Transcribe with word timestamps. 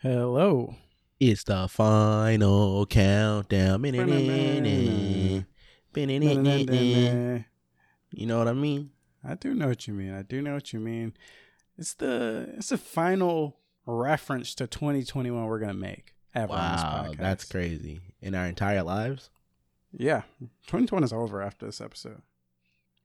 Hello. 0.00 0.76
It's 1.18 1.42
the 1.44 1.66
final 1.68 2.86
countdown. 2.86 3.84
You 3.84 3.92
know 3.92 4.06
what 8.38 8.48
I 8.48 8.52
mean? 8.52 8.90
I 9.24 9.34
do 9.34 9.54
know 9.54 9.68
what 9.68 9.86
you 9.88 9.94
mean. 9.94 10.14
I 10.14 10.22
do 10.22 10.40
know 10.40 10.54
what 10.54 10.72
you 10.72 10.78
mean. 10.80 11.14
It's 11.76 11.94
the 11.94 12.54
it's 12.56 12.68
the 12.68 12.78
final 12.78 13.56
reference 13.86 14.54
to 14.56 14.66
2021 14.66 15.44
we're 15.46 15.58
gonna 15.58 15.74
make 15.74 16.14
ever 16.34 16.52
on 16.52 16.72
this 16.72 16.82
Wow, 16.82 17.06
podcast. 17.08 17.18
that's 17.18 17.44
crazy. 17.44 18.00
In 18.20 18.34
our 18.34 18.46
entire 18.46 18.82
lives, 18.82 19.30
Yeah, 19.92 20.22
2020 20.66 21.04
is 21.04 21.12
over 21.12 21.40
after 21.42 21.66
this 21.66 21.80
episode. 21.80 22.22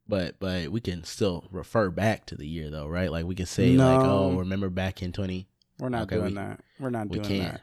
but 0.07 0.35
but 0.39 0.69
we 0.69 0.79
can 0.81 1.03
still 1.03 1.45
refer 1.51 1.89
back 1.89 2.25
to 2.27 2.35
the 2.35 2.47
year 2.47 2.69
though, 2.69 2.87
right? 2.87 3.11
Like 3.11 3.25
we 3.25 3.35
can 3.35 3.45
say 3.47 3.75
like, 3.75 4.01
oh, 4.03 4.35
remember 4.37 4.69
back 4.69 5.01
in 5.01 5.11
twenty? 5.11 5.47
We're 5.83 5.89
not 5.89 6.03
Okay, 6.03 6.15
doing 6.15 6.29
we- 6.29 6.33
that. 6.35 6.61
We're 6.79 6.89
not 6.91 7.09
we 7.09 7.19
doing 7.19 7.27
can. 7.27 7.39
that. 7.51 7.61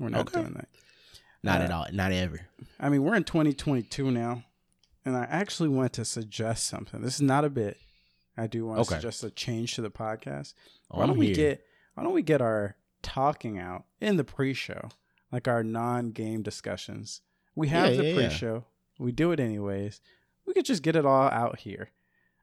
We're 0.00 0.08
not 0.08 0.20
Okay. 0.28 0.40
doing 0.40 0.54
that. 0.54 0.68
Not 1.44 1.60
Uh, 1.60 1.64
at 1.64 1.70
all. 1.70 1.86
Not 1.92 2.10
ever. 2.10 2.40
I 2.80 2.88
mean, 2.88 3.04
we're 3.04 3.14
in 3.14 3.22
2022 3.22 4.10
now, 4.10 4.42
and 5.04 5.16
I 5.16 5.22
actually 5.24 5.68
want 5.68 5.92
to 5.92 6.04
suggest 6.04 6.66
something. 6.66 7.00
This 7.00 7.14
is 7.14 7.22
not 7.22 7.44
a 7.44 7.48
bit. 7.48 7.78
I 8.36 8.48
do 8.48 8.66
want 8.66 8.78
to 8.78 8.80
Okay. 8.82 8.96
suggest 9.00 9.22
a 9.22 9.30
change 9.30 9.74
to 9.76 9.82
the 9.82 9.90
podcast. 9.90 10.54
Oh, 10.90 10.98
why 10.98 11.04
don't 11.06 11.12
I'm 11.14 11.18
we 11.18 11.26
here. 11.26 11.34
get 11.36 11.66
Why 11.94 12.02
don't 12.02 12.12
we 12.14 12.22
get 12.22 12.40
our 12.42 12.76
talking 13.02 13.58
out 13.58 13.84
in 14.00 14.16
the 14.16 14.24
pre-show, 14.24 14.88
like 15.30 15.46
our 15.46 15.62
non-game 15.62 16.42
discussions? 16.42 17.20
We 17.54 17.68
have 17.68 17.90
Yeah, 17.90 17.96
the 17.96 18.02
yeah, 18.04 18.08
yeah. 18.20 18.28
pre-show. 18.28 18.64
We 18.98 19.12
do 19.12 19.30
it 19.32 19.38
anyways. 19.40 20.00
We 20.46 20.54
could 20.54 20.64
just 20.64 20.82
get 20.82 20.96
it 20.96 21.04
all 21.06 21.28
out 21.30 21.60
here, 21.60 21.90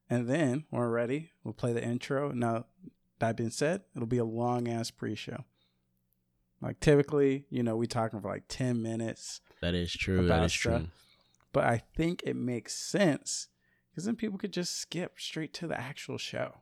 and 0.10 0.30
then 0.30 0.66
when 0.70 0.82
we're 0.82 0.90
ready, 0.90 1.32
we'll 1.44 1.54
play 1.54 1.74
the 1.74 1.84
intro. 1.84 2.32
Now, 2.32 2.66
that 3.20 3.38
being 3.38 3.50
said, 3.50 3.82
it'll 3.96 4.08
be 4.08 4.18
a 4.18 4.26
long 4.26 4.68
ass 4.68 4.92
pre-show. 4.92 5.44
Like 6.62 6.80
typically, 6.80 7.46
you 7.50 7.62
know, 7.64 7.76
we 7.76 7.86
talking 7.88 8.20
for 8.22 8.30
like 8.30 8.46
ten 8.48 8.82
minutes 8.82 9.42
That 9.62 9.76
is 9.76 9.92
true. 9.94 10.28
That 10.28 10.44
is 10.46 10.54
stuff. 10.54 10.82
true. 10.82 10.88
but 11.54 11.66
I 11.66 11.84
think 11.96 12.24
it 12.24 12.36
makes 12.36 12.74
sense 12.76 13.48
because 13.92 14.06
then 14.06 14.16
people 14.16 14.38
could 14.40 14.54
just 14.54 14.76
skip 14.80 15.14
straight 15.20 15.54
to 15.56 15.68
the 15.68 15.80
actual 15.80 16.18
show. 16.18 16.56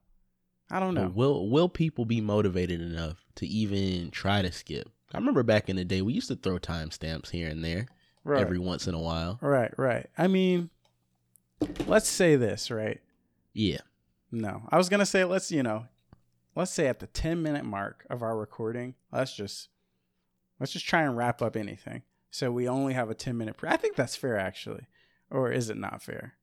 I 0.70 0.80
don't 0.80 0.96
know. 0.96 1.12
Will 1.14 1.50
will 1.50 1.70
people 1.70 2.06
be 2.06 2.20
motivated 2.22 2.82
enough 2.82 3.24
to 3.36 3.48
even 3.48 4.12
try 4.12 4.42
to 4.42 4.52
skip? 4.52 4.90
I 5.14 5.18
remember 5.18 5.44
back 5.44 5.70
in 5.70 5.76
the 5.78 5.86
day 5.86 6.02
we 6.02 6.12
used 6.14 6.28
to 6.28 6.36
throw 6.36 6.58
timestamps 6.58 7.30
here 7.30 7.48
and 7.48 7.64
there 7.64 7.88
right, 8.26 8.42
every 8.42 8.60
once 8.60 8.88
in 8.88 8.96
a 8.96 9.00
while. 9.00 9.38
right, 9.42 9.72
right. 9.78 10.08
I 10.18 10.28
mean, 10.28 10.72
let's 11.88 12.10
say 12.10 12.36
this, 12.36 12.70
right? 12.70 13.00
Yeah. 13.54 13.78
No, 14.32 14.64
I 14.70 14.78
was 14.78 14.90
gonna 14.90 15.06
say 15.06 15.24
let's 15.24 15.52
you 15.52 15.64
know, 15.64 15.86
let's 16.56 16.72
say 16.72 16.88
at 16.88 17.00
the 17.00 17.08
ten 17.08 17.42
minute 17.44 17.66
mark 17.66 18.06
of 18.10 18.22
our 18.24 18.38
recording, 18.38 18.96
let's 19.12 19.36
just 19.36 19.70
let's 20.60 20.72
just 20.74 20.88
try 20.88 21.02
and 21.04 21.16
wrap 21.18 21.42
up 21.42 21.56
anything. 21.56 22.02
So 22.32 22.52
we 22.52 22.68
only 22.68 22.94
have 22.94 23.10
a 23.10 23.16
ten 23.16 23.38
minute. 23.38 23.58
Pre- 23.58 23.70
I 23.70 23.78
think 23.78 23.96
that's 23.96 24.16
fair, 24.16 24.38
actually, 24.38 24.88
or 25.30 25.52
is 25.52 25.70
it 25.70 25.78
not 25.78 26.02
fair? 26.02 26.34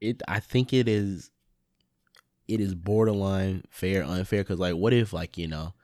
it 0.00 0.22
i 0.28 0.38
think 0.38 0.72
it 0.72 0.86
is 0.86 1.32
it 2.46 2.60
is 2.60 2.72
borderline 2.72 3.64
fair 3.68 4.04
unfair 4.04 4.42
because 4.44 4.60
like 4.60 4.74
what 4.74 4.92
if 4.92 5.12
like 5.12 5.36
you 5.36 5.48
know 5.48 5.74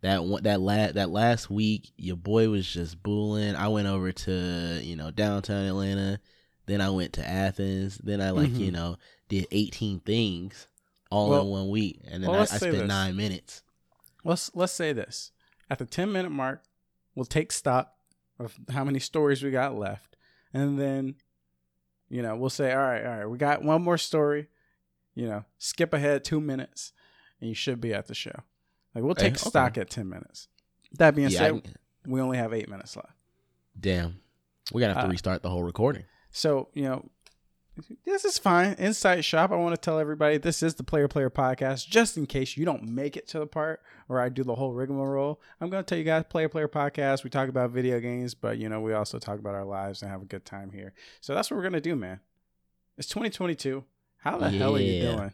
that 0.00 0.24
one 0.24 0.42
that 0.42 0.60
last 0.60 0.94
that 0.94 1.08
last 1.10 1.48
week 1.48 1.92
your 1.96 2.16
boy 2.16 2.48
was 2.48 2.66
just 2.68 3.00
booling 3.00 3.54
i 3.54 3.68
went 3.68 3.86
over 3.86 4.10
to 4.10 4.80
you 4.82 4.96
know 4.96 5.12
downtown 5.12 5.66
atlanta 5.66 6.18
then 6.66 6.80
i 6.80 6.90
went 6.90 7.12
to 7.12 7.24
athens 7.24 7.98
then 7.98 8.20
i 8.20 8.30
like 8.30 8.58
you 8.58 8.70
Mhm. 8.70 8.74
know 8.74 8.96
did 9.28 9.46
18 9.52 10.00
things 10.00 10.66
all 11.10 11.30
Well- 11.30 11.42
in 11.42 11.48
one 11.48 11.68
week 11.68 12.00
and 12.08 12.22
then 12.22 12.30
well, 12.30 12.40
I, 12.40 12.42
I 12.42 12.46
spent 12.46 12.72
this. 12.72 12.88
nine 12.88 13.16
minutes. 13.16 13.62
Let's 14.24 14.50
let's 14.54 14.72
say 14.72 14.92
this. 14.92 15.32
At 15.68 15.78
the 15.78 15.86
10 15.86 16.10
minute 16.12 16.30
mark 16.30 16.62
we'll 17.14 17.24
take 17.26 17.52
stock 17.52 17.92
of 18.38 18.58
how 18.70 18.84
many 18.84 18.98
stories 18.98 19.42
we 19.42 19.50
got 19.50 19.76
left 19.76 20.16
and 20.54 20.78
then 20.80 21.16
you 22.08 22.22
know 22.22 22.36
we'll 22.36 22.50
say 22.50 22.72
all 22.72 22.78
right 22.78 23.04
all 23.04 23.16
right 23.18 23.26
we 23.26 23.38
got 23.38 23.62
one 23.62 23.82
more 23.82 23.98
story 23.98 24.48
you 25.14 25.26
know 25.26 25.44
skip 25.58 25.92
ahead 25.92 26.24
two 26.24 26.40
minutes 26.40 26.92
and 27.40 27.48
you 27.48 27.54
should 27.54 27.80
be 27.80 27.94
at 27.94 28.06
the 28.06 28.14
show. 28.14 28.42
Like 28.94 29.04
we'll 29.04 29.14
take 29.14 29.38
stock 29.38 29.72
okay. 29.72 29.82
at 29.82 29.90
10 29.90 30.08
minutes. 30.08 30.48
That 30.98 31.14
being 31.14 31.30
yeah, 31.30 31.38
said 31.38 31.54
I- 31.54 32.08
we 32.10 32.20
only 32.20 32.36
have 32.38 32.52
eight 32.52 32.68
minutes 32.68 32.96
left. 32.96 33.12
Damn. 33.78 34.20
We're 34.72 34.80
gonna 34.80 34.94
have 34.94 35.02
to 35.04 35.08
Uh, 35.08 35.12
restart 35.12 35.42
the 35.42 35.50
whole 35.50 35.62
recording. 35.62 36.04
so 36.32 36.68
you 36.74 36.82
know 36.82 37.08
this 38.04 38.24
is 38.24 38.38
fine. 38.38 38.74
Insight 38.74 39.24
shop 39.24 39.50
i 39.52 39.56
want 39.56 39.74
to 39.74 39.80
tell 39.80 39.98
everybody 39.98 40.38
this 40.38 40.62
is 40.62 40.74
the 40.74 40.82
player 40.82 41.08
player 41.08 41.30
podcast 41.30 41.88
just 41.88 42.16
in 42.16 42.26
case 42.26 42.56
you 42.56 42.64
don't 42.64 42.82
make 42.82 43.16
it 43.16 43.28
to 43.28 43.38
the 43.38 43.46
part 43.46 43.80
where 44.06 44.20
i 44.20 44.28
do 44.28 44.42
the 44.42 44.54
whole 44.54 44.72
rigmarole. 44.72 45.40
I'm 45.60 45.70
going 45.70 45.84
to 45.84 45.88
tell 45.88 45.98
you 45.98 46.04
guys 46.04 46.24
player 46.28 46.48
player 46.48 46.68
podcast 46.68 47.24
we 47.24 47.30
talk 47.30 47.48
about 47.48 47.70
video 47.70 48.00
games 48.00 48.34
but 48.34 48.58
you 48.58 48.68
know 48.68 48.80
we 48.80 48.92
also 48.92 49.18
talk 49.18 49.38
about 49.38 49.54
our 49.54 49.64
lives 49.64 50.02
and 50.02 50.10
have 50.10 50.22
a 50.22 50.26
good 50.26 50.44
time 50.44 50.70
here. 50.72 50.92
So 51.20 51.34
that's 51.34 51.50
what 51.50 51.56
we're 51.56 51.62
going 51.62 51.72
to 51.74 51.80
do 51.80 51.96
man. 51.96 52.20
It's 52.98 53.08
2022 53.08 53.84
how 54.18 54.38
the 54.38 54.50
hell 54.50 54.76
are 54.76 54.80
you 54.80 55.00
doing? 55.00 55.32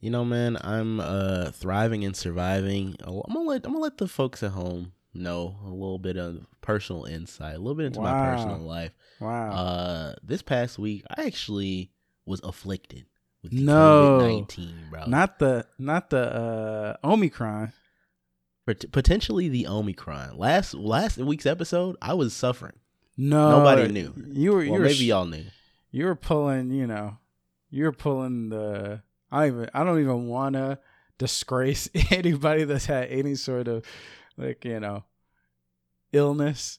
You 0.00 0.10
know, 0.10 0.24
man, 0.24 0.56
I'm 0.62 0.98
uh 0.98 1.50
thriving 1.52 2.04
and 2.04 2.16
surviving. 2.16 2.96
Oh, 3.06 3.22
I'm 3.26 3.34
gonna 3.34 3.48
let 3.48 3.66
I'm 3.66 3.72
gonna 3.72 3.84
let 3.84 3.98
the 3.98 4.08
folks 4.08 4.42
at 4.42 4.50
home 4.50 4.92
know 5.14 5.56
a 5.64 5.68
little 5.68 5.98
bit 5.98 6.16
of 6.16 6.46
personal 6.60 7.04
insight, 7.04 7.54
a 7.56 7.58
little 7.58 7.74
bit 7.74 7.86
into 7.86 8.00
my 8.00 8.34
personal 8.34 8.58
life. 8.60 8.92
wow 9.20 9.50
Uh, 9.50 10.14
this 10.22 10.42
past 10.42 10.78
week, 10.78 11.04
I 11.16 11.24
actually 11.26 11.90
was 12.26 12.40
afflicted 12.44 13.06
with 13.42 13.52
No. 13.52 14.18
COVID 14.20 14.32
nineteen, 14.34 14.74
bro. 14.90 15.06
not 15.06 15.38
the 15.38 15.66
not 15.78 16.10
the 16.10 16.34
uh 16.34 16.96
omicron 17.06 17.72
Pot- 18.66 18.84
potentially 18.92 19.48
the 19.48 19.66
Omicron. 19.66 20.38
Last 20.38 20.72
last 20.74 21.18
week's 21.18 21.46
episode, 21.46 21.96
I 22.00 22.14
was 22.14 22.32
suffering. 22.32 22.78
no 23.16 23.58
Nobody 23.58 23.88
knew. 23.92 24.14
you 24.28 24.52
were 24.52 24.62
you 24.62 24.72
were 24.72 24.78
maybe 24.78 25.04
y'all 25.06 25.24
knew. 25.26 25.44
you 25.90 26.04
were 26.06 26.14
pulling, 26.14 26.70
you 26.70 26.86
know, 26.86 27.18
you 27.70 27.84
were 27.84 27.92
pulling 27.92 28.50
the. 28.50 29.02
I 29.32 29.40
don't 29.40 29.56
even. 29.56 29.70
I 29.74 29.82
don't 29.82 30.00
even 30.00 30.28
want 30.28 30.54
to 30.54 30.78
disgrace 31.18 31.88
anybody 32.12 32.62
that's 32.62 32.86
had 32.86 33.08
any 33.08 33.34
sort 33.34 33.66
of, 33.66 33.84
like 34.42 34.64
you 34.64 34.80
know, 34.80 35.04
illness 36.12 36.78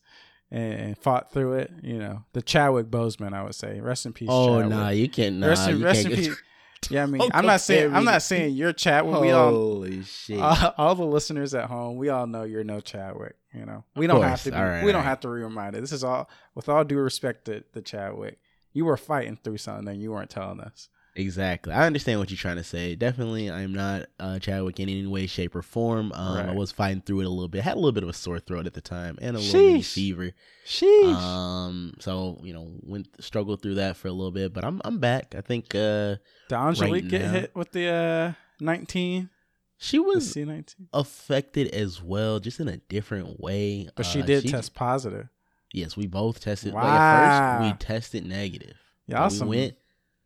and, 0.52 0.98
fought 0.98 1.32
through 1.32 1.54
it. 1.54 1.72
You 1.82 1.98
know, 1.98 2.24
the 2.34 2.42
Chadwick 2.42 2.88
Boseman. 2.88 3.34
I 3.34 3.44
would 3.44 3.56
say, 3.56 3.80
rest 3.82 4.06
in 4.06 4.14
peace. 4.14 4.30
Oh 4.32 4.60
Chadwick. 4.60 4.70
nah, 4.70 4.90
you 4.90 5.10
can't. 5.10 5.36
Nah, 5.38 5.48
rest 5.48 5.70
in, 5.70 5.80
you 5.80 5.86
rest 5.86 6.04
can't 6.04 6.14
in 6.14 6.20
peace. 6.26 6.42
Yeah, 6.90 7.04
I 7.04 7.06
mean, 7.06 7.22
I'm 7.34 7.46
not 7.46 7.62
saying. 7.62 7.96
I'm 7.96 8.04
not 8.04 8.24
saying 8.24 8.56
you're 8.56 8.74
Chadwick. 8.74 9.22
We 9.22 9.32
all. 9.32 9.52
Holy 9.52 10.04
shit! 10.04 10.38
all- 10.42 10.74
all 10.78 10.96
the 10.96 11.06
listeners 11.06 11.54
at 11.54 11.70
home, 11.70 11.96
we 11.96 12.10
all 12.10 12.28
know 12.28 12.44
you're 12.44 12.66
no 12.66 12.82
Chadwick. 12.82 13.38
You 13.54 13.66
know, 13.66 13.86
we 13.96 14.06
don't 14.06 14.22
have 14.22 14.44
to. 14.44 14.52
Be, 14.52 14.58
right, 14.58 14.84
we 14.84 14.92
don't 14.92 15.00
right. 15.00 15.08
have 15.08 15.22
to 15.22 15.30
be 15.30 15.36
reminded. 15.36 15.82
This 15.82 15.94
is 15.94 16.04
all 16.04 16.30
with 16.56 16.68
all 16.68 16.84
due 16.84 16.98
respect 16.98 17.46
to 17.46 17.64
the 17.72 17.82
Chadwick. 17.82 18.38
You 18.74 18.84
were 18.84 18.98
fighting 18.98 19.38
through 19.42 19.60
something 19.60 19.88
and 19.88 20.02
you 20.02 20.12
weren't 20.12 20.30
telling 20.30 20.60
us. 20.60 20.90
Exactly. 21.16 21.74
I 21.74 21.86
understand 21.86 22.20
what 22.20 22.32
you're 22.32 22.38
trying 22.40 22.58
to 22.58 22.64
say. 22.64 22.96
Definitely, 22.96 23.52
I'm 23.52 23.72
not 23.72 24.08
uh, 24.20 24.40
Chadwick 24.40 24.80
in 24.80 24.90
any 24.90 25.06
way, 25.06 25.28
shape, 25.28 25.56
or 25.56 25.62
form. 25.62 26.12
Um, 26.14 26.50
I 26.50 26.54
was 26.54 26.72
fighting 26.72 27.02
through 27.02 27.20
it 27.22 27.26
a 27.26 27.30
little 27.30 27.48
bit. 27.48 27.62
I 27.62 27.66
Had 27.66 27.74
a 27.74 27.80
little 27.80 27.92
bit 27.92 28.02
of 28.04 28.10
a 28.10 28.14
sore 28.14 28.40
throat 28.40 28.66
at 28.66 28.74
the 28.74 28.82
time 28.82 29.20
and 29.22 29.38
a 29.38 29.40
little 29.40 29.62
mini 29.62 29.82
fever. 29.84 30.32
Sheesh. 30.66 31.14
Um, 31.14 31.94
so 32.00 32.40
you 32.44 32.52
know, 32.54 32.72
went 32.82 33.10
struggled 33.24 33.62
through 33.62 33.76
that 33.76 33.96
for 33.98 34.08
a 34.08 34.12
little 34.12 34.32
bit, 34.32 34.54
but 34.54 34.64
I'm 34.66 34.82
I'm 34.84 34.98
back. 35.00 35.36
I 35.38 35.42
think 35.42 35.76
uh, 35.76 36.16
Did 36.50 36.54
Angelique 36.56 36.92
right 37.04 37.08
get 37.08 37.22
now- 37.22 37.32
hit 37.32 37.56
with 37.56 37.72
the 37.74 37.88
uh, 37.90 38.34
19? 38.60 39.30
she 39.78 40.00
was 40.00 40.34
C19? 40.34 40.74
affected 40.94 41.68
as 41.76 42.02
well, 42.02 42.40
just 42.40 42.60
in 42.60 42.68
a 42.68 42.78
different 42.78 43.40
way. 43.40 43.88
But 43.96 44.06
she 44.08 44.22
Uh, 44.22 44.26
did 44.26 44.48
test 44.48 44.74
positive. 44.74 45.28
Yes, 45.74 45.96
we 45.98 46.08
both 46.08 46.40
tested. 46.40 46.74
Like, 46.74 46.86
at 46.86 46.90
first, 46.90 47.42
Wow. 47.62 47.68
we 47.68 47.74
tested 47.78 48.26
negative. 48.26 48.78
Y'all 49.08 49.30
But 49.30 49.48
we 49.48 49.58
went. 49.58 49.76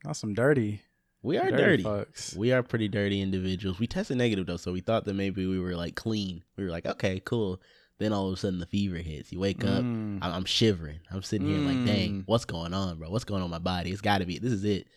Y'all 0.07 0.13
some 0.13 0.33
dirty, 0.33 0.81
We 1.21 1.37
are 1.37 1.51
dirty, 1.51 1.83
dirty. 1.83 2.09
We 2.37 2.51
are 2.53 2.63
pretty 2.63 2.87
dirty 2.87 3.21
individuals. 3.21 3.79
We 3.79 3.87
tested 3.87 4.17
negative 4.17 4.45
though, 4.45 4.57
so 4.57 4.71
we 4.71 4.81
thought 4.81 5.05
that 5.05 5.13
maybe 5.13 5.45
we 5.45 5.59
were 5.59 5.75
like 5.75 5.95
clean. 5.95 6.43
We 6.57 6.63
were 6.63 6.69
like, 6.71 6.85
okay, 6.85 7.21
cool. 7.25 7.61
Then 7.99 8.13
all 8.13 8.27
of 8.27 8.33
a 8.33 8.37
sudden 8.37 8.59
the 8.59 8.65
fever 8.67 8.97
hits. 8.97 9.31
You 9.31 9.39
wake 9.39 9.63
up. 9.63 9.83
Mm. 9.83 10.19
I'm, 10.21 10.31
I'm 10.33 10.45
shivering. 10.45 10.99
I'm 11.11 11.23
sitting 11.23 11.47
here 11.47 11.57
like, 11.57 11.85
dang, 11.85 12.09
Mm. 12.11 12.23
what's 12.27 12.45
going 12.45 12.73
on, 12.73 12.99
bro? 12.99 13.09
What's 13.09 13.25
going 13.25 13.41
on 13.41 13.49
my 13.49 13.57
body? 13.59 13.89
It's 13.91 14.01
got 14.01 14.19
to 14.19 14.25
be. 14.25 14.37
This 14.37 14.53
is 14.53 14.63
it. 14.63 14.87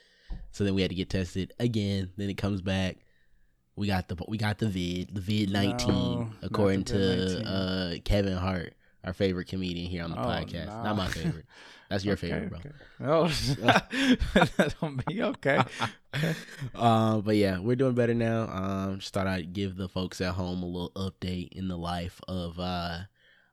So 0.52 0.64
then 0.64 0.74
we 0.74 0.82
had 0.82 0.90
to 0.90 0.94
get 0.94 1.08
tested 1.10 1.52
again. 1.58 2.10
Then 2.16 2.28
it 2.30 2.36
comes 2.36 2.60
back. 2.60 2.98
We 3.74 3.86
got 3.86 4.08
the 4.08 4.16
we 4.28 4.36
got 4.36 4.58
the 4.58 4.68
vid 4.68 5.14
the 5.14 5.20
vid 5.22 5.50
nineteen 5.50 6.18
not 6.18 6.28
according 6.42 6.84
to 6.84 6.98
vid-19. 6.98 7.46
uh 7.46 8.00
Kevin 8.04 8.36
Hart, 8.36 8.74
our 9.02 9.14
favorite 9.14 9.48
comedian 9.48 9.88
here 9.90 10.04
on 10.04 10.10
the 10.10 10.20
Oh, 10.20 10.24
podcast. 10.26 10.66
nah. 10.66 10.82
Not 10.84 10.96
my 10.96 11.08
favorite. 11.08 11.46
That's 11.90 12.04
your 12.04 12.14
Okay, 12.14 12.30
favorite, 12.30 12.50
bro. 12.50 12.58
okay. 12.58 12.70
Oh, 13.02 13.26
that 14.54 14.74
don't 14.80 15.04
be 15.06 15.22
okay. 15.22 15.60
um, 16.74 17.20
but 17.24 17.36
yeah, 17.36 17.58
we're 17.58 17.76
doing 17.76 17.94
better 17.94 18.14
now. 18.14 18.42
Um, 18.48 18.98
just 19.00 19.12
thought 19.12 19.26
I'd 19.26 19.52
give 19.52 19.76
the 19.76 19.88
folks 19.88 20.20
at 20.20 20.34
home 20.34 20.62
a 20.62 20.66
little 20.66 20.92
update 20.96 21.48
in 21.52 21.68
the 21.68 21.76
life 21.76 22.20
of 22.28 22.58
uh 22.58 23.00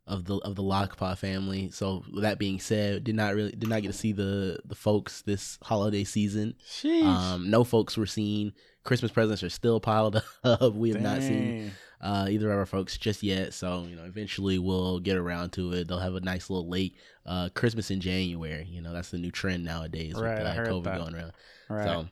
of 0.06 0.24
the 0.26 0.36
of 0.38 0.56
the 0.56 0.64
Lockpaw 0.64 1.18
family. 1.18 1.70
So 1.72 2.04
with 2.14 2.24
that 2.24 2.40
being 2.40 2.60
said, 2.60 3.04
did 3.04 3.16
not 3.16 3.36
really 3.36 3.52
did 3.52 3.70
not 3.70 3.82
get 3.82 3.90
to 3.92 3.98
see 3.98 4.12
the 4.14 4.60
the 4.66 4.76
folks 4.76 5.22
this 5.24 5.58
holiday 5.64 6.04
season. 6.04 6.54
Sheesh. 6.70 7.04
Um, 7.04 7.50
no 7.50 7.64
folks 7.64 7.98
were 7.98 8.06
seen. 8.06 8.54
Christmas 8.84 9.12
presents 9.12 9.44
are 9.44 9.50
still 9.50 9.80
piled 9.82 10.22
up. 10.44 10.74
We 10.74 10.90
have 10.92 11.02
not 11.02 11.22
seen 11.22 11.58
Dang. 11.58 11.72
Uh, 12.02 12.28
either 12.30 12.52
of 12.52 12.58
our 12.58 12.66
folks 12.66 12.98
just 12.98 13.24
yet. 13.24 13.54
So 13.54 13.86
you 13.90 13.96
know, 13.96 14.04
eventually 14.06 14.60
we'll 14.60 15.00
get 15.00 15.18
around 15.18 15.52
to 15.54 15.72
it. 15.74 15.88
They'll 15.88 16.00
have 16.00 16.16
a 16.16 16.20
nice 16.22 16.50
little 16.50 16.70
late 16.70 16.96
uh, 17.26 17.50
Christmas 17.54 17.92
in 17.92 18.00
January. 18.02 18.66
You 18.70 18.82
know, 18.82 18.94
that's 18.94 19.12
the 19.12 19.18
new 19.18 19.32
trend 19.32 19.64
nowadays 19.66 20.14
Right, 20.16 20.38
with 20.38 20.48
uh, 20.48 20.56
COVID 20.72 20.84
that. 20.84 20.98
going 21.00 21.16
around. 21.16 21.32
Right. 21.70 21.86
So 21.86 22.08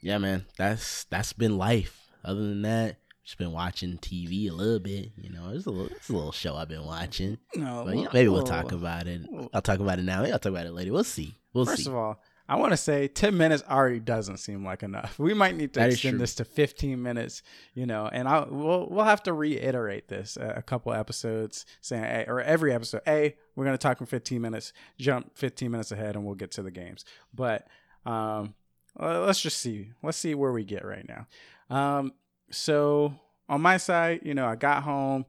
yeah, 0.00 0.18
man, 0.18 0.46
that's 0.56 1.04
that's 1.04 1.32
been 1.32 1.58
life. 1.58 2.06
Other 2.24 2.40
than 2.40 2.62
that, 2.62 2.96
just 3.24 3.38
been 3.38 3.52
watching 3.52 3.98
TV 3.98 4.48
a 4.50 4.52
little 4.54 4.78
bit. 4.80 5.12
You 5.16 5.30
know, 5.30 5.50
it's 5.52 5.66
a 5.66 5.70
little 5.70 5.86
it's 5.96 6.08
a 6.08 6.12
little 6.12 6.32
show 6.32 6.56
I've 6.56 6.68
been 6.68 6.84
watching. 6.84 7.38
no, 7.54 7.82
But 7.84 7.96
you 7.96 8.04
know, 8.04 8.10
maybe 8.12 8.28
we'll 8.28 8.38
well, 8.42 8.46
talk 8.46 8.72
about 8.72 9.06
it. 9.06 9.22
I'll 9.52 9.62
talk 9.62 9.80
about 9.80 9.98
it 9.98 10.02
now. 10.02 10.20
Maybe 10.22 10.32
I'll 10.32 10.38
talk 10.38 10.50
about 10.52 10.66
it 10.66 10.72
later. 10.72 10.92
We'll 10.92 11.04
see. 11.04 11.34
We'll 11.52 11.64
First 11.66 11.84
see. 11.84 11.90
of 11.90 11.96
all, 11.96 12.20
I 12.48 12.56
want 12.56 12.72
to 12.72 12.76
say 12.78 13.08
10 13.08 13.36
minutes 13.36 13.62
already 13.68 14.00
doesn't 14.00 14.38
seem 14.38 14.64
like 14.64 14.82
enough. 14.82 15.18
We 15.18 15.34
might 15.34 15.56
need 15.56 15.74
to 15.74 15.80
That 15.80 15.90
extend 15.90 16.18
this 16.18 16.34
to 16.36 16.44
15 16.44 17.00
minutes, 17.02 17.42
you 17.74 17.84
know, 17.84 18.08
and 18.10 18.26
I 18.26 18.46
we'll 18.48 18.88
we'll 18.88 19.04
have 19.04 19.22
to 19.24 19.32
reiterate 19.32 20.08
this 20.08 20.36
a, 20.36 20.54
a 20.56 20.62
couple 20.62 20.92
episodes 20.92 21.66
saying 21.80 22.04
hey, 22.04 22.24
or 22.26 22.40
every 22.40 22.72
episode, 22.72 23.02
"Hey, 23.04 23.36
we're 23.54 23.64
going 23.64 23.74
to 23.74 23.82
talk 23.82 24.00
in 24.00 24.06
15 24.06 24.40
minutes, 24.40 24.72
jump 24.98 25.36
15 25.36 25.70
minutes 25.70 25.92
ahead 25.92 26.16
and 26.16 26.24
we'll 26.24 26.34
get 26.34 26.50
to 26.52 26.62
the 26.62 26.70
games." 26.70 27.04
But 27.34 27.66
um 28.06 28.54
let's 28.98 29.40
just 29.40 29.58
see. 29.58 29.90
Let's 30.02 30.18
see 30.18 30.34
where 30.34 30.52
we 30.52 30.64
get 30.64 30.84
right 30.84 31.06
now. 31.06 31.26
Um 31.70 32.12
so 32.50 33.14
on 33.48 33.60
my 33.60 33.76
side, 33.76 34.20
you 34.22 34.34
know, 34.34 34.46
I 34.46 34.56
got 34.56 34.82
home 34.82 35.26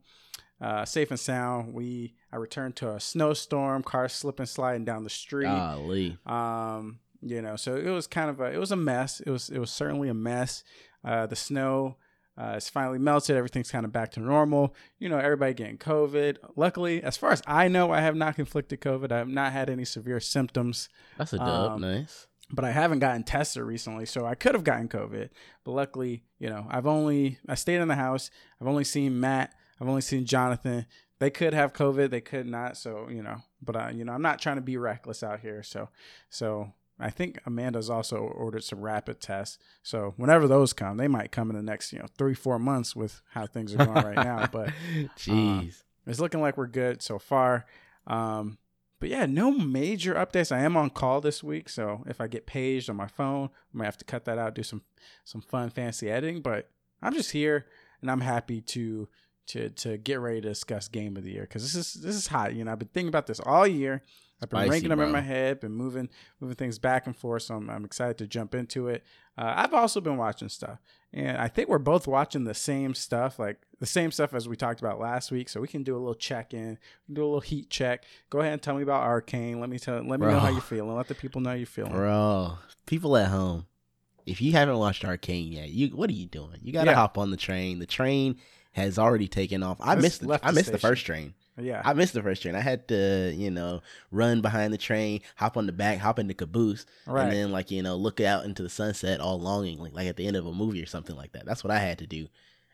uh, 0.62 0.86
safe 0.86 1.10
and 1.10 1.19
sound. 1.19 1.74
We 1.74 2.15
I 2.31 2.38
returned 2.38 2.75
to 2.77 2.92
a 2.92 3.00
snowstorm, 3.00 3.83
car 3.83 4.10
slipping 4.10 4.45
sliding 4.45 4.86
down 4.86 5.04
the 5.04 5.10
street. 5.10 5.45
Golly. 5.45 6.18
Um, 6.25 7.00
you 7.21 7.42
know, 7.42 7.56
so 7.56 7.75
it 7.75 7.89
was 7.89 8.07
kind 8.07 8.30
of 8.30 8.39
a 8.39 8.45
it 8.45 8.57
was 8.57 8.71
a 8.71 8.75
mess. 8.75 9.19
It 9.21 9.30
was 9.30 9.50
it 9.50 9.60
was 9.60 9.71
certainly 9.71 10.10
a 10.10 10.13
mess. 10.13 10.63
Uh, 11.04 11.25
the 11.25 11.36
snow 11.36 11.95
uh, 12.39 12.54
it's 12.56 12.69
finally 12.69 13.00
melted. 13.00 13.36
Everything's 13.36 13.69
kind 13.69 13.86
of 13.86 13.92
back 13.92 14.12
to 14.12 14.21
normal. 14.21 14.74
You 14.98 15.10
know, 15.10 15.18
everybody 15.18 15.54
getting 15.54 15.77
COVID. 15.77 16.38
Luckily, 16.56 17.04
as 17.04 17.18
far 17.18 17.31
as 17.31 17.42
I 17.45 17.68
know, 17.68 17.92
I 17.92 18.00
have 18.00 18.16
not 18.16 18.36
conflicted 18.36 18.80
COVID. 18.80 19.12
I 19.12 19.18
have 19.18 19.27
not 19.27 19.51
had 19.51 19.69
any 19.69 19.83
severe 19.83 20.21
symptoms, 20.21 20.88
That's 21.18 21.33
a 21.33 21.38
dub. 21.38 21.71
Um, 21.74 21.81
nice. 21.81 22.27
but 22.50 22.63
I 22.63 22.71
haven't 22.71 23.00
gotten 23.00 23.24
tested 23.24 23.63
recently, 23.63 24.06
so 24.06 24.25
I 24.25 24.36
could 24.36 24.56
have 24.56 24.63
gotten 24.63 24.88
COVID. 24.88 25.30
But 25.65 25.72
luckily, 25.72 26.24
you 26.39 26.50
know, 26.50 26.65
I've 26.69 26.88
only 26.88 27.39
I 27.50 27.56
stayed 27.56 27.81
in 27.81 27.89
the 27.89 27.95
house. 27.95 28.31
I've 28.62 28.68
only 28.68 28.86
seen 28.86 29.19
Matt. 29.19 29.54
I've 29.81 29.89
only 29.89 30.01
seen 30.01 30.25
Jonathan. 30.25 30.86
They 31.19 31.30
could 31.30 31.54
have 31.54 31.74
COVID. 31.74 32.10
They 32.10 32.22
could 32.22 32.48
not. 32.48 32.77
So 32.77 33.10
you 33.10 33.22
know, 33.22 33.42
but 33.62 33.75
I, 33.75 33.92
you 33.92 34.06
know, 34.06 34.13
I'm 34.13 34.22
not 34.22 34.39
trying 34.39 34.56
to 34.56 34.62
be 34.62 34.77
reckless 34.77 35.24
out 35.24 35.42
here. 35.42 35.62
So, 35.62 35.89
so 36.30 36.72
I 37.00 37.10
think 37.10 37.40
Amanda's 37.46 37.90
also 37.90 38.18
ordered 38.18 38.63
some 38.63 38.81
rapid 38.81 39.22
tests. 39.22 39.57
So 39.84 40.13
whenever 40.18 40.48
those 40.48 40.74
come, 40.74 40.98
they 40.98 41.07
might 41.07 41.31
come 41.31 41.50
in 41.50 41.56
the 41.56 41.63
next 41.63 41.94
you 41.94 42.00
know 42.00 42.07
three 42.18 42.34
four 42.34 42.60
months 42.60 42.96
with 42.96 43.22
how 43.31 43.46
things 43.46 43.74
are 43.74 43.86
going 43.86 44.06
right 44.06 44.16
now. 44.16 44.48
But 44.51 44.69
jeez. 45.18 45.84
it's 46.06 46.19
looking 46.19 46.42
like 46.42 46.57
we're 46.57 46.68
good 46.68 47.01
so 47.01 47.19
far. 47.19 47.66
Um, 48.07 48.57
but 49.00 49.10
yeah, 49.10 49.25
no 49.25 49.51
major 49.51 50.13
updates. 50.16 50.51
I 50.51 50.60
am 50.60 50.75
on 50.75 50.90
call 50.90 51.22
this 51.22 51.42
week, 51.42 51.69
so 51.69 52.04
if 52.06 52.19
I 52.19 52.28
get 52.28 52.46
paged 52.46 52.90
on 52.90 52.98
my 52.98 53.07
phone, 53.07 53.50
I 53.74 53.78
might 53.78 53.86
have 53.86 53.98
to 53.98 54.06
cut 54.06 54.25
that 54.25 54.38
out, 54.38 54.56
do 54.56 54.63
some 54.63 54.81
some 55.24 55.42
fun 55.42 55.69
fancy 55.69 56.12
editing. 56.12 56.42
But 56.42 56.69
I'm 57.01 57.13
just 57.13 57.31
here, 57.31 57.66
and 58.01 58.12
I'm 58.12 58.22
happy 58.22 58.60
to 58.62 59.07
to 59.48 59.69
to 59.69 59.98
get 59.98 60.19
ready 60.19 60.42
to 60.42 60.50
discuss 60.50 60.90
game 60.90 61.16
of 61.16 61.24
the 61.24 61.31
year 61.31 61.44
because 61.44 61.63
this 61.63 61.75
is 61.75 62.01
this 62.01 62.16
is 62.16 62.28
hot. 62.28 62.54
You 62.54 62.66
know, 62.66 62.72
I've 62.74 62.80
been 62.80 62.90
thinking 62.90 63.10
about 63.10 63.28
this 63.28 63.40
all 63.40 63.66
year. 63.66 64.04
I've 64.41 64.50
been 64.50 64.57
Spicy, 64.59 64.69
ranking 64.69 64.89
them 64.89 65.01
in 65.01 65.12
my 65.12 65.21
head, 65.21 65.59
been 65.59 65.74
moving 65.74 66.09
moving 66.39 66.56
things 66.56 66.80
back 66.80 67.06
and 67.07 67.15
forth. 67.15 67.44
So 67.44 67.56
I'm, 67.56 67.69
I'm 67.69 67.83
excited 67.86 68.18
to 68.19 68.27
jump 68.27 68.56
into 68.56 68.88
it. 68.88 69.03
Uh, 69.38 69.53
I've 69.56 69.74
also 69.74 70.01
been 70.01 70.18
watching 70.18 70.50
stuff, 70.50 70.80
and 71.13 71.38
I 71.38 71.47
think 71.47 71.69
we're 71.69 71.77
both 71.77 72.07
watching 72.07 72.44
the 72.45 72.53
same 72.53 72.94
stuff, 72.94 73.39
like 73.39 73.57
the 73.80 73.86
same 73.86 74.12
stuff 74.12 74.33
as 74.33 74.47
we 74.50 74.56
talked 74.56 74.80
about 74.81 75.00
last 75.00 75.31
week. 75.31 75.50
So 75.50 75.59
we 75.62 75.68
can 75.68 75.83
do 75.83 75.95
a 75.95 76.00
little 76.00 76.13
check 76.15 76.53
in, 76.53 76.77
do 77.12 77.21
a 77.24 77.25
little 77.25 77.39
heat 77.41 77.69
check. 77.69 78.03
Go 78.30 78.39
ahead 78.39 78.53
and 78.53 78.62
tell 78.62 78.75
me 78.75 78.83
about 78.83 79.03
Arcane. 79.03 79.59
Let 79.59 79.69
me 79.69 79.80
tell, 79.80 79.95
let 80.03 80.19
me 80.19 80.27
know 80.27 80.39
how 80.39 80.50
you're 80.50 80.62
feeling. 80.62 80.95
Let 80.95 81.07
the 81.07 81.15
people 81.15 81.41
know 81.41 81.53
you're 81.53 81.65
feeling. 81.65 81.94
Bro, 81.94 82.57
people 82.86 83.15
at 83.18 83.27
home, 83.30 83.65
if 84.25 84.41
you 84.41 84.51
haven't 84.53 84.77
watched 84.77 85.03
Arcane 85.06 85.51
yet, 85.51 85.69
you 85.69 85.88
what 85.89 86.09
are 86.09 86.13
you 86.13 86.27
doing? 86.27 86.57
You 86.62 86.71
gotta 86.74 86.91
Yeah. 86.91 86.95
hop 86.95 87.18
on 87.18 87.31
the 87.31 87.38
train. 87.38 87.80
The 87.80 87.86
train 87.86 88.38
has 88.74 89.00
already 89.00 89.27
taken 89.27 89.63
off. 89.63 89.77
I 89.81 89.94
It's 89.94 90.01
missed 90.01 90.21
the, 90.27 90.39
I 90.44 90.51
missed 90.51 90.71
the 90.71 90.77
first 90.77 91.06
train. 91.06 91.33
Yeah, 91.59 91.81
I 91.83 91.94
missed 91.94 92.13
the 92.13 92.23
first 92.23 92.41
train. 92.41 92.56
I 92.56 92.61
had 92.61 92.88
to, 92.89 93.33
you 93.35 93.51
know, 93.51 93.81
run 94.11 94.41
behind 94.41 94.73
the 94.73 94.77
train, 94.77 95.21
hop 95.35 95.57
on 95.57 95.65
the 95.65 95.71
back, 95.71 96.00
hop 96.00 96.19
in 96.19 96.27
the 96.27 96.33
caboose, 96.33 96.85
right. 97.06 97.23
and 97.23 97.31
then 97.31 97.51
like, 97.51 97.71
you 97.71 97.83
know, 97.83 97.95
look 97.95 98.19
out 98.19 98.45
into 98.45 98.63
the 98.63 98.69
sunset 98.69 99.19
all 99.19 99.39
longingly, 99.39 99.91
like 99.91 100.07
at 100.07 100.17
the 100.17 100.27
end 100.27 100.35
of 100.35 100.45
a 100.45 100.53
movie 100.53 100.81
or 100.81 100.88
something 100.88 101.15
like 101.15 101.33
that. 101.33 101.45
That's 101.45 101.63
what 101.63 101.71
I 101.71 101.79
had 101.79 102.00
to 102.00 102.07
do. 102.07 102.27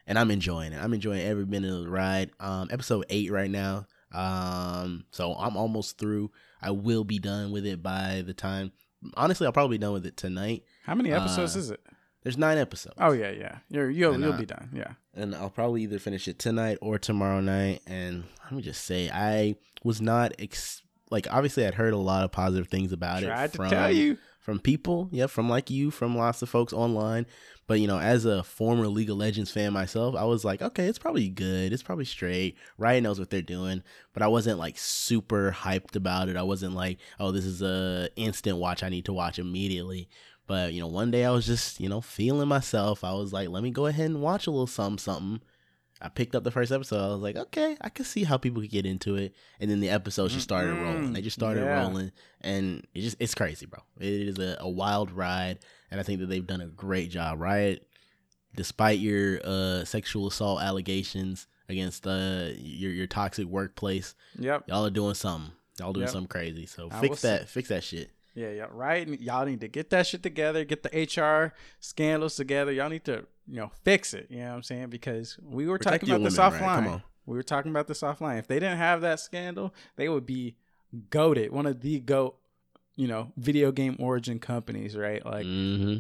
And 0.08 0.20
I'm 0.20 0.32
enjoying 0.32 0.74
it. 0.74 0.84
I'm 0.84 0.94
enjoying 0.94 1.22
every 1.22 1.46
minute 1.46 1.74
of 1.74 1.84
the 1.84 1.90
ride. 1.90 2.30
Um, 2.40 2.70
episode 2.72 3.06
eight 3.10 3.32
right 3.32 3.50
now. 3.50 3.88
Um, 4.12 5.06
so 5.12 5.34
I'm 5.34 5.58
almost 5.58 5.98
through. 5.98 6.32
I 6.62 6.72
will 6.72 7.04
be 7.04 7.20
done 7.20 7.52
with 7.52 7.66
it 7.66 7.82
by 7.82 8.24
the 8.26 8.34
time 8.34 8.72
honestly 9.16 9.46
I'll 9.46 9.54
probably 9.54 9.78
be 9.78 9.82
done 9.82 9.94
with 9.94 10.06
it 10.06 10.18
tonight. 10.18 10.64
how 10.84 10.96
many 10.96 11.12
episodes 11.12 11.56
uh, 11.56 11.60
is 11.60 11.70
it? 11.72 11.82
There's 12.24 12.38
nine 12.38 12.58
episodes. 12.58 12.96
Oh 13.00 13.12
yeah, 13.12 13.30
yeah. 13.30 13.58
You're 13.70 13.90
you'll 13.90 14.14
and, 14.14 14.24
you'll 14.24 14.34
uh, 14.34 14.38
be 14.38 14.46
done. 14.46 14.70
Yeah. 14.74 14.94
And 15.16 15.34
I'll 15.36 15.50
probably 15.50 15.84
either 15.84 16.00
finish 16.00 16.28
it 16.28 16.40
tonight 16.40 16.78
or 16.82 16.98
tomorrow 16.98 17.42
night. 17.42 17.82
And 17.88 18.26
let 18.44 18.54
me 18.54 18.62
just 18.62 18.84
say, 18.84 19.10
I 19.10 19.56
was 19.84 20.02
not 20.02 20.34
ex- 20.40 20.82
like 21.12 21.28
obviously 21.32 21.66
I'd 21.66 21.76
heard 21.76 21.94
a 21.94 21.98
lot 21.98 22.24
of 22.24 22.32
positive 22.32 22.68
things 22.68 22.92
about 22.92 23.22
Tried 23.24 23.46
it 23.46 23.52
to 23.52 23.58
from 23.58 23.70
tell 23.70 23.92
you. 23.92 24.18
from 24.40 24.60
people, 24.60 25.10
yeah, 25.12 25.28
from 25.28 25.50
like 25.50 25.70
you, 25.70 25.92
from 25.92 26.18
lots 26.18 26.42
of 26.42 26.50
folks 26.50 26.74
online. 26.74 27.26
But 27.68 27.80
you 27.80 27.88
know, 27.88 28.00
as 28.00 28.26
a 28.26 28.44
former 28.44 28.88
League 28.88 29.10
of 29.10 29.18
Legends 29.18 29.50
fan 29.50 29.74
myself, 29.74 30.16
I 30.16 30.24
was 30.26 30.46
like, 30.46 30.62
okay, 30.62 30.86
it's 30.86 31.00
probably 31.00 31.30
good, 31.30 31.74
it's 31.74 31.82
probably 31.82 32.06
straight. 32.06 32.58
Riot 32.78 33.02
knows 33.02 33.18
what 33.20 33.32
they're 33.32 33.42
doing, 33.42 33.82
but 34.14 34.22
I 34.22 34.28
wasn't 34.28 34.60
like 34.60 34.78
super 34.78 35.52
hyped 35.52 35.96
about 35.96 36.30
it. 36.30 36.38
I 36.38 36.44
wasn't 36.44 36.76
like, 36.76 37.00
oh, 37.20 37.32
this 37.32 37.46
is 37.46 37.64
a 37.64 38.10
instant 38.16 38.58
watch. 38.58 38.84
I 38.84 38.90
need 38.90 39.06
to 39.06 39.14
watch 39.14 39.40
immediately. 39.40 40.10
But 40.48 40.74
you 40.74 40.82
know, 40.82 40.88
one 40.88 41.12
day 41.12 41.26
I 41.26 41.32
was 41.32 41.46
just 41.46 41.80
you 41.80 41.90
know 41.90 42.02
feeling 42.02 42.48
myself. 42.48 43.04
I 43.04 43.14
was 43.14 43.34
like, 43.34 43.50
let 43.50 43.64
me 43.64 43.72
go 43.72 43.86
ahead 43.88 44.06
and 44.10 44.22
watch 44.22 44.48
a 44.48 44.52
little 44.52 44.68
something, 44.68 44.98
something. 45.00 45.42
I 46.02 46.10
picked 46.10 46.36
up 46.36 46.44
the 46.44 46.52
first 46.52 46.74
episode. 46.74 47.04
I 47.04 47.08
was 47.14 47.22
like, 47.22 47.38
okay, 47.38 47.78
I 47.80 47.88
can 47.90 48.04
see 48.04 48.26
how 48.26 48.38
people 48.38 48.62
could 48.62 48.70
get 48.70 48.86
into 48.86 49.16
it. 49.16 49.34
And 49.62 49.72
then 49.72 49.80
the 49.80 49.90
episodes 49.90 50.34
just 50.34 50.44
started 50.44 50.74
Mm-mm. 50.76 50.82
rolling. 50.84 51.14
They 51.14 51.22
just 51.22 51.38
started 51.40 51.62
Yeah. 51.64 51.84
rolling, 51.84 52.12
and 52.42 52.86
it 52.94 53.02
just 53.02 53.16
it's 53.20 53.34
crazy, 53.34 53.66
bro. 53.66 53.80
It 54.00 54.28
is 54.28 54.38
a, 54.40 54.58
a 54.60 54.70
wild 54.70 55.10
ride, 55.12 55.60
and 55.90 56.00
I 56.00 56.04
think 56.04 56.20
that 56.20 56.28
they've 56.28 56.46
done 56.46 56.62
a 56.62 56.68
great 56.68 57.10
job. 57.12 57.40
Riot, 57.40 57.88
despite 58.56 59.00
your 59.00 59.40
uh, 59.44 59.86
sexual 59.86 60.28
assault 60.28 60.62
allegations 60.62 61.48
against 61.70 62.06
uh, 62.06 62.50
your 62.58 62.92
your 62.92 63.08
toxic 63.08 63.48
workplace, 63.48 64.16
Yep. 64.38 64.66
y'all 64.68 64.86
are 64.86 64.90
doing 64.92 65.16
something. 65.16 65.52
Y'all 65.80 65.94
doing 65.94 66.04
Yep. 66.06 66.12
something 66.14 66.28
crazy. 66.28 66.66
So 66.66 66.90
I 66.92 67.00
fix 67.00 67.22
that. 67.22 67.50
Fix 67.50 67.70
that 67.70 67.84
shit. 67.84 68.12
Yeah, 68.36 68.52
yeah, 68.52 68.68
right. 68.70 69.08
And 69.08 69.20
Y'all 69.20 69.46
need 69.46 69.62
to 69.62 69.68
get 69.68 69.90
that 69.92 70.06
shit 70.08 70.22
together, 70.22 70.64
get 70.66 70.84
the 70.84 70.90
HR 70.92 71.54
scandals 71.80 72.36
together. 72.36 72.72
Y'all 72.72 72.90
need 72.90 73.06
to, 73.06 73.26
you 73.48 73.56
know, 73.58 73.72
fix 73.84 74.14
it. 74.14 74.28
You 74.30 74.40
know 74.40 74.50
what 74.50 74.56
I'm 74.56 74.64
saying? 74.64 74.90
Because 74.90 75.38
we 75.42 75.68
were 75.68 75.78
Protect 75.78 76.02
talking 76.02 76.14
about 76.16 76.24
this 76.30 76.38
women, 76.38 76.60
offline. 76.62 76.92
right? 76.92 77.02
We 77.26 77.38
were 77.38 77.44
talking 77.44 77.72
about 77.72 77.88
this 77.88 78.02
offline. 78.02 78.38
If 78.40 78.48
they 78.48 78.60
didn't 78.60 78.78
have 78.78 79.02
that 79.02 79.20
scandal, 79.20 79.74
they 79.96 80.10
would 80.10 80.26
be 80.26 80.58
goaded. 81.10 81.52
One 81.52 81.66
of 81.66 81.80
the 81.82 82.00
goat, 82.02 82.38
you 82.96 83.08
know, 83.08 83.32
video 83.38 83.72
game 83.72 83.96
origin 84.00 84.40
companies, 84.40 84.96
right? 84.96 85.26
Like, 85.26 85.46
hmm 85.46 85.98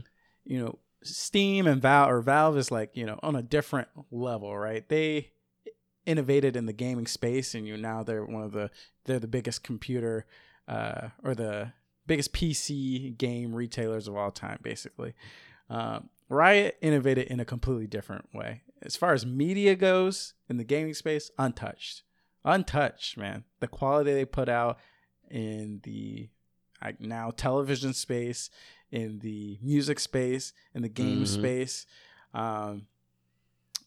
you 0.47 0.63
know, 0.63 0.77
Steam 1.03 1.65
and 1.65 1.81
Valve 1.81 2.11
or 2.11 2.21
Valve 2.21 2.57
is 2.57 2.69
like, 2.69 2.95
you 2.95 3.05
know, 3.05 3.19
on 3.23 3.35
a 3.35 3.41
different 3.41 3.87
level, 4.11 4.55
right? 4.55 4.87
They 4.87 5.31
innovated 6.05 6.55
in 6.55 6.67
the 6.67 6.73
gaming 6.73 7.07
space 7.07 7.55
and 7.55 7.65
you 7.67 7.75
now 7.77 8.03
they're 8.03 8.23
one 8.23 8.43
of 8.43 8.51
the 8.51 8.69
they're 9.05 9.17
the 9.17 9.27
biggest 9.27 9.63
computer 9.63 10.27
uh 10.67 11.09
or 11.23 11.33
the 11.33 11.71
biggest 12.07 12.33
PC 12.33 13.17
game 13.17 13.53
retailers 13.53 14.07
of 14.07 14.15
all 14.15 14.31
time 14.31 14.59
basically. 14.61 15.13
Um 15.69 16.09
Riot 16.27 16.77
innovated 16.81 17.27
in 17.27 17.39
a 17.39 17.45
completely 17.45 17.85
different 17.85 18.27
way. 18.33 18.63
As 18.81 18.95
far 18.95 19.13
as 19.13 19.25
media 19.27 19.75
goes 19.75 20.33
in 20.49 20.57
the 20.57 20.63
gaming 20.63 20.95
space, 20.95 21.29
untouched. 21.37 22.01
Untouched, 22.43 23.15
man. 23.15 23.43
The 23.59 23.67
quality 23.67 24.11
they 24.13 24.25
put 24.25 24.49
out 24.49 24.79
in 25.29 25.81
the 25.83 26.29
like 26.83 26.99
now 26.99 27.29
television 27.31 27.93
space, 27.93 28.49
in 28.91 29.19
the 29.19 29.59
music 29.61 29.99
space, 29.99 30.51
in 30.73 30.81
the 30.81 30.89
game 30.89 31.23
Mhm. 31.23 31.27
space. 31.27 31.85
Um, 32.33 32.87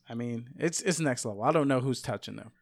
I 0.08 0.14
mean, 0.14 0.50
it's 0.58 0.80
it's 0.82 1.00
next 1.00 1.24
level. 1.24 1.42
I 1.42 1.50
don't 1.52 1.68
know 1.68 1.80
who's 1.80 2.00
touching 2.00 2.36
them. 2.36 2.52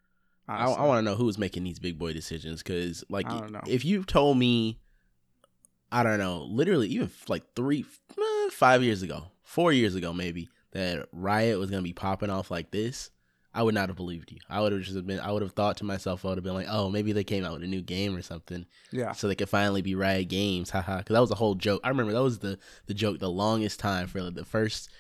I, 0.49 0.63
honestly. 0.63 0.77
I 0.83 0.87
want 0.87 0.99
to 0.99 1.03
know 1.11 1.17
who's 1.17 1.39
making 1.39 1.65
these 1.65 1.79
big 1.79 1.99
boy 1.99 2.13
decisions 2.13 2.63
because, 2.63 3.05
like, 3.09 3.27
I 3.27 3.49
if 3.67 3.85
you 3.85 4.05
told 4.05 4.39
me, 4.39 4.81
I 5.93 6.03
don't 6.03 6.19
know, 6.19 6.43
literally 6.43 6.89
even 6.89 7.11
like 7.29 7.45
three, 7.55 7.85
eh, 8.19 8.49
five 8.51 8.83
years 8.83 9.03
ago, 9.03 9.25
four 9.45 9.73
years 9.73 9.95
ago, 9.95 10.13
maybe 10.13 10.49
that 10.73 11.07
Riot 11.13 11.59
was 11.59 11.71
gonna 11.71 11.83
be 11.83 11.93
popping 11.93 12.31
off 12.31 12.51
like 12.51 12.71
this, 12.71 13.11
I 13.55 13.63
would 13.63 13.75
not 13.75 13.89
have 13.89 13.97
believed 13.97 14.31
you. 14.33 14.39
I 14.51 14.61
would 14.61 14.73
have 14.73 14.83
just 14.83 15.07
been, 15.07 15.21
I 15.21 15.33
would 15.33 15.41
have 15.43 15.53
thought 15.53 15.79
to 15.79 15.85
myself, 15.85 16.25
I 16.25 16.29
would 16.29 16.39
have 16.39 16.45
been 16.45 16.53
like, 16.55 16.67
oh, 16.69 16.91
maybe 16.91 17.13
they 17.13 17.25
came 17.25 17.45
out 17.45 17.55
with 17.55 17.63
a 17.63 17.67
new 17.67 17.81
game 17.81 18.15
or 18.15 18.21
something, 18.21 18.67
yeah, 18.91 19.13
so 19.13 19.29
they 19.29 19.35
could 19.35 19.49
finally 19.49 19.81
be 19.81 19.95
Riot 19.95 20.29
Games, 20.29 20.71
haha. 20.71 20.99
Because 20.99 21.15
that 21.15 21.21
was 21.21 21.31
a 21.31 21.37
whole 21.37 21.55
joke. 21.55 21.81
I 21.85 21.89
remember 21.89 22.13
that 22.13 22.23
was 22.23 22.41
the 22.41 22.59
the 22.87 22.95
joke 22.95 23.19
the 23.19 23.31
longest 23.31 23.81
time 23.81 24.09
for 24.09 24.21
like, 24.23 24.35
the 24.35 24.45
first 24.45 24.91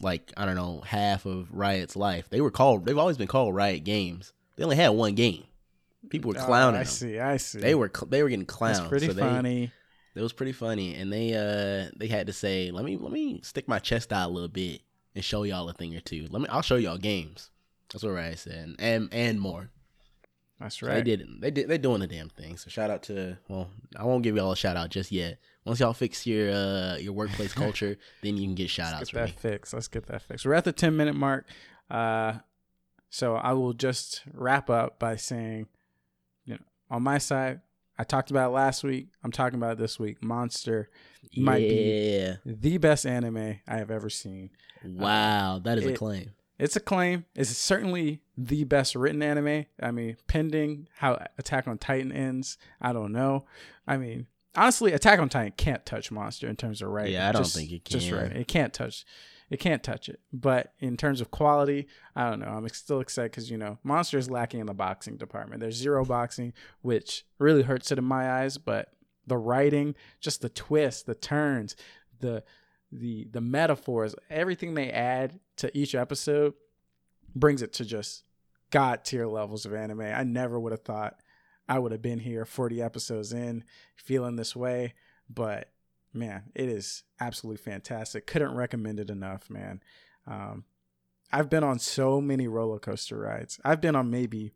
like 0.00 0.32
I 0.36 0.44
don't 0.44 0.54
know 0.54 0.82
half 0.86 1.24
of 1.26 1.48
Riot's 1.50 1.96
life. 1.96 2.28
They 2.28 2.40
were 2.42 2.50
called. 2.50 2.84
They've 2.84 2.98
always 2.98 3.16
been 3.18 3.26
called 3.28 3.54
Riot 3.54 3.82
Games. 3.84 4.32
They 4.56 4.62
only 4.64 4.76
had 4.76 4.90
one 4.90 5.14
game. 5.14 5.44
People 6.10 6.30
were 6.32 6.38
Oh, 6.38 6.44
clowning 6.44 6.76
I 6.80 6.84
them. 6.84 6.92
see. 6.92 7.18
I 7.18 7.38
see. 7.38 7.58
They 7.58 7.74
were 7.74 7.90
they 8.08 8.22
were 8.22 8.28
getting 8.28 8.46
clowned. 8.46 8.74
That's 8.76 8.88
pretty 8.88 9.06
so 9.06 9.12
they- 9.14 9.22
funny. 9.22 9.72
It 10.16 10.22
was 10.22 10.32
pretty 10.32 10.52
funny, 10.52 10.94
and 10.94 11.12
they 11.12 11.34
uh 11.34 11.90
they 11.96 12.06
had 12.08 12.26
to 12.28 12.32
say, 12.32 12.70
"Let 12.70 12.84
me 12.84 12.96
let 12.96 13.12
me 13.12 13.40
stick 13.42 13.68
my 13.68 13.78
chest 13.78 14.12
out 14.12 14.30
a 14.30 14.32
little 14.32 14.48
bit 14.48 14.80
and 15.14 15.22
show 15.24 15.42
y'all 15.42 15.68
a 15.68 15.72
thing 15.74 15.94
or 15.94 16.00
two. 16.00 16.26
Let 16.30 16.40
me 16.42 16.48
I'll 16.48 16.62
show 16.62 16.76
y'all 16.76 16.98
games." 16.98 17.50
That's 17.92 18.02
what 18.02 18.10
Riot 18.14 18.38
said, 18.38 18.74
and 18.78 19.08
and 19.12 19.40
more. 19.40 19.70
That's 20.58 20.80
So 20.80 20.86
right. 20.86 20.94
They 21.04 21.16
did. 21.16 21.28
They 21.40 21.50
did. 21.50 21.68
They're 21.68 21.76
doing 21.78 22.00
the 22.00 22.06
damn 22.06 22.30
thing. 22.30 22.56
So 22.56 22.70
shout 22.70 22.90
out 22.90 23.02
to. 23.04 23.36
Well, 23.48 23.68
I 23.94 24.04
won't 24.04 24.22
give 24.22 24.36
y'all 24.36 24.52
a 24.52 24.56
shout 24.56 24.76
out 24.76 24.88
just 24.88 25.12
yet. 25.12 25.38
Once 25.66 25.80
y'all 25.80 25.92
fix 25.92 26.26
your 26.26 26.50
uh 26.50 26.96
your 26.96 27.12
workplace 27.12 27.52
culture, 27.64 27.96
then 28.22 28.36
you 28.38 28.44
can 28.46 28.54
get 28.54 28.70
shout 28.70 28.92
outs 28.94 29.00
Let's 29.00 29.10
from 29.10 29.18
get 29.20 29.26
me. 29.26 29.32
that 29.32 29.40
fixed. 29.40 29.74
Let's 29.74 29.88
get 29.88 30.06
that 30.06 30.22
fixed. 30.22 30.46
We're 30.46 30.54
at 30.54 30.64
the 30.64 30.72
10 30.72 30.96
minute 30.96 31.14
mark. 31.14 31.46
Uh, 31.90 32.38
so 33.10 33.34
I 33.36 33.52
will 33.52 33.74
just 33.74 34.22
wrap 34.32 34.70
up 34.70 34.98
by 34.98 35.16
saying, 35.16 35.66
you 36.46 36.54
know, 36.54 36.60
on 36.90 37.02
my 37.02 37.18
side, 37.18 37.60
I 37.98 38.04
talked 38.04 38.30
about 38.30 38.48
it 38.50 38.54
last 38.54 38.84
week. 38.84 39.08
I'm 39.24 39.32
talking 39.32 39.58
about 39.58 39.72
it 39.72 39.78
this 39.78 39.98
week. 39.98 40.22
Monster, 40.22 40.90
might 41.36 41.60
be- 41.60 42.18
yeah. 42.18 42.36
the 42.44 42.78
best 42.78 43.06
anime 43.06 43.58
I 43.66 43.76
have 43.76 43.90
ever 43.90 44.10
seen. 44.10 44.50
Wow, 44.84 45.60
that 45.64 45.78
is 45.78 45.86
a 45.86 45.94
claim. 45.94 46.32
It's 46.58 46.76
a 46.76 46.80
claim. 46.80 47.26
It's 47.34 47.50
certainly 47.50 48.22
the 48.38 48.64
best 48.64 48.94
written 48.94 49.22
anime. 49.22 49.66
I 49.82 49.90
mean, 49.90 50.16
pending 50.26 50.88
how 50.96 51.22
Attack 51.38 51.68
on 51.68 51.76
Titan 51.78 52.12
ends, 52.12 52.56
I 52.80 52.92
don't 52.92 53.12
know. 53.12 53.44
I 53.86 53.96
mean, 53.98 54.26
honestly, 54.54 54.92
Attack 54.92 55.18
on 55.18 55.28
Titan 55.28 55.52
can't 55.56 55.84
touch 55.84 56.10
Monster 56.10 56.48
in 56.48 56.56
terms 56.56 56.80
of 56.80 56.88
writing. 56.88 57.12
Yeah, 57.14 57.28
I 57.28 57.32
don't 57.32 57.42
Just- 57.42 57.56
think 57.56 57.72
it 57.72 57.84
Just 57.84 58.08
can. 58.08 58.32
It 58.32 58.48
can't 58.48 58.72
touch. 58.72 59.04
It 59.48 59.60
can't 59.60 59.82
touch 59.82 60.08
it. 60.08 60.20
But 60.32 60.72
in 60.80 60.96
terms 60.96 61.20
of 61.20 61.30
quality, 61.30 61.86
I 62.14 62.28
don't 62.28 62.40
know. 62.40 62.48
I'm 62.48 62.68
still 62.70 63.00
excited 63.00 63.30
because 63.30 63.50
you 63.50 63.58
know 63.58 63.78
Monster 63.84 64.18
is 64.18 64.30
lacking 64.30 64.60
in 64.60 64.66
the 64.66 64.74
boxing 64.74 65.16
department. 65.16 65.60
There's 65.60 65.76
zero 65.76 66.04
boxing, 66.04 66.52
which 66.82 67.24
really 67.38 67.62
hurts 67.62 67.92
it 67.92 67.98
in 67.98 68.04
my 68.04 68.40
eyes. 68.40 68.58
But 68.58 68.92
the 69.26 69.36
writing, 69.36 69.94
just 70.20 70.42
the 70.42 70.48
twists, 70.48 71.02
the 71.02 71.14
turns, 71.14 71.76
the 72.20 72.42
the 72.90 73.28
the 73.30 73.40
metaphors, 73.40 74.14
everything 74.30 74.74
they 74.74 74.90
add 74.90 75.38
to 75.56 75.76
each 75.76 75.94
episode 75.94 76.54
brings 77.34 77.62
it 77.62 77.72
to 77.74 77.84
just 77.84 78.24
god 78.70 79.04
tier 79.04 79.26
levels 79.26 79.66
of 79.66 79.74
anime. 79.74 80.00
I 80.00 80.24
never 80.24 80.58
would 80.58 80.72
have 80.72 80.82
thought 80.82 81.20
I 81.68 81.78
would 81.78 81.92
have 81.92 82.02
been 82.02 82.20
here 82.20 82.44
40 82.44 82.80
episodes 82.80 83.32
in 83.32 83.64
feeling 83.96 84.36
this 84.36 84.54
way, 84.54 84.94
but 85.28 85.70
man, 86.16 86.44
it 86.54 86.68
is 86.68 87.04
absolutely 87.20 87.62
fantastic. 87.62 88.26
Couldn't 88.26 88.54
recommend 88.54 89.00
it 89.00 89.10
enough, 89.10 89.48
man. 89.50 89.80
Um, 90.26 90.64
I've 91.32 91.50
been 91.50 91.64
on 91.64 91.78
so 91.78 92.20
many 92.20 92.48
roller 92.48 92.78
coaster 92.78 93.18
rides. 93.18 93.60
I've 93.64 93.80
been 93.80 93.96
on 93.96 94.10
maybe 94.10 94.52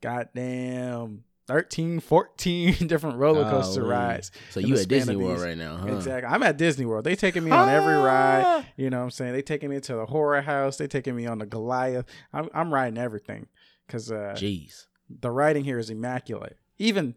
goddamn 0.00 1.24
13, 1.46 2.00
14 2.00 2.74
different 2.86 3.16
roller 3.16 3.48
coaster 3.50 3.80
Golly. 3.80 3.92
rides. 3.92 4.30
So 4.50 4.60
you 4.60 4.76
at 4.76 4.88
Disney 4.88 5.16
World 5.16 5.40
right 5.40 5.56
now, 5.56 5.78
huh? 5.78 5.96
Exactly. 5.96 6.28
I'm 6.32 6.42
at 6.42 6.58
Disney 6.58 6.84
World. 6.84 7.04
They 7.04 7.16
taking 7.16 7.44
me 7.44 7.50
on 7.50 7.68
every 7.68 7.94
ride. 7.96 8.42
Ah! 8.44 8.66
You 8.76 8.90
know 8.90 8.98
what 8.98 9.04
I'm 9.04 9.10
saying? 9.10 9.32
They 9.32 9.42
taking 9.42 9.70
me 9.70 9.80
to 9.80 9.94
the 9.94 10.06
horror 10.06 10.42
house. 10.42 10.76
They 10.76 10.86
taking 10.86 11.16
me 11.16 11.26
on 11.26 11.38
the 11.38 11.46
Goliath. 11.46 12.06
I'm, 12.32 12.48
I'm 12.52 12.72
riding 12.72 12.98
everything 12.98 13.46
because 13.86 14.12
uh, 14.12 14.34
Jeez. 14.36 14.86
the 15.08 15.30
writing 15.30 15.64
here 15.64 15.78
is 15.78 15.88
immaculate. 15.88 16.58
Even 16.78 17.14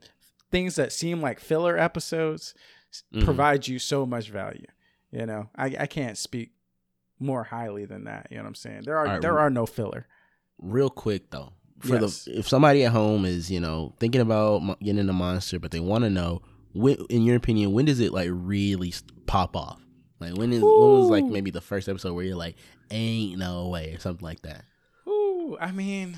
things 0.49 0.75
that 0.75 0.93
seem 0.93 1.21
like 1.21 1.39
filler 1.39 1.77
episodes 1.77 2.53
s- 2.91 3.03
Mhm. 3.13 3.23
provide 3.23 3.67
you 3.67 3.79
so 3.79 4.05
much 4.05 4.29
value. 4.29 4.65
You 5.11 5.25
know, 5.25 5.49
I, 5.55 5.75
I 5.79 5.87
can't 5.87 6.17
speak 6.17 6.51
more 7.19 7.43
highly 7.43 7.85
than 7.85 8.05
that. 8.05 8.27
You 8.31 8.37
know 8.37 8.43
what 8.43 8.49
I'm 8.49 8.55
saying? 8.55 8.81
There 8.85 8.97
are 8.97 9.05
right, 9.05 9.21
there 9.21 9.39
are 9.39 9.49
no 9.49 9.65
filler. 9.65 10.07
Real 10.59 10.89
quick 10.89 11.29
though, 11.31 11.53
for 11.79 11.99
Yes. 11.99 12.25
the 12.25 12.39
if 12.39 12.47
somebody 12.47 12.83
at 12.85 12.91
home 12.91 13.25
is 13.25 13.49
you 13.51 13.59
know 13.59 13.93
thinking 13.99 14.21
about 14.21 14.79
getting 14.79 14.99
into 14.99 15.13
Monster, 15.13 15.59
but 15.59 15.71
they 15.71 15.79
want 15.79 16.03
to 16.03 16.09
know 16.09 16.41
when, 16.73 16.95
in 17.09 17.23
your 17.23 17.35
opinion, 17.35 17.73
when 17.73 17.85
does 17.85 17.99
it 17.99 18.13
like 18.13 18.29
really 18.31 18.93
pop 19.25 19.55
off? 19.55 19.81
Like 20.19 20.37
when 20.37 20.53
is 20.53 20.61
when 20.61 20.71
was 20.71 21.09
like 21.09 21.25
maybe 21.25 21.51
the 21.51 21.61
first 21.61 21.89
episode 21.89 22.13
where 22.13 22.23
you're 22.23 22.35
like, 22.35 22.55
ain't 22.91 23.37
no 23.39 23.67
way 23.69 23.93
or 23.93 23.99
something 23.99 24.23
like 24.23 24.41
that. 24.43 24.63
Ooh, 25.07 25.57
I 25.59 25.71
mean, 25.71 26.17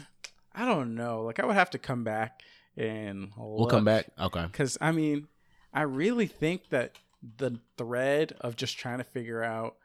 I 0.53 0.65
don't 0.65 0.93
know. 0.95 1.23
Like 1.23 1.39
I 1.39 1.45
would 1.45 1.55
have 1.55 1.69
to 1.71 1.79
come 1.79 2.03
back 2.03 2.41
and 2.77 3.31
We'll 3.37 3.65
come 3.67 3.85
back. 3.85 4.07
Okay. 4.19 4.43
because 4.43 4.77
I 4.81 4.91
mean, 4.91 5.27
I 5.73 5.81
really 5.83 6.27
think 6.27 6.69
that 6.69 6.97
the 7.37 7.59
thread 7.77 8.35
of 8.41 8.55
just 8.55 8.77
trying 8.77 8.97
to 8.99 9.03
figure 9.03 9.43
out 9.43 9.75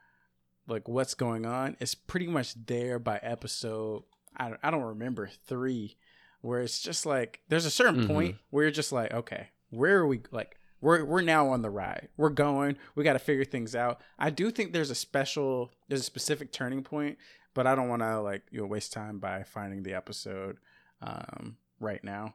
like 0.67 0.87
what's 0.89 1.15
going 1.15 1.47
on 1.47 1.77
is 1.81 1.95
pretty 1.95 2.27
much 2.27 2.55
there 2.67 2.99
by 2.99 3.19
episode. 3.23 4.03
I 4.37 4.49
don't, 4.51 4.61
I 4.63 4.71
don't 4.71 4.83
remember 4.83 5.31
three, 5.47 5.97
where 6.43 6.61
it's 6.61 6.81
just 6.81 7.07
like 7.07 7.41
there's 7.49 7.65
a 7.65 7.71
certain 7.71 8.03
Mhm. 8.05 8.07
point 8.09 8.37
where 8.51 8.65
you're 8.65 8.71
just 8.71 8.93
like, 8.93 9.13
okay, 9.15 9.49
where 9.71 9.99
are 9.99 10.07
we? 10.07 10.21
Like 10.31 10.57
we're 10.81 11.05
we're 11.05 11.23
now 11.23 11.49
on 11.49 11.63
the 11.63 11.71
ride. 11.71 12.09
We're 12.17 12.29
going. 12.31 12.77
We 12.95 13.03
got 13.05 13.15
to 13.15 13.19
figure 13.19 13.45
things 13.45 13.75
out. 13.75 14.01
I 14.19 14.31
do 14.31 14.51
think 14.51 14.73
there's 14.73 14.91
a 14.91 14.95
special, 14.95 15.71
there's 15.89 16.03
a 16.03 16.05
specific 16.05 16.53
turning 16.53 16.83
point, 16.85 17.19
but 17.55 17.67
I 17.67 17.75
don't 17.75 17.89
want 17.89 18.03
to 18.03 18.21
like 18.21 18.43
you 18.51 18.61
know 18.61 18.67
waste 18.67 18.93
time 18.93 19.19
by 19.19 19.43
finding 19.45 19.83
the 19.85 19.95
episode 19.95 20.59
um, 21.01 21.57
right 21.81 22.03
now. 22.05 22.35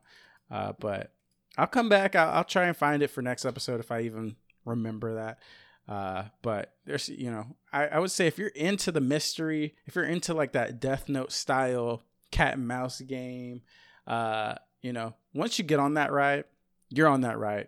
Uh, 0.49 0.73
but 0.79 1.13
I'll 1.57 1.67
come 1.67 1.89
back. 1.89 2.15
I'll, 2.15 2.37
I'll 2.37 2.43
try 2.43 2.65
and 2.65 2.75
find 2.75 3.03
it 3.03 3.09
for 3.09 3.21
next 3.21 3.45
episode 3.45 3.79
if 3.79 3.91
I 3.91 4.01
even 4.01 4.35
remember 4.65 5.15
that. 5.15 5.39
Uh, 5.87 6.23
but 6.41 6.73
there's, 6.85 7.09
you 7.09 7.29
know, 7.29 7.45
I, 7.71 7.87
I 7.87 7.99
would 7.99 8.11
say 8.11 8.27
if 8.27 8.37
you're 8.37 8.47
into 8.49 8.91
the 8.91 9.01
mystery, 9.01 9.75
if 9.85 9.95
you're 9.95 10.05
into 10.05 10.33
like 10.33 10.53
that 10.53 10.79
Death 10.79 11.09
Note 11.09 11.31
style 11.31 12.03
cat 12.31 12.55
and 12.55 12.67
mouse 12.67 13.01
game, 13.01 13.61
uh, 14.07 14.55
you 14.81 14.93
know, 14.93 15.15
once 15.33 15.59
you 15.59 15.65
get 15.65 15.79
on 15.79 15.95
that 15.95 16.11
ride, 16.11 16.45
you're 16.89 17.07
on 17.07 17.21
that 17.21 17.37
ride. 17.37 17.67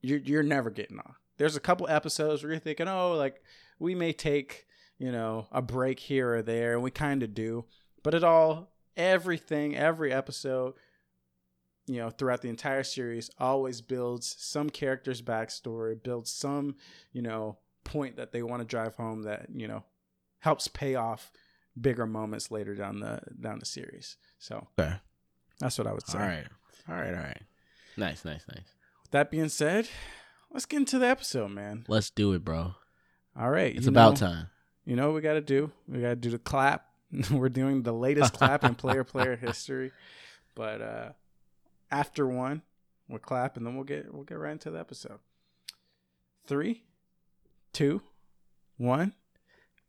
You're 0.00 0.20
you're 0.20 0.42
never 0.44 0.70
getting 0.70 0.98
off. 0.98 1.18
There's 1.38 1.56
a 1.56 1.60
couple 1.60 1.88
episodes 1.88 2.42
where 2.42 2.52
you're 2.52 2.60
thinking, 2.60 2.88
oh, 2.88 3.14
like 3.14 3.42
we 3.78 3.94
may 3.94 4.12
take, 4.12 4.66
you 4.98 5.10
know, 5.10 5.48
a 5.50 5.60
break 5.62 5.98
here 5.98 6.34
or 6.34 6.42
there, 6.42 6.74
and 6.74 6.82
we 6.82 6.90
kind 6.90 7.22
of 7.22 7.34
do, 7.34 7.64
but 8.02 8.14
it 8.14 8.22
all, 8.22 8.70
everything, 8.96 9.76
every 9.76 10.12
episode 10.12 10.74
you 11.88 11.96
know 12.00 12.10
throughout 12.10 12.42
the 12.42 12.48
entire 12.48 12.82
series 12.84 13.30
always 13.38 13.80
builds 13.80 14.36
some 14.38 14.68
character's 14.70 15.22
backstory 15.22 16.00
builds 16.02 16.30
some 16.30 16.76
you 17.12 17.22
know 17.22 17.58
point 17.84 18.16
that 18.16 18.30
they 18.32 18.42
want 18.42 18.60
to 18.60 18.66
drive 18.66 18.94
home 18.96 19.22
that 19.22 19.46
you 19.52 19.66
know 19.66 19.82
helps 20.40 20.68
pay 20.68 20.94
off 20.94 21.32
bigger 21.80 22.06
moments 22.06 22.50
later 22.50 22.74
down 22.74 23.00
the 23.00 23.20
down 23.40 23.58
the 23.58 23.66
series 23.66 24.16
so 24.38 24.66
Okay. 24.78 24.94
that's 25.58 25.78
what 25.78 25.86
i 25.86 25.92
would 25.92 26.06
say 26.06 26.18
All 26.18 26.24
right. 26.26 26.46
All 26.88 26.94
right. 26.94 27.14
All 27.14 27.20
right. 27.20 27.42
Nice. 27.96 28.24
Nice. 28.24 28.44
Nice. 28.48 28.64
with 29.02 29.10
that 29.12 29.30
being 29.30 29.48
said 29.48 29.88
let's 30.52 30.66
get 30.66 30.78
into 30.78 30.98
the 30.98 31.06
episode 31.08 31.50
man 31.50 31.84
Let's 31.88 32.10
do 32.10 32.32
it, 32.34 32.44
bro. 32.44 32.74
all 33.38 33.50
right 33.50 33.74
It's 33.76 33.86
about 33.86 34.20
know- 34.20 34.26
time. 34.28 34.46
you 34.84 34.94
know 34.96 35.06
what 35.08 35.14
we 35.16 35.20
got 35.22 35.34
to 35.34 35.40
do 35.40 35.70
we 35.88 36.00
got 36.00 36.10
to 36.10 36.16
do 36.16 36.30
the 36.30 36.38
clap 36.38 36.84
we're 37.30 37.48
doing 37.48 37.82
the 37.82 37.92
latest 37.94 38.32
clap 38.38 38.64
in 38.64 38.74
player 38.74 39.04
player 39.04 39.36
history 39.36 39.92
but 40.54 40.82
uh 40.82 41.08
after 41.90 42.26
one 42.26 42.62
we'll 43.08 43.18
clap 43.18 43.56
and 43.56 43.66
then 43.66 43.74
we'll 43.74 43.84
get 43.84 44.12
we'll 44.12 44.24
get 44.24 44.38
right 44.38 44.52
into 44.52 44.70
the 44.70 44.78
episode. 44.78 45.18
Three 46.46 46.84
two 47.72 48.02
one 48.76 49.14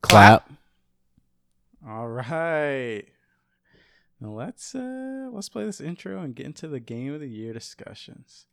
Clap. 0.02 0.50
all 1.86 2.08
right. 2.08 3.04
Now 4.20 4.30
let's 4.30 4.76
uh 4.76 5.30
let's 5.32 5.50
play 5.50 5.66
this 5.66 5.82
intro 5.82 6.22
and 6.22 6.36
get 6.36 6.46
into 6.46 6.68
the 6.68 6.80
game 6.80 7.14
of 7.14 7.20
the 7.20 7.28
year 7.28 7.54
discussions 7.54 8.46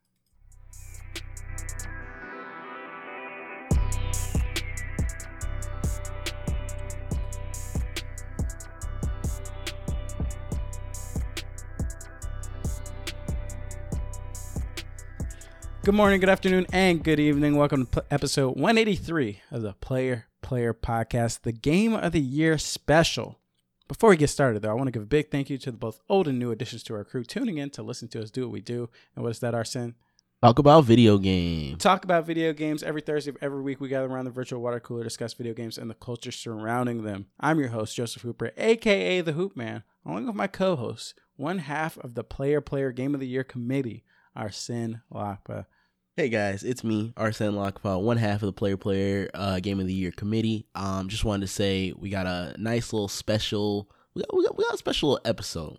Good 15.86 15.94
morning, 15.94 16.18
good 16.18 16.28
afternoon, 16.28 16.66
and 16.72 17.00
good 17.00 17.20
evening. 17.20 17.54
Welcome 17.56 17.86
to 17.92 18.04
episode 18.10 18.56
183 18.56 19.40
of 19.52 19.62
the 19.62 19.74
Player 19.74 20.26
Player 20.42 20.74
Podcast, 20.74 21.42
the 21.42 21.52
Game 21.52 21.94
of 21.94 22.10
the 22.10 22.20
Year 22.20 22.58
special. 22.58 23.38
Before 23.86 24.10
we 24.10 24.16
get 24.16 24.30
started, 24.30 24.62
though, 24.62 24.72
I 24.72 24.74
want 24.74 24.88
to 24.88 24.90
give 24.90 25.04
a 25.04 25.06
big 25.06 25.30
thank 25.30 25.48
you 25.48 25.58
to 25.58 25.70
both 25.70 26.00
old 26.08 26.26
and 26.26 26.40
new 26.40 26.50
additions 26.50 26.82
to 26.82 26.94
our 26.94 27.04
crew 27.04 27.22
tuning 27.22 27.58
in 27.58 27.70
to 27.70 27.84
listen 27.84 28.08
to 28.08 28.20
us 28.20 28.32
do 28.32 28.40
what 28.40 28.50
we 28.50 28.60
do. 28.60 28.90
And 29.14 29.22
what 29.22 29.30
is 29.30 29.38
that, 29.38 29.54
Arsene? 29.54 29.94
Talk 30.42 30.58
about 30.58 30.82
video 30.82 31.18
games. 31.18 31.80
Talk 31.80 32.02
about 32.02 32.26
video 32.26 32.52
games 32.52 32.82
every 32.82 33.00
Thursday 33.00 33.30
of 33.30 33.38
every 33.40 33.62
week. 33.62 33.80
We 33.80 33.86
gather 33.86 34.08
around 34.08 34.24
the 34.24 34.32
virtual 34.32 34.60
water 34.60 34.80
cooler, 34.80 35.04
discuss 35.04 35.34
video 35.34 35.54
games 35.54 35.78
and 35.78 35.88
the 35.88 35.94
culture 35.94 36.32
surrounding 36.32 37.04
them. 37.04 37.26
I'm 37.38 37.60
your 37.60 37.68
host, 37.68 37.94
Joseph 37.94 38.22
Hooper, 38.22 38.50
aka 38.56 39.20
the 39.20 39.34
Hoop 39.34 39.56
Man, 39.56 39.84
along 40.04 40.26
with 40.26 40.34
my 40.34 40.48
co-host, 40.48 41.14
one 41.36 41.58
half 41.58 41.96
of 41.98 42.14
the 42.16 42.24
Player 42.24 42.60
Player 42.60 42.90
Game 42.90 43.14
of 43.14 43.20
the 43.20 43.28
Year 43.28 43.44
committee, 43.44 44.02
Arsene 44.34 45.02
Lapa. 45.12 45.68
Hey 46.16 46.30
guys, 46.30 46.62
it's 46.62 46.82
me, 46.82 47.12
Arsene 47.14 47.52
Lockpaw, 47.52 48.00
one 48.00 48.16
half 48.16 48.36
of 48.42 48.46
the 48.46 48.52
Player 48.54 48.78
Player 48.78 49.28
uh, 49.34 49.60
Game 49.60 49.80
of 49.80 49.86
the 49.86 49.92
Year 49.92 50.10
committee. 50.10 50.66
Um, 50.74 51.08
just 51.08 51.26
wanted 51.26 51.42
to 51.46 51.52
say 51.52 51.92
we 51.94 52.08
got 52.08 52.26
a 52.26 52.54
nice 52.56 52.94
little 52.94 53.08
special, 53.08 53.90
we 54.14 54.22
got, 54.22 54.34
we 54.34 54.42
got, 54.42 54.56
we 54.56 54.64
got 54.64 54.72
a 54.72 54.78
special 54.78 55.20
episode 55.26 55.78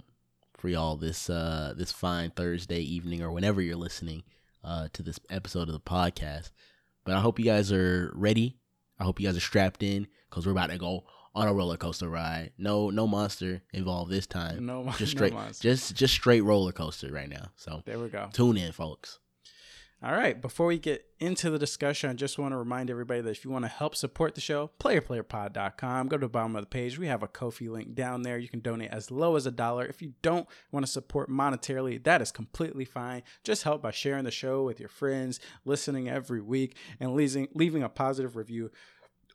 for 0.56 0.70
y'all 0.70 0.96
this 0.96 1.28
uh 1.30 1.74
this 1.76 1.92
fine 1.92 2.30
Thursday 2.30 2.82
evening 2.82 3.24
or 3.24 3.32
whenever 3.32 3.62
you're 3.64 3.76
listening 3.76 4.22
uh 4.64 4.88
to 4.94 5.02
this 5.02 5.20
episode 5.32 5.70
of 5.70 5.74
the 5.74 5.80
podcast. 5.80 6.52
But 7.04 7.16
I 7.16 7.20
hope 7.20 7.40
you 7.40 7.46
guys 7.46 7.72
are 7.72 8.12
ready. 8.14 8.58
I 9.00 9.06
hope 9.06 9.20
you 9.20 9.26
guys 9.28 9.38
are 9.38 9.40
strapped 9.40 9.82
in 9.82 10.06
because 10.30 10.46
we're 10.46 10.52
about 10.52 10.70
to 10.70 10.78
go 10.78 11.06
on 11.34 11.48
a 11.48 11.54
roller 11.54 11.78
coaster 11.78 12.10
ride. 12.10 12.52
No, 12.60 12.92
no 12.92 13.08
monster 13.08 13.64
involved 13.74 14.12
this 14.12 14.28
time. 14.28 14.68
No, 14.68 14.84
just 14.98 15.00
no 15.00 15.06
straight, 15.18 15.34
monster. 15.34 15.64
just 15.64 15.96
just 15.96 16.14
straight 16.14 16.44
roller 16.44 16.72
coaster 16.72 17.12
right 17.12 17.30
now. 17.30 17.48
So 17.56 17.82
There 17.86 17.98
we 17.98 18.10
go. 18.10 18.30
tune 18.32 18.58
in, 18.58 18.72
folks. 18.72 19.18
All 20.04 20.12
right. 20.12 20.40
Before 20.40 20.68
we 20.68 20.78
get 20.78 21.08
into 21.20 21.50
the 21.50 21.58
discussion, 21.58 22.12
I 22.12 22.14
just 22.14 22.38
want 22.38 22.52
to 22.52 22.58
remind 22.58 22.92
everybody 22.92 23.22
that 23.22 23.32
if 23.32 23.44
you 23.44 23.50
want 23.50 23.66
to 23.66 23.70
help 23.70 23.96
support 23.96 24.36
the 24.36 24.42
show, 24.42 24.70
playerplayerpod.com. 24.80 26.08
Go 26.08 26.18
to 26.18 26.26
the 26.28 26.30
bottom 26.30 26.56
of 26.56 26.62
the 26.62 26.68
page. 26.68 27.00
We 27.00 27.08
have 27.08 27.24
a 27.24 27.28
Ko-fi 27.28 27.68
link 27.68 27.96
down 27.96 28.22
there. 28.22 28.38
You 28.38 28.48
can 28.48 28.60
donate 28.60 28.92
as 28.92 29.10
low 29.10 29.36
as 29.36 29.48
a 29.48 29.52
dollar. 29.52 29.86
If 29.88 30.04
you 30.04 30.14
don't 30.22 30.48
want 30.72 30.86
to 30.86 30.92
support 30.92 31.32
monetarily, 31.32 32.04
that 32.04 32.22
is 32.22 32.32
completely 32.32 32.86
fine. 32.86 33.24
Just 33.44 33.64
help 33.64 33.82
by 33.82 33.90
sharing 33.90 34.24
the 34.24 34.30
show 34.30 34.62
with 34.62 34.80
your 34.80 34.90
friends, 34.90 35.40
listening 35.66 36.08
every 36.08 36.42
week, 36.42 36.78
and 37.00 37.16
leaving 37.16 37.48
leaving 37.56 37.82
a 37.82 37.90
positive 37.90 38.36
review 38.36 38.70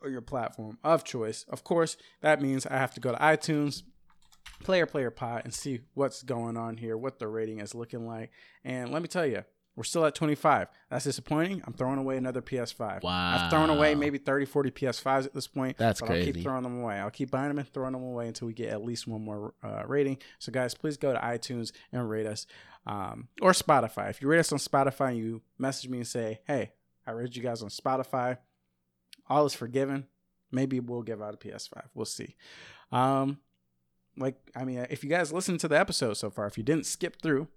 on 0.05 0.13
your 0.13 0.21
platform 0.21 0.79
of 0.85 1.03
choice. 1.03 1.45
Of 1.49 1.65
course, 1.65 1.97
that 2.21 2.41
means 2.41 2.67
I 2.67 2.77
have 2.77 2.95
to 2.95 3.01
go 3.01 3.11
to 3.11 3.19
iTunes, 3.19 3.83
player 4.63 4.87
player 4.87 5.11
pod 5.11 5.43
and 5.43 5.53
see 5.53 5.81
what's 5.95 6.23
going 6.23 6.57
on 6.57 6.77
here, 6.77 6.97
what 6.97 7.19
the 7.19 7.27
rating 7.27 7.59
is 7.59 7.75
looking 7.75 8.07
like. 8.07 8.31
And 8.65 8.93
let 8.93 9.03
me 9.03 9.09
tell 9.09 9.27
you, 9.27 9.43
we're 9.75 9.85
still 9.85 10.05
at 10.05 10.15
25. 10.15 10.69
That's 10.91 11.05
disappointing. 11.05 11.63
I'm 11.67 11.73
throwing 11.73 11.99
away 11.99 12.19
another 12.19 12.43
PS5. 12.43 13.03
Wow. 13.03 13.37
I've 13.37 13.51
thrown 13.51 13.71
away 13.71 13.95
maybe 13.95 14.19
30, 14.19 14.45
40 14.45 14.71
PS5s 14.71 15.25
at 15.25 15.35
this 15.35 15.47
point. 15.47 15.79
That's 15.79 16.01
but 16.01 16.11
I'll 16.11 16.23
keep 16.23 16.43
throwing 16.43 16.63
them 16.63 16.83
away. 16.83 16.97
I'll 16.97 17.11
keep 17.11 17.31
buying 17.31 17.49
them 17.49 17.59
and 17.59 17.69
throwing 17.69 17.93
them 17.93 18.03
away 18.03 18.29
until 18.29 18.49
we 18.49 18.53
get 18.53 18.69
at 18.69 18.85
least 18.85 19.07
one 19.07 19.25
more 19.25 19.55
uh, 19.63 19.85
rating. 19.87 20.19
So, 20.39 20.53
guys, 20.53 20.75
please 20.75 20.99
go 20.99 21.13
to 21.13 21.19
iTunes 21.19 21.73
and 21.91 22.09
rate 22.09 22.27
us. 22.27 22.47
Um, 22.87 23.29
or 23.41 23.53
Spotify. 23.53 24.11
If 24.11 24.21
you 24.21 24.29
rate 24.29 24.41
us 24.41 24.53
on 24.53 24.59
Spotify 24.59 25.11
and 25.11 25.19
you 25.19 25.43
message 25.57 25.89
me 25.89 25.99
and 25.99 26.07
say, 26.07 26.41
hey, 26.47 26.73
I 27.07 27.13
rated 27.13 27.37
you 27.37 27.43
guys 27.43 27.63
on 27.63 27.69
Spotify, 27.69 28.39
all 29.29 29.47
is 29.47 29.55
forgiven. 29.55 30.07
Maybe 30.51 30.81
we'll 30.81 31.03
give 31.03 31.23
out 31.23 31.33
a 31.33 31.37
PS5. 31.37 31.85
We'll 31.95 32.05
see. 32.05 32.37
Um, 32.91 33.39
like, 34.19 34.37
I 34.55 34.65
mean, 34.65 34.87
if 34.91 35.03
you 35.03 35.09
guys 35.09 35.33
listened 35.33 35.61
to 35.61 35.69
the 35.69 35.79
episode 35.79 36.15
so 36.15 36.29
far, 36.29 36.47
if 36.47 36.59
you 36.59 36.65
didn't 36.65 36.85
skip 36.85 37.23
through, 37.23 37.49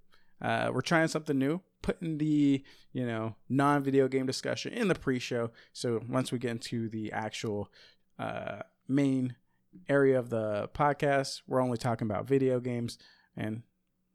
uh, 0.42 0.70
we're 0.74 0.82
trying 0.82 1.08
something 1.08 1.38
new, 1.38 1.62
putting 1.82 2.18
the 2.18 2.64
you 2.94 3.06
know 3.06 3.36
non-video 3.50 4.08
game 4.08 4.26
discussion 4.26 4.74
in 4.74 4.88
the 4.88 4.96
pre-show. 4.96 5.52
So 5.74 6.02
once 6.08 6.32
we 6.32 6.40
get 6.40 6.52
into 6.52 6.90
the 6.90 7.12
actual 7.12 7.70
uh, 8.20 8.60
main 8.88 9.36
area 9.90 10.20
of 10.20 10.30
the 10.30 10.70
podcast, 10.74 11.42
we're 11.48 11.62
only 11.62 11.78
talking 11.78 12.10
about 12.10 12.28
video 12.28 12.60
games, 12.60 12.98
and 13.36 13.64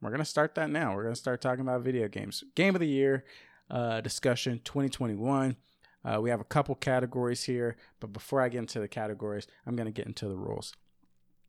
we're 0.01 0.11
gonna 0.11 0.25
start 0.25 0.55
that 0.57 0.71
now. 0.71 0.95
We're 0.95 1.05
gonna 1.05 1.17
start 1.17 1.41
talking 1.41 1.63
about 1.63 1.83
video 1.83 2.09
games. 2.09 2.45
Game 2.55 2.75
of 2.75 2.81
the 2.81 2.89
year 2.89 3.25
uh, 3.71 4.01
discussion 4.01 4.61
2021. 4.65 5.57
Uh, 6.03 6.21
we 6.21 6.31
have 6.31 6.41
a 6.41 6.45
couple 6.45 6.75
categories 6.75 7.45
here, 7.45 7.77
but 8.01 8.13
before 8.13 8.41
I 8.41 8.49
get 8.49 8.59
into 8.59 8.81
the 8.81 8.89
categories, 8.89 9.47
I'm 9.67 9.77
gonna 9.77 9.91
get 9.91 10.07
into 10.07 10.29
the 10.29 10.37
rules. 10.37 10.75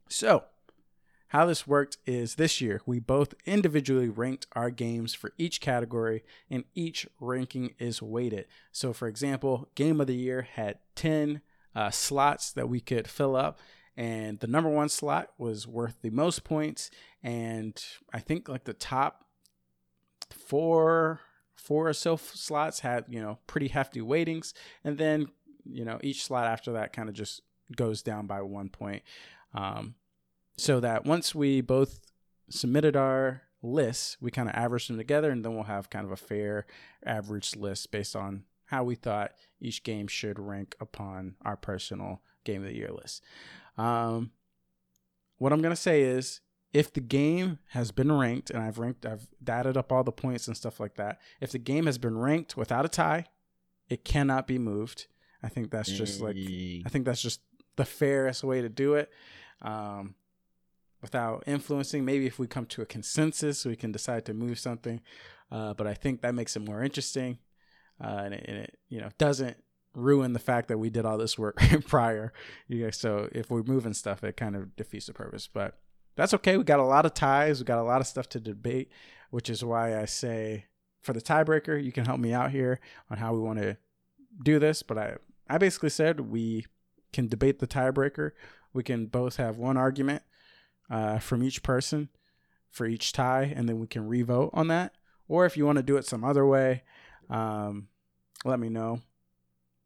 So 0.09 0.43
how 1.31 1.45
this 1.45 1.65
worked 1.65 1.97
is 2.05 2.35
this 2.35 2.59
year 2.59 2.81
we 2.85 2.99
both 2.99 3.33
individually 3.45 4.09
ranked 4.09 4.47
our 4.51 4.69
games 4.69 5.13
for 5.13 5.31
each 5.37 5.61
category 5.61 6.25
and 6.49 6.65
each 6.75 7.07
ranking 7.21 7.73
is 7.79 8.01
weighted. 8.01 8.47
So, 8.73 8.91
for 8.91 9.07
example, 9.07 9.69
Game 9.75 10.01
of 10.01 10.07
the 10.07 10.15
Year 10.15 10.41
had 10.41 10.79
10 10.95 11.39
uh, 11.73 11.89
slots 11.89 12.51
that 12.51 12.67
we 12.67 12.81
could 12.81 13.07
fill 13.07 13.37
up, 13.37 13.59
and 13.95 14.41
the 14.41 14.47
number 14.47 14.69
one 14.69 14.89
slot 14.89 15.29
was 15.37 15.65
worth 15.65 16.01
the 16.01 16.09
most 16.09 16.43
points. 16.43 16.91
And 17.23 17.81
I 18.13 18.19
think 18.19 18.49
like 18.49 18.65
the 18.65 18.73
top 18.73 19.23
four, 20.29 21.21
four 21.55 21.87
or 21.87 21.93
so 21.93 22.17
slots 22.17 22.81
had, 22.81 23.05
you 23.07 23.21
know, 23.21 23.39
pretty 23.47 23.69
hefty 23.69 24.01
weightings. 24.01 24.53
And 24.83 24.97
then, 24.97 25.27
you 25.63 25.85
know, 25.85 25.97
each 26.03 26.25
slot 26.25 26.47
after 26.47 26.73
that 26.73 26.91
kind 26.91 27.07
of 27.07 27.15
just 27.15 27.41
goes 27.73 28.01
down 28.01 28.27
by 28.27 28.41
one 28.41 28.67
point. 28.67 29.03
Um, 29.53 29.95
so 30.57 30.79
that 30.79 31.05
once 31.05 31.33
we 31.33 31.61
both 31.61 31.99
submitted 32.49 32.95
our 32.95 33.43
lists, 33.61 34.17
we 34.19 34.31
kind 34.31 34.49
of 34.49 34.55
averaged 34.55 34.89
them 34.89 34.97
together, 34.97 35.31
and 35.31 35.43
then 35.43 35.53
we'll 35.53 35.63
have 35.63 35.89
kind 35.89 36.05
of 36.05 36.11
a 36.11 36.17
fair 36.17 36.65
average 37.05 37.55
list 37.55 37.91
based 37.91 38.15
on 38.15 38.43
how 38.65 38.83
we 38.83 38.95
thought 38.95 39.33
each 39.59 39.83
game 39.83 40.07
should 40.07 40.39
rank 40.39 40.75
upon 40.79 41.35
our 41.43 41.57
personal 41.57 42.21
game 42.43 42.61
of 42.61 42.69
the 42.69 42.75
year 42.75 42.91
list. 42.91 43.23
Um, 43.77 44.31
what 45.37 45.51
I'm 45.51 45.61
gonna 45.61 45.75
say 45.75 46.01
is, 46.03 46.41
if 46.73 46.93
the 46.93 47.01
game 47.01 47.59
has 47.69 47.91
been 47.91 48.11
ranked, 48.11 48.49
and 48.49 48.63
I've 48.63 48.79
ranked, 48.79 49.05
I've 49.05 49.27
added 49.47 49.75
up 49.75 49.91
all 49.91 50.03
the 50.03 50.11
points 50.11 50.47
and 50.47 50.55
stuff 50.55 50.79
like 50.79 50.95
that. 50.95 51.19
If 51.41 51.51
the 51.51 51.59
game 51.59 51.85
has 51.85 51.97
been 51.97 52.17
ranked 52.17 52.55
without 52.55 52.85
a 52.85 52.89
tie, 52.89 53.25
it 53.89 54.05
cannot 54.05 54.47
be 54.47 54.57
moved. 54.57 55.07
I 55.43 55.49
think 55.49 55.71
that's 55.71 55.89
just 55.89 56.21
like 56.21 56.35
I 56.85 56.89
think 56.89 57.05
that's 57.05 57.21
just 57.21 57.41
the 57.75 57.85
fairest 57.85 58.43
way 58.43 58.61
to 58.61 58.69
do 58.69 58.93
it 58.95 59.09
um, 59.61 60.15
without 61.01 61.43
influencing. 61.47 62.05
Maybe 62.05 62.27
if 62.27 62.39
we 62.39 62.47
come 62.47 62.65
to 62.67 62.81
a 62.81 62.85
consensus, 62.85 63.65
we 63.65 63.75
can 63.75 63.91
decide 63.91 64.25
to 64.25 64.33
move 64.33 64.59
something. 64.59 65.01
Uh, 65.51 65.73
but 65.73 65.87
I 65.87 65.93
think 65.93 66.21
that 66.21 66.35
makes 66.35 66.55
it 66.55 66.65
more 66.65 66.83
interesting, 66.83 67.39
uh, 68.01 68.21
and, 68.23 68.33
it, 68.33 68.45
and 68.47 68.57
it 68.57 68.79
you 68.87 69.01
know 69.01 69.09
doesn't 69.17 69.57
ruin 69.93 70.31
the 70.31 70.39
fact 70.39 70.69
that 70.69 70.77
we 70.77 70.89
did 70.89 71.05
all 71.05 71.17
this 71.17 71.37
work 71.37 71.57
prior. 71.87 72.31
You 72.67 72.85
guys, 72.85 72.97
so 72.97 73.27
if 73.33 73.49
we're 73.49 73.63
moving 73.63 73.93
stuff, 73.93 74.23
it 74.23 74.37
kind 74.37 74.55
of 74.55 74.75
defeats 74.75 75.07
the 75.07 75.13
purpose. 75.13 75.49
But 75.51 75.77
that's 76.15 76.33
okay. 76.35 76.55
We 76.55 76.63
got 76.63 76.79
a 76.79 76.85
lot 76.85 77.05
of 77.05 77.13
ties. 77.13 77.59
We 77.59 77.65
got 77.65 77.79
a 77.79 77.83
lot 77.83 77.99
of 77.99 78.07
stuff 78.07 78.29
to 78.29 78.39
debate, 78.39 78.91
which 79.29 79.49
is 79.49 79.63
why 79.63 79.99
I 79.99 80.05
say 80.05 80.65
for 81.01 81.13
the 81.13 81.21
tiebreaker, 81.21 81.83
you 81.83 81.91
can 81.91 82.05
help 82.05 82.19
me 82.19 82.33
out 82.33 82.51
here 82.51 82.79
on 83.09 83.17
how 83.17 83.33
we 83.33 83.39
want 83.39 83.59
to 83.59 83.77
do 84.41 84.57
this. 84.59 84.83
But 84.83 84.97
I 84.97 85.15
I 85.49 85.57
basically 85.57 85.89
said 85.89 86.21
we 86.21 86.65
can 87.11 87.27
debate 87.27 87.59
the 87.59 87.67
tiebreaker. 87.67 88.31
We 88.71 88.83
can 88.83 89.07
both 89.07 89.35
have 89.35 89.57
one 89.57 89.75
argument 89.75 90.23
uh, 90.91 91.17
from 91.17 91.41
each 91.41 91.63
person 91.63 92.09
for 92.69 92.85
each 92.85 93.13
tie, 93.13 93.53
and 93.55 93.67
then 93.67 93.79
we 93.79 93.87
can 93.87 94.07
revote 94.07 94.51
on 94.53 94.67
that. 94.67 94.93
Or 95.27 95.45
if 95.45 95.55
you 95.55 95.65
want 95.65 95.77
to 95.77 95.83
do 95.83 95.97
it 95.97 96.05
some 96.05 96.23
other 96.23 96.45
way, 96.45 96.83
um, 97.29 97.87
let 98.43 98.59
me 98.59 98.69
know. 98.69 99.01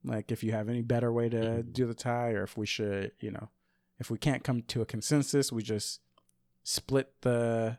Like 0.04 0.32
if 0.32 0.44
you 0.44 0.52
have 0.52 0.68
any 0.68 0.82
better 0.82 1.12
way 1.14 1.30
to 1.30 1.64
do 1.64 1.86
the 1.86 1.94
tie, 1.94 2.32
or 2.32 2.44
if 2.44 2.58
we 2.58 2.66
should, 2.66 3.12
you 3.20 3.32
know, 3.32 3.50
if 4.00 4.10
we 4.10 4.18
can't 4.18 4.44
come 4.44 4.64
to 4.64 4.82
a 4.82 4.86
consensus, 4.86 5.52
we 5.52 5.64
just 5.64 6.02
split 6.64 7.14
the 7.22 7.78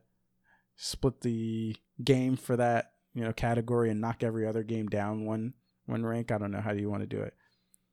split 0.77 1.23
the 1.23 1.75
game 2.05 2.37
for 2.37 2.55
that 2.57 2.93
you 3.15 3.25
know 3.25 3.33
category 3.33 3.91
and 3.91 4.01
knock 4.01 4.23
every 4.23 4.47
other 4.47 4.62
game 4.62 4.87
down 4.87 5.25
one 5.25 5.55
one 5.87 6.05
rank. 6.05 6.31
I 6.31 6.39
don't 6.39 6.51
know 6.53 6.61
how 6.61 6.73
do 6.73 6.81
you 6.81 6.91
want 6.91 7.03
to 7.03 7.07
do 7.07 7.23
it. 7.23 7.35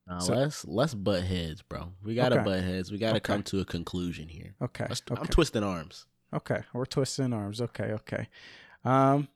Nah, 0.08 0.20
So- 0.20 0.34
let's 0.36 0.66
let's 0.66 0.94
butt 0.94 1.24
heads, 1.24 1.62
bro. 1.62 1.94
We 2.04 2.16
gotta 2.16 2.36
Okay. 2.36 2.44
butt 2.44 2.63
heads. 2.63 2.92
We 2.92 2.98
gotta 2.98 3.18
Okay. 3.18 3.34
come 3.34 3.44
to 3.44 3.60
a 3.62 3.66
conclusion 3.66 4.28
here. 4.28 4.54
Okay. 4.62 4.86
Let's- 4.89 5.02
okay. 5.10 5.20
I'm 5.22 5.28
twisting 5.28 5.63
arms. 5.63 6.06
Okay, 6.34 6.63
we're 6.74 6.86
twisting 6.86 7.32
arms. 7.32 7.62
Okay, 7.62 7.92
okay. 7.94 8.28
Um, 8.84 9.28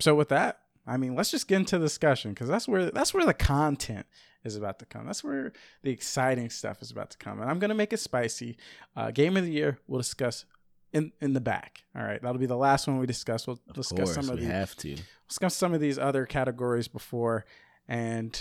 so 0.00 0.14
with 0.14 0.28
that, 0.30 0.60
I 0.86 0.96
mean, 0.96 1.14
let's 1.14 1.30
just 1.30 1.46
get 1.46 1.56
into 1.56 1.78
the 1.78 1.84
discussion 1.86 2.32
because 2.32 2.48
that's 2.48 2.66
where 2.68 2.90
that's 2.90 3.14
where 3.14 3.24
the 3.24 3.32
content 3.34 4.06
is 4.44 4.56
about 4.56 4.80
to 4.80 4.86
come. 4.86 5.06
That's 5.06 5.22
where 5.22 5.52
the 5.82 5.90
exciting 5.90 6.50
stuff 6.50 6.82
is 6.82 6.90
about 6.90 7.10
to 7.10 7.18
come, 7.18 7.40
and 7.40 7.48
I'm 7.48 7.58
gonna 7.60 7.74
make 7.76 7.92
it 7.92 7.98
spicy. 8.00 8.56
Uh, 8.96 9.12
Game 9.12 9.36
of 9.36 9.44
the 9.44 9.52
year 9.52 9.78
we'll 9.86 10.00
discuss 10.00 10.44
in 10.92 11.12
in 11.20 11.32
the 11.32 11.40
back. 11.40 11.84
All 11.94 12.02
right, 12.02 12.20
that'll 12.20 12.38
be 12.40 12.46
the 12.46 12.56
last 12.56 12.86
one 12.88 12.98
we 12.98 13.06
discuss. 13.06 13.46
We'll 13.46 13.60
Of 13.68 13.74
discuss 13.76 14.12
course, 14.12 14.14
some 14.14 14.28
of 14.28 14.40
we 14.40 14.44
the 14.44 14.52
have 14.52 14.74
to. 14.78 14.96
discuss 15.28 15.54
some 15.56 15.72
of 15.72 15.80
these 15.80 15.98
other 15.98 16.26
categories 16.26 16.88
before. 16.88 17.46
And 17.88 18.38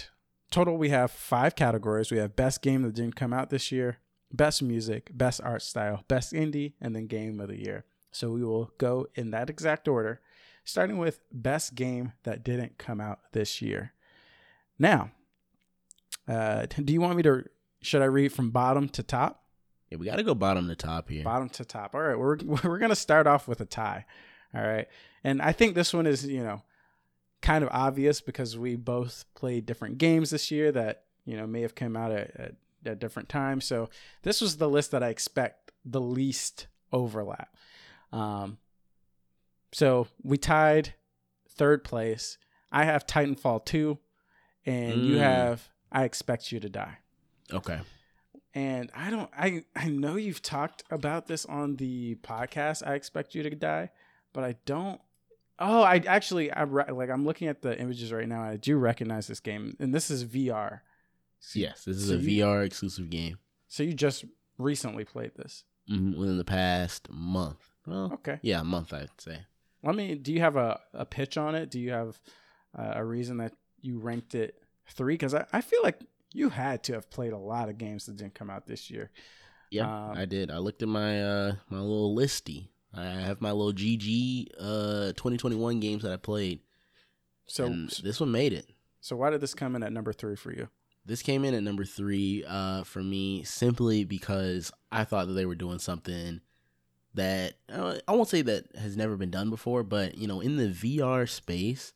total, 0.52 0.78
we 0.78 0.90
have 0.90 1.10
five 1.10 1.56
categories. 1.56 2.12
We 2.12 2.18
have 2.18 2.36
best 2.36 2.62
game 2.62 2.84
that 2.84 2.94
didn't 2.94 3.16
come 3.16 3.34
out 3.34 3.50
this 3.50 3.72
year, 3.72 3.98
best 4.32 4.62
music, 4.62 5.10
best 5.14 5.42
art 5.44 5.62
style, 5.62 6.04
best 6.08 6.34
indie, 6.34 6.74
and 6.80 6.96
then 6.96 7.08
game 7.08 7.40
of 7.40 7.48
the 7.48 7.60
year. 7.60 7.86
So 8.12 8.30
we 8.32 8.44
will 8.44 8.72
go 8.78 9.08
in 9.16 9.32
that 9.32 9.50
exact 9.50 9.88
order, 9.88 10.22
starting 10.64 10.98
with 10.98 11.22
best 11.32 11.76
game 11.76 12.14
that 12.24 12.44
didn't 12.44 12.78
come 12.78 13.00
out 13.00 13.20
this 13.32 13.62
year. 13.62 13.94
Now, 14.78 15.12
uh, 16.28 16.66
do 16.66 16.94
you 16.94 17.02
want 17.02 17.16
me 17.16 17.24
to? 17.24 17.46
Should 17.82 18.02
I 18.02 18.06
read 18.06 18.34
from 18.34 18.52
bottom 18.52 18.90
to 18.90 19.04
top? 19.04 19.44
Yeah, 19.90 19.98
we 19.98 20.06
gotta 20.06 20.24
go 20.24 20.36
bottom 20.36 20.68
to 20.68 20.76
top 20.76 21.10
here. 21.10 21.24
bottom 21.24 21.50
to 21.50 21.66
top. 21.66 21.96
All 21.96 22.02
right, 22.02 22.20
we're 22.20 22.38
we're 22.64 22.78
gonna 22.78 22.96
start 22.96 23.28
off 23.28 23.48
with 23.48 23.62
a 23.62 23.66
tie. 23.66 24.06
All 24.54 24.62
right, 24.62 24.88
and 25.24 25.42
I 25.42 25.54
think 25.54 25.76
this 25.76 25.94
one 25.94 26.06
is 26.06 26.26
you 26.26 26.44
know 26.44 26.62
kind 27.41 27.63
of 27.63 27.69
obvious 27.73 28.21
because 28.21 28.58
we 28.58 28.75
both 28.75 29.25
played 29.36 29.65
different 29.65 29.97
games 29.97 30.30
this 30.30 30.51
year 30.51 30.71
that 30.71 31.04
you 31.25 31.36
know 31.38 31.47
may 31.47 31.62
have 31.62 31.75
come 31.75 31.95
out 31.97 32.12
at, 32.12 32.36
at, 32.39 32.56
at 32.86 32.99
different 32.99 33.30
times. 33.30 33.65
So 33.65 33.89
this 34.23 34.41
was 34.41 34.58
the 34.58 34.69
list 34.69 34.91
that 34.91 35.04
I 35.04 35.10
expect 35.10 35.71
the 35.86 36.01
least 36.01 36.67
overlap. 36.91 37.56
Um, 38.12 38.58
so 39.71 40.08
we 40.23 40.38
tied 40.38 40.93
third 41.49 41.84
place. 41.84 42.38
I 42.71 42.86
have 42.86 43.06
Titanfall 43.08 43.65
2 43.65 43.97
and 44.65 45.06
you 45.06 45.15
Mm. 45.15 45.19
have 45.19 45.69
I 45.91 46.04
expect 46.04 46.51
you 46.51 46.60
to 46.60 46.69
die. 46.69 46.97
Okay. 47.51 47.80
And 48.54 48.91
I 48.93 49.10
don't 49.10 49.30
I 49.38 49.63
I 49.75 49.88
know 49.88 50.15
you've 50.15 50.41
talked 50.41 50.84
about 50.91 51.27
this 51.27 51.45
on 51.45 51.77
the 51.77 52.15
podcast 52.15 52.86
I 52.86 52.95
expect 52.95 53.34
you 53.36 53.43
to 53.43 53.49
die, 53.51 53.89
but 54.34 54.43
I 54.43 54.56
don't 54.65 55.01
Oh, 55.60 55.82
I 55.84 55.98
actually 56.08 56.52
I 56.52 56.64
re- 56.64 56.92
like 56.92 57.10
I'm 57.10 57.26
looking 57.26 57.48
at 57.48 57.62
the 57.62 57.78
images 57.80 58.12
right 58.12 58.28
now. 58.28 58.42
I 58.42 58.58
do 58.58 58.78
recognize 58.78 59.28
this 59.28 59.40
game 59.40 59.76
and 59.80 59.94
this 59.94 60.10
is 60.10 60.24
VR. 60.26 60.80
Yes, 61.54 61.86
this 61.86 61.98
is 61.98 62.08
So 62.10 62.16
a 62.16 62.18
you- 62.18 62.44
VR 62.44 62.66
exclusive 62.66 63.10
game 63.10 63.38
So 63.68 63.84
you 63.84 63.94
just 63.94 64.26
recently 64.58 65.06
played 65.06 65.32
this. 65.36 65.64
Mhm, 65.90 66.16
within 66.18 66.38
the 66.38 66.44
past 66.46 67.10
month. 67.10 67.70
Well, 67.86 68.12
Okay. 68.14 68.40
yeah, 68.44 68.62
a 68.62 68.64
month 68.64 68.94
I'd 68.94 69.10
say. 69.20 69.46
Let 69.84 69.96
me. 69.96 70.14
Do 70.16 70.32
you 70.32 70.40
have 70.42 70.56
a, 70.56 70.80
a 70.94 71.06
pitch 71.06 71.38
on 71.38 71.56
it? 71.56 71.72
Do 71.72 71.80
you 71.80 71.92
have 71.92 72.20
uh, 72.78 72.94
a 72.96 73.04
reason 73.06 73.38
that 73.38 73.54
you 73.82 73.98
ranked 74.00 74.36
it 74.36 74.62
three? 74.90 75.16
Because 75.16 75.34
I, 75.34 75.46
I 75.52 75.62
feel 75.62 75.82
like 75.84 76.00
you 76.34 76.50
had 76.50 76.84
to 76.84 76.94
have 76.94 77.10
played 77.10 77.34
a 77.34 77.38
lot 77.38 77.68
of 77.70 77.78
games 77.80 78.06
that 78.06 78.16
didn't 78.18 78.36
come 78.36 78.50
out 78.52 78.68
this 78.68 78.92
year. 78.92 79.10
Yeah, 79.72 79.86
Um, 80.12 80.18
I 80.18 80.26
did. 80.26 80.52
I 80.52 80.58
looked 80.60 80.84
at 80.84 80.88
my 80.90 81.24
uh 81.24 81.56
my 81.70 81.80
little 81.80 82.16
listy. 82.16 82.68
I 82.93 83.06
have 83.06 83.41
my 83.41 83.51
little 83.51 83.73
GG 83.73 84.47
uh 84.60 85.13
2021 85.13 85.80
games 85.80 86.04
that 86.04 86.12
I 86.12 86.17
played. 86.17 86.60
So 87.45 87.65
and 87.65 87.89
this 88.04 88.19
one 88.19 88.32
made 88.32 88.54
it. 88.54 88.69
so 89.01 89.15
why 89.15 89.30
did 89.30 89.41
this 89.41 89.54
come 89.54 89.75
in 89.75 89.84
at 89.84 89.93
number 89.93 90.13
three 90.13 90.36
for 90.36 90.51
you? 90.51 90.69
This 91.06 91.21
came 91.21 91.43
in 91.43 91.54
at 91.56 91.63
number 91.63 91.84
three 91.84 92.43
uh, 92.47 92.84
for 92.84 93.01
me 93.01 93.43
simply 93.43 94.04
because 94.04 94.71
I 94.91 95.04
thought 95.04 95.27
that 95.27 95.34
they 95.34 95.47
were 95.47 95.56
doing 95.56 95.80
something 95.80 96.41
that 97.15 97.56
uh, 97.73 97.97
I 98.08 98.12
won't 98.13 98.30
say 98.30 98.41
that 98.43 98.75
has 98.75 98.95
never 98.95 99.17
been 99.17 99.32
done 99.32 99.49
before, 99.49 99.84
but 99.84 100.17
you 100.17 100.27
know, 100.27 100.39
in 100.41 100.58
the 100.58 100.67
VR 100.67 101.27
space, 101.27 101.93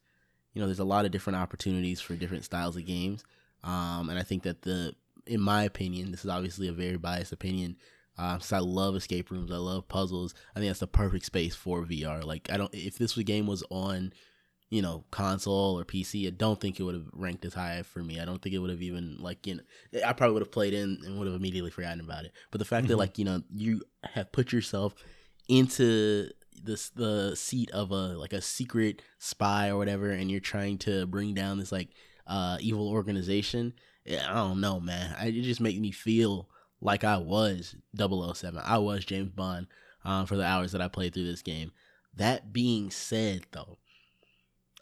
you 0.54 0.60
know, 0.60 0.68
there's 0.68 0.80
a 0.80 0.84
lot 0.86 1.06
of 1.06 1.12
different 1.12 1.38
opportunities 1.38 2.02
for 2.02 2.16
different 2.16 2.46
styles 2.46 2.76
of 2.76 2.86
games, 2.86 3.24
um, 3.64 4.10
and 4.10 4.18
I 4.18 4.24
think 4.24 4.44
that 4.44 4.64
the, 4.64 4.96
in 5.26 5.40
my 5.40 5.64
opinion, 5.64 6.12
this 6.12 6.26
is 6.26 6.30
obviously 6.32 6.68
a 6.68 6.74
very 6.74 6.98
biased 6.98 7.32
opinion. 7.32 7.78
Um, 8.18 8.40
since 8.40 8.54
I 8.54 8.60
love 8.60 8.96
escape 8.96 9.30
rooms, 9.32 9.52
I 9.52 9.58
love 9.58 9.88
puzzles. 9.88 10.34
I 10.56 10.60
think 10.60 10.70
that's 10.70 10.80
the 10.80 10.88
perfect 10.88 11.26
space 11.26 11.56
for 11.56 11.82
VR. 11.84 12.24
Like, 12.24 12.50
I 12.52 12.58
don't 12.58 12.74
if 12.74 12.98
this 12.98 13.16
game 13.16 13.48
was 13.48 13.64
on 13.70 14.14
you 14.72 14.82
know, 14.82 15.06
console 15.12 15.80
or 15.80 15.86
PC, 15.86 16.26
I 16.26 16.32
don't 16.32 16.60
think 16.60 16.80
it 16.80 16.84
would 16.84 16.96
have 16.96 17.08
ranked 17.14 17.46
as 17.46 17.54
high 17.54 17.84
for 17.84 18.00
me. 18.00 18.20
I 18.20 18.26
don't 18.26 18.42
think 18.42 18.56
it 18.56 18.58
would 18.58 18.72
have 18.72 18.82
even 18.82 19.18
like 19.20 19.46
you 19.46 19.56
know, 19.56 19.62
I 20.06 20.12
probably 20.14 20.34
would 20.34 20.42
have 20.42 20.52
played 20.52 20.74
in 20.74 20.98
and 21.06 21.20
would 21.20 21.28
have 21.28 21.36
immediately 21.36 21.70
forgotten 21.70 22.00
about 22.00 22.26
it. 22.26 22.32
But 22.50 22.58
the 22.58 22.66
fact 22.66 22.88
that 22.88 22.96
Mhm. 22.96 23.00
like 23.00 23.20
you 23.20 23.26
know 23.26 23.44
you 23.54 23.84
have 24.04 24.32
put 24.32 24.52
yourself 24.52 24.96
into 25.48 26.30
this 26.64 26.90
the 26.90 27.36
seat 27.36 27.70
of 27.72 27.92
a 27.92 28.18
like 28.18 28.34
a 28.34 28.42
secret 28.42 29.02
spy 29.20 29.70
or 29.70 29.78
whatever, 29.78 30.10
and 30.10 30.32
you're 30.32 30.40
trying 30.40 30.78
to 30.80 31.06
bring 31.06 31.34
down 31.34 31.60
this 31.60 31.72
like 31.72 31.90
uh 32.28 32.58
evil 32.60 32.90
organization. 32.90 33.74
Yeah, 34.06 34.30
I 34.30 34.36
don't 34.36 34.62
know, 34.62 34.80
man. 34.80 35.16
I, 35.18 35.28
it 35.28 35.44
just 35.44 35.62
makes 35.62 35.80
me 35.80 35.92
feel 35.92 36.50
like 36.82 37.04
I 37.04 37.18
was 37.18 37.76
007. 37.98 38.62
I 38.64 38.78
was 38.78 39.06
James 39.06 39.32
Bond 39.32 39.68
um, 40.04 40.26
for 40.26 40.36
the 40.38 40.46
hours 40.46 40.72
that 40.74 40.82
I 40.82 40.88
played 40.88 41.14
through 41.14 41.26
this 41.26 41.42
game. 41.42 41.72
That 42.16 42.54
being 42.54 42.92
said, 42.92 43.46
though, 43.52 43.78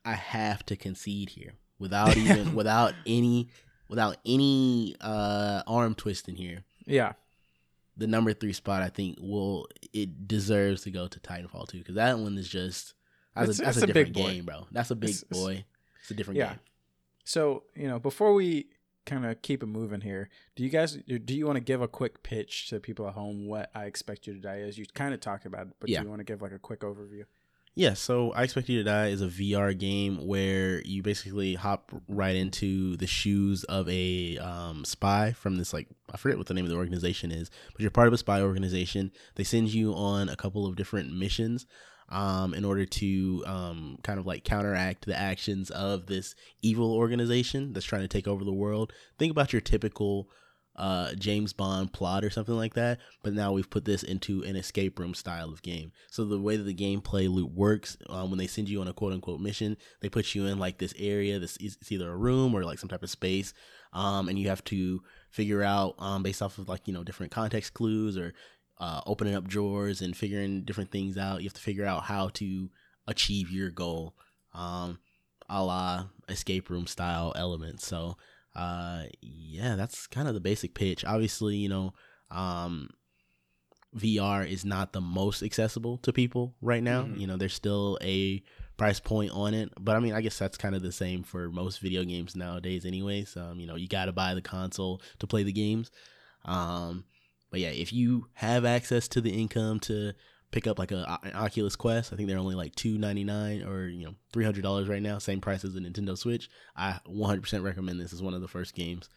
I 0.06 0.14
have 0.14 0.66
to 0.68 0.76
concede 0.76 1.30
here 1.30 1.54
without 1.80 2.16
even 2.18 2.54
without 2.56 2.94
any 3.06 3.50
without 3.90 4.18
any 4.26 4.96
uh 5.02 5.62
arm 5.68 5.96
twisting 5.96 6.36
here. 6.36 6.64
Yeah. 6.86 7.14
The 7.96 8.08
number 8.08 8.34
three 8.34 8.54
spot, 8.54 8.82
I 8.82 8.90
think, 8.90 9.18
will 9.22 9.68
it 9.94 10.28
deserves 10.28 10.82
to 10.84 10.92
go 10.92 11.08
to 11.08 11.20
Titanfall 11.20 11.68
2 11.70 11.78
because 11.78 11.96
that 11.96 12.18
one 12.18 12.38
is 12.38 12.50
just 12.50 12.96
that's, 13.36 13.50
It's- 13.50 13.60
a, 13.60 13.64
that's 13.64 13.78
a 13.78 13.84
a 13.84 13.88
different 13.88 14.14
big 14.14 14.24
boy. 14.24 14.32
game, 14.32 14.46
bro. 14.46 14.68
That's 14.72 14.92
a 14.92 14.96
big 14.96 15.12
it's- 15.12 15.24
boy. 15.24 15.64
It's 16.02 16.12
a 16.12 16.14
different 16.16 16.38
Yeah. 16.40 16.50
game. 16.50 16.60
So 17.24 17.64
you 17.76 17.88
know, 17.88 18.00
before 18.00 18.34
we 18.34 18.68
kind 19.06 19.26
of 19.26 19.42
keep 19.42 19.63
it 19.63 19.68
moving 19.68 20.02
here, 20.02 20.30
do 20.56 20.63
you 20.63 20.70
guys 20.70 20.94
do 20.94 21.36
you 21.36 21.46
want 21.46 21.58
to 21.58 21.63
give 21.63 21.82
a 21.82 21.88
quick 21.88 22.24
pitch 22.24 22.70
to 22.70 22.80
people 22.80 23.08
at 23.08 23.13
home 23.13 23.48
what 23.48 23.70
I 23.76 23.86
expect 23.86 24.28
you 24.28 24.34
to 24.34 24.39
die 24.39 24.58
is? 24.58 24.78
You 24.78 24.86
kind 24.94 25.13
of 25.13 25.20
talked 25.20 25.46
about 25.46 25.68
it, 25.68 25.74
but 25.80 25.89
Yeah. 25.89 26.00
do 26.00 26.06
you 26.06 26.10
want 26.10 26.20
to 26.20 26.26
give 26.26 26.42
like 26.42 26.52
a 26.54 26.60
quick 26.60 26.82
overview? 26.82 27.24
Yeah, 27.76 27.96
so 27.96 28.32
I 28.34 28.44
Expect 28.44 28.70
You 28.70 28.78
to 28.78 28.84
Die 28.84 29.08
is 29.08 29.22
a 29.24 29.28
VR 29.28 29.74
game 29.74 30.28
where 30.28 30.82
you 30.86 31.02
basically 31.02 31.56
hop 31.56 31.92
right 32.08 32.36
into 32.36 32.96
the 32.98 33.08
shoes 33.08 33.63
of 33.63 33.89
a 33.89 34.38
um, 34.38 34.86
spy 34.86 35.32
from 35.32 35.56
this, 35.56 35.74
like, 35.74 35.88
I 36.13 36.18
forget 36.18 36.38
what 36.38 36.46
the 36.46 36.54
name 36.54 36.66
of 36.66 36.70
the 36.70 36.78
organization 36.78 37.32
is, 37.32 37.50
but 37.72 37.82
you're 37.82 37.89
part 37.89 38.08
of 38.08 38.13
a 38.13 38.18
spy 38.20 38.42
organization. 38.44 39.12
They 39.36 39.44
send 39.44 39.74
you 39.74 39.92
on 39.96 40.30
a 40.30 40.36
couple 40.36 40.68
of 40.68 40.76
different 40.76 41.16
missions 41.18 41.66
um, 42.13 42.54
in 42.54 42.63
order 42.63 42.86
to 42.86 43.43
um, 43.47 43.97
kind 44.04 44.19
of 44.19 44.26
like 44.26 44.43
counteract 44.43 45.06
the 45.06 45.19
actions 45.19 45.71
of 45.71 46.06
this 46.06 46.36
evil 46.62 46.93
organization 46.93 47.73
that's 47.73 47.86
trying 47.86 48.04
to 48.04 48.08
take 48.08 48.28
over 48.28 48.43
the 48.43 48.54
world. 48.54 48.93
Think 49.17 49.32
about 49.32 49.52
your 49.52 49.62
typical 49.62 50.30
uh 50.76 51.13
James 51.13 51.54
Bond 51.54 51.93
plot 51.93 52.23
or 52.23 52.32
something 52.32 52.56
like 52.56 52.73
that, 52.73 52.99
but 53.21 53.34
now 53.34 53.52
we've 53.52 53.69
put 53.69 53.86
this 53.86 54.02
into 54.02 54.41
an 54.43 54.56
escape 54.56 54.97
room 54.97 55.13
style 55.13 55.49
of 55.49 55.62
game. 55.62 55.91
So 56.10 56.26
the 56.26 56.39
way 56.39 56.58
that 56.58 56.63
the 56.63 56.73
gameplay 56.73 57.30
loop 57.30 57.52
works, 57.52 57.95
um, 58.10 58.32
when 58.32 58.39
they 58.39 58.47
send 58.47 58.69
you 58.69 58.82
on 58.82 58.88
a 58.88 58.93
quote 58.93 59.13
unquote 59.13 59.39
mission, 59.39 59.78
they 60.02 60.10
put 60.10 60.34
you 60.34 60.47
in 60.47 60.58
like 60.58 60.80
this 60.80 60.93
area. 60.97 61.38
This 61.38 61.58
is 61.58 61.78
it's 61.80 61.91
either 61.91 62.12
a 62.12 62.17
room 62.17 62.56
or 62.56 62.63
like 62.63 62.80
some 62.80 62.89
type 62.89 63.04
of 63.04 63.12
space, 63.12 63.54
um, 63.93 64.28
and 64.28 64.39
you 64.39 64.49
have 64.49 64.63
to 64.65 65.04
figure 65.30 65.63
out 65.63 65.95
um 65.99 66.21
based 66.23 66.41
off 66.41 66.58
of 66.58 66.69
like 66.69 66.88
you 66.88 66.93
know 66.93 67.04
different 67.04 67.32
context 67.32 67.73
clues 67.73 68.17
or 68.17 68.34
uh, 68.80 69.02
opening 69.06 69.36
up 69.36 69.48
drawers 69.48 70.02
and 70.02 70.16
figuring 70.16 70.64
different 70.64 70.92
things 70.92 71.18
out. 71.18 71.42
You 71.42 71.48
have 71.48 71.54
to 71.54 71.62
figure 71.62 71.86
out 71.86 72.04
how 72.04 72.30
to 72.36 72.70
achieve 73.08 73.50
your 73.52 73.70
goal, 73.70 74.16
um, 74.54 75.00
a 75.50 75.64
la 75.64 76.06
escape 76.30 76.70
room 76.70 76.88
style 76.88 77.34
elements. 77.36 77.86
So 77.88 78.18
uh 78.56 79.06
yeah 79.22 79.76
that's 79.76 80.06
kind 80.06 80.28
of 80.28 80.36
the 80.36 80.40
basic 80.40 80.76
pitch 80.76 81.04
obviously 81.06 81.56
you 81.56 81.68
know 81.68 81.92
um 82.30 82.88
vr 83.98 84.48
is 84.48 84.64
not 84.64 84.94
the 84.94 85.02
most 85.02 85.42
accessible 85.44 85.98
to 86.00 86.14
people 86.14 86.54
right 86.62 86.84
now 86.84 87.04
Mhm. 87.04 87.20
you 87.20 87.26
know 87.28 87.38
there's 87.38 87.54
still 87.56 87.98
a 88.02 88.44
price 88.78 89.00
point 89.00 89.32
on 89.32 89.54
it 89.56 89.70
but 89.80 89.96
i 89.96 90.00
mean 90.00 90.14
i 90.14 90.22
guess 90.22 90.38
that's 90.38 90.58
kind 90.58 90.76
of 90.76 90.82
the 90.84 90.92
same 90.92 91.24
for 91.24 91.50
most 91.50 91.80
video 91.80 92.04
games 92.04 92.36
nowadays 92.36 92.86
anyways 92.86 93.36
um 93.38 93.60
you 93.60 93.68
know 93.68 93.76
you 93.76 93.88
got 93.88 94.06
to 94.06 94.12
buy 94.12 94.34
the 94.36 94.42
console 94.42 95.02
to 95.20 95.28
play 95.28 95.44
the 95.44 95.52
games 95.52 95.90
um 96.46 97.04
but 97.54 97.60
yeah 97.60 97.70
if 97.70 97.94
you 97.94 98.26
have 98.34 98.66
access 98.66 99.08
to 99.08 99.22
the 99.22 99.30
income 99.30 99.80
to 99.80 100.12
pick 100.50 100.66
up 100.66 100.80
like 100.80 100.92
a, 100.92 101.20
an 101.22 101.34
oculus 101.36 101.76
quest 101.76 102.12
i 102.12 102.16
think 102.16 102.28
they're 102.28 102.39
only 102.39 102.56
like 102.56 102.74
299 102.76 103.63
or 103.63 103.88
you 103.88 104.06
know 104.06 104.16
$300 104.34 104.89
right 104.89 105.02
now 105.02 105.20
same 105.20 105.39
price 105.39 105.63
as 105.63 105.76
the 105.76 105.80
nintendo 105.80 106.18
switch 106.18 106.50
I 106.76 107.00
100% 107.08 107.63
recommend 107.63 108.00
this 108.00 108.12
as 108.12 108.24
one 108.24 108.34
of 108.34 108.42
the 108.42 108.48
first 108.48 108.74
games 108.74 109.08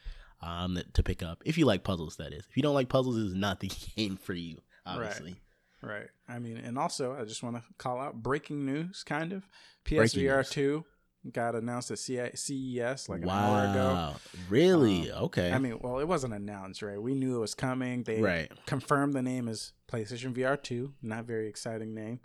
um, 0.42 0.75
that, 0.75 0.92
to 0.94 1.03
pick 1.03 1.22
up. 1.22 1.42
If 1.44 1.59
you 1.59 1.66
like 1.66 1.85
puzzles, 1.85 2.16
that 2.16 2.33
is. 2.33 2.44
If 2.49 2.57
you 2.57 2.62
don't 2.62 2.75
like 2.75 2.88
puzzles, 2.88 3.16
this 3.16 3.25
is 3.25 3.35
not 3.35 3.61
the 3.61 3.68
game 3.96 4.16
for 4.16 4.35
you, 4.35 4.61
obviously. 4.85 5.37
Right. 5.83 6.09
I 6.29 6.38
mean, 6.38 6.57
and 6.57 6.79
also 6.79 7.16
I 7.18 7.25
just 7.25 7.42
want 7.42 7.57
to 7.57 7.62
call 7.79 8.01
out 8.01 8.22
breaking 8.22 8.66
news, 8.66 9.03
kind 9.05 9.33
of. 9.33 9.49
PSVR 9.85 10.49
two 10.49 10.85
got 11.33 11.55
announced 11.55 11.91
at 11.91 11.99
CES 11.99 13.09
like 13.09 13.23
an 13.23 13.29
hour 13.29 13.71
ago. 13.71 13.89
wow. 13.95 14.17
Really? 14.49 15.11
Um, 15.11 15.25
okay. 15.25 15.53
I 15.53 15.59
mean, 15.59 15.79
well, 15.81 15.99
it 15.99 16.09
wasn't 16.09 16.35
announced, 16.35 16.83
right? 16.83 17.01
We 17.01 17.15
knew 17.15 17.37
it 17.37 17.41
was 17.41 17.55
coming. 17.55 18.03
They 18.03 18.21
right. 18.21 18.51
confirmed 18.67 19.15
the 19.15 19.23
name 19.23 19.49
is 19.49 19.73
PlayStation 19.91 20.35
VR 20.35 20.62
2. 20.62 20.95
Not 21.03 21.25
very 21.25 21.49
exciting 21.49 21.95
name. 21.95 22.21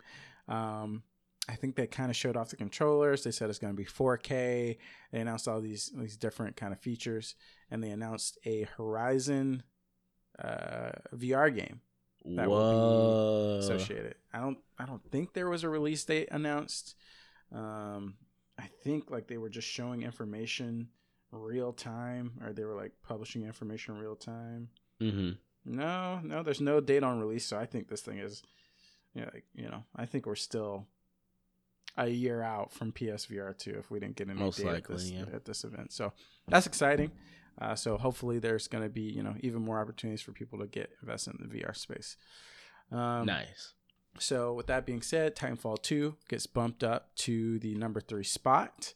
Um, 0.48 1.02
I 1.48 1.54
think 1.54 1.74
they 1.74 1.86
kind 1.86 2.10
of 2.10 2.16
showed 2.16 2.36
off 2.36 2.50
the 2.50 2.56
controllers. 2.56 3.24
They 3.24 3.32
said 3.32 3.50
it's 3.50 3.58
going 3.58 3.72
to 3.72 3.76
be 3.76 3.84
4K. 3.84 4.78
They 5.10 5.20
announced 5.20 5.48
all 5.48 5.60
these 5.60 5.90
these 5.96 6.16
different 6.16 6.56
kind 6.56 6.72
of 6.72 6.78
features, 6.78 7.34
and 7.70 7.82
they 7.82 7.90
announced 7.90 8.38
a 8.46 8.68
Horizon 8.76 9.64
uh, 10.38 10.92
VR 11.14 11.54
game 11.54 11.80
that 12.24 12.48
will 12.48 13.58
be 13.58 13.64
associated. 13.64 14.14
I 14.32 14.38
don't 14.38 14.58
I 14.78 14.86
don't 14.86 15.02
think 15.10 15.32
there 15.32 15.48
was 15.48 15.64
a 15.64 15.68
release 15.68 16.04
date 16.04 16.28
announced. 16.30 16.94
Um, 17.52 18.14
I 18.62 18.68
think 18.82 19.10
like 19.10 19.26
they 19.26 19.38
were 19.38 19.48
just 19.48 19.68
showing 19.68 20.02
information 20.02 20.88
real 21.32 21.72
time, 21.72 22.32
or 22.44 22.52
they 22.52 22.64
were 22.64 22.74
like 22.74 22.92
publishing 23.02 23.42
information 23.42 23.96
real 23.98 24.14
time. 24.16 24.68
Mm-hmm. 25.00 25.30
No, 25.64 26.20
no, 26.22 26.42
there's 26.42 26.60
no 26.60 26.80
date 26.80 27.02
on 27.02 27.20
release, 27.20 27.46
so 27.46 27.58
I 27.58 27.66
think 27.66 27.88
this 27.88 28.02
thing 28.02 28.18
is, 28.18 28.42
you 29.14 29.22
know, 29.22 29.30
like, 29.32 29.44
you 29.54 29.68
know, 29.68 29.84
I 29.96 30.06
think 30.06 30.26
we're 30.26 30.34
still 30.34 30.86
a 31.96 32.08
year 32.08 32.42
out 32.42 32.72
from 32.72 32.92
PSVR 32.92 33.56
two 33.56 33.76
if 33.78 33.90
we 33.90 34.00
didn't 34.00 34.16
get 34.16 34.28
any 34.28 34.38
Most 34.38 34.58
date 34.58 34.66
likely, 34.66 34.94
at, 34.94 34.98
this, 34.98 35.10
yeah. 35.10 35.24
at 35.34 35.44
this 35.44 35.64
event. 35.64 35.92
So 35.92 36.12
that's 36.48 36.66
exciting. 36.66 37.12
Uh, 37.60 37.74
so 37.74 37.98
hopefully 37.98 38.38
there's 38.38 38.66
going 38.66 38.82
to 38.82 38.88
be 38.88 39.02
you 39.02 39.22
know 39.22 39.34
even 39.40 39.62
more 39.62 39.80
opportunities 39.80 40.22
for 40.22 40.32
people 40.32 40.58
to 40.58 40.66
get 40.66 40.90
invested 41.02 41.34
in 41.38 41.48
the 41.48 41.58
VR 41.58 41.76
space. 41.76 42.16
Um, 42.90 43.26
nice. 43.26 43.74
So 44.18 44.52
with 44.52 44.66
that 44.66 44.86
being 44.86 45.02
said, 45.02 45.36
Titanfall 45.36 45.82
2 45.82 46.16
gets 46.28 46.46
bumped 46.46 46.84
up 46.84 47.14
to 47.16 47.58
the 47.58 47.74
number 47.74 48.00
three 48.00 48.24
spot. 48.24 48.94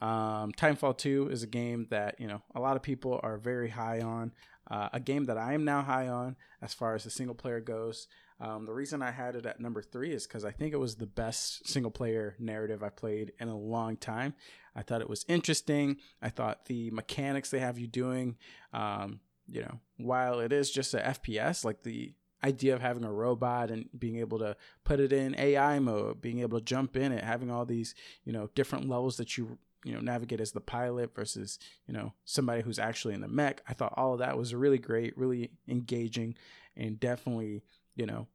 Um, 0.00 0.52
Titanfall 0.52 0.96
2 0.98 1.28
is 1.30 1.42
a 1.42 1.46
game 1.46 1.86
that 1.90 2.18
you 2.18 2.26
know 2.26 2.42
a 2.54 2.60
lot 2.60 2.76
of 2.76 2.82
people 2.82 3.20
are 3.22 3.36
very 3.36 3.70
high 3.70 4.00
on. 4.00 4.32
Uh, 4.70 4.88
a 4.92 5.00
game 5.00 5.24
that 5.24 5.36
I 5.36 5.54
am 5.54 5.64
now 5.64 5.82
high 5.82 6.06
on 6.06 6.36
as 6.62 6.72
far 6.74 6.94
as 6.94 7.04
the 7.04 7.10
single 7.10 7.34
player 7.34 7.60
goes. 7.60 8.06
Um, 8.40 8.64
the 8.66 8.72
reason 8.72 9.02
I 9.02 9.10
had 9.10 9.34
it 9.34 9.44
at 9.44 9.60
number 9.60 9.82
three 9.82 10.12
is 10.12 10.26
because 10.26 10.44
I 10.44 10.52
think 10.52 10.72
it 10.72 10.78
was 10.78 10.94
the 10.94 11.06
best 11.06 11.68
single 11.68 11.90
player 11.90 12.36
narrative 12.38 12.82
I 12.82 12.88
played 12.88 13.32
in 13.38 13.48
a 13.48 13.58
long 13.58 13.96
time. 13.96 14.34
I 14.74 14.82
thought 14.82 15.02
it 15.02 15.10
was 15.10 15.26
interesting. 15.28 15.96
I 16.22 16.30
thought 16.30 16.66
the 16.66 16.90
mechanics 16.92 17.50
they 17.50 17.58
have 17.58 17.78
you 17.78 17.86
doing, 17.86 18.36
um, 18.72 19.20
you 19.48 19.62
know, 19.62 19.80
while 19.98 20.40
it 20.40 20.52
is 20.52 20.70
just 20.70 20.94
a 20.94 20.98
FPS, 20.98 21.64
like 21.64 21.82
the 21.82 22.14
idea 22.42 22.74
of 22.74 22.80
having 22.80 23.04
a 23.04 23.12
robot 23.12 23.70
and 23.70 23.88
being 23.98 24.16
able 24.16 24.38
to 24.38 24.56
put 24.84 25.00
it 25.00 25.12
in 25.12 25.38
AI 25.38 25.78
mode, 25.78 26.20
being 26.20 26.40
able 26.40 26.58
to 26.58 26.64
jump 26.64 26.96
in 26.96 27.12
it, 27.12 27.24
having 27.24 27.50
all 27.50 27.64
these, 27.64 27.94
you 28.24 28.32
know, 28.32 28.48
different 28.54 28.88
levels 28.88 29.16
that 29.16 29.36
you 29.36 29.58
you 29.84 29.94
know 29.94 30.00
navigate 30.00 30.40
as 30.40 30.52
the 30.52 30.60
pilot 30.60 31.14
versus 31.14 31.58
you 31.86 31.94
know 31.94 32.12
somebody 32.26 32.62
who's 32.62 32.78
actually 32.78 33.14
in 33.14 33.20
the 33.20 33.28
mech. 33.28 33.62
I 33.68 33.72
thought 33.72 33.94
all 33.96 34.12
of 34.12 34.18
that 34.18 34.36
was 34.36 34.54
really 34.54 34.78
great 34.78 35.16
really 35.16 35.50
engaging 35.68 36.34
and 36.76 37.00
definitely 37.00 37.62
you 37.96 38.06
know 38.06 38.26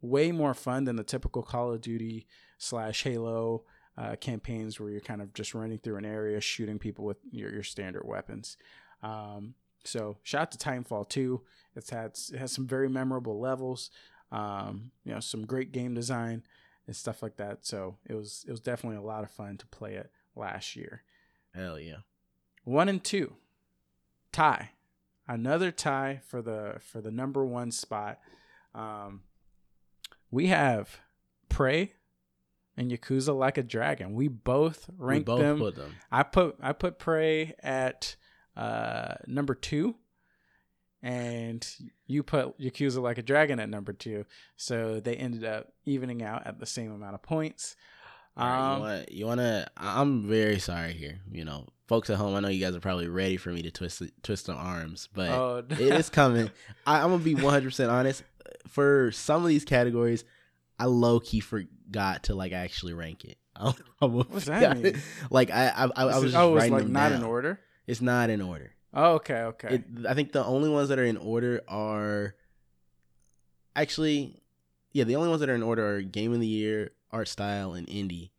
way 0.00 0.30
more 0.30 0.54
fun 0.54 0.84
than 0.84 0.96
the 0.96 1.02
typical 1.02 1.42
call 1.42 1.72
of 1.72 1.80
duty 1.80 2.26
slash 2.58 3.02
halo 3.02 3.64
uh, 3.96 4.14
campaigns 4.16 4.78
where 4.78 4.90
you're 4.90 5.00
kind 5.00 5.20
of 5.20 5.34
just 5.34 5.54
running 5.54 5.78
through 5.78 5.96
an 5.96 6.04
area 6.04 6.40
shooting 6.40 6.78
people 6.78 7.04
with 7.04 7.16
your, 7.32 7.52
your 7.52 7.64
standard 7.64 8.06
weapons. 8.06 8.56
Um, 9.02 9.54
so 9.84 10.16
shout 10.22 10.42
out 10.42 10.52
to 10.52 10.58
titanfall 10.58 11.08
2 11.08 11.40
it's 11.76 11.90
had 11.90 12.16
it 12.32 12.38
has 12.38 12.52
some 12.52 12.66
very 12.66 12.88
memorable 12.88 13.40
levels 13.40 13.90
um, 14.30 14.90
you 15.04 15.12
know 15.12 15.20
some 15.20 15.46
great 15.46 15.72
game 15.72 15.94
design 15.94 16.42
and 16.86 16.96
stuff 16.96 17.22
like 17.22 17.36
that 17.36 17.64
so 17.64 17.96
it 18.06 18.14
was 18.14 18.44
it 18.46 18.50
was 18.50 18.60
definitely 18.60 18.98
a 18.98 19.02
lot 19.02 19.24
of 19.24 19.30
fun 19.30 19.56
to 19.56 19.66
play 19.66 19.94
it 19.94 20.10
last 20.38 20.76
year. 20.76 21.02
Hell 21.54 21.78
yeah. 21.78 21.98
One 22.64 22.88
and 22.88 23.02
two. 23.02 23.34
Tie. 24.32 24.70
Another 25.26 25.70
tie 25.70 26.20
for 26.26 26.40
the 26.40 26.76
for 26.80 27.00
the 27.00 27.10
number 27.10 27.44
one 27.44 27.70
spot. 27.70 28.18
Um, 28.74 29.22
we 30.30 30.46
have 30.46 31.00
Prey 31.48 31.92
and 32.76 32.90
Yakuza 32.90 33.36
Like 33.36 33.58
a 33.58 33.62
Dragon. 33.62 34.14
We 34.14 34.28
both 34.28 34.88
ranked 34.96 35.28
we 35.28 35.34
both 35.34 35.40
them. 35.40 35.58
Put 35.58 35.74
them. 35.74 35.96
I 36.10 36.22
put 36.22 36.56
I 36.62 36.72
put 36.72 36.98
Prey 36.98 37.54
at 37.62 38.16
uh, 38.58 39.14
number 39.26 39.54
two, 39.54 39.94
and 41.02 41.66
you 42.06 42.22
put 42.22 42.58
Yakuza 42.58 43.00
Like 43.00 43.18
a 43.18 43.22
Dragon 43.22 43.60
at 43.60 43.68
number 43.68 43.92
two. 43.92 44.26
So 44.56 45.00
they 45.00 45.14
ended 45.14 45.44
up 45.44 45.72
evening 45.86 46.22
out 46.22 46.46
at 46.46 46.58
the 46.58 46.66
same 46.66 46.92
amount 46.92 47.14
of 47.14 47.22
points. 47.22 47.76
Um, 48.36 48.74
you 48.76 48.82
want 48.82 49.12
you 49.12 49.26
want 49.26 49.40
to? 49.40 49.68
I'm 49.76 50.22
very 50.28 50.58
sorry 50.58 50.92
here. 50.92 51.20
You 51.30 51.44
know, 51.44 51.66
folks 51.86 52.10
at 52.10 52.16
home. 52.16 52.34
I 52.34 52.40
know 52.40 52.48
you 52.48 52.64
guys 52.64 52.74
are 52.74 52.80
probably 52.80 53.08
ready 53.08 53.36
for 53.36 53.50
me 53.50 53.62
to 53.62 53.70
twist 53.70 54.02
twist 54.22 54.46
the 54.46 54.54
arms, 54.54 55.08
but 55.14 55.30
oh, 55.30 55.64
it 55.70 55.80
is 55.80 56.08
coming. 56.08 56.50
I, 56.86 57.00
I'm 57.00 57.10
gonna 57.10 57.18
be 57.22 57.34
100 57.34 57.64
percent 57.64 57.90
honest. 57.90 58.22
For 58.66 59.12
some 59.12 59.42
of 59.42 59.48
these 59.48 59.64
categories, 59.64 60.24
I 60.78 60.86
low 60.86 61.20
key 61.20 61.40
forgot 61.40 62.24
to 62.24 62.34
like 62.34 62.52
actually 62.52 62.94
rank 62.94 63.24
it. 63.24 63.38
What's 64.00 64.46
that 64.46 64.78
mean? 64.78 65.00
Like 65.30 65.50
I 65.50 65.68
I, 65.68 65.84
I, 65.84 65.90
I 65.96 66.04
was 66.04 66.22
just 66.24 66.36
oh, 66.36 66.54
it's 66.54 66.62
writing 66.62 66.78
like 66.78 66.88
not 66.88 67.12
in 67.12 67.22
order. 67.24 67.60
It's 67.88 68.00
not 68.00 68.30
in 68.30 68.40
order. 68.40 68.74
Oh, 68.94 69.14
okay, 69.14 69.40
okay. 69.42 69.74
It, 69.76 69.84
I 70.08 70.14
think 70.14 70.30
the 70.32 70.44
only 70.44 70.68
ones 70.68 70.88
that 70.90 70.98
are 70.98 71.04
in 71.04 71.16
order 71.16 71.60
are 71.66 72.34
actually, 73.76 74.40
yeah, 74.92 75.04
the 75.04 75.16
only 75.16 75.28
ones 75.28 75.40
that 75.40 75.48
are 75.48 75.54
in 75.54 75.62
order 75.62 75.96
are 75.96 76.02
game 76.02 76.32
of 76.32 76.40
the 76.40 76.46
year, 76.46 76.90
art 77.10 77.28
style, 77.28 77.72
and 77.74 77.86
indie. 77.86 78.30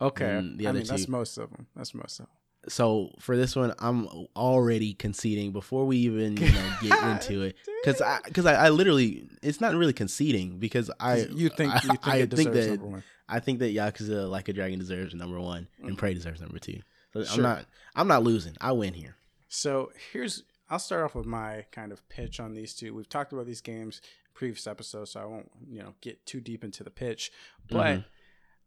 okay, 0.00 0.24
and 0.38 0.58
the 0.58 0.66
I 0.66 0.70
other 0.70 0.78
mean 0.80 0.88
that's 0.88 1.06
two- 1.06 1.12
most 1.12 1.38
of 1.38 1.50
them. 1.50 1.66
That's 1.76 1.94
most 1.94 2.20
of 2.20 2.26
them. 2.26 2.34
So 2.66 3.10
for 3.20 3.36
this 3.36 3.54
one, 3.54 3.74
I'm 3.78 4.08
already 4.34 4.94
conceding 4.94 5.52
before 5.52 5.84
we 5.84 5.98
even 5.98 6.38
you 6.38 6.50
know 6.50 6.72
get 6.82 6.98
into 7.04 7.42
it 7.42 7.56
because 7.82 8.00
I 8.00 8.20
because 8.24 8.46
I, 8.46 8.54
I 8.54 8.68
literally 8.70 9.28
it's 9.42 9.60
not 9.60 9.74
really 9.74 9.92
conceding 9.92 10.58
because 10.58 10.90
I 10.98 11.26
you 11.34 11.50
think 11.50 11.74
I, 11.74 11.80
you 11.82 11.88
think 11.90 12.06
I 12.06 12.16
it 12.20 12.30
think 12.30 12.52
that 12.52 12.68
number 12.70 12.86
one? 12.86 13.02
I 13.28 13.40
think 13.40 13.58
that 13.58 13.74
Yakuza 13.74 14.30
Like 14.30 14.48
a 14.48 14.54
Dragon 14.54 14.78
deserves 14.78 15.14
number 15.14 15.38
one 15.38 15.68
Mm. 15.82 15.88
and 15.88 15.98
Prey 15.98 16.14
deserves 16.14 16.40
number 16.40 16.58
two. 16.58 16.80
So 17.22 17.34
I'm 17.34 17.42
not 17.42 17.66
I'm 17.94 18.08
not 18.08 18.22
losing. 18.22 18.56
I 18.60 18.72
win 18.72 18.94
here. 18.94 19.16
So 19.48 19.92
here's 20.12 20.42
I'll 20.70 20.78
start 20.78 21.04
off 21.04 21.14
with 21.14 21.26
my 21.26 21.66
kind 21.70 21.92
of 21.92 22.06
pitch 22.08 22.40
on 22.40 22.54
these 22.54 22.74
two. 22.74 22.94
We've 22.94 23.08
talked 23.08 23.32
about 23.32 23.46
these 23.46 23.60
games 23.60 24.00
in 24.26 24.30
previous 24.34 24.66
episodes, 24.66 25.12
so 25.12 25.20
I 25.20 25.24
won't 25.26 25.50
you 25.68 25.80
know 25.82 25.94
get 26.00 26.24
too 26.26 26.40
deep 26.40 26.64
into 26.64 26.82
the 26.82 26.90
pitch. 26.90 27.30
But 27.70 27.98
Mhm. 27.98 28.04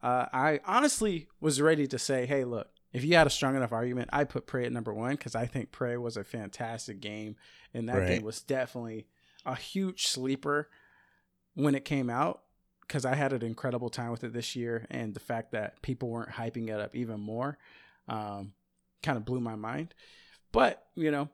uh, 0.04 0.26
I 0.32 0.60
honestly 0.66 1.28
was 1.42 1.60
ready 1.60 1.88
to 1.88 2.00
say, 2.00 2.26
hey, 2.26 2.46
look, 2.46 2.70
if 2.94 3.04
you 3.04 3.16
had 3.16 3.28
a 3.28 3.32
strong 3.32 3.56
enough 3.56 3.74
argument, 3.74 4.10
I 4.14 4.24
put 4.24 4.48
Prey 4.48 4.66
at 4.66 4.72
number 4.72 4.94
one 4.94 5.12
because 5.12 5.36
I 5.36 5.46
think 5.46 5.72
Prey 5.72 5.98
was 5.98 6.16
a 6.18 6.24
fantastic 6.24 7.00
game, 7.02 7.36
and 7.74 7.90
that 7.90 7.98
Right. 7.98 8.08
game 8.08 8.24
was 8.24 8.42
definitely 8.42 9.08
a 9.46 9.56
huge 9.56 10.08
sleeper 10.08 10.70
when 11.56 11.76
it 11.76 11.84
came 11.86 12.10
out 12.10 12.44
because 12.82 13.04
I 13.04 13.16
had 13.16 13.34
an 13.34 13.44
incredible 13.44 13.90
time 13.90 14.12
with 14.12 14.24
it 14.24 14.32
this 14.34 14.56
year, 14.56 14.86
and 14.90 15.14
the 15.14 15.20
fact 15.20 15.52
that 15.52 15.82
people 15.82 16.10
weren't 16.10 16.30
hyping 16.32 16.70
it 16.70 16.80
up 16.80 16.96
even 16.96 17.20
more 17.20 17.58
um, 18.08 18.54
kind 19.04 19.18
of 19.18 19.26
blew 19.26 19.40
my 19.40 19.56
mind. 19.56 19.94
But 20.52 20.88
you 20.96 21.12
know, 21.12 21.30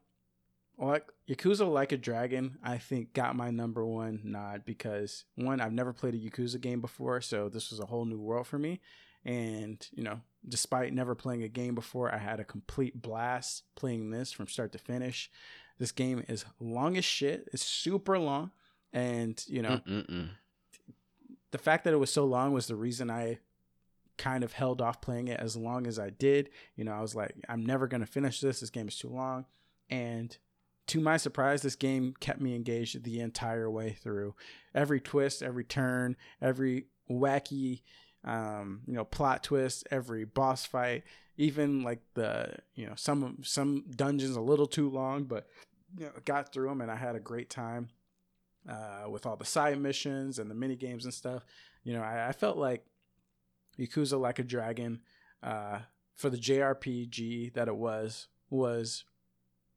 like 0.77 1.05
Yakuza 1.29 1.71
Like 1.71 1.91
a 1.91 1.97
Dragon, 1.97 2.57
I 2.63 2.77
think 2.77 3.13
got 3.13 3.35
my 3.35 3.51
number 3.51 3.85
one 3.85 4.21
nod 4.23 4.63
because 4.65 5.25
one, 5.35 5.61
I've 5.61 5.73
never 5.73 5.93
played 5.93 6.15
a 6.15 6.17
Yakuza 6.17 6.59
game 6.59 6.81
before, 6.81 7.21
so 7.21 7.49
this 7.49 7.69
was 7.69 7.79
a 7.79 7.85
whole 7.85 8.05
new 8.05 8.19
world 8.19 8.47
for 8.47 8.57
me. 8.57 8.81
And 9.25 9.85
you 9.91 10.03
know, 10.03 10.19
despite 10.47 10.93
never 10.93 11.15
playing 11.15 11.43
a 11.43 11.47
game 11.47 11.75
before, 11.75 12.13
I 12.13 12.17
had 12.17 12.39
a 12.39 12.45
complete 12.45 13.01
blast 13.01 13.63
playing 13.75 14.09
this 14.09 14.31
from 14.31 14.47
start 14.47 14.71
to 14.73 14.77
finish. 14.77 15.29
This 15.79 15.91
game 15.91 16.23
is 16.27 16.45
long 16.59 16.97
as 16.97 17.05
shit. 17.05 17.47
It's 17.53 17.65
super 17.65 18.19
long, 18.19 18.51
and 18.91 19.41
you 19.47 19.61
know, 19.61 19.81
Mm-mm-mm. 19.87 20.29
the 21.51 21.57
fact 21.57 21.85
that 21.85 21.93
it 21.93 21.97
was 21.97 22.11
so 22.11 22.25
long 22.25 22.51
was 22.51 22.67
the 22.67 22.75
reason 22.75 23.09
I 23.09 23.39
kind 24.17 24.43
of 24.43 24.53
held 24.53 24.81
off 24.81 25.01
playing 25.01 25.27
it 25.27 25.39
as 25.39 25.55
long 25.55 25.87
as 25.87 25.99
I 25.99 26.09
did. 26.09 26.49
You 26.75 26.83
know, 26.83 26.93
I 26.93 27.01
was 27.01 27.15
like, 27.15 27.35
I'm 27.49 27.65
never 27.65 27.87
going 27.87 28.01
to 28.01 28.07
finish 28.07 28.39
this. 28.39 28.59
This 28.59 28.69
game 28.69 28.87
is 28.87 28.97
too 28.97 29.09
long. 29.09 29.45
And 29.89 30.35
to 30.87 30.99
my 30.99 31.17
surprise, 31.17 31.61
this 31.61 31.75
game 31.75 32.13
kept 32.19 32.41
me 32.41 32.55
engaged 32.55 33.03
the 33.03 33.19
entire 33.19 33.69
way 33.69 33.91
through. 33.91 34.35
Every 34.75 34.99
twist, 34.99 35.41
every 35.41 35.63
turn, 35.63 36.15
every 36.41 36.87
wacky, 37.09 37.81
um, 38.23 38.81
you 38.85 38.93
know, 38.93 39.05
plot 39.05 39.43
twist, 39.43 39.87
every 39.91 40.25
boss 40.25 40.65
fight, 40.65 41.03
even 41.37 41.83
like 41.83 42.01
the, 42.13 42.55
you 42.75 42.85
know, 42.85 42.93
some 42.95 43.39
some 43.43 43.85
dungeons 43.95 44.35
a 44.35 44.41
little 44.41 44.67
too 44.67 44.89
long, 44.89 45.23
but 45.23 45.47
you 45.97 46.05
know, 46.05 46.11
got 46.25 46.51
through 46.53 46.69
them 46.69 46.81
and 46.81 46.91
I 46.91 46.95
had 46.95 47.15
a 47.15 47.19
great 47.19 47.49
time 47.49 47.89
uh, 48.69 49.09
with 49.09 49.25
all 49.25 49.35
the 49.35 49.45
side 49.45 49.79
missions 49.79 50.39
and 50.39 50.49
the 50.49 50.55
mini 50.55 50.75
games 50.75 51.05
and 51.05 51.13
stuff. 51.13 51.45
You 51.83 51.93
know, 51.93 52.01
I, 52.01 52.29
I 52.29 52.31
felt 52.31 52.57
like 52.57 52.85
Yakuza 53.79 54.19
Like 54.19 54.39
a 54.39 54.43
Dragon, 54.43 55.01
uh, 55.41 55.79
for 56.15 56.29
the 56.29 56.37
JRPG 56.37 57.53
that 57.53 57.67
it 57.67 57.75
was, 57.75 58.27
was 58.49 59.03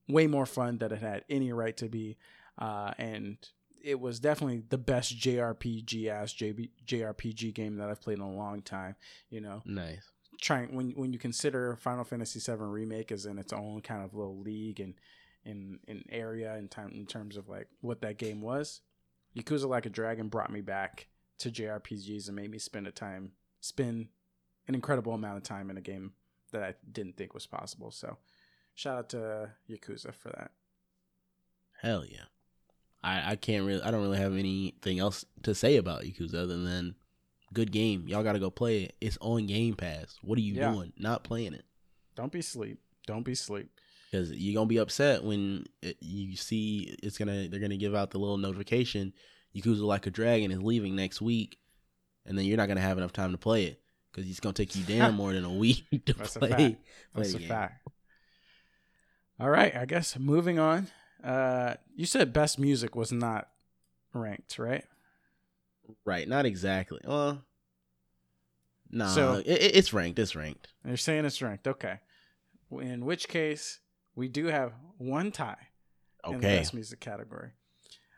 way 0.09 0.27
more 0.27 0.47
fun 0.47 0.79
than 0.79 0.93
it 0.93 1.01
had 1.01 1.25
any 1.29 1.53
right 1.53 1.77
to 1.79 1.89
be, 1.89 2.17
uh, 2.59 2.93
and 2.99 3.39
it 3.83 3.99
was 4.01 4.21
definitely 4.21 4.63
the 4.69 4.79
best 4.79 5.17
JRPG 5.19 6.09
ass 6.09 6.33
JRPG 6.35 7.55
game 7.55 7.77
that 7.77 7.89
I've 7.89 8.01
played 8.01 8.19
in 8.19 8.25
a 8.25 8.31
long 8.33 8.63
time. 8.63 8.97
You 9.31 9.41
know, 9.41 9.63
Nice. 9.65 10.11
trying 10.41 10.75
when 10.75 10.91
when 10.91 11.13
you 11.13 11.19
consider 11.19 11.77
Final 11.77 12.05
Fantasy 12.05 12.41
VII 12.41 12.59
remake 12.65 13.11
is 13.13 13.27
in 13.27 13.39
its 13.39 13.53
own 13.53 13.81
kind 13.81 14.05
of 14.05 14.15
little 14.15 14.39
league 14.41 14.81
and 14.81 14.95
in 15.45 15.79
in 15.87 16.05
area 16.11 16.57
in 16.57 16.69
time 16.69 16.91
in 16.95 17.07
terms 17.07 17.37
of 17.37 17.49
like 17.49 17.69
what 17.81 18.01
that 18.03 18.19
game 18.19 18.41
was. 18.43 18.81
Yakuza 19.37 19.69
Like 19.69 19.87
a 19.87 19.91
Dragon 19.91 20.29
brought 20.29 20.51
me 20.53 20.61
back 20.61 21.09
to 21.39 21.51
JRPGs 21.51 22.27
and 22.27 22.37
made 22.37 22.51
me 22.51 22.59
spend 22.59 22.87
a 22.87 22.91
time 22.91 23.33
spend 23.67 24.09
an 24.69 24.75
incredible 24.75 25.13
amount 25.15 25.37
of 25.37 25.43
time 25.43 25.71
in 25.71 25.77
a 25.77 25.81
game 25.83 26.13
that 26.53 26.63
I 26.63 26.75
didn't 26.91 27.17
think 27.17 27.35
was 27.35 27.47
possible. 27.47 27.91
So 27.91 28.17
shout 28.75 28.99
out 28.99 29.09
to 29.11 29.51
Yakuza 29.71 30.15
for 30.15 30.31
that. 30.31 30.51
Hell 31.81 32.05
yeah. 32.05 32.25
I, 33.03 33.33
I 33.33 33.37
can't 33.37 33.67
really 33.67 33.83
I 33.83 33.91
don't 33.91 34.03
really 34.03 34.19
have 34.19 34.33
anything 34.37 34.99
else 34.99 35.25
to 35.43 35.55
say 35.55 35.77
about 35.77 36.03
Yakuza 36.03 36.35
other 36.35 36.59
than 36.59 36.95
good 37.53 37.71
game. 37.71 38.07
Y'all 38.09 38.23
gotta 38.25 38.39
go 38.39 38.51
play 38.51 38.85
it. 38.85 38.97
It's 39.01 39.19
on 39.21 39.47
Game 39.47 39.75
Pass. 39.75 40.19
What 40.23 40.39
are 40.39 40.43
you 40.43 40.55
Yeah. 40.55 40.73
doing? 40.73 40.93
Not 40.99 41.23
playing 41.25 41.55
it. 41.55 41.65
Don't 42.17 42.33
be 42.33 42.43
sleep. 42.43 42.81
Don't 43.07 43.25
be 43.25 43.35
sleep. 43.35 43.71
Because 44.11 44.33
you're 44.33 44.55
gonna 44.55 44.67
be 44.67 44.79
upset 44.79 45.23
when 45.23 45.65
it, 45.83 45.97
you 46.01 46.37
see 46.37 46.97
it's 47.03 47.19
gonna 47.19 47.49
they're 47.49 47.61
gonna 47.61 47.77
give 47.77 47.95
out 47.95 48.11
the 48.11 48.19
little 48.19 48.39
notification 48.39 49.13
Yakuza 49.55 49.81
Like 49.81 50.07
a 50.07 50.11
Dragon 50.11 50.51
is 50.51 50.61
leaving 50.63 50.95
next 50.97 51.23
week, 51.23 51.59
and 52.27 52.37
then 52.37 52.45
you're 52.45 52.57
not 52.57 52.69
gonna 52.69 52.81
have 52.81 52.99
enough 52.99 53.13
time 53.13 53.33
to 53.33 53.39
play 53.39 53.65
it 53.67 53.81
because 54.13 54.29
it's 54.31 54.41
gonna 54.41 54.53
take 54.53 54.75
you 54.77 54.83
damn 54.87 55.15
more 55.15 55.33
than 55.33 55.45
a 55.45 55.53
week 55.53 55.85
to 56.07 56.13
That's 56.13 56.37
a 56.37 56.39
play. 56.41 56.49
fact. 56.51 56.59
play 56.61 56.77
That's 57.15 57.35
a 57.35 57.39
game. 57.39 57.49
fact. 57.49 57.89
All 59.39 59.51
right, 59.51 59.75
I 59.77 59.85
guess 59.85 60.19
moving 60.19 60.59
on. 60.59 60.89
Uh, 61.23 61.75
you 61.95 62.07
said 62.07 62.33
best 62.33 62.59
music 62.59 62.95
was 62.97 63.13
not 63.13 63.49
ranked, 64.15 64.59
right? 64.59 64.85
Right? 66.05 66.27
Not 66.29 66.47
exactly. 66.47 67.01
Well, 67.05 67.43
no, 68.91 69.09
So- 69.09 69.35
it, 69.35 69.47
it- 69.47 69.77
it's 69.77 69.93
ranked. 69.93 70.19
It's 70.19 70.35
ranked. 70.37 70.69
You're 70.85 70.97
saying 70.97 71.25
it's 71.25 71.43
ranked. 71.43 71.67
Okay. 71.69 72.01
In 72.71 73.05
which 73.05 73.29
case, 73.29 73.81
we 74.15 74.29
do 74.29 74.47
have 74.47 74.73
one 74.99 75.31
tie 75.33 75.69
in 76.27 76.35
the 76.35 76.39
best 76.41 76.75
music 76.75 76.99
category. 77.01 77.51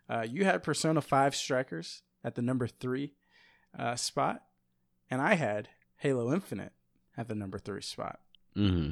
Uh, 0.08 0.24
you 0.28 0.44
had 0.44 0.62
Persona 0.62 1.00
5 1.02 1.34
Strikers 1.36 2.02
at 2.24 2.34
the 2.34 2.40
number 2.42 2.66
three 2.66 3.12
uh, 3.76 3.96
spot, 3.96 4.42
and 5.10 5.20
I 5.20 5.34
had 5.34 5.68
Halo 5.96 6.32
Infinite 6.32 6.72
at 7.16 7.28
the 7.28 7.34
number 7.34 7.58
three 7.58 7.82
spot. 7.82 8.20
Mm-hmm. 8.56 8.90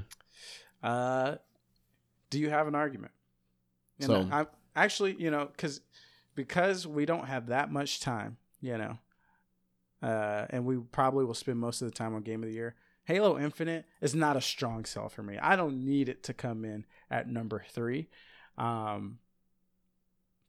Uh, 0.82 1.36
do 2.30 2.38
you 2.38 2.50
have 2.50 2.66
an 2.66 2.74
argument? 2.74 3.12
You 3.98 4.06
So- 4.06 4.22
know, 4.22 4.28
I'm 4.34 4.46
actually, 4.74 5.16
you 5.18 5.30
know, 5.30 5.46
because 5.46 5.80
because 6.34 6.86
we 6.86 7.06
don't 7.06 7.26
have 7.26 7.46
that 7.46 7.70
much 7.72 8.00
time, 8.00 8.36
you 8.60 8.76
know, 8.76 8.98
uh, 10.02 10.46
and 10.50 10.66
we 10.66 10.76
probably 10.76 11.24
will 11.24 11.34
spend 11.34 11.58
most 11.58 11.80
of 11.80 11.88
the 11.88 11.94
time 11.96 12.14
on 12.14 12.22
Game 12.22 12.42
of 12.42 12.48
the 12.48 12.54
Year. 12.54 12.74
Halo 13.04 13.38
Infinite 13.38 13.86
is 14.00 14.14
not 14.14 14.36
a 14.36 14.40
strong 14.40 14.84
sell 14.84 15.08
for 15.08 15.22
me. 15.22 15.38
I 15.38 15.56
don't 15.56 15.84
need 15.84 16.08
it 16.08 16.22
to 16.24 16.34
come 16.34 16.64
in 16.64 16.84
at 17.10 17.28
number 17.28 17.64
three. 17.70 18.08
Um, 18.58 19.18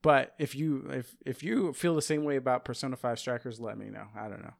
but 0.07 0.33
if 0.39 0.55
you 0.55 0.87
if 0.89 1.15
if 1.25 1.43
you 1.43 1.73
feel 1.73 1.93
the 1.93 2.01
same 2.01 2.23
way 2.23 2.37
about 2.37 2.63
Persona 2.63 2.95
Five 2.95 3.19
Strikers, 3.19 3.59
let 3.59 3.77
me 3.77 3.89
know. 3.89 4.05
I 4.15 4.29
don't 4.29 4.41
know. 4.41 4.53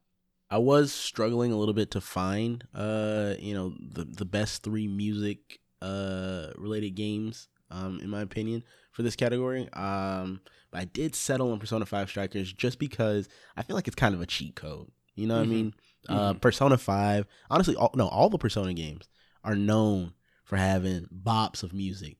I 0.50 0.58
was 0.58 0.92
struggling 0.92 1.52
a 1.52 1.56
little 1.56 1.72
bit 1.72 1.90
to 1.92 2.02
find, 2.02 2.64
uh, 2.74 3.32
you 3.38 3.54
know, 3.54 3.74
the 3.80 4.04
the 4.04 4.26
best 4.26 4.62
three 4.62 4.86
music 4.86 5.60
uh 5.80 6.48
related 6.56 6.90
games, 6.96 7.48
um, 7.70 7.98
in 8.02 8.10
my 8.10 8.20
opinion, 8.20 8.62
for 8.92 9.02
this 9.02 9.16
category. 9.16 9.70
Um, 9.72 10.42
but 10.70 10.80
I 10.82 10.84
did 10.84 11.14
settle 11.14 11.50
on 11.52 11.58
Persona 11.60 11.86
Five 11.86 12.10
Strikers 12.10 12.52
just 12.52 12.78
because 12.78 13.26
I 13.56 13.62
feel 13.62 13.74
like 13.74 13.86
it's 13.88 13.94
kind 14.04 14.14
of 14.14 14.20
a 14.20 14.26
cheat 14.26 14.54
code. 14.54 14.90
You 15.14 15.28
know 15.28 15.38
what 15.38 15.46
Mhm. 15.48 15.52
I 15.52 15.54
mean? 15.56 15.74
Uh, 16.10 16.34
Mhm. 16.34 16.40
Persona 16.42 16.76
Five, 16.76 17.26
honestly, 17.50 17.74
all, 17.74 17.92
no, 17.94 18.06
all 18.08 18.28
the 18.28 18.36
Persona 18.36 18.74
games 18.74 19.08
are 19.44 19.56
known 19.56 20.12
for 20.44 20.56
having 20.58 21.06
bops 21.06 21.62
of 21.62 21.72
music 21.72 22.17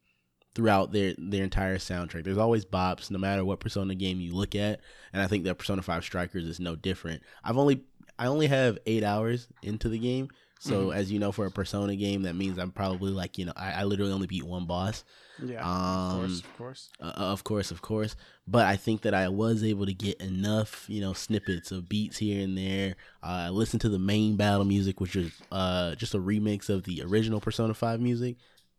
throughout 0.59 0.91
their 0.93 1.15
their 1.17 1.45
entire 1.45 1.79
soundtrack. 1.79 2.25
There's 2.25 2.37
always 2.37 2.65
bops, 2.67 3.11
no 3.13 3.19
matter 3.19 3.45
what 3.45 3.61
Persona 3.61 3.95
game 3.95 4.21
you 4.21 4.35
look 4.35 4.55
at, 4.57 4.81
and 5.13 5.23
I 5.23 5.29
think 5.29 5.45
that 5.45 5.55
Persona 5.55 5.81
Five 5.83 6.03
Strikers 6.03 6.45
is 6.45 6.59
no 6.61 6.75
different. 6.75 7.23
I've 7.45 7.57
only 7.57 7.85
I 8.19 8.27
only 8.27 8.49
have 8.49 8.77
eight 8.85 9.05
hours 9.05 9.47
into 9.63 9.89
the 9.89 9.99
game, 10.01 10.29
so 10.59 10.89
Mhm. 10.89 10.97
as 10.97 11.13
you 11.13 11.21
know, 11.21 11.31
for 11.31 11.47
a 11.47 11.51
Persona 11.53 11.95
game, 11.95 12.23
that 12.23 12.35
means 12.35 12.59
I'm 12.59 12.73
probably 12.73 13.13
like 13.13 13.39
you 13.39 13.45
know 13.47 13.53
I, 13.57 13.71
I 13.71 13.85
literally 13.85 14.13
only 14.13 14.27
beat 14.27 14.43
one 14.43 14.67
boss. 14.67 15.05
Yeah, 15.41 15.61
Um, 15.65 16.11
of 16.11 16.19
course, 16.19 16.41
of 16.41 16.57
course. 16.59 16.89
Uh, 17.01 17.05
of 17.17 17.45
course, 17.45 17.71
of 17.71 17.81
course. 17.81 18.17
But 18.49 18.67
I 18.67 18.75
think 18.75 19.03
that 19.03 19.15
I 19.15 19.29
was 19.29 19.63
able 19.63 19.87
to 19.87 19.95
get 19.95 20.21
enough, 20.21 20.85
you 20.89 21.01
know, 21.01 21.13
snippets 21.13 21.71
of 21.71 21.89
beats 21.89 22.17
here 22.19 22.43
and 22.43 22.59
there. 22.59 22.97
Uh, 23.23 23.27
I 23.47 23.49
listened 23.51 23.83
to 23.83 23.89
the 23.89 24.01
main 24.01 24.35
battle 24.35 24.65
music, 24.65 25.01
which 25.01 25.15
is 25.15 25.31
uh, 25.53 25.95
just 25.95 26.15
a 26.15 26.19
remix 26.19 26.69
of 26.69 26.83
the 26.83 27.03
original 27.03 27.39
Persona 27.41 27.73
5 27.73 28.01
music, 28.01 28.37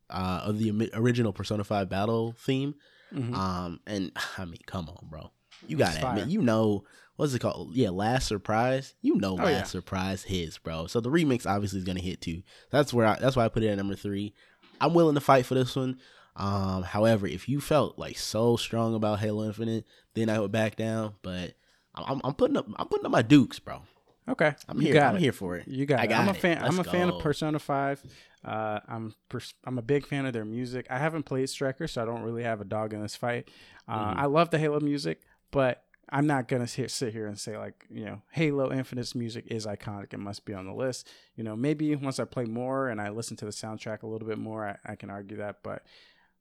uh, 0.10 0.42
of 0.46 0.58
the 0.60 0.90
original 0.94 1.34
Persona 1.34 1.64
5 1.64 1.90
battle 1.90 2.34
theme. 2.38 2.76
Mhm. 3.14 3.34
Um, 3.34 3.80
and 3.88 4.12
I 4.38 4.46
mean, 4.46 4.60
come 4.66 4.90
on, 4.90 5.08
bro. 5.10 5.32
You 5.68 5.78
gotta 5.78 6.08
admit, 6.08 6.28
you 6.30 6.42
know, 6.42 6.84
what's 7.18 7.34
it 7.34 7.40
called? 7.40 7.76
Yeah, 7.76 7.90
Last 7.90 8.28
Surprise. 8.28 8.96
You 9.02 9.16
know, 9.16 9.32
Oh, 9.34 9.44
Last 9.44 9.50
yeah. 9.50 9.64
Surprise 9.64 10.24
hits, 10.24 10.58
bro. 10.58 10.88
So 10.88 11.02
the 11.02 11.10
remix 11.10 11.46
obviously 11.46 11.80
is 11.80 11.86
gonna 11.86 12.00
hit 12.00 12.22
too. 12.22 12.44
That's 12.72 12.94
where 12.94 13.06
I, 13.08 13.18
that's 13.20 13.36
why 13.36 13.46
I 13.46 13.50
put 13.50 13.64
it 13.64 13.68
at 13.70 13.78
number 13.78 13.96
three. 13.96 14.34
I'm 14.80 14.94
willing 14.94 15.16
to 15.16 15.22
fight 15.22 15.46
for 15.46 15.56
this 15.56 15.76
one. 15.76 16.00
Um, 16.38 16.84
however, 16.84 17.28
if 17.28 17.50
you 17.50 17.60
felt 17.60 18.00
like 18.00 18.18
so 18.18 18.56
strong 18.56 18.96
about 18.96 19.20
Halo 19.20 19.44
Infinite, 19.46 19.86
then 20.14 20.30
I 20.30 20.40
would 20.40 20.54
back 20.54 20.78
down. 20.78 21.16
But 21.22 21.56
I'm, 21.96 22.22
I'm 22.24 22.34
putting 22.36 22.56
up, 22.56 22.68
I'm 22.78 22.88
putting 22.88 23.06
up 23.06 23.12
my 23.12 23.22
dukes, 23.22 23.60
bro. 23.60 23.82
Okay, 24.30 24.54
I'm 24.70 24.78
you 24.78 24.84
here. 24.88 24.94
got 24.94 25.10
I'm 25.10 25.16
it. 25.18 25.22
here 25.22 25.32
for 25.34 25.58
it. 25.58 25.68
You 25.68 25.86
got 25.86 26.00
I 26.00 26.08
got 26.08 26.22
I'm 26.22 26.28
a 26.28 26.32
it. 26.32 26.38
fan. 26.38 26.60
I'm 26.60 26.76
a 26.76 26.78
Let's 26.78 26.90
fan 26.92 27.10
of. 27.10 27.20
Persona 27.20 27.60
Five. 27.60 28.02
Uh, 28.44 28.80
I'm 28.88 29.14
pers- 29.28 29.54
I'm 29.66 29.78
a 29.78 29.82
big 29.82 30.06
fan 30.08 30.26
of 30.26 30.34
their 30.34 30.46
music. 30.46 30.88
I 30.90 30.98
haven't 31.00 31.24
played 31.24 31.50
Striker, 31.50 31.88
so 31.88 32.02
I 32.02 32.06
don't 32.06 32.22
really 32.24 32.44
have 32.44 32.62
a 32.62 32.66
dog 32.66 32.94
in 32.94 33.02
this 33.02 33.16
fight. 33.16 33.50
Uh, 33.88 34.14
Mhm. 34.14 34.18
I 34.18 34.26
love 34.26 34.50
the 34.50 34.60
Halo 34.60 34.80
music, 34.80 35.22
but 35.52 35.84
I'm 36.12 36.26
not 36.26 36.48
gonna 36.48 36.66
sit 36.68 36.90
sit 36.90 37.14
here 37.14 37.28
and 37.28 37.38
say 37.38 37.58
like 37.58 37.86
you 37.90 38.06
know 38.06 38.22
Halo 38.32 38.72
Infinite's 38.72 39.14
music 39.14 39.46
is 39.48 39.66
iconic. 39.66 40.14
It 40.14 40.20
must 40.20 40.46
be 40.46 40.54
on 40.54 40.66
the 40.66 40.74
list. 40.74 41.08
You 41.36 41.44
know, 41.44 41.56
maybe 41.56 41.94
once 41.96 42.18
I 42.20 42.26
play 42.26 42.46
more 42.46 42.88
and 42.90 43.02
I 43.02 43.10
listen 43.10 43.36
to 43.38 43.46
the 43.46 43.52
soundtrack 43.52 44.04
a 44.04 44.08
little 44.08 44.28
bit 44.28 44.38
more, 44.40 44.66
I, 44.86 44.94
I 44.94 44.96
can 44.96 45.10
argue 45.10 45.38
that. 45.38 45.62
But 45.62 45.84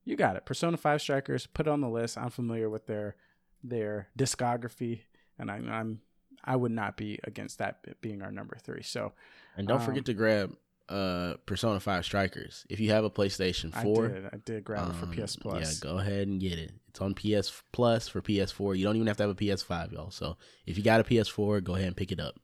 you 0.04 0.16
got 0.16 0.36
it. 0.36 0.46
Persona 0.46 0.76
Five 0.76 1.02
Strikers, 1.02 1.46
put 1.46 1.66
it 1.66 1.70
on 1.70 1.80
the 1.80 1.88
list. 1.88 2.16
I'm 2.16 2.30
familiar 2.30 2.70
with 2.70 2.86
their 2.86 3.16
their 3.62 4.08
discography, 4.16 5.00
and 5.38 5.50
I, 5.50 5.56
I'm 5.56 6.00
I 6.44 6.54
would 6.54 6.70
not 6.72 6.96
be 6.96 7.18
against 7.24 7.58
that 7.58 8.00
being 8.00 8.22
our 8.22 8.30
number 8.30 8.56
three. 8.62 8.82
So 8.82 9.12
And 9.56 9.66
don't 9.66 9.80
Um, 9.80 9.84
forget 9.86 10.04
to 10.06 10.14
grab 10.14 10.56
uh 10.88 11.34
Persona 11.46 11.80
5 11.80 12.04
Strikers. 12.04 12.64
If 12.68 12.80
you 12.80 12.90
have 12.90 13.04
a 13.04 13.10
PlayStation 13.10 13.72
4, 13.72 14.06
I 14.06 14.08
did. 14.08 14.26
I 14.26 14.36
did 14.44 14.64
grab 14.64 14.90
it 14.90 14.96
for 14.96 15.06
um, 15.06 15.12
PS 15.12 15.36
Plus. 15.36 15.82
Yeah, 15.82 15.90
go 15.90 15.98
ahead 15.98 16.28
and 16.28 16.40
get 16.40 16.58
it. 16.58 16.72
It's 16.88 17.00
on 17.00 17.14
PS 17.14 17.62
Plus 17.72 18.08
for 18.08 18.20
PS4. 18.20 18.76
You 18.76 18.84
don't 18.84 18.96
even 18.96 19.06
have 19.06 19.16
to 19.18 19.24
have 19.24 19.30
a 19.30 19.34
PS5, 19.34 19.92
y'all. 19.92 20.10
So 20.10 20.36
if 20.66 20.76
you 20.76 20.84
got 20.84 21.00
a 21.00 21.04
PS4, 21.04 21.62
go 21.62 21.74
ahead 21.74 21.88
and 21.88 21.96
pick 21.96 22.12
it 22.12 22.20
up. 22.20 22.36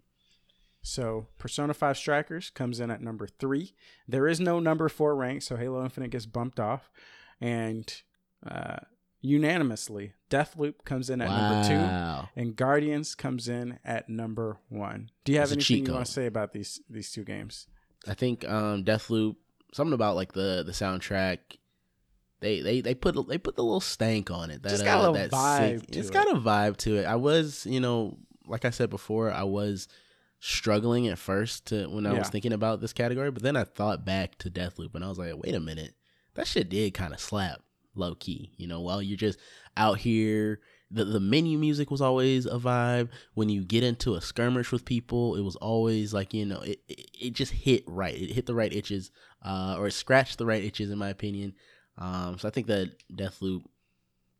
So 0.83 1.28
Persona 1.38 1.72
5 1.72 1.96
Strikers 1.96 2.50
comes 2.50 2.78
in 2.78 2.90
at 2.90 3.00
number 3.00 3.26
three. 3.26 3.74
There 4.07 4.28
is 4.28 4.38
no 4.38 4.61
number 4.61 4.90
four 4.90 5.16
rank, 5.16 5.40
so 5.40 5.57
Halo 5.57 5.83
Infinite 5.83 6.11
gets 6.11 6.26
bumped 6.26 6.61
off. 6.61 6.90
And 7.40 7.90
uh, 8.46 8.76
unanimously, 9.22 10.12
Deathloop 10.30 10.85
comes 10.85 11.09
in 11.09 11.22
at 11.22 11.28
number 11.30 11.68
two. 11.68 12.28
And 12.37 12.54
Guardians 12.54 13.14
comes 13.14 13.48
in 13.48 13.78
at 13.83 14.11
number 14.11 14.59
one. 14.68 15.11
Do 15.24 15.33
you 15.33 15.38
have 15.38 15.48
cheat 15.48 15.78
anything 15.78 15.87
you 15.87 15.92
want 15.94 16.07
to 16.07 16.12
say 16.12 16.26
about 16.26 16.52
these 16.52 16.80
these 16.88 17.11
two 17.11 17.24
games? 17.24 17.66
I 18.09 18.14
think 18.14 18.47
um 18.49 18.85
Deathloop 18.85 19.37
something 19.73 19.95
about 19.95 20.17
like 20.17 20.33
the 20.33 20.62
the 20.64 20.73
soundtrack 20.73 21.38
they 22.40 22.61
they 22.61 22.81
they 22.81 22.95
put 22.95 23.17
they 23.29 23.38
put 23.38 23.57
the 23.57 23.64
little 23.64 23.81
stank 23.81 24.31
on 24.31 24.51
it. 24.51 24.62
That, 24.62 24.71
Just 24.71 24.85
got 24.85 24.97
a 24.97 25.09
uh, 25.09 25.11
little 25.11 25.14
that 25.14 25.31
vibe 25.31 25.81
sick- 25.81 25.90
to 25.93 25.99
It's 25.99 26.09
it. 26.09 26.12
got 26.12 26.31
a 26.31 26.38
vibe 26.38 26.77
to 26.79 26.97
it. 26.99 27.05
I 27.07 27.17
was, 27.17 27.64
you 27.67 27.81
know, 27.81 28.19
like 28.47 28.64
I 28.64 28.71
said 28.71 28.90
before, 28.90 29.31
I 29.31 29.45
was 29.45 29.88
struggling 30.40 31.09
at 31.09 31.19
first 31.19 31.67
to 31.67 31.87
when 31.87 32.07
I 32.07 32.12
Yeah. 32.12 32.19
was 32.19 32.29
thinking 32.29 32.53
about 32.53 32.81
this 32.81 32.93
category, 32.93 33.31
but 33.31 33.43
then 33.43 33.57
I 33.57 33.64
thought 33.64 34.05
back 34.05 34.37
to 34.38 34.51
Deathloop 34.51 34.95
and 34.95 35.03
I 35.05 35.09
was 35.09 35.19
like, 35.19 35.33
wait 35.37 35.55
a 35.55 35.61
minute, 35.61 35.95
that 36.35 36.47
shit 36.47 36.69
did 36.69 36.93
kind 36.93 37.14
of 37.14 37.21
slap 37.21 37.62
low 37.95 38.14
key. 38.14 38.53
You 38.59 38.67
know, 38.67 38.81
while 38.81 39.01
you're 39.01 39.17
just 39.17 39.38
out 39.77 39.99
here. 39.99 40.61
The, 40.90 41.05
the 41.05 41.20
menu 41.20 41.59
music 41.59 41.90
was 41.90 42.01
always 42.01 42.47
a 42.47 42.59
vibe. 42.59 43.09
When 43.35 43.49
you 43.49 43.64
get 43.64 43.83
into 43.83 44.14
a 44.14 44.20
skirmish 44.20 44.70
with 44.70 44.85
people, 44.85 45.35
it 45.37 45.40
was 45.42 45.57
always 45.57 46.12
like 46.14 46.33
you 46.35 46.44
know 46.47 46.61
it, 46.61 46.81
it, 46.88 47.11
it 47.20 47.33
just 47.33 47.53
hit 47.53 47.83
right. 47.87 48.14
It 48.14 48.31
hit 48.33 48.47
the 48.47 48.55
right 48.55 48.73
itches, 48.73 49.11
uh, 49.44 49.77
or 49.79 49.87
it 49.88 49.92
scratched 49.92 50.38
the 50.38 50.47
right 50.47 50.62
itches, 50.62 50.90
in 50.90 50.99
my 50.99 51.09
opinion. 51.09 51.55
Um, 51.99 52.38
so 52.38 52.47
I 52.49 52.51
think 52.51 52.66
that 52.68 52.92
Deathloop 53.12 53.62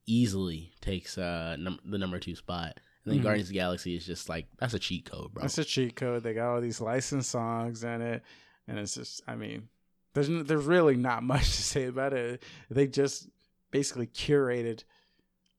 easily 0.07 0.72
takes 0.80 1.16
uh 1.16 1.57
num- 1.59 1.80
the 1.85 1.98
number 1.98 2.18
two 2.18 2.35
spot. 2.37 2.78
And 3.04 3.12
then 3.12 3.20
Mhm. 3.20 3.22
Guardians 3.24 3.48
of 3.48 3.52
the 3.52 3.59
Galaxy 3.59 3.96
is 3.96 4.07
just 4.07 4.28
like 4.28 4.46
that's 4.59 4.74
a 4.74 4.78
cheat 4.78 5.11
code, 5.11 5.33
bro. 5.33 5.42
That's 5.42 5.59
a 5.59 5.64
cheat 5.64 5.96
code. 5.96 6.22
They 6.22 6.35
got 6.35 6.54
all 6.54 6.61
these 6.61 6.80
licensed 6.80 7.30
songs 7.30 7.85
in 7.85 8.00
it, 8.02 8.22
and 8.68 8.78
it's 8.78 8.94
just, 8.94 9.22
I 9.26 9.35
mean, 9.37 9.68
there's 10.14 10.28
there's 10.28 10.64
really 10.64 10.96
not 10.96 11.22
much 11.33 11.44
to 11.57 11.62
say 11.62 11.85
about 11.87 12.12
it. 12.12 12.42
They 12.70 12.87
just 12.87 13.28
basically 13.70 14.07
curated 14.07 14.85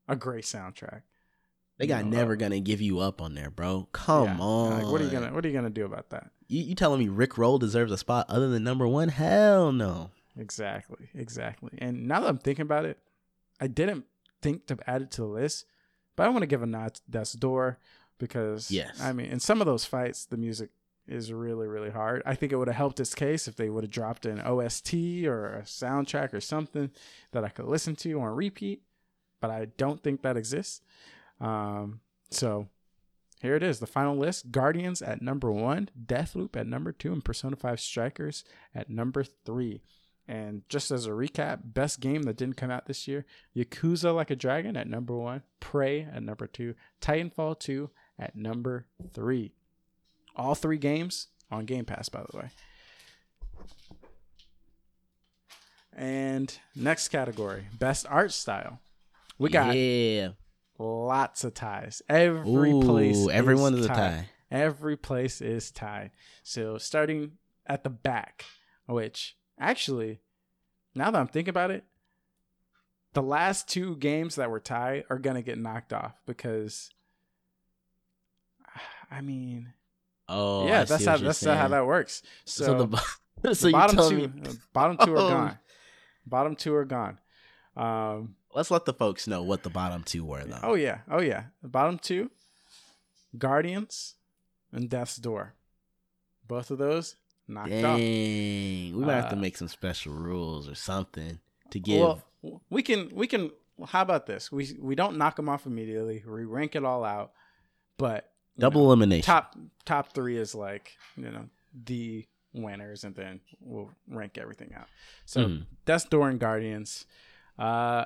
a 0.08 0.16
great 0.16 0.44
soundtrack. 0.44 1.02
they 1.78 1.88
got 1.88 2.06
you 2.06 2.12
know, 2.12 2.18
never 2.18 2.34
uh, 2.34 2.38
gonna 2.38 2.60
give 2.60 2.82
you 2.82 3.00
up 3.00 3.22
on 3.22 3.36
there, 3.36 3.50
bro. 3.50 3.88
Come 3.92 4.26
Yeah. 4.26 4.38
on. 4.40 4.70
Like, 4.84 4.92
what 4.92 5.02
are 5.02 5.04
you 5.06 5.10
gonna 5.12 5.34
What 5.34 5.46
are 5.46 5.48
you 5.50 5.54
gonna 5.54 5.70
do 5.70 5.86
about 5.86 6.10
that? 6.12 6.30
You, 6.48 6.62
you 6.64 6.76
telling 6.76 7.00
me 7.00 7.10
Rick 7.10 7.38
Roll 7.38 7.58
deserves 7.58 7.92
a 7.92 7.98
spot 7.98 8.28
other 8.30 8.50
than 8.50 8.64
number 8.64 8.88
one? 8.88 9.10
Hell 9.10 9.72
no. 9.72 10.12
Exactly, 10.38 11.10
exactly. 11.14 11.72
And 11.80 12.08
now 12.08 12.20
that 12.22 12.28
I'm 12.30 12.38
thinking 12.38 12.64
about 12.64 12.86
it, 12.86 12.98
I 13.60 13.68
didn't 13.68 14.06
think 14.42 14.68
to 14.68 14.78
add 14.86 15.02
it 15.02 15.12
to 15.12 15.22
the 15.22 15.28
list, 15.28 15.66
but 16.16 16.26
I 16.26 16.30
want 16.30 16.42
to 16.44 16.48
give 16.48 16.62
a 16.62 16.66
nod 16.66 16.96
to 16.96 17.02
Death's 17.10 17.34
Door 17.34 17.80
because, 18.20 18.70
Yes. 18.70 19.02
I 19.02 19.12
mean, 19.14 19.28
in 19.28 19.40
some 19.40 19.60
of 19.62 19.66
those 19.68 19.86
fights, 19.86 20.26
the 20.26 20.38
music 20.38 20.70
is 21.08 21.32
really, 21.32 21.68
really 21.68 21.90
hard. 21.90 22.22
I 22.26 22.36
think 22.36 22.52
it 22.52 22.58
would 22.58 22.68
have 22.68 22.76
helped 22.78 23.00
its 23.00 23.16
case 23.16 23.48
if 23.48 23.56
they 23.56 23.70
would 23.70 23.84
have 23.86 23.92
dropped 23.92 24.26
an 24.26 24.40
OST 24.42 25.26
or 25.26 25.56
a 25.56 25.62
soundtrack 25.62 26.34
or 26.34 26.42
something 26.42 26.92
that 27.32 27.44
I 27.46 27.50
could 27.50 27.66
listen 27.66 27.96
to 27.98 28.20
on 28.22 28.36
repeat, 28.36 28.82
but 29.42 29.52
I 29.52 29.66
don't 29.78 30.02
think 30.02 30.22
that 30.22 30.38
exists. 30.38 30.82
Um, 31.40 32.02
so 32.32 32.68
here 33.42 33.56
it 33.56 33.64
is, 33.64 33.80
the 33.80 33.88
final 33.88 34.16
list: 34.16 34.52
Guardians 34.52 35.02
at 35.02 35.22
number 35.22 35.52
one, 35.52 35.90
Deathloop 36.06 36.56
at 36.56 36.68
number 36.68 36.92
two, 36.92 37.12
and 37.12 37.24
Persona 37.24 37.56
Five 37.56 37.80
Strikers 37.80 38.44
at 38.74 38.90
number 38.90 39.24
three. 39.24 39.82
And 40.28 40.64
just 40.70 40.90
as 40.90 41.06
a 41.06 41.12
recap, 41.12 41.60
best 41.64 42.00
game 42.00 42.24
that 42.24 42.38
didn't 42.38 42.58
come 42.58 42.72
out 42.72 42.88
this 42.88 43.08
year: 43.08 43.26
Yakuza 43.56 44.16
Like 44.16 44.32
a 44.32 44.36
Dragon 44.36 44.76
at 44.76 44.88
number 44.88 45.16
one, 45.16 45.44
Prey 45.60 46.02
at 46.02 46.24
number 46.24 46.48
two, 46.48 46.76
Titanfall 47.02 47.60
two 47.60 47.92
at 48.18 48.36
number 48.36 48.88
three. 49.14 49.54
All 50.36 50.56
three 50.56 50.78
games 50.78 51.28
on 51.52 51.66
Game 51.66 51.86
Pass, 51.86 52.10
by 52.10 52.24
the 52.30 52.38
way. 52.38 52.50
And 55.96 56.58
next 56.76 57.08
category, 57.08 57.68
best 57.78 58.06
art 58.10 58.34
style. 58.34 58.80
We 59.38 59.50
got 59.50 59.76
yeah. 59.76 60.30
lots 60.78 61.44
of 61.44 61.54
ties. 61.54 62.02
Every 62.08 62.72
place, 62.72 63.18
Ooh, 63.18 63.30
everyone 63.30 63.76
is 63.76 63.86
a 63.86 63.88
tied. 63.90 63.96
tie. 63.98 64.30
Every 64.52 64.96
place 64.96 65.42
is 65.42 65.72
tied. 65.72 66.12
So 66.44 66.78
starting 66.78 67.34
at 67.66 67.84
the 67.84 67.90
back, 67.90 68.46
which 68.88 69.36
actually, 69.60 70.20
now 70.94 71.12
that 71.12 71.20
I'm 71.20 71.28
thinking 71.28 71.50
about 71.50 71.72
it, 71.72 71.84
the 73.14 73.24
last 73.24 73.68
two 73.68 73.96
games 73.98 74.36
that 74.36 74.50
were 74.50 74.60
tied 74.60 75.06
are 75.10 75.20
gonna 75.20 75.42
get 75.42 75.58
knocked 75.58 75.94
off 75.94 76.14
because 76.26 76.90
I 79.12 79.22
mean, 79.22 79.74
Oh, 80.28 80.66
yeah, 80.68 80.82
I 80.82 80.84
that's 80.86 81.06
how 81.06 81.18
that's 81.18 81.44
how 81.46 81.68
that 81.68 81.86
works. 81.86 82.24
So, 82.46 82.66
So, 82.66 82.78
the 82.80 82.88
bo- 82.88 83.54
the 83.54 83.72
bottom 83.72 84.10
two, 84.10 84.28
me. 84.28 84.42
uh, 84.50 84.54
bottom 84.74 84.98
two 84.98 85.14
are 85.14 85.18
gone. 85.30 85.60
Bottom 86.26 86.56
two 86.56 86.74
are 86.74 86.86
gone. 86.86 87.20
Um, 87.78 88.36
Let's 88.56 88.72
let 88.72 88.86
the 88.86 88.94
folks 88.94 89.28
know 89.28 89.44
what 89.44 89.64
the 89.64 89.70
bottom 89.70 90.02
two 90.04 90.24
were, 90.26 90.44
though. 90.46 90.60
oh 90.64 90.74
yeah, 90.76 91.00
oh 91.12 91.22
yeah. 91.22 91.44
The 91.62 91.68
bottom 91.68 92.00
two, 92.00 92.32
Guardians 93.38 94.16
and 94.72 94.90
Death's 94.90 95.18
Door. 95.18 95.54
Both 96.48 96.72
of 96.72 96.78
those 96.78 97.16
knocked 97.48 97.72
off. 97.72 97.98
Dang, 97.98 98.96
we 98.98 99.06
might 99.06 99.16
have 99.16 99.30
to 99.30 99.36
Uh, 99.36 99.40
make 99.40 99.58
some 99.58 99.68
special 99.68 100.14
rules 100.14 100.70
or 100.70 100.76
something 100.76 101.40
to 101.72 101.80
give. 101.80 102.00
Well, 102.42 102.62
we 102.70 102.82
can 102.84 103.10
we 103.14 103.28
can. 103.28 103.52
How 103.88 104.02
about 104.02 104.26
this? 104.26 104.52
We 104.52 104.78
we 104.80 104.96
don't 104.96 105.18
knock 105.18 105.36
them 105.36 105.50
off 105.50 105.66
immediately. 105.66 106.24
We 106.26 106.46
rank 106.46 106.76
it 106.76 106.86
all 106.86 107.04
out, 107.04 107.34
but 107.98 108.32
double 108.58 108.82
know, 108.82 108.88
elimination. 108.88 109.26
top 109.26 109.56
top 109.86 110.14
three 110.14 110.38
is 110.38 110.56
like 110.56 110.94
you 111.18 111.30
know 111.30 111.50
the 111.86 112.26
winners, 112.54 113.04
and 113.04 113.16
then 113.16 113.42
we'll 113.60 113.92
rank 114.08 114.38
everything 114.38 114.74
out. 114.78 114.88
So 115.26 115.42
Mhm. 115.46 115.66
Death's 115.86 116.06
Door 116.06 116.30
and 116.30 116.40
Guardians. 116.40 117.06
Uh, 117.60 118.06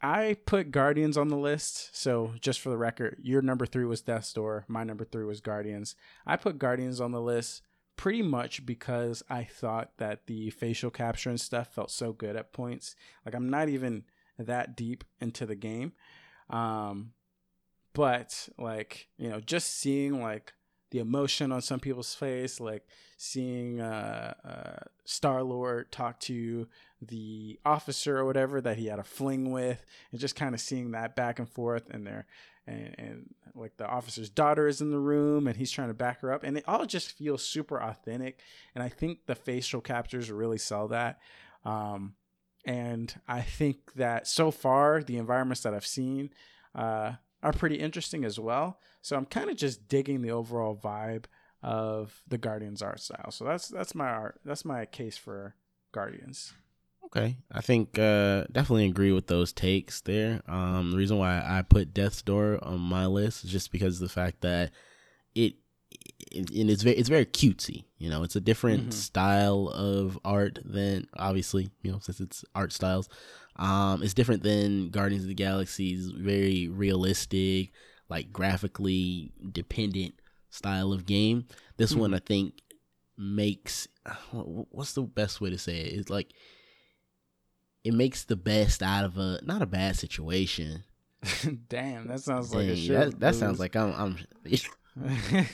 I 0.00 0.36
put 0.46 0.70
Guardians 0.70 1.16
on 1.16 1.28
the 1.28 1.36
list. 1.36 1.96
So 1.96 2.32
just 2.40 2.60
for 2.60 2.70
the 2.70 2.78
record, 2.78 3.18
your 3.22 3.42
number 3.42 3.66
three 3.66 3.84
was 3.84 4.00
Death's 4.00 4.32
Door. 4.32 4.64
My 4.68 4.84
number 4.84 5.04
three 5.04 5.24
was 5.24 5.40
Guardians. 5.40 5.96
I 6.26 6.36
put 6.36 6.58
Guardians 6.58 7.00
on 7.00 7.12
the 7.12 7.20
list 7.20 7.62
pretty 7.96 8.22
much 8.22 8.64
because 8.64 9.22
I 9.28 9.42
thought 9.44 9.90
that 9.98 10.26
the 10.26 10.50
facial 10.50 10.90
capture 10.90 11.30
and 11.30 11.40
stuff 11.40 11.74
felt 11.74 11.90
so 11.90 12.12
good 12.12 12.36
at 12.36 12.52
points. 12.52 12.94
Like 13.26 13.34
I'm 13.34 13.50
not 13.50 13.68
even 13.68 14.04
that 14.38 14.76
deep 14.76 15.04
into 15.20 15.46
the 15.46 15.56
game. 15.56 15.92
Um, 16.48 17.12
but 17.92 18.48
like, 18.56 19.08
you 19.18 19.28
know, 19.28 19.40
just 19.40 19.78
seeing 19.80 20.22
like 20.22 20.52
the 20.90 21.00
emotion 21.00 21.50
on 21.52 21.60
some 21.60 21.80
people's 21.80 22.14
face, 22.14 22.60
like 22.60 22.86
seeing 23.16 23.80
uh, 23.80 24.34
uh, 24.44 24.84
Star 25.04 25.42
Lord 25.42 25.90
talk 25.90 26.20
to 26.20 26.68
the 27.00 27.58
officer 27.64 28.18
or 28.18 28.24
whatever 28.24 28.60
that 28.60 28.76
he 28.76 28.86
had 28.86 28.98
a 28.98 29.04
fling 29.04 29.50
with, 29.50 29.84
and 30.10 30.20
just 30.20 30.36
kind 30.36 30.54
of 30.54 30.60
seeing 30.60 30.92
that 30.92 31.14
back 31.16 31.38
and 31.38 31.48
forth, 31.48 31.90
and 31.90 32.06
there, 32.06 32.26
and, 32.66 32.94
and 32.98 33.34
like 33.54 33.76
the 33.76 33.86
officer's 33.86 34.28
daughter 34.30 34.66
is 34.66 34.80
in 34.80 34.90
the 34.90 34.98
room, 34.98 35.46
and 35.46 35.56
he's 35.56 35.70
trying 35.70 35.88
to 35.88 35.94
back 35.94 36.20
her 36.20 36.32
up, 36.32 36.42
and 36.42 36.56
it 36.58 36.64
all 36.66 36.86
just 36.86 37.12
feels 37.12 37.42
super 37.42 37.80
authentic, 37.80 38.40
and 38.74 38.82
I 38.82 38.88
think 38.88 39.26
the 39.26 39.34
facial 39.34 39.80
captures 39.80 40.30
really 40.30 40.58
sell 40.58 40.88
that. 40.88 41.18
Um, 41.64 42.14
and 42.64 43.14
I 43.26 43.40
think 43.40 43.94
that 43.94 44.26
so 44.26 44.50
far 44.50 45.02
the 45.02 45.16
environments 45.16 45.62
that 45.62 45.74
I've 45.74 45.86
seen 45.86 46.30
uh, 46.74 47.12
are 47.42 47.52
pretty 47.52 47.76
interesting 47.76 48.24
as 48.24 48.38
well. 48.38 48.80
So 49.00 49.16
I'm 49.16 49.26
kind 49.26 49.48
of 49.48 49.56
just 49.56 49.88
digging 49.88 50.22
the 50.22 50.32
overall 50.32 50.76
vibe 50.76 51.24
of 51.62 52.22
the 52.26 52.38
Guardians 52.38 52.82
art 52.82 53.00
style. 53.00 53.30
So 53.30 53.44
that's 53.44 53.68
that's 53.68 53.94
my 53.94 54.08
art. 54.08 54.40
That's 54.44 54.64
my 54.64 54.84
case 54.86 55.16
for 55.16 55.54
Guardians. 55.92 56.52
Okay, 57.08 57.38
I 57.50 57.62
think 57.62 57.98
uh, 57.98 58.44
definitely 58.52 58.84
agree 58.86 59.12
with 59.12 59.28
those 59.28 59.50
takes 59.52 60.02
there. 60.02 60.42
Um, 60.46 60.90
the 60.90 60.98
reason 60.98 61.16
why 61.18 61.38
I 61.42 61.62
put 61.62 61.94
Death's 61.94 62.20
Door 62.20 62.58
on 62.62 62.80
my 62.80 63.06
list 63.06 63.44
is 63.44 63.50
just 63.50 63.72
because 63.72 63.94
of 64.00 64.06
the 64.08 64.12
fact 64.12 64.42
that 64.42 64.72
it, 65.34 65.54
it 66.30 66.50
and 66.50 66.68
it's 66.70 66.82
very 66.82 66.96
it's 66.96 67.08
very 67.08 67.24
cutesy. 67.24 67.84
You 67.96 68.10
know, 68.10 68.24
it's 68.24 68.36
a 68.36 68.40
different 68.42 68.90
Mhm. 68.90 68.92
style 68.92 69.68
of 69.68 70.18
art 70.22 70.58
than 70.62 71.08
obviously 71.16 71.70
you 71.82 71.90
know 71.92 71.98
since 72.00 72.20
it's 72.20 72.44
art 72.54 72.72
styles. 72.74 73.08
Um, 73.56 74.02
it's 74.02 74.14
different 74.14 74.42
than 74.42 74.90
Guardians 74.90 75.24
of 75.24 75.28
the 75.28 75.34
Galaxy's 75.34 76.10
very 76.10 76.68
realistic, 76.68 77.72
like 78.10 78.32
graphically 78.34 79.32
dependent 79.50 80.14
style 80.50 80.92
of 80.92 81.06
game. 81.06 81.46
This 81.78 81.94
one 81.94 82.10
Mhm. 82.10 82.16
I 82.16 82.18
think 82.18 82.60
makes 83.16 83.88
what's 84.30 84.92
the 84.92 85.02
best 85.02 85.40
way 85.40 85.48
to 85.48 85.58
say 85.58 85.80
it? 85.80 85.98
It's 85.98 86.10
like 86.10 86.32
it 87.88 87.94
makes 87.94 88.24
the 88.24 88.36
best 88.36 88.82
out 88.82 89.04
of 89.04 89.16
a 89.16 89.40
not 89.42 89.62
a 89.62 89.66
bad 89.66 89.96
situation. 89.96 90.84
Damn, 91.68 92.06
that 92.08 92.20
sounds 92.20 92.54
like 92.54 92.66
a 92.68 92.76
shit. 92.76 92.90
that, 92.96 93.20
that 93.20 93.34
sounds 93.34 93.58
like 93.58 93.74
I'm 93.74 93.92
I'm 93.94 94.18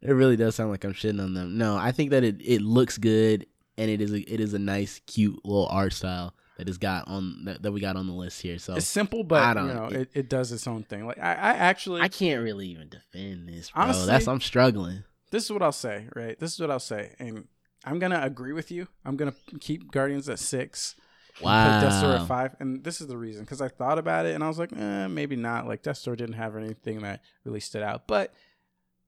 it 0.00 0.12
really 0.12 0.36
does 0.36 0.54
sound 0.54 0.70
like 0.70 0.84
I'm 0.84 0.92
shitting 0.94 1.22
on 1.22 1.34
them. 1.34 1.58
No, 1.58 1.76
I 1.76 1.92
think 1.92 2.10
that 2.10 2.24
it, 2.24 2.36
it 2.40 2.60
looks 2.62 2.98
good 2.98 3.46
and 3.78 3.90
it 3.90 4.00
is 4.00 4.12
a 4.12 4.20
it 4.32 4.40
is 4.40 4.54
a 4.54 4.58
nice 4.58 5.00
cute 5.06 5.44
little 5.44 5.66
art 5.68 5.92
style 5.92 6.34
that 6.58 6.68
is 6.68 6.76
got 6.78 7.08
on 7.08 7.44
that, 7.46 7.62
that 7.62 7.72
we 7.72 7.80
got 7.80 7.96
on 7.96 8.06
the 8.06 8.12
list 8.12 8.42
here. 8.42 8.58
So 8.58 8.74
it's 8.74 8.86
simple, 8.86 9.24
but 9.24 9.42
I 9.42 9.48
you 9.50 9.54
don't- 9.54 9.66
know, 9.68 9.84
it- 9.86 9.94
it, 9.94 10.10
it 10.14 10.28
does 10.28 10.52
its 10.52 10.66
own 10.66 10.82
thing. 10.84 11.06
Like 11.06 11.18
I, 11.18 11.32
I 11.32 11.50
actually, 11.54 12.02
I 12.02 12.08
can't 12.08 12.42
really 12.42 12.66
even 12.68 12.88
defend 12.88 13.48
this, 13.48 13.70
bro. 13.70 13.84
Honestly- 13.84 14.06
That's 14.06 14.28
I'm 14.28 14.40
struggling. 14.40 15.04
this 15.30 15.44
is 15.44 15.50
what 15.52 15.62
I'll 15.62 15.72
say. 15.72 16.08
Right, 16.14 16.38
this 16.38 16.52
is 16.52 16.60
what 16.60 16.70
I'll 16.70 16.78
say, 16.78 17.14
and 17.18 17.48
I'm 17.84 17.98
gonna 17.98 18.20
agree 18.22 18.52
with 18.52 18.70
you. 18.70 18.86
I'm 19.04 19.16
gonna 19.16 19.34
keep 19.60 19.90
Guardians 19.90 20.28
at 20.28 20.38
six. 20.38 20.94
And 21.40 21.80
Put 21.80 21.86
Death's 21.88 22.00
Door 22.02 22.10
Wow. 22.10 22.22
at 22.22 22.28
five, 22.28 22.56
and 22.60 22.84
this 22.84 23.00
is 23.00 23.06
the 23.06 23.16
reason 23.16 23.44
because 23.44 23.60
I 23.62 23.68
thought 23.68 23.98
about 23.98 24.26
it 24.26 24.34
and 24.34 24.44
I 24.44 24.48
was 24.48 24.58
like, 24.58 24.72
eh, 24.76 25.06
maybe 25.08 25.36
not. 25.36 25.66
Like 25.66 25.82
Death's 25.82 26.02
Door 26.02 26.16
didn't 26.16 26.34
have 26.34 26.56
anything 26.56 27.00
that 27.02 27.22
really 27.44 27.60
stood 27.60 27.82
out, 27.82 28.06
but 28.06 28.34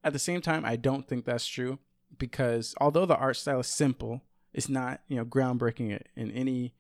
at 0.03 0.13
the 0.13 0.19
same 0.19 0.41
time, 0.41 0.65
I 0.65 0.77
don't 0.77 1.07
think 1.07 1.25
that's 1.25 1.47
true 1.47 1.79
because 2.19 2.75
although 2.81 3.07
the 3.07 3.17
art 3.17 3.37
style 3.37 3.61
is 3.61 3.67
simple, 3.67 4.23
it's 4.53 4.69
not 4.69 5.01
you 5.09 5.17
know 5.17 5.25
groundbreaking 5.25 6.01
in 6.17 6.31
any 6.31 6.75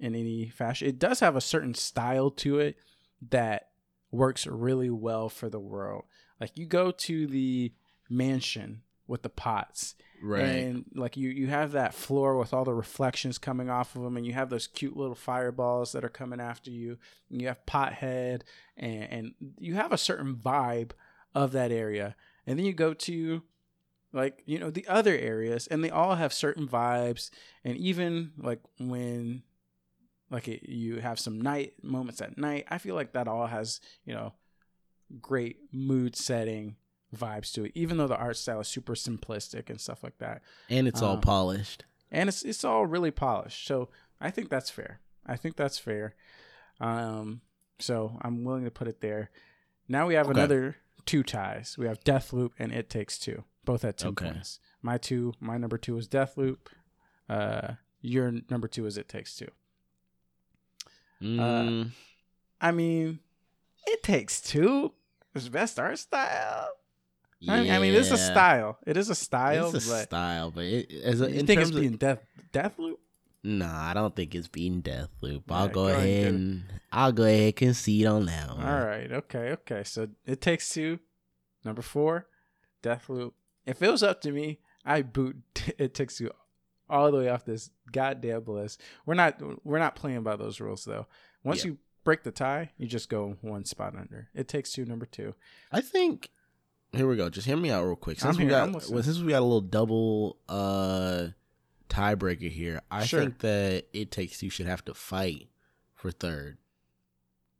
in 0.00 0.14
any 0.14 0.48
fashion. 0.48 0.88
It 0.88 0.98
does 0.98 1.20
have 1.20 1.36
a 1.36 1.40
certain 1.40 1.74
style 1.74 2.30
to 2.30 2.58
it 2.58 2.76
that 3.30 3.68
works 4.10 4.46
really 4.46 4.90
well 4.90 5.28
for 5.28 5.48
the 5.50 5.60
world. 5.60 6.04
Like 6.40 6.56
you 6.56 6.66
go 6.66 6.90
to 6.92 7.26
the 7.26 7.72
mansion 8.08 8.82
with 9.06 9.22
the 9.22 9.28
pots 9.28 9.94
Right. 10.22 10.42
and 10.42 10.84
like 10.94 11.16
you 11.16 11.30
you 11.30 11.46
have 11.46 11.72
that 11.72 11.94
floor 11.94 12.36
with 12.36 12.52
all 12.52 12.64
the 12.64 12.74
reflections 12.74 13.38
coming 13.38 13.70
off 13.70 13.94
of 13.94 14.02
them 14.02 14.16
and 14.16 14.26
you 14.26 14.32
have 14.32 14.50
those 14.50 14.66
cute 14.66 14.96
little 14.96 15.14
fireballs 15.14 15.92
that 15.92 16.04
are 16.04 16.08
coming 16.08 16.40
after 16.40 16.70
you 16.70 16.98
and 17.30 17.40
you 17.40 17.48
have 17.48 17.64
pothead 17.66 18.42
and 18.76 19.02
and 19.04 19.34
you 19.58 19.74
have 19.74 19.92
a 19.92 19.98
certain 19.98 20.34
vibe 20.34 20.90
of 21.34 21.52
that 21.52 21.70
area 21.70 22.16
and 22.46 22.58
then 22.58 22.66
you 22.66 22.72
go 22.72 22.94
to 22.94 23.42
like 24.12 24.42
you 24.46 24.58
know 24.58 24.70
the 24.70 24.86
other 24.88 25.16
areas 25.16 25.66
and 25.66 25.84
they 25.84 25.90
all 25.90 26.14
have 26.14 26.32
certain 26.32 26.66
vibes 26.66 27.30
and 27.64 27.76
even 27.76 28.32
like 28.38 28.60
when 28.78 29.42
like 30.30 30.48
it, 30.48 30.68
you 30.68 30.96
have 31.00 31.18
some 31.18 31.40
night 31.40 31.74
moments 31.82 32.20
at 32.20 32.38
night 32.38 32.64
i 32.68 32.78
feel 32.78 32.94
like 32.94 33.12
that 33.12 33.28
all 33.28 33.46
has 33.46 33.80
you 34.04 34.14
know 34.14 34.32
great 35.20 35.56
mood 35.72 36.16
setting 36.16 36.76
vibes 37.16 37.52
to 37.54 37.64
it 37.64 37.72
even 37.74 37.96
though 37.96 38.06
the 38.06 38.16
art 38.16 38.36
style 38.36 38.60
is 38.60 38.68
super 38.68 38.94
simplistic 38.94 39.70
and 39.70 39.80
stuff 39.80 40.02
like 40.02 40.18
that. 40.18 40.42
And 40.68 40.86
it's 40.86 41.00
all 41.02 41.14
um, 41.14 41.20
polished. 41.22 41.84
and 42.10 42.28
it's 42.28 42.42
it's 42.42 42.64
all 42.64 42.84
really 42.86 43.10
polished. 43.10 43.66
So 43.66 43.88
i 44.20 44.30
think 44.30 44.48
that's 44.50 44.70
fair. 44.70 45.00
I 45.26 45.36
think 45.36 45.56
that's 45.56 45.78
fair. 45.78 46.14
Um 46.80 47.40
so 47.78 48.18
i'm 48.22 48.44
willing 48.44 48.64
to 48.64 48.70
put 48.70 48.88
it 48.88 49.00
there. 49.00 49.30
Now 49.88 50.06
we 50.06 50.14
have 50.14 50.28
Okay. 50.28 50.38
another 50.38 50.76
two 51.06 51.22
ties. 51.22 51.76
We 51.78 51.86
have 51.86 52.04
Death 52.04 52.32
Loop 52.32 52.52
and 52.58 52.72
it 52.72 52.90
takes 52.90 53.18
two 53.18 53.44
both 53.64 53.84
at 53.84 53.96
10 53.98 54.10
Okay. 54.10 54.30
points. 54.32 54.60
My 54.82 54.98
two 54.98 55.32
my 55.40 55.56
number 55.56 55.78
two 55.78 55.96
is 55.96 56.08
deathloop 56.08 56.58
uh 57.28 57.74
your 58.00 58.32
number 58.50 58.68
two 58.68 58.84
is 58.86 58.96
it 58.98 59.08
takes 59.08 59.34
two. 59.36 59.48
Mm, 61.22 61.90
i 62.60 62.70
mean 62.70 63.18
it 63.86 64.02
takes 64.04 64.40
two 64.40 64.92
is 65.34 65.48
best 65.48 65.78
art 65.78 65.98
style 65.98 66.68
I 67.46 67.60
mean, 67.60 67.70
I 67.70 67.78
mean, 67.78 67.94
it's 67.94 68.10
a 68.10 68.16
style. 68.18 68.78
It 68.86 68.96
is 68.96 69.10
a 69.10 69.14
style, 69.14 69.74
It's 69.74 69.86
a 69.86 69.90
but 69.90 70.02
style, 70.04 70.50
but 70.50 70.64
it, 70.64 70.90
as 71.04 71.20
a, 71.20 71.30
you 71.30 71.40
in 71.40 71.46
think 71.46 71.60
it's 71.60 71.70
of 71.70 71.76
being 71.76 71.96
death 71.96 72.20
Deathloop? 72.52 72.96
Nah, 73.44 73.90
I 73.90 73.94
don't 73.94 74.14
think 74.16 74.34
it's 74.34 74.48
being 74.48 74.80
death 74.80 75.10
loop. 75.20 75.50
I'll 75.50 75.66
Yeah, 75.66 75.72
go 75.72 75.86
go 75.86 75.88
ahead 75.88 76.34
and 76.34 76.64
I'll 76.90 77.12
go 77.12 77.22
ahead 77.22 77.40
and 77.44 77.56
concede 77.56 78.06
on 78.06 78.26
that 78.26 78.48
one. 78.48 78.66
All 78.66 78.84
right, 78.84 79.10
okay, 79.12 79.50
okay. 79.52 79.84
So 79.84 80.08
it 80.26 80.40
takes 80.40 80.68
two. 80.70 80.98
Number 81.64 81.82
four, 81.82 82.26
death 82.82 83.08
loop. 83.08 83.34
If 83.66 83.82
it 83.82 83.90
was 83.90 84.02
up 84.02 84.20
to 84.22 84.32
me, 84.32 84.58
I 84.84 85.02
boot 85.02 85.36
it 85.78 85.94
takes 85.94 86.18
two 86.18 86.30
all 86.90 87.12
the 87.12 87.18
way 87.18 87.28
off 87.28 87.44
this 87.44 87.70
goddamn 87.92 88.44
list. 88.46 88.80
We're 89.06 89.14
not 89.14 89.40
we're 89.64 89.78
not 89.78 89.94
playing 89.94 90.22
by 90.24 90.34
those 90.36 90.60
rules 90.60 90.84
though. 90.84 91.06
Once 91.44 91.64
Yeah. 91.64 91.70
you 91.72 91.78
break 92.02 92.24
the 92.24 92.32
tie, 92.32 92.72
you 92.76 92.86
just 92.88 93.08
go 93.08 93.36
one 93.42 93.64
spot 93.64 93.94
under. 93.94 94.28
It 94.34 94.48
takes 94.48 94.72
two. 94.72 94.84
Number 94.84 95.06
two. 95.06 95.34
I 95.70 95.80
think 95.82 96.30
here 96.92 97.06
we 97.08 97.16
go. 97.16 97.28
Just 97.28 97.46
hear 97.46 97.56
me 97.56 97.70
out 97.70 97.84
real 97.84 97.96
quick. 97.96 98.18
Since 98.20 98.36
I'm 98.36 98.38
we 98.38 98.50
here, 98.50 98.66
got 98.66 98.88
well, 98.90 99.02
since 99.02 99.18
we 99.20 99.30
got 99.30 99.40
a 99.40 99.44
little 99.44 99.60
double 99.60 100.38
uh 100.48 101.28
tiebreaker 101.88 102.50
here, 102.50 102.80
I 102.90 103.04
Sure. 103.04 103.20
think 103.20 103.38
that 103.40 103.86
it 103.92 104.10
takes 104.10 104.42
you 104.42 104.50
should 104.50 104.66
have 104.66 104.84
to 104.86 104.94
fight 104.94 105.48
for 105.94 106.10
third 106.10 106.58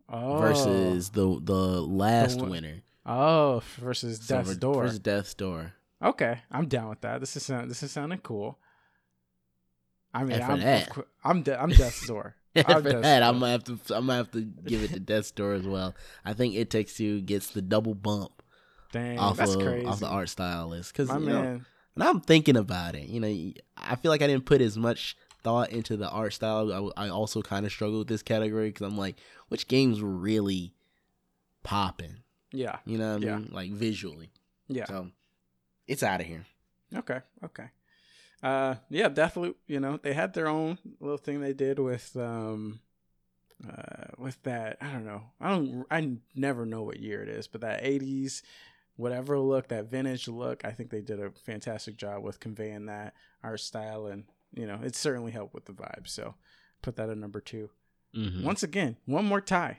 Oh, 0.08 0.38
versus 0.38 1.10
the 1.10 1.38
the 1.42 1.82
last 1.82 2.38
one- 2.40 2.50
winner. 2.50 2.82
oh 3.04 3.62
versus 3.78 4.20
So 4.24 4.36
Death's 4.38 4.56
Door. 4.56 4.82
versus 4.82 4.98
Death's 4.98 5.34
Door. 5.34 5.72
Okay, 6.02 6.40
I'm 6.50 6.66
down 6.68 6.88
with 6.90 7.00
that. 7.00 7.20
This 7.20 7.36
is 7.36 7.42
sound, 7.44 7.70
this 7.70 7.82
is 7.82 7.90
sounding 7.90 8.20
cool. 8.20 8.58
I 10.14 10.24
mean, 10.24 10.40
I'm, 10.40 10.60
that- 10.60 10.90
I'm 11.24 11.42
de- 11.42 11.60
I'm 11.60 11.70
Death's 11.70 12.06
Door. 12.06 12.34
I'm 12.56 12.64
for 12.64 12.82
Death's 12.82 13.02
that, 13.02 13.20
Door. 13.20 13.28
I'm 13.28 13.38
gonna 13.40 13.52
have 13.52 13.64
to 13.64 13.72
I'm 13.94 14.06
gonna 14.06 14.14
have 14.16 14.30
to 14.32 14.40
give 14.42 14.82
it 14.82 14.92
to 14.92 15.00
Death's 15.00 15.30
Door 15.30 15.54
as 15.54 15.66
well. 15.66 15.94
I 16.24 16.32
think 16.32 16.54
it 16.54 16.70
takes 16.70 16.98
you 16.98 17.20
gets 17.20 17.48
the 17.50 17.60
double 17.62 17.94
bump 17.94 18.42
Dang, 18.92 19.18
off 19.18 19.36
that's 19.36 19.54
of 19.54 19.62
crazy. 19.62 19.86
off 19.86 20.00
the 20.00 20.08
art 20.08 20.28
style 20.28 20.68
list 20.68 20.92
because 20.92 21.08
you 21.10 21.26
know, 21.26 21.42
man. 21.42 21.66
and 21.94 22.04
I'm 22.04 22.20
thinking 22.20 22.56
about 22.56 22.94
it. 22.94 23.08
You 23.08 23.20
know, 23.20 23.52
I 23.76 23.96
feel 23.96 24.10
like 24.10 24.22
I 24.22 24.26
didn't 24.26 24.46
put 24.46 24.60
as 24.60 24.76
much 24.78 25.16
thought 25.42 25.70
into 25.70 25.96
the 25.96 26.08
art 26.08 26.32
style. 26.32 26.92
I 26.96 27.08
also 27.08 27.42
kind 27.42 27.66
of 27.66 27.72
struggle 27.72 27.98
with 28.00 28.08
this 28.08 28.22
category 28.22 28.68
because 28.70 28.86
I'm 28.86 28.96
like, 28.98 29.16
which 29.48 29.68
games 29.68 30.00
were 30.00 30.08
really 30.10 30.74
popping? 31.62 32.18
Yeah. 32.52 32.78
You 32.86 32.98
know 32.98 33.14
what 33.14 33.22
I 33.22 33.26
Yeah. 33.26 33.36
mean? 33.38 33.50
Like 33.52 33.70
visually. 33.72 34.30
Yeah. 34.68 34.86
So 34.86 35.10
it's 35.86 36.02
out 36.02 36.20
of 36.20 36.26
here. 36.26 36.44
Okay. 36.94 37.20
Okay. 37.44 37.66
Uh, 38.42 38.76
yeah, 38.88 39.08
Deathloop. 39.08 39.56
You 39.66 39.80
know, 39.80 39.98
they 39.98 40.14
had 40.14 40.32
their 40.32 40.48
own 40.48 40.78
little 41.00 41.18
thing 41.18 41.40
they 41.40 41.52
did 41.52 41.78
with 41.78 42.16
um, 42.16 42.80
uh, 43.68 44.12
with 44.16 44.40
that. 44.44 44.78
I 44.80 44.92
don't 44.92 45.04
know. 45.04 45.22
I 45.40 45.50
don't. 45.50 45.86
I 45.90 46.16
never 46.34 46.64
know 46.64 46.82
what 46.84 47.00
year 47.00 47.22
it 47.22 47.28
is, 47.28 47.48
but 47.48 47.62
that 47.62 47.82
'80s, 47.82 48.42
whatever 48.98 49.38
look, 49.38 49.68
that 49.68 49.86
vintage 49.90 50.28
look. 50.28 50.62
I 50.66 50.72
think 50.72 50.90
they 50.90 51.00
did 51.00 51.18
a 51.20 51.30
fantastic 51.30 51.96
job 51.96 52.22
with 52.22 52.38
conveying 52.40 52.84
that 52.86 53.14
art 53.42 53.60
style, 53.60 54.06
and 54.06 54.24
you 54.52 54.66
know, 54.66 54.78
it 54.84 54.94
certainly 54.94 55.32
helped 55.32 55.54
with 55.54 55.64
the 55.64 55.72
vibe. 55.72 56.06
So, 56.06 56.34
put 56.82 56.96
that 56.96 57.08
at 57.08 57.16
number 57.16 57.40
2 57.40 57.70
Mhm. 58.14 58.42
Once 58.44 58.62
again, 58.62 58.96
one 59.06 59.24
more 59.24 59.40
tie. 59.40 59.78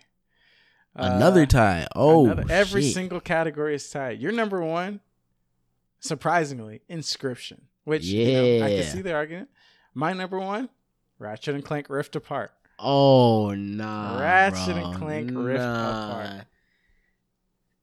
Another 0.95 1.43
Uh, 1.43 1.45
tie. 1.47 1.87
Oh, 1.95 2.25
Another- 2.25 2.51
every 2.51 2.81
shit. 2.83 2.93
single 2.93 3.19
category 3.19 3.75
is 3.75 3.89
tied. 3.89 4.19
Your 4.19 4.31
number 4.31 4.61
one, 4.63 5.01
surprisingly, 5.99 6.81
inscryption. 6.89 7.61
Which 7.83 8.05
you 8.05 8.33
know, 8.59 8.65
I 8.65 8.69
can 8.75 8.83
see 8.83 9.01
the 9.01 9.13
argument. 9.13 9.49
My 9.93 10.13
number 10.13 10.37
one, 10.39 10.69
Ratchet 11.17 11.55
and 11.55 11.65
Clank 11.65 11.89
Rift 11.89 12.15
Apart. 12.15 12.51
Oh 12.77 13.53
nah, 13.55 14.19
Ratchet 14.19 14.75
bro. 14.75 14.85
and 14.85 14.95
Clank 14.95 15.31
Rift 15.33 15.59
Apart. 15.63 16.45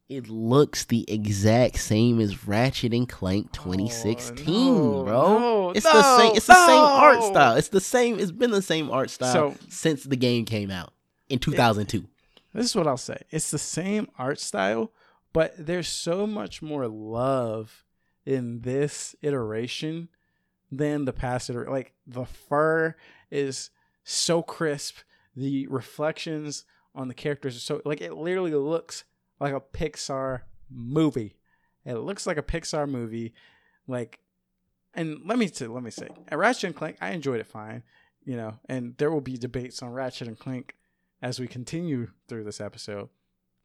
It 0.08 0.28
looks 0.28 0.84
the 0.84 1.04
exact 1.10 1.78
same 1.78 2.20
as 2.20 2.46
Ratchet 2.46 2.94
and 2.94 3.08
Clank 3.08 3.50
2016, 3.52 4.46
Oh, 4.48 5.02
no, 5.02 5.04
bro. 5.04 5.38
no, 5.38 5.70
it's 5.70 5.82
the 5.84 6.16
same. 6.18 6.28
no, 6.28 6.34
It's 6.34 6.46
the 6.46 6.66
same 6.66 6.80
art 6.80 7.22
style. 7.24 7.56
It's 7.56 7.68
the 7.68 7.80
same. 7.80 8.20
It's 8.20 8.30
been 8.30 8.52
the 8.52 8.62
same 8.62 8.88
art 8.90 9.10
style 9.10 9.32
So- 9.32 9.54
since 9.68 10.04
the 10.04 10.14
game 10.16 10.44
came 10.44 10.70
out 10.70 10.92
in 11.28 11.40
2002. 11.40 12.06
This 12.54 12.66
is 12.66 12.76
what 12.76 12.86
I'll 12.86 12.96
say. 12.96 13.20
It's 13.30 13.50
the 13.50 13.58
same 13.58 14.08
art 14.16 14.38
style, 14.38 14.92
but 15.32 15.54
there's 15.58 15.88
so 15.88 16.24
much 16.26 16.62
more 16.62 16.86
love 16.86 17.84
in 18.24 18.60
this 18.60 19.16
iteration 19.22 20.08
than 20.70 21.04
the 21.04 21.12
past 21.12 21.50
iteration. 21.50 21.72
Like 21.72 21.94
the 22.06 22.24
fur 22.24 22.94
is 23.30 23.70
so 24.04 24.40
crisp. 24.40 24.98
The 25.34 25.66
reflections 25.66 26.64
on 26.94 27.08
the 27.08 27.14
characters 27.14 27.56
are 27.56 27.60
so 27.60 27.82
like 27.84 28.00
it 28.00 28.14
literally 28.14 28.54
looks 28.54 29.04
like 29.40 29.54
a 29.54 29.60
Pixar 29.60 30.42
movie. 30.70 31.36
It 31.84 31.94
looks 31.94 32.26
like 32.26 32.36
a 32.36 32.42
Pixar 32.42 32.88
movie. 32.88 33.34
Like 33.86 34.20
and 34.96 35.20
let 35.26 35.38
me 35.38 35.46
say, 35.46 35.66
let 35.66 35.82
me 35.82 35.90
say, 35.90 36.08
at 36.28 36.38
Ratchet 36.38 36.64
and 36.64 36.74
Clank, 36.74 36.96
I 37.02 37.10
enjoyed 37.10 37.38
it 37.38 37.46
fine, 37.46 37.82
you 38.24 38.34
know, 38.34 38.58
and 38.66 38.96
there 38.96 39.10
will 39.10 39.20
be 39.20 39.36
debates 39.36 39.82
on 39.82 39.90
Ratchet 39.90 40.26
and 40.26 40.38
Clank 40.38 40.74
as 41.20 41.38
we 41.38 41.46
continue 41.46 42.08
through 42.26 42.44
this 42.44 42.62
episode. 42.62 43.10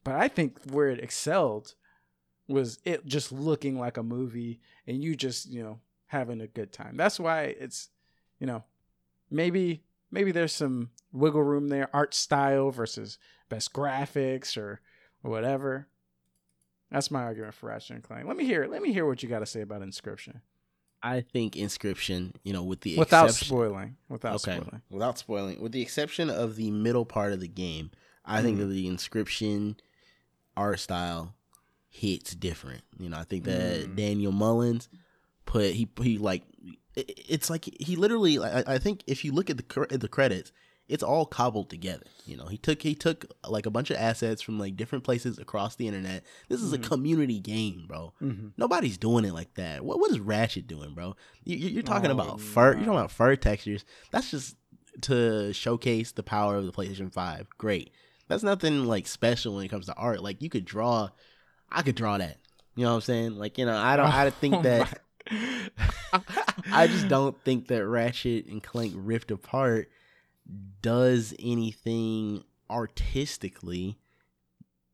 But 0.03 0.15
I 0.15 0.27
think 0.27 0.57
where 0.71 0.89
it 0.89 0.99
excelled 0.99 1.75
was 2.49 2.79
it 2.83 3.05
just 3.05 3.31
looking 3.31 3.79
like 3.79 3.95
a 3.95 4.03
movie 4.03 4.59
and 4.85 5.01
you 5.01 5.15
just, 5.15 5.49
you 5.49 5.63
know, 5.63 5.79
having 6.07 6.41
a 6.41 6.47
good 6.47 6.73
time. 6.73 6.97
That's 6.97 7.19
why 7.19 7.43
it's, 7.43 7.89
you 8.39 8.47
know, 8.47 8.65
maybe 9.29 9.83
maybe 10.11 10.33
there's 10.33 10.51
some 10.51 10.89
wiggle 11.13 11.43
room 11.43 11.69
there, 11.69 11.89
art 11.93 12.13
style 12.13 12.71
versus 12.71 13.17
best 13.47 13.71
graphics 13.71 14.57
or, 14.57 14.81
or 15.23 15.31
whatever. 15.31 15.87
That's 16.89 17.09
my 17.11 17.23
argument 17.23 17.53
for 17.53 17.67
Ratchet 17.67 17.91
and 17.95 18.03
Clank. 18.03 18.27
Let 18.27 18.35
me 18.35 18.45
hear. 18.45 18.67
Let 18.67 18.81
me 18.81 18.91
hear 18.91 19.05
what 19.05 19.23
you 19.23 19.29
got 19.29 19.39
to 19.39 19.45
say 19.45 19.61
about 19.61 19.81
Inscryption 19.81 20.41
I 21.03 21.21
think 21.21 21.53
Inscryption, 21.55 22.33
you 22.43 22.53
know, 22.53 22.63
with 22.63 22.81
the 22.81 22.95
without 22.97 23.25
exception, 23.25 23.47
spoiling. 23.47 23.97
Without 24.09 24.35
okay, 24.35 24.57
spoiling. 24.59 24.81
without 24.91 25.17
spoiling, 25.17 25.59
with 25.61 25.71
the 25.71 25.81
exception 25.81 26.29
of 26.29 26.55
the 26.57 26.69
middle 26.69 27.05
part 27.05 27.33
of 27.33 27.39
the 27.39 27.47
game, 27.47 27.89
I 28.23 28.41
think 28.43 28.57
Mhm. 28.57 28.59
that 28.61 28.65
the 28.67 28.87
Inscryption 28.87 29.77
art 30.55 30.79
style 30.79 31.33
hits 31.89 32.35
different. 32.35 32.83
You 32.99 33.09
know, 33.09 33.17
I 33.17 33.23
think 33.23 33.45
that 33.45 33.87
Mm. 33.87 33.95
Daniel 33.95 34.31
Mullins 34.31 34.89
put 35.45 35.71
he 35.73 35.89
he 36.01 36.17
like 36.19 36.43
it- 36.95 37.19
it's 37.27 37.49
like 37.49 37.65
he 37.79 37.95
literally 37.95 38.37
I, 38.37 38.75
I 38.75 38.77
think 38.77 39.03
if 39.07 39.25
you 39.25 39.31
look 39.31 39.49
at 39.49 39.57
the 39.57 39.87
at 39.89 40.01
the 40.01 40.07
credits 40.07 40.51
it's 40.91 41.01
all 41.03 41.25
cobbled 41.25 41.69
together. 41.69 42.03
You 42.25 42.37
know 42.37 42.45
he 42.47 42.57
took 42.57 42.81
he 42.81 42.93
took 42.93 43.25
like 43.49 43.65
a 43.65 43.69
bunch 43.71 43.89
of 43.89 43.97
assets 43.97 44.41
from 44.41 44.59
like 44.59 44.75
different 44.75 45.03
places 45.03 45.39
across 45.39 45.75
the 45.75 45.87
internet. 45.87 46.23
This 46.49 46.61
is 46.61 46.71
Mhm. 46.71 46.75
a 46.75 46.87
community 46.87 47.39
game 47.39 47.85
bro. 47.87 48.13
Mm-hmm. 48.21 48.47
nobody's 48.57 48.97
doing 48.97 49.25
it 49.25 49.33
like 49.33 49.53
that. 49.55 49.83
What 49.85 49.99
what 49.99 50.11
is 50.11 50.19
ratchet 50.19 50.67
doing 50.67 50.93
bro? 50.93 51.15
You, 51.43 51.55
you're 51.57 51.83
talking 51.83 52.11
Oh, 52.11 52.13
about 52.13 52.39
fur 52.41 52.71
you're 52.73 52.79
talking 52.85 52.93
about 52.99 53.11
fur 53.11 53.35
textures. 53.35 53.85
That's 54.11 54.29
just 54.31 54.55
to 55.01 55.53
showcase 55.53 56.11
the 56.11 56.23
power 56.23 56.57
of 56.57 56.65
the 56.65 56.71
playstation 56.73 57.11
5 57.11 57.47
great. 57.57 57.91
That's 58.27 58.43
nothing 58.43 58.85
like 58.85 59.07
special 59.07 59.55
when 59.55 59.65
it 59.65 59.69
comes 59.69 59.85
to 59.87 59.95
art. 59.95 60.21
Like 60.21 60.41
you 60.41 60.49
could 60.49 60.65
draw 60.65 61.09
i 61.71 61.81
could 61.81 61.95
draw 61.95 62.17
that. 62.17 62.37
You 62.75 62.83
know 62.83 62.91
what 62.91 62.95
i'm 62.95 63.01
saying? 63.01 63.35
Like 63.37 63.57
you 63.57 63.65
know 63.65 63.77
i 63.77 63.95
don't 63.95 64.07
i 64.07 64.29
think 64.29 64.55
Oh 64.59 64.61
that 64.63 65.01
I 66.71 66.87
just 66.87 67.07
don't 67.07 67.37
think 67.43 67.67
that 67.67 67.85
Ratchet 67.85 68.47
and 68.47 68.61
Clank 68.61 68.93
Rift 68.95 69.31
Apart 69.31 69.89
does 70.81 71.33
anything 71.39 72.43
artistically 72.69 73.97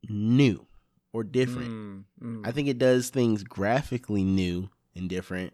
new 0.08 0.66
or 1.12 1.24
different. 1.24 1.70
Mm, 1.70 2.04
mm. 2.22 2.46
I 2.46 2.52
think 2.52 2.68
it 2.68 2.78
does 2.78 3.08
things 3.10 3.42
graphically 3.44 4.24
new 4.24 4.68
and 4.94 5.08
different, 5.08 5.52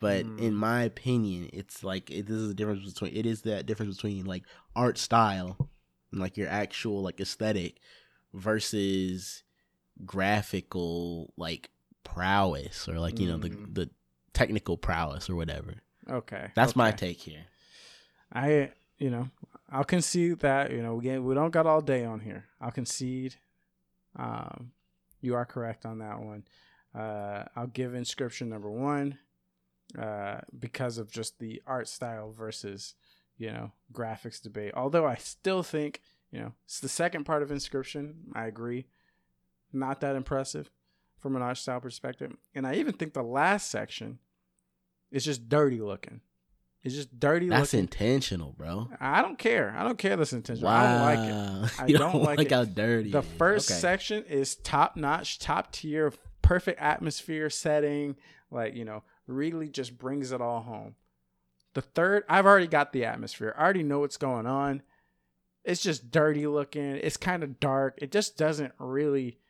but 0.00 0.24
Mm. 0.26 0.38
in 0.38 0.54
my 0.54 0.82
opinion, 0.82 1.50
it's 1.52 1.82
like 1.84 2.10
it, 2.10 2.26
this 2.26 2.36
is 2.36 2.48
the 2.48 2.54
difference 2.54 2.92
between 2.92 3.14
it 3.16 3.26
is 3.26 3.42
that 3.42 3.66
difference 3.66 3.96
between 3.96 4.24
like 4.24 4.44
art 4.74 4.98
style 4.98 5.56
and 6.12 6.20
like 6.20 6.36
your 6.36 6.48
actual 6.48 7.02
like 7.02 7.20
aesthetic 7.20 7.78
versus 8.32 9.42
graphical 10.04 11.32
like 11.36 11.70
prowess 12.04 12.88
or 12.88 12.98
like 13.00 13.18
you 13.18 13.26
know 13.28 13.38
Mm. 13.38 13.42
the 13.74 13.82
the 13.84 13.90
technical 14.32 14.76
prowess 14.76 15.30
or 15.30 15.34
whatever. 15.36 15.74
okay. 16.08 16.50
That's 16.54 16.76
my 16.76 16.90
take 16.92 17.20
here. 17.20 17.46
I, 18.32 18.72
you 18.98 19.10
know, 19.10 19.28
I'll 19.70 19.84
concede 19.84 20.40
that. 20.40 20.70
You 20.70 20.82
know, 20.82 20.94
we 20.94 21.04
get, 21.04 21.22
we 21.22 21.34
don't 21.34 21.50
got 21.50 21.66
all 21.66 21.80
day 21.80 22.04
on 22.04 22.20
here. 22.20 22.46
I'll 22.60 22.70
concede. 22.70 23.36
Um, 24.16 24.72
you 25.20 25.34
are 25.34 25.44
correct 25.44 25.84
on 25.84 25.98
that 25.98 26.20
one. 26.20 26.44
Uh, 26.94 27.44
I'll 27.54 27.66
give 27.66 27.92
inscryption 27.92 28.48
number 28.48 28.70
one, 28.70 29.18
uh, 29.98 30.38
because 30.58 30.98
of 30.98 31.10
just 31.10 31.38
the 31.38 31.62
art 31.66 31.88
style 31.88 32.30
versus, 32.30 32.94
you 33.36 33.48
know, 33.52 33.72
graphics 33.92 34.40
debate. 34.40 34.72
Although 34.74 35.06
I 35.06 35.16
still 35.16 35.62
think, 35.62 36.00
you 36.30 36.40
know, 36.40 36.52
it's 36.64 36.80
the 36.80 36.88
second 36.88 37.24
part 37.24 37.42
of 37.42 37.50
inscryption. 37.50 38.14
I 38.34 38.46
agree, 38.46 38.86
not 39.72 40.00
that 40.00 40.16
impressive 40.16 40.70
from 41.18 41.36
an 41.36 41.42
art 41.42 41.58
style 41.58 41.80
perspective, 41.80 42.34
and 42.54 42.66
I 42.66 42.74
even 42.76 42.94
think 42.94 43.12
the 43.12 43.22
last 43.22 43.70
section 43.70 44.18
is 45.10 45.24
just 45.24 45.48
dirty 45.48 45.80
looking. 45.80 46.20
It's 46.86 46.94
just 46.94 47.18
dirty 47.18 47.48
That's 47.48 47.72
looking. 47.72 47.80
intentional, 47.80 48.52
bro. 48.56 48.88
I 49.00 49.20
don't 49.20 49.38
care. 49.38 49.74
I 49.76 49.82
don't 49.82 49.98
care 49.98 50.16
this 50.16 50.32
intention. 50.32 50.64
I 50.66 50.82
don't 50.84 51.00
like 51.00 51.18
it. 51.18 51.70
I 51.82 51.86
you 51.86 51.98
don't 51.98 52.22
like 52.22 52.40
it. 52.40 52.50
how 52.52 52.64
dirty 52.64 53.10
The 53.10 53.22
first 53.22 53.70
Okay. 53.70 53.78
section 53.80 54.24
is 54.24 54.54
top 54.56 54.96
notch, 54.96 55.38
top 55.38 55.72
tier, 55.72 56.12
perfect 56.42 56.80
atmosphere 56.80 57.50
setting. 57.50 58.16
Like, 58.50 58.74
you 58.74 58.84
know, 58.84 59.02
really 59.26 59.68
just 59.68 59.98
brings 59.98 60.30
it 60.32 60.40
all 60.40 60.60
home. 60.62 60.94
The 61.74 61.82
third, 61.82 62.22
I've 62.28 62.46
already 62.46 62.68
got 62.68 62.92
the 62.92 63.04
atmosphere. 63.04 63.54
I 63.58 63.62
already 63.64 63.82
know 63.82 63.98
what's 63.98 64.16
going 64.16 64.46
on. 64.46 64.82
It's 65.64 65.82
just 65.82 66.10
dirty 66.12 66.46
looking. 66.46 66.82
It's 67.02 67.16
kind 67.16 67.42
of 67.42 67.58
dark. 67.58 67.98
It 68.00 68.12
just 68.12 68.38
doesn't 68.38 68.72
really 68.78 69.40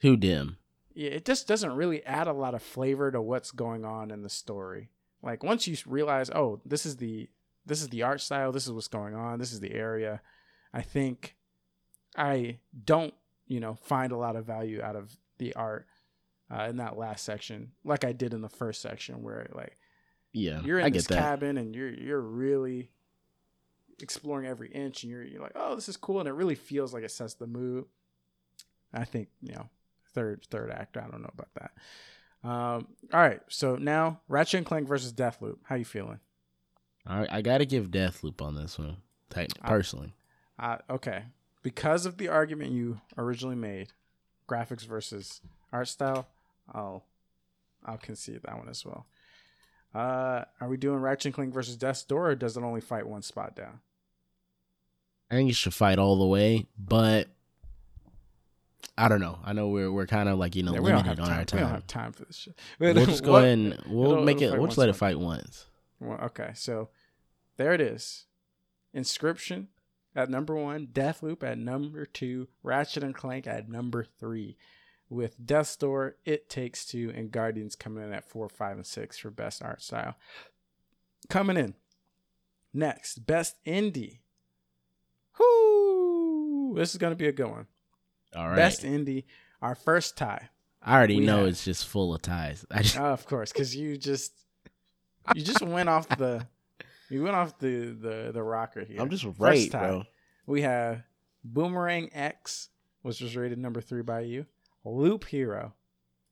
Too 0.00 0.16
dim. 0.16 0.58
yeah, 0.94 1.10
it 1.10 1.24
just 1.24 1.48
doesn't 1.48 1.72
really 1.72 2.04
add 2.06 2.28
a 2.28 2.32
lot 2.32 2.54
of 2.54 2.62
flavor 2.62 3.10
to 3.10 3.20
what's 3.20 3.50
going 3.50 3.84
on 3.84 4.12
in 4.12 4.22
the 4.22 4.30
story. 4.30 4.90
Like 5.24 5.42
once 5.42 5.66
you 5.66 5.76
realize, 5.86 6.30
oh, 6.30 6.60
this 6.64 6.84
is 6.84 6.96
the 6.96 7.28
this 7.66 7.80
is 7.80 7.88
the 7.88 8.02
art 8.02 8.20
style, 8.20 8.52
this 8.52 8.66
is 8.66 8.72
what's 8.72 8.88
going 8.88 9.14
on, 9.14 9.38
this 9.38 9.52
is 9.52 9.60
the 9.60 9.72
area. 9.72 10.20
I 10.72 10.82
think 10.82 11.36
I 12.16 12.58
don't, 12.84 13.14
you 13.46 13.58
know, 13.60 13.74
find 13.74 14.12
a 14.12 14.16
lot 14.16 14.36
of 14.36 14.44
value 14.44 14.82
out 14.82 14.96
of 14.96 15.16
the 15.38 15.54
art 15.54 15.86
uh, 16.54 16.64
in 16.64 16.76
that 16.76 16.98
last 16.98 17.24
section, 17.24 17.72
like 17.84 18.04
I 18.04 18.12
did 18.12 18.34
in 18.34 18.42
the 18.42 18.48
first 18.48 18.82
section, 18.82 19.22
where 19.22 19.48
like 19.54 19.78
Yeah, 20.32 20.60
you're 20.62 20.78
in 20.78 20.86
I 20.86 20.90
this 20.90 21.06
cabin 21.06 21.56
and 21.56 21.74
you're 21.74 21.92
you're 21.92 22.20
really 22.20 22.90
exploring 24.00 24.46
every 24.46 24.68
inch 24.70 25.04
and 25.04 25.10
you're 25.12 25.22
you're 25.22 25.40
like 25.40 25.52
oh 25.54 25.74
this 25.76 25.88
is 25.88 25.96
cool 25.96 26.18
and 26.18 26.28
it 26.28 26.32
really 26.32 26.56
feels 26.56 26.92
like 26.92 27.04
it 27.04 27.12
sets 27.12 27.34
the 27.34 27.46
mood 27.46 27.84
i 28.92 29.04
think 29.04 29.28
you 29.40 29.52
know 29.54 29.68
third 30.14 30.44
third 30.50 30.68
act 30.70 30.96
i 30.96 31.02
don't 31.02 31.22
know 31.22 31.30
about 31.32 31.54
that 31.54 31.70
um 32.44 32.86
all 33.12 33.20
right 33.20 33.40
so 33.48 33.76
now 33.76 34.20
ratchet 34.28 34.58
and 34.58 34.66
clank 34.66 34.86
versus 34.86 35.12
deathloop 35.12 35.56
how 35.64 35.74
you 35.76 35.84
feeling 35.84 36.20
All 37.08 37.18
right, 37.18 37.28
I 37.32 37.42
gotta 37.42 37.64
give 37.64 37.90
Deathloop 37.90 38.40
on 38.42 38.54
this 38.54 38.78
one. 38.78 38.96
Tight- 39.30 39.52
I- 39.62 39.68
Personally, 39.68 40.12
uh, 40.58 40.78
okay 40.88 41.24
because 41.62 42.04
of 42.06 42.18
the 42.18 42.28
argument 42.28 42.72
you 42.72 43.00
originally 43.18 43.56
made 43.56 43.88
graphics 44.48 44.86
versus 44.86 45.40
art 45.72 45.88
style 45.88 46.26
I'll 46.72 47.04
I'll 47.84 47.98
concede 47.98 48.40
that 48.44 48.56
one 48.58 48.68
as 48.68 48.84
well. 48.84 49.06
Uh, 49.94 50.44
are 50.60 50.68
we 50.68 50.76
doing 50.76 50.98
Ratchet 50.98 51.26
and 51.26 51.34
Clank 51.34 51.52
versus 51.54 51.76
Death's 51.76 52.02
Door, 52.02 52.30
or 52.30 52.34
does 52.34 52.56
it 52.56 52.62
only 52.62 52.80
fight 52.80 53.06
one 53.06 53.22
spot 53.22 53.54
down? 53.54 53.80
I 55.30 55.34
think 55.34 55.50
it 55.50 55.54
should 55.56 55.74
fight 55.74 55.98
all 55.98 56.16
the 56.18 56.26
way, 56.26 56.66
but 56.78 57.28
I 58.96 59.08
don't 59.08 59.20
know. 59.20 59.38
I 59.44 59.52
know 59.52 59.68
we're 59.68 59.90
we're 59.90 60.06
kind 60.06 60.28
of 60.28 60.38
like 60.38 60.54
you 60.56 60.62
know 60.62 60.72
Yeah, 60.74 60.80
we 60.80 60.90
don't 60.90 60.98
limited 61.04 61.18
have 61.18 61.20
on 61.20 61.26
time. 61.28 61.38
our 61.38 61.44
We 61.52 61.60
don't 61.60 61.70
have 61.70 61.86
time 61.86 62.12
for 62.12 62.24
this 62.24 62.36
shit. 62.36 62.58
We'll 62.78 62.94
just 63.06 63.24
go 63.24 63.32
What- 63.32 63.44
ahead 63.44 63.58
and 63.58 63.82
we'll 63.86 64.12
it'll- 64.12 64.24
make 64.24 64.40
it'll 64.40 64.54
it. 64.54 64.58
We'll 64.58 64.66
just 64.68 64.78
let 64.78 64.88
it 64.88 64.96
fight 64.96 65.18
once. 65.18 65.66
Well, 66.00 66.18
okay, 66.26 66.50
so 66.54 66.90
there 67.56 67.72
it 67.72 67.80
is. 67.80 68.26
Inscryption 68.94 69.66
at 70.14 70.30
number 70.30 70.54
one, 70.54 70.86
Deathloop 70.86 71.42
at 71.42 71.58
number 71.58 72.06
two, 72.06 72.46
Ratchet 72.62 73.02
and 73.02 73.14
Clank 73.14 73.46
at 73.48 73.68
number 73.68 74.04
three, 74.20 74.56
with 75.08 75.44
Death's 75.44 75.76
Door, 75.76 76.16
It 76.24 76.48
Takes 76.48 76.84
Two, 76.86 77.12
and 77.16 77.32
Guardians 77.32 77.74
coming 77.74 78.04
in 78.04 78.12
at 78.12 78.28
four, 78.28 78.48
five, 78.48 78.76
and 78.76 78.86
six 78.86 79.18
for 79.18 79.30
best 79.30 79.62
art 79.62 79.82
style. 79.82 80.14
Coming 81.28 81.56
in 81.56 81.74
next, 82.72 83.26
best 83.26 83.56
indie. 83.64 84.18
Whoo! 85.38 86.74
This 86.76 86.92
is 86.92 86.98
gonna 86.98 87.14
be 87.16 87.26
a 87.28 87.32
good 87.32 87.50
one. 87.50 87.66
All 88.36 88.48
right. 88.48 88.56
Best 88.56 88.82
indie, 88.82 89.24
our 89.62 89.74
first 89.74 90.16
tie. 90.16 90.48
I 90.82 90.96
already 90.96 91.16
we 91.20 91.26
know 91.26 91.38
have- 91.38 91.48
it's 91.48 91.64
just 91.64 91.86
full 91.86 92.14
of 92.14 92.22
ties. 92.22 92.64
I 92.70 92.82
just, 92.82 92.98
Oh, 92.98 93.06
of 93.06 93.26
course, 93.26 93.52
because 93.52 93.74
you 93.74 93.96
just 93.96 94.32
you 95.34 95.42
just 95.42 95.62
went 95.62 95.88
off 95.88 96.08
the 96.08 96.46
you 97.10 97.22
went 97.22 97.36
off 97.36 97.58
the 97.58 97.86
the 97.98 98.30
the 98.32 98.42
rocker 98.42 98.84
here. 98.84 99.00
I'm 99.00 99.08
just 99.10 99.26
right, 99.38 99.70
tie, 99.70 99.78
bro. 99.86 100.04
We 100.46 100.62
have 100.62 101.02
Boomerang 101.42 102.10
X, 102.12 102.68
which 103.02 103.20
was 103.20 103.36
rated 103.36 103.58
number 103.58 103.80
three 103.80 104.02
by 104.02 104.20
you. 104.20 104.44
Loop 104.84 105.24
Hero, 105.24 105.72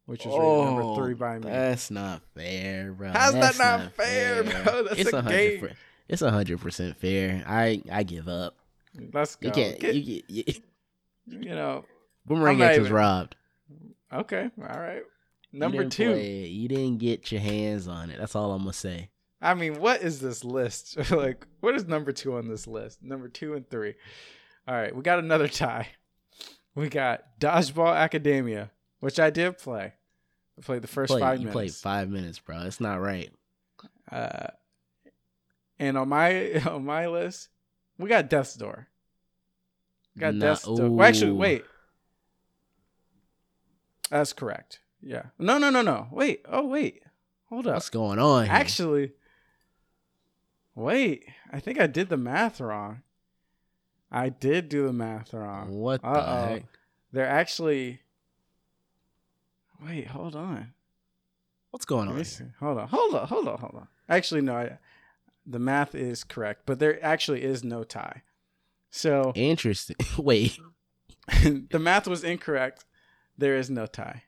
which 0.04 0.26
was 0.26 0.34
rated 0.38 0.64
number 0.66 0.82
oh, 0.82 0.96
three 0.96 1.14
by 1.14 1.38
me. 1.38 1.46
Oh, 1.46 1.50
That's 1.50 1.90
not 1.90 2.20
fair, 2.34 2.92
bro. 2.92 3.10
How's 3.10 3.32
that 3.32 3.40
That's 3.40 3.58
not 3.58 3.92
fair, 3.94 4.42
bro? 4.44 4.82
That's 4.84 5.00
it's 5.00 5.12
a 5.14 5.22
game. 5.22 5.60
per- 5.60 5.72
It's 6.08 6.20
hundred 6.20 6.60
percent 6.60 6.96
fair. 6.98 7.42
I 7.46 7.82
I 7.90 8.02
give 8.02 8.28
up. 8.28 8.56
Let's 9.14 9.36
go. 9.36 9.48
You 9.48 9.52
can't. 9.54 9.80
Get- 9.80 9.94
you, 9.94 10.02
get- 10.02 10.30
you, 10.48 10.54
you 11.26 11.54
know. 11.54 11.84
Boomerang 12.26 12.58
was 12.58 12.78
even- 12.78 12.92
robbed. 12.92 13.36
Okay. 14.12 14.50
All 14.60 14.80
right. 14.80 15.02
Number 15.52 15.78
didn't 15.78 15.92
two. 15.92 16.16
You 16.16 16.68
didn't 16.68 16.98
get 16.98 17.30
your 17.32 17.40
hands 17.40 17.88
on 17.88 18.10
it. 18.10 18.18
That's 18.18 18.34
all 18.34 18.52
I'm 18.52 18.60
gonna 18.62 18.72
say. 18.72 19.10
I 19.40 19.54
mean, 19.54 19.80
what 19.80 20.02
is 20.02 20.20
this 20.20 20.44
list? 20.44 20.96
like, 21.10 21.46
what 21.60 21.74
is 21.74 21.84
number 21.86 22.12
two 22.12 22.36
on 22.36 22.48
this 22.48 22.66
list? 22.66 23.02
Number 23.02 23.28
two 23.28 23.54
and 23.54 23.68
three. 23.68 23.94
All 24.68 24.74
right, 24.74 24.94
we 24.94 25.02
got 25.02 25.18
another 25.18 25.48
tie. 25.48 25.88
We 26.74 26.88
got 26.88 27.38
Dodgeball 27.38 27.94
Academia, 27.94 28.70
which 29.00 29.20
I 29.20 29.28
did 29.28 29.58
play. 29.58 29.92
I 30.58 30.62
played 30.62 30.80
the 30.80 30.88
first 30.88 31.10
Play- 31.10 31.20
five 31.20 31.38
you 31.38 31.48
minutes. 31.48 31.52
played 31.54 31.74
five 31.74 32.08
minutes, 32.08 32.38
bro. 32.38 32.62
It's 32.62 32.80
not 32.80 32.98
right. 33.02 33.30
Uh, 34.10 34.46
and 35.78 35.98
on 35.98 36.08
my 36.08 36.62
on 36.66 36.86
my 36.86 37.08
list, 37.08 37.50
we 37.98 38.08
got 38.08 38.30
Death's 38.30 38.54
Door. 38.54 38.88
Got 40.18 40.34
Nah, 40.34 40.46
Death's 40.46 40.64
Door. 40.64 40.90
Well, 40.90 41.08
actually, 41.08 41.32
wait. 41.32 41.64
That's 44.10 44.32
correct. 44.32 44.80
Yeah. 45.00 45.24
No, 45.38 45.58
no, 45.58 45.70
no, 45.70 45.82
no. 45.82 46.08
Wait. 46.10 46.42
Oh, 46.48 46.66
wait. 46.66 47.02
Hold 47.48 47.66
up. 47.66 47.74
What's 47.74 47.90
going 47.90 48.18
on? 48.18 48.44
Here? 48.44 48.52
Actually, 48.52 49.12
wait. 50.74 51.24
I 51.50 51.60
think 51.60 51.80
I 51.80 51.86
did 51.86 52.08
the 52.08 52.16
math 52.16 52.60
wrong. 52.60 53.02
I 54.10 54.28
did 54.28 54.68
do 54.68 54.86
the 54.86 54.92
math 54.92 55.32
wrong. 55.32 55.70
what 55.70 56.02
the 56.02 56.08
Uh-oh. 56.08 56.46
heck? 56.48 56.64
They're 57.12 57.26
actually. 57.26 58.00
Wait, 59.84 60.08
hold 60.08 60.36
on. 60.36 60.74
What's 61.70 61.86
going 61.86 62.08
on? 62.08 62.22
Hold 62.60 62.78
on, 62.78 62.88
hold 62.88 63.14
on, 63.14 63.26
hold 63.26 63.48
on, 63.48 63.58
hold 63.58 63.74
on. 63.74 63.88
Actually, 64.08 64.42
no. 64.42 64.54
I, 64.56 64.78
the 65.46 65.58
math 65.58 65.94
is 65.94 66.22
correct, 66.22 66.62
but 66.66 66.78
there 66.78 67.02
actually 67.04 67.42
is 67.42 67.64
no 67.64 67.82
tie. 67.82 68.22
So 68.92 69.32
Interesting. 69.34 69.96
Wait. 70.18 70.56
the 71.42 71.78
math 71.80 72.06
was 72.06 72.22
incorrect. 72.22 72.84
There 73.38 73.56
is 73.56 73.70
no 73.70 73.86
tie. 73.86 74.22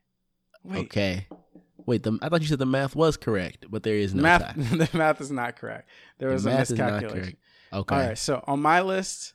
Wait, 0.65 0.87
Okay. 0.87 1.27
Wait. 1.87 2.03
The, 2.03 2.19
I 2.23 2.31
thought 2.31 2.41
you 2.41 2.49
said 2.49 2.59
the 2.59 2.67
math 2.67 2.97
was 2.97 3.17
correct, 3.19 3.67
but 3.71 3.83
there 3.83 3.97
is 3.97 4.15
no 4.15 4.23
math. 4.23 4.41
tie. 4.43 4.53
the 4.57 4.89
math 4.95 5.21
is 5.21 5.31
not 5.31 5.57
correct. 5.57 5.89
There 6.19 6.31
The 6.31 6.35
was 6.35 6.47
a 6.47 6.51
math 6.51 6.71
is 6.71 6.79
not 6.79 6.93
miscalculation. 6.95 7.37
Okay. 7.73 7.95
All 7.95 8.01
right. 8.09 8.19
So 8.19 8.43
on 8.47 8.61
my 8.63 8.81
list, 8.81 9.35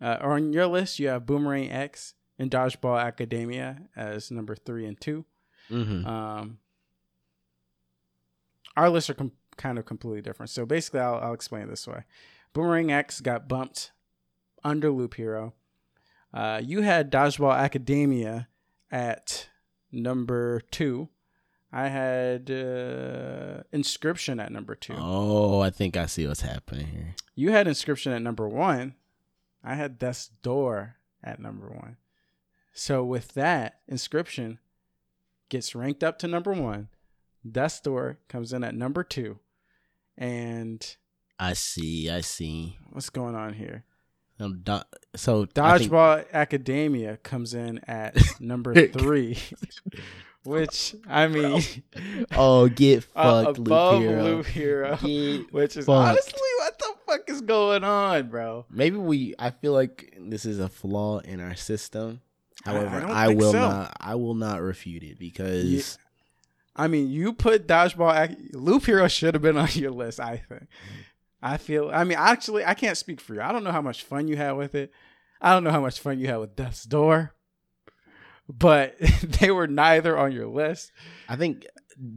uh, 0.00 0.16
or 0.22 0.32
on 0.32 0.52
your 0.54 0.66
list, 0.66 0.98
you 0.98 1.08
have 1.08 1.26
Boomerang 1.26 1.70
X 1.70 2.14
and 2.38 2.50
Dodgeball 2.50 2.98
Academia 3.00 3.82
as 3.94 4.30
number 4.30 4.54
three 4.56 4.86
and 4.86 4.98
two. 4.98 5.26
Mm-hmm. 5.70 6.06
Um, 6.06 6.58
our 8.76 8.88
lists 8.88 9.10
are 9.10 9.14
com- 9.14 9.32
kind 9.58 9.78
of 9.78 9.84
completely 9.84 10.22
different. 10.22 10.48
So 10.48 10.64
basically, 10.64 11.00
I'll, 11.00 11.16
I'll 11.16 11.34
explain 11.34 11.64
it 11.64 11.68
this 11.70 11.86
way: 11.86 12.04
Boomerang 12.54 12.90
X 12.90 13.20
got 13.20 13.48
bumped 13.48 13.90
under 14.66 14.90
Loop 14.90 15.14
Hero. 15.14 15.54
Uh, 16.34 16.60
you 16.62 16.82
had 16.82 17.10
Dodgeball 17.10 17.56
Academia 17.56 18.48
at 18.90 19.48
number 19.92 20.60
two. 20.70 21.08
I 21.72 21.88
had 21.88 22.50
uh, 22.50 23.62
Inscryption 23.72 24.42
at 24.42 24.50
number 24.50 24.74
two. 24.74 24.94
Oh, 24.98 25.60
I 25.60 25.70
think 25.70 25.96
I 25.96 26.06
see 26.06 26.26
what's 26.26 26.40
happening 26.40 26.86
here. 26.88 27.14
You 27.34 27.52
had 27.52 27.66
Inscryption 27.66 28.14
at 28.14 28.22
number 28.22 28.48
one. 28.48 28.94
I 29.62 29.74
had 29.74 29.98
Death's 29.98 30.30
Door 30.42 30.96
at 31.22 31.40
number 31.40 31.68
one. 31.68 31.96
So 32.72 33.04
with 33.04 33.34
that, 33.34 33.80
Inscryption 33.90 34.58
gets 35.48 35.74
ranked 35.74 36.02
up 36.02 36.18
to 36.20 36.28
number 36.28 36.52
one. 36.52 36.88
Death's 37.48 37.80
Door 37.80 38.18
comes 38.28 38.52
in 38.52 38.64
at 38.64 38.74
number 38.74 39.04
two. 39.04 39.38
And 40.18 40.96
I 41.38 41.52
see. 41.52 42.10
I 42.10 42.20
see. 42.20 42.78
what's 42.90 43.10
going 43.10 43.34
on 43.34 43.54
here? 43.54 43.84
Um, 44.38 44.60
do- 44.62 44.80
so 45.14 45.46
I 45.56 45.78
think- 45.78 45.90
Dodgeball 45.92 46.32
Academia 46.32 47.16
comes 47.18 47.54
in 47.54 47.78
at 47.88 48.16
number 48.40 48.74
three. 48.88 49.38
Which 50.44 50.94
I 51.08 51.26
mean 51.28 51.60
oh, 52.36 52.68
get 52.68 53.06
uh, 53.16 53.44
fucked, 53.44 53.58
above 53.58 54.00
Loop 54.02 54.06
Hero. 54.08 54.22
Loop 54.24 54.46
Hero. 54.46 54.96
Which 55.50 55.76
is 55.76 55.86
fucked. 55.86 56.10
honestly 56.10 56.40
what 56.58 56.78
the 56.78 56.94
fuck 57.06 57.20
is 57.28 57.40
going 57.40 57.82
on, 57.82 58.28
bro? 58.28 58.64
Maybe 58.70 58.96
we. 58.96 59.34
I 59.38 59.50
feel 59.50 59.72
like 59.72 60.16
this 60.20 60.44
is 60.44 60.60
a 60.60 60.68
flaw 60.68 61.18
in 61.18 61.40
our 61.40 61.54
system. 61.56 62.20
I- 62.64 62.70
I 62.70 62.74
However, 62.74 63.06
I, 63.06 63.28
will 63.34 63.52
so. 63.52 63.58
not. 63.60 63.96
I 64.00 64.14
will 64.16 64.34
not 64.34 64.60
refute 64.60 65.02
it 65.02 65.18
because 65.18 65.98
I 66.76 66.88
mean, 66.88 67.08
you 67.10 67.32
put 67.32 67.66
dodgeball. 67.66 68.36
Loop 68.54 68.84
Hero 68.86 69.08
should 69.08 69.34
have 69.34 69.42
been 69.42 69.56
on 69.56 69.68
your 69.74 69.90
list. 69.92 70.20
I 70.20 70.42
think. 70.48 70.66
I 71.42 71.56
feel. 71.56 71.90
I 71.92 72.04
mean, 72.04 72.18
actually, 72.18 72.64
I 72.64 72.74
can't 72.74 72.96
speak 72.96 73.20
for 73.20 73.34
you. 73.34 73.40
I 73.40 73.52
don't 73.52 73.64
know 73.64 73.72
how 73.72 73.82
much 73.82 74.02
fun 74.04 74.28
you 74.28 74.36
had 74.36 74.52
with 74.52 74.74
it. 74.74 74.90
I 75.40 75.52
don't 75.52 75.64
know 75.64 75.70
how 75.70 75.80
much 75.80 76.00
fun 76.00 76.18
you 76.18 76.28
had 76.28 76.36
with 76.36 76.56
Death's 76.56 76.84
Door. 76.84 77.34
But 78.48 78.96
they 79.22 79.50
were 79.50 79.66
neither 79.66 80.16
on 80.16 80.32
your 80.32 80.46
list. 80.46 80.92
I 81.28 81.36
think 81.36 81.66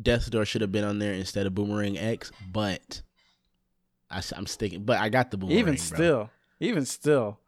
Death's 0.01 0.29
Door 0.29 0.45
should 0.45 0.61
have 0.61 0.71
been 0.71 0.83
on 0.83 0.99
there 0.99 1.13
instead 1.13 1.45
of 1.45 1.55
Boomerang 1.55 1.97
X. 1.97 2.31
But 2.51 3.01
I, 4.09 4.21
am 4.35 4.45
sticking. 4.45 4.83
But 4.83 4.99
I 4.99 5.09
got 5.09 5.31
the 5.31 5.37
Boomerang. 5.37 5.59
even 5.59 5.73
bro. 5.75 5.83
still, 5.83 6.29
even 6.59 6.85
still. 6.85 7.39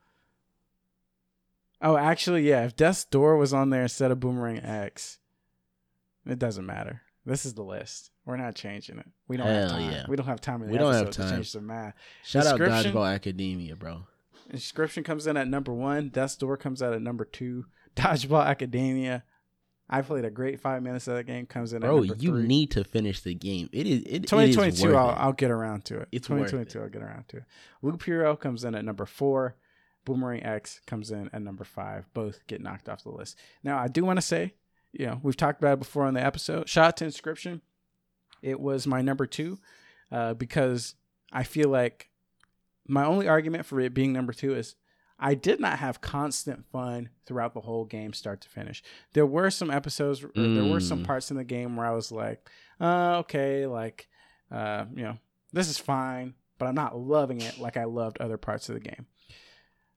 Oh, 1.82 1.98
actually, 1.98 2.48
yeah. 2.48 2.66
If 2.66 2.76
Death's 2.76 3.06
Door 3.06 3.38
was 3.38 3.54
on 3.54 3.70
there 3.70 3.84
instead 3.84 4.12
of 4.12 4.20
Boomerang 4.20 4.60
X, 4.60 5.20
it 6.26 6.38
doesn't 6.38 6.66
matter. 6.66 7.02
This 7.26 7.46
is 7.46 7.54
the 7.54 7.64
list. 7.64 8.12
We're 8.26 8.38
not 8.38 8.56
changing 8.56 8.98
it. 9.00 9.06
We 9.28 9.38
don't 9.38 9.48
have 9.48 9.70
time. 9.70 9.92
yeah. 9.92 10.06
We 10.08 10.16
don't 10.16 10.26
have 10.26 10.42
time 10.42 10.62
in 10.62 10.68
the 10.68 10.74
We 10.74 10.78
don't 10.80 10.94
have 10.94 11.08
episode 11.08 11.24
to 11.30 11.36
change 11.36 11.52
the 11.54 11.62
math. 11.62 11.94
Shout 12.24 12.48
out 12.48 12.60
Dodgeball 12.60 13.14
Academia, 13.14 13.76
bro. 13.76 14.04
Inscryption 14.52 15.06
comes 15.06 15.28
in 15.28 15.38
at 15.38 15.48
number 15.48 15.72
one. 15.74 16.10
Death's 16.10 16.36
Door 16.36 16.58
comes 16.58 16.82
out 16.82 16.94
at 16.94 17.02
number 17.02 17.26
two. 17.26 17.66
Dodgeball 17.96 18.46
Academia. 18.46 19.24
I 19.90 20.02
played 20.02 20.24
a 20.24 20.30
great 20.32 20.60
five 20.62 20.82
minutes 20.82 21.08
of 21.08 21.16
that 21.16 21.26
game. 21.26 21.46
Comes 21.46 21.74
in 21.74 21.82
Bro, 21.82 21.98
at 21.98 22.08
number 22.08 22.24
you 22.24 22.32
three. 22.32 22.48
need 22.48 22.72
to 22.72 22.84
finish 22.86 23.20
the 23.22 23.34
game. 23.34 23.70
It 23.74 23.86
is. 23.86 24.02
It, 24.04 24.08
it 24.08 24.24
is 24.26 24.30
2022. 24.30 24.96
I'll, 24.96 25.10
it. 25.10 25.14
I'll 25.14 25.34
get 25.34 25.52
around 25.52 25.84
to 25.86 26.00
it. 26.00 26.08
It's 26.14 26.30
worth 26.30 26.52
2022. 26.52 26.82
I'll 26.82 26.90
get 26.90 27.02
around 27.02 27.28
to 27.30 27.38
it. 27.38 27.44
Loop 27.82 28.02
Hero 28.04 28.36
comes 28.38 28.64
in 28.64 28.74
at 28.74 28.86
number 28.86 29.06
four. 29.06 29.58
Boomerang 30.06 30.44
X 30.44 30.80
comes 30.88 31.12
in 31.12 31.30
at 31.34 31.42
number 31.42 31.66
five. 31.66 32.08
Both 32.14 32.48
get 32.48 32.62
knocked 32.62 32.88
off 32.90 33.04
the 33.04 33.12
list. 33.12 33.38
Now, 33.64 33.78
I 33.78 33.88
do 33.88 34.04
want 34.06 34.18
to 34.18 34.22
say, 34.22 34.54
you 34.94 35.06
know, 35.06 35.20
we've 35.24 35.38
talked 35.38 35.62
about 35.62 35.74
it 35.74 35.80
before 35.80 36.06
on 36.06 36.14
the 36.14 36.24
episode. 36.24 36.68
Shout 36.70 36.86
out 36.86 36.98
to 36.98 37.06
Inscryption. 37.06 37.62
It 38.42 38.60
was 38.60 38.88
my 38.88 39.02
number 39.02 39.26
two 39.26 39.60
uh, 40.12 40.34
because 40.34 40.96
I 41.32 41.44
feel 41.44 41.70
like 41.70 42.10
my 42.88 43.06
only 43.06 43.28
argument 43.28 43.66
for 43.66 43.80
it 43.80 43.94
being 43.94 44.12
number 44.14 44.34
two 44.34 44.56
is 44.56 44.76
I 45.20 45.36
did 45.36 45.60
not 45.60 45.78
have 45.80 46.02
constant 46.02 46.66
fun 46.72 47.10
throughout 47.28 47.54
the 47.54 47.62
whole 47.62 47.86
game, 47.86 48.12
start 48.12 48.42
to 48.42 48.50
finish. 48.50 48.82
There 49.14 49.26
were 49.26 49.52
some 49.52 49.70
episodes, 49.70 50.24
or 50.24 50.30
there 50.36 50.66
were 50.66 50.80
some 50.80 51.02
Mm. 51.02 51.04
parts 51.04 51.30
in 51.30 51.38
the 51.38 51.44
game 51.44 51.76
where 51.76 51.86
I 51.86 51.92
was 51.92 52.12
like, 52.12 52.50
uh, 52.80 53.18
okay, 53.20 53.68
like, 53.68 54.08
uh, 54.50 54.86
you 54.96 55.04
know, 55.04 55.18
this 55.54 55.70
is 55.70 55.78
fine, 55.78 56.34
but 56.58 56.66
I'm 56.66 56.74
not 56.76 56.98
loving 56.98 57.40
it 57.42 57.60
like 57.60 57.78
I 57.78 57.84
loved 57.84 58.18
other 58.20 58.38
parts 58.38 58.68
of 58.68 58.74
the 58.74 58.82
game. 58.82 59.06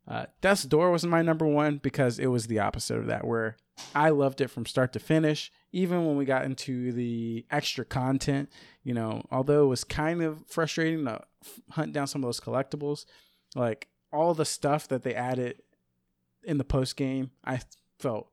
Uh, 0.07 0.27
Death's 0.41 0.65
Door 0.65 0.91
was 0.91 1.05
my 1.05 1.23
number 1.23 1.47
one 1.47 1.79
because 1.79 2.19
it 2.19 2.27
was 2.27 2.47
the 2.47 2.59
opposite 2.59 2.99
of 2.99 3.07
that, 3.07 3.27
where 3.27 3.57
I 3.95 4.11
loved 4.11 4.41
it 4.41 4.49
from 4.49 4.67
start 4.67 4.93
to 4.93 4.99
finish. 4.99 5.51
Even 5.73 6.07
when 6.07 6.17
we 6.17 6.25
got 6.25 6.45
into 6.45 6.93
the 6.93 7.47
extra 7.51 7.85
content, 7.85 8.51
you 8.83 8.95
know, 8.95 9.25
although 9.31 9.65
it 9.65 9.69
was 9.69 9.83
kind 9.83 10.23
of 10.23 10.45
frustrating 10.47 11.05
to 11.07 11.21
hunt 11.71 11.93
down 11.93 12.07
some 12.07 12.23
of 12.23 12.29
those 12.29 12.41
collectibles, 12.41 13.07
like 13.57 13.89
all 14.13 14.35
the 14.35 14.45
stuff 14.45 14.87
that 14.89 15.03
they 15.03 15.15
added 15.15 15.63
in 16.45 16.59
the 16.59 16.65
post 16.65 16.97
game, 16.97 17.31
I 17.45 17.61
felt 17.99 18.29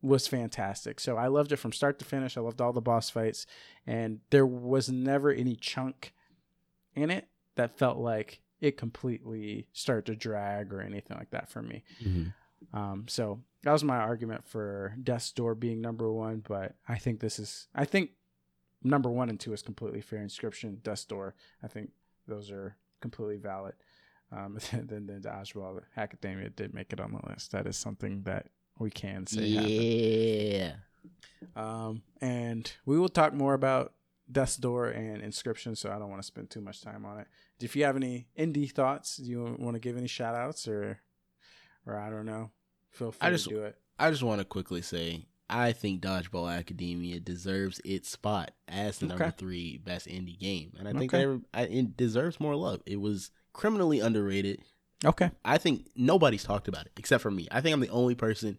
was 0.00 0.28
fantastic. 0.28 1.00
So 1.00 1.16
I 1.16 1.26
loved 1.26 1.52
it 1.52 1.56
from 1.56 1.72
start 1.72 1.98
to 1.98 2.04
finish. 2.04 2.36
I 2.36 2.40
loved 2.40 2.60
all 2.60 2.72
the 2.72 2.80
boss 2.80 3.10
fights, 3.10 3.46
and 3.86 4.20
there 4.30 4.46
was 4.46 4.88
never 4.88 5.30
any 5.30 5.56
chunk 5.56 6.14
in 6.94 7.10
it 7.10 7.28
that 7.56 7.76
felt 7.76 7.98
like 7.98 8.40
it 8.60 8.76
completely 8.76 9.66
started 9.72 10.06
to 10.06 10.16
drag 10.16 10.72
or 10.72 10.80
anything 10.80 11.16
like 11.16 11.30
that 11.30 11.48
for 11.48 11.62
me. 11.62 11.84
Mm-hmm. 12.02 12.76
Um, 12.76 13.04
so 13.08 13.40
that 13.62 13.72
was 13.72 13.84
my 13.84 13.98
argument 13.98 14.46
for 14.46 14.96
Death's 15.02 15.32
Door 15.32 15.56
being 15.56 15.80
number 15.80 16.10
one, 16.10 16.42
but 16.46 16.74
I 16.88 16.98
think 16.98 17.20
this 17.20 17.38
is 17.38 17.68
I 17.74 17.84
think 17.84 18.10
number 18.82 19.10
one 19.10 19.28
and 19.28 19.38
two 19.38 19.52
is 19.52 19.62
completely 19.62 20.00
fair. 20.00 20.20
Inscryption, 20.20 20.82
Death's 20.82 21.04
Door, 21.04 21.34
I 21.62 21.68
think 21.68 21.90
those 22.26 22.50
are 22.50 22.76
completely 23.00 23.36
valid. 23.36 23.74
Um, 24.32 24.58
then 24.72 25.06
then 25.06 25.22
Dodgeball 25.22 25.80
Academia 25.96 26.50
did 26.50 26.74
make 26.74 26.92
it 26.92 27.00
on 27.00 27.12
the 27.12 27.30
list. 27.30 27.52
That 27.52 27.66
is 27.66 27.76
something 27.76 28.22
that 28.24 28.46
we 28.78 28.90
can 28.90 29.26
say. 29.26 29.52
happened. 29.52 29.70
Yeah. 29.70 30.72
Um, 31.56 32.02
and 32.20 32.70
we 32.84 32.98
will 32.98 33.08
talk 33.08 33.32
more 33.32 33.54
about 33.54 33.92
Death's 34.30 34.56
Door 34.56 34.88
and 34.90 35.22
Inscryption, 35.22 35.76
so 35.76 35.90
I 35.90 35.98
don't 35.98 36.10
want 36.10 36.20
to 36.22 36.26
spend 36.26 36.50
too 36.50 36.60
much 36.60 36.82
time 36.82 37.04
on 37.06 37.18
it. 37.20 37.26
If 37.60 37.74
you 37.76 37.84
have 37.84 37.96
any 37.96 38.28
indie 38.38 38.70
thoughts, 38.70 39.16
do 39.16 39.24
you 39.30 39.56
want 39.58 39.74
to 39.74 39.80
give 39.80 39.96
any 39.96 40.06
shout 40.06 40.34
outs 40.34 40.68
or, 40.68 40.98
or 41.86 41.98
I 41.98 42.10
don't 42.10 42.26
know, 42.26 42.50
feel 42.90 43.12
free 43.12 43.26
I 43.26 43.30
just- 43.30 43.44
to 43.48 43.54
do 43.54 43.62
it. 43.64 43.76
I 43.98 44.10
just 44.10 44.22
want 44.22 44.40
to 44.40 44.44
quickly 44.44 44.80
say 44.82 45.26
I 45.50 45.72
think 45.72 46.02
Dodgeball 46.02 46.54
Academia 46.54 47.18
deserves 47.20 47.80
its 47.84 48.08
spot 48.10 48.52
as 48.68 48.98
the 48.98 49.06
number 49.06 49.30
three 49.30 49.78
best 49.78 50.06
indie 50.06 50.38
game, 50.38 50.72
and 50.78 50.86
I 50.86 50.92
think 50.92 51.12
Okay. 51.14 51.24
that 51.24 51.42
I- 51.54 51.62
it 51.62 51.96
deserves 51.96 52.38
more 52.38 52.54
love. 52.54 52.82
It 52.86 53.00
was 53.00 53.30
criminally 53.54 53.98
underrated. 54.00 54.60
Okay. 55.04 55.30
I 55.44 55.56
think 55.58 55.88
nobody's 55.96 56.44
talked 56.44 56.68
about 56.68 56.84
it 56.86 56.92
except 56.96 57.22
for 57.22 57.30
me. 57.30 57.48
I 57.50 57.60
think 57.62 57.72
I'm 57.72 57.80
the 57.80 57.88
only 57.88 58.14
person 58.14 58.58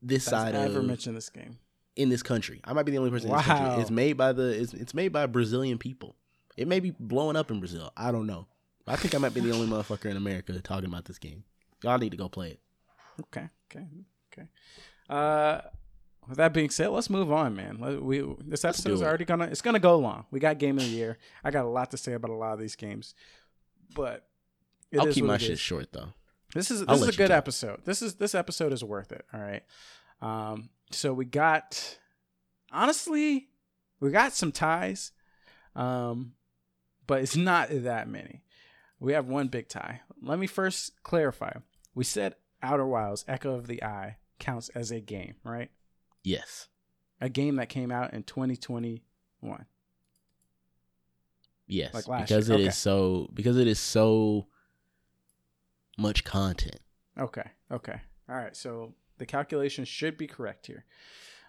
this 0.00 0.26
That's 0.26 0.30
side 0.30 0.54
ever 0.54 0.78
of 0.78 0.84
mentioned 0.84 1.16
this 1.16 1.30
game. 1.30 1.58
In 1.96 2.08
this 2.08 2.22
country. 2.22 2.60
I 2.64 2.72
might 2.72 2.84
be 2.84 2.92
the 2.92 2.98
only 2.98 3.10
person 3.10 3.30
in 3.30 3.36
this 3.36 3.46
country. 3.46 3.80
It's 3.82 3.90
made 3.90 4.14
by 4.14 4.32
the 4.32 4.48
it's, 4.60 4.74
it's 4.74 4.94
made 4.94 5.08
by 5.08 5.26
Brazilian 5.26 5.78
people. 5.78 6.16
It 6.56 6.68
may 6.68 6.80
be 6.80 6.92
blowing 6.98 7.36
up 7.36 7.50
in 7.50 7.58
Brazil. 7.58 7.92
I 7.96 8.12
don't 8.12 8.26
know. 8.26 8.46
I 8.86 8.96
think 8.96 9.14
I 9.14 9.18
might 9.18 9.34
be 9.34 9.40
the 9.40 9.50
only 9.52 9.66
motherfucker 9.66 10.06
in 10.10 10.16
America 10.16 10.52
talking 10.60 10.88
about 10.88 11.06
this 11.06 11.18
game. 11.18 11.44
Y'all 11.82 11.98
need 11.98 12.10
to 12.10 12.16
go 12.16 12.28
play 12.28 12.50
it. 12.50 12.60
Okay. 13.20 13.48
Okay. 13.70 13.86
Okay. 14.32 14.48
Uh, 15.08 15.60
with 16.28 16.38
that 16.38 16.52
being 16.52 16.70
said, 16.70 16.88
let's 16.88 17.10
move 17.10 17.30
on, 17.32 17.54
man. 17.54 17.78
Let- 17.80 18.02
We 18.02 18.24
this 18.40 18.64
episode 18.64 18.92
is 18.92 19.02
already 19.02 19.24
gonna 19.24 19.46
it's 19.46 19.62
gonna 19.62 19.78
go 19.78 19.98
long. 19.98 20.26
We 20.30 20.40
got 20.40 20.58
game 20.58 20.78
of 20.78 20.84
the 20.84 20.90
year. 20.90 21.18
I 21.42 21.50
got 21.50 21.64
a 21.64 21.68
lot 21.68 21.90
to 21.92 21.96
say 21.96 22.12
about 22.14 22.30
a 22.30 22.34
lot 22.34 22.52
of 22.54 22.58
these 22.60 22.76
games, 22.76 23.14
but 23.94 24.26
it 24.90 24.98
I'll 25.00 25.06
is 25.08 25.14
keep 25.14 25.24
my 25.24 25.38
shit 25.38 25.50
is. 25.52 25.60
short 25.60 25.92
though. 25.92 26.08
This 26.54 26.70
is 26.70 26.82
I'll 26.88 26.96
this 26.96 27.08
is 27.08 27.14
a 27.14 27.18
good 27.18 27.30
episode. 27.30 27.80
This 27.84 28.00
is 28.00 28.14
this 28.14 28.34
episode 28.34 28.72
is 28.72 28.82
worth 28.84 29.12
it. 29.12 29.24
All 29.34 29.40
right. 29.40 29.62
Um. 30.22 30.70
So 30.94 31.12
we 31.12 31.24
got 31.24 31.98
honestly, 32.72 33.48
we 34.00 34.10
got 34.10 34.32
some 34.32 34.52
ties, 34.52 35.12
um, 35.74 36.32
but 37.06 37.20
it's 37.22 37.36
not 37.36 37.68
that 37.70 38.08
many. 38.08 38.42
We 39.00 39.12
have 39.12 39.26
one 39.26 39.48
big 39.48 39.68
tie. 39.68 40.00
Let 40.22 40.38
me 40.38 40.46
first 40.46 41.02
clarify. 41.02 41.52
We 41.94 42.04
said 42.04 42.34
Outer 42.62 42.86
Wilds: 42.86 43.24
Echo 43.28 43.54
of 43.54 43.66
the 43.66 43.82
Eye 43.82 44.16
counts 44.38 44.68
as 44.70 44.90
a 44.90 45.00
game, 45.00 45.34
right? 45.44 45.70
Yes. 46.22 46.68
A 47.20 47.28
game 47.28 47.56
that 47.56 47.68
came 47.68 47.90
out 47.90 48.12
in 48.14 48.22
2021. 48.22 49.66
Yes. 51.66 51.94
Like 51.94 52.08
last 52.08 52.28
because 52.28 52.48
year. 52.48 52.58
it 52.58 52.60
is 52.62 52.66
Okay. 52.68 52.74
so 52.74 53.30
because 53.34 53.56
it 53.58 53.66
is 53.66 53.78
so 53.78 54.46
much 55.98 56.24
content. 56.24 56.80
Okay. 57.18 57.48
Okay. 57.70 58.00
All 58.28 58.34
right. 58.36 58.56
So 58.56 58.94
the 59.18 59.26
calculation 59.26 59.84
should 59.84 60.16
be 60.16 60.26
correct 60.26 60.66
here. 60.66 60.84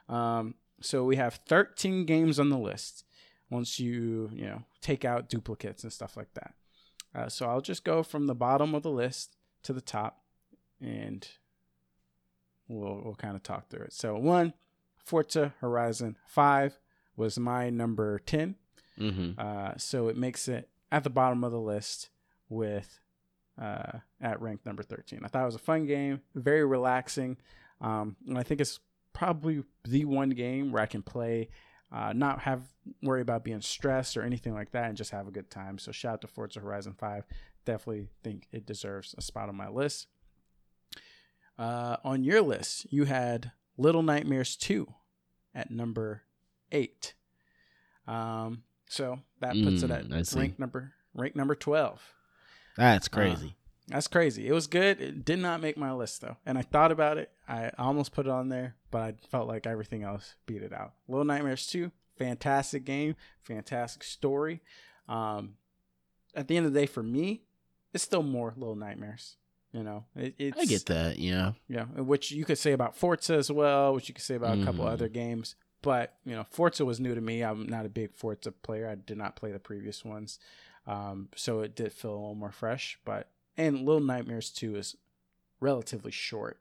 Um, 0.09 0.55
so 0.81 1.03
we 1.03 1.15
have 1.15 1.39
13 1.47 2.05
games 2.05 2.39
on 2.39 2.49
the 2.49 2.57
list. 2.57 3.03
Once 3.49 3.79
you 3.79 4.29
you 4.33 4.45
know 4.45 4.63
take 4.81 5.05
out 5.05 5.29
duplicates 5.29 5.83
and 5.83 5.93
stuff 5.93 6.17
like 6.17 6.33
that. 6.33 6.53
Uh, 7.13 7.29
so 7.29 7.47
I'll 7.47 7.61
just 7.61 7.83
go 7.83 8.03
from 8.03 8.27
the 8.27 8.35
bottom 8.35 8.75
of 8.75 8.83
the 8.83 8.89
list 8.89 9.37
to 9.63 9.71
the 9.71 9.81
top, 9.81 10.23
and 10.81 11.27
we'll 12.67 13.01
we'll 13.03 13.15
kind 13.15 13.35
of 13.35 13.43
talk 13.43 13.69
through 13.69 13.85
it. 13.85 13.93
So 13.93 14.17
one, 14.17 14.53
Forza 14.97 15.53
Horizon 15.61 16.17
Five 16.27 16.79
was 17.15 17.39
my 17.39 17.69
number 17.69 18.19
10. 18.19 18.55
Mm-hmm. 18.99 19.39
Uh, 19.39 19.73
so 19.77 20.07
it 20.07 20.17
makes 20.17 20.47
it 20.47 20.69
at 20.91 21.03
the 21.03 21.09
bottom 21.09 21.43
of 21.43 21.51
the 21.51 21.59
list 21.59 22.09
with 22.49 22.99
uh, 23.61 23.99
at 24.21 24.41
rank 24.41 24.65
number 24.65 24.83
13. 24.83 25.21
I 25.23 25.27
thought 25.27 25.43
it 25.43 25.45
was 25.45 25.55
a 25.55 25.59
fun 25.59 25.85
game, 25.85 26.21
very 26.33 26.65
relaxing. 26.65 27.37
Um, 27.81 28.15
and 28.27 28.37
I 28.37 28.43
think 28.43 28.61
it's 28.61 28.79
probably 29.13 29.63
the 29.83 30.05
one 30.05 30.29
game 30.31 30.71
where 30.71 30.81
I 30.81 30.87
can 30.87 31.01
play, 31.01 31.49
uh, 31.91 32.13
not 32.13 32.41
have 32.41 32.61
worry 33.01 33.21
about 33.21 33.43
being 33.43 33.61
stressed 33.61 34.17
or 34.17 34.23
anything 34.23 34.53
like 34.53 34.71
that, 34.71 34.89
and 34.89 34.97
just 34.97 35.11
have 35.11 35.27
a 35.27 35.31
good 35.31 35.49
time. 35.49 35.77
So 35.77 35.91
shout 35.91 36.13
out 36.15 36.21
to 36.21 36.27
Forza 36.27 36.59
Horizon 36.59 36.93
5. 36.97 37.23
Definitely 37.65 38.09
think 38.23 38.47
it 38.51 38.65
deserves 38.65 39.15
a 39.17 39.21
spot 39.21 39.49
on 39.49 39.55
my 39.55 39.69
list. 39.69 40.07
Uh, 41.57 41.97
on 42.03 42.23
your 42.23 42.41
list, 42.41 42.85
you 42.91 43.05
had 43.05 43.51
Little 43.77 44.03
Nightmares 44.03 44.55
2 44.57 44.87
at 45.53 45.71
number 45.71 46.23
eight. 46.71 47.13
Um, 48.07 48.63
so 48.87 49.19
that 49.39 49.53
puts 49.53 49.81
it 49.81 49.89
Mm, 49.89 50.13
I 50.13 50.19
at 50.19 50.33
rank 50.39 50.59
number 50.59 50.93
rank 51.13 51.35
number 51.35 51.55
12. 51.55 52.01
That's 52.75 53.07
Uh, 53.07 53.11
crazy. 53.11 53.55
That's 53.87 54.07
crazy. 54.07 54.47
It 54.47 54.51
was 54.53 54.65
good. 54.67 54.99
It 54.99 55.23
did 55.25 55.39
not 55.39 55.61
make 55.61 55.77
my 55.77 55.91
list 55.91 56.21
though, 56.21 56.37
and 56.45 56.57
I 56.57 56.63
thought 56.63 56.91
about 56.91 57.17
it. 57.17 57.31
I 57.47 57.69
almost 57.77 58.13
put 58.13 58.25
it 58.25 58.31
on 58.31 58.49
there, 58.49 58.75
but 58.89 59.01
I 59.01 59.13
felt 59.29 59.47
like 59.47 59.67
everything 59.67 60.01
else 60.03 60.35
beat 60.47 60.63
it 60.63 60.73
out. 60.73 60.93
Little 61.07 61.23
Nightmares 61.25 61.67
2, 61.67 61.91
fantastic 62.17 62.83
game, 62.83 63.15
fantastic 63.43 64.03
story. 64.03 64.61
Um, 65.07 65.57
at 66.33 66.47
the 66.47 66.57
end 66.57 66.65
of 66.65 66.73
the 66.73 66.79
day, 66.79 66.87
for 66.87 67.03
me, 67.03 67.43
it's 67.93 68.03
still 68.03 68.23
more 68.23 68.53
Little 68.57 68.75
Nightmares. 68.75 69.37
You 69.71 69.83
know, 69.83 70.05
it, 70.15 70.33
it's 70.39 70.57
I 70.59 70.65
get 70.65 70.85
that. 70.87 71.19
Yeah. 71.19 71.51
yeah, 71.67 71.83
which 71.83 72.31
you 72.31 72.45
could 72.45 72.57
say 72.57 72.71
about 72.71 72.95
Forza 72.95 73.35
as 73.35 73.51
well, 73.51 73.93
which 73.93 74.07
you 74.07 74.15
could 74.15 74.23
say 74.23 74.35
about 74.35 74.57
a 74.57 74.63
couple 74.63 74.85
Mhm. 74.85 74.89
other 74.89 75.09
games. 75.09 75.55
But 75.81 76.15
you 76.25 76.33
know, 76.33 76.45
Forza 76.49 76.85
was 76.85 76.99
new 76.99 77.13
to 77.13 77.21
me. 77.21 77.43
I'm 77.43 77.67
not 77.67 77.85
a 77.85 77.89
big 77.89 78.15
Forza 78.15 78.51
player. 78.53 78.87
I 78.89 78.95
did 78.95 79.17
not 79.17 79.35
play 79.35 79.51
the 79.51 79.59
previous 79.59 80.03
ones, 80.05 80.39
um, 80.87 81.29
so 81.35 81.61
it 81.61 81.75
did 81.75 81.91
feel 81.93 82.11
a 82.11 82.15
little 82.19 82.35
more 82.35 82.51
fresh. 82.51 82.99
But 83.05 83.29
and 83.57 83.85
Little 83.85 84.01
Nightmares 84.01 84.49
Two 84.49 84.75
is 84.75 84.95
relatively 85.59 86.11
short, 86.11 86.59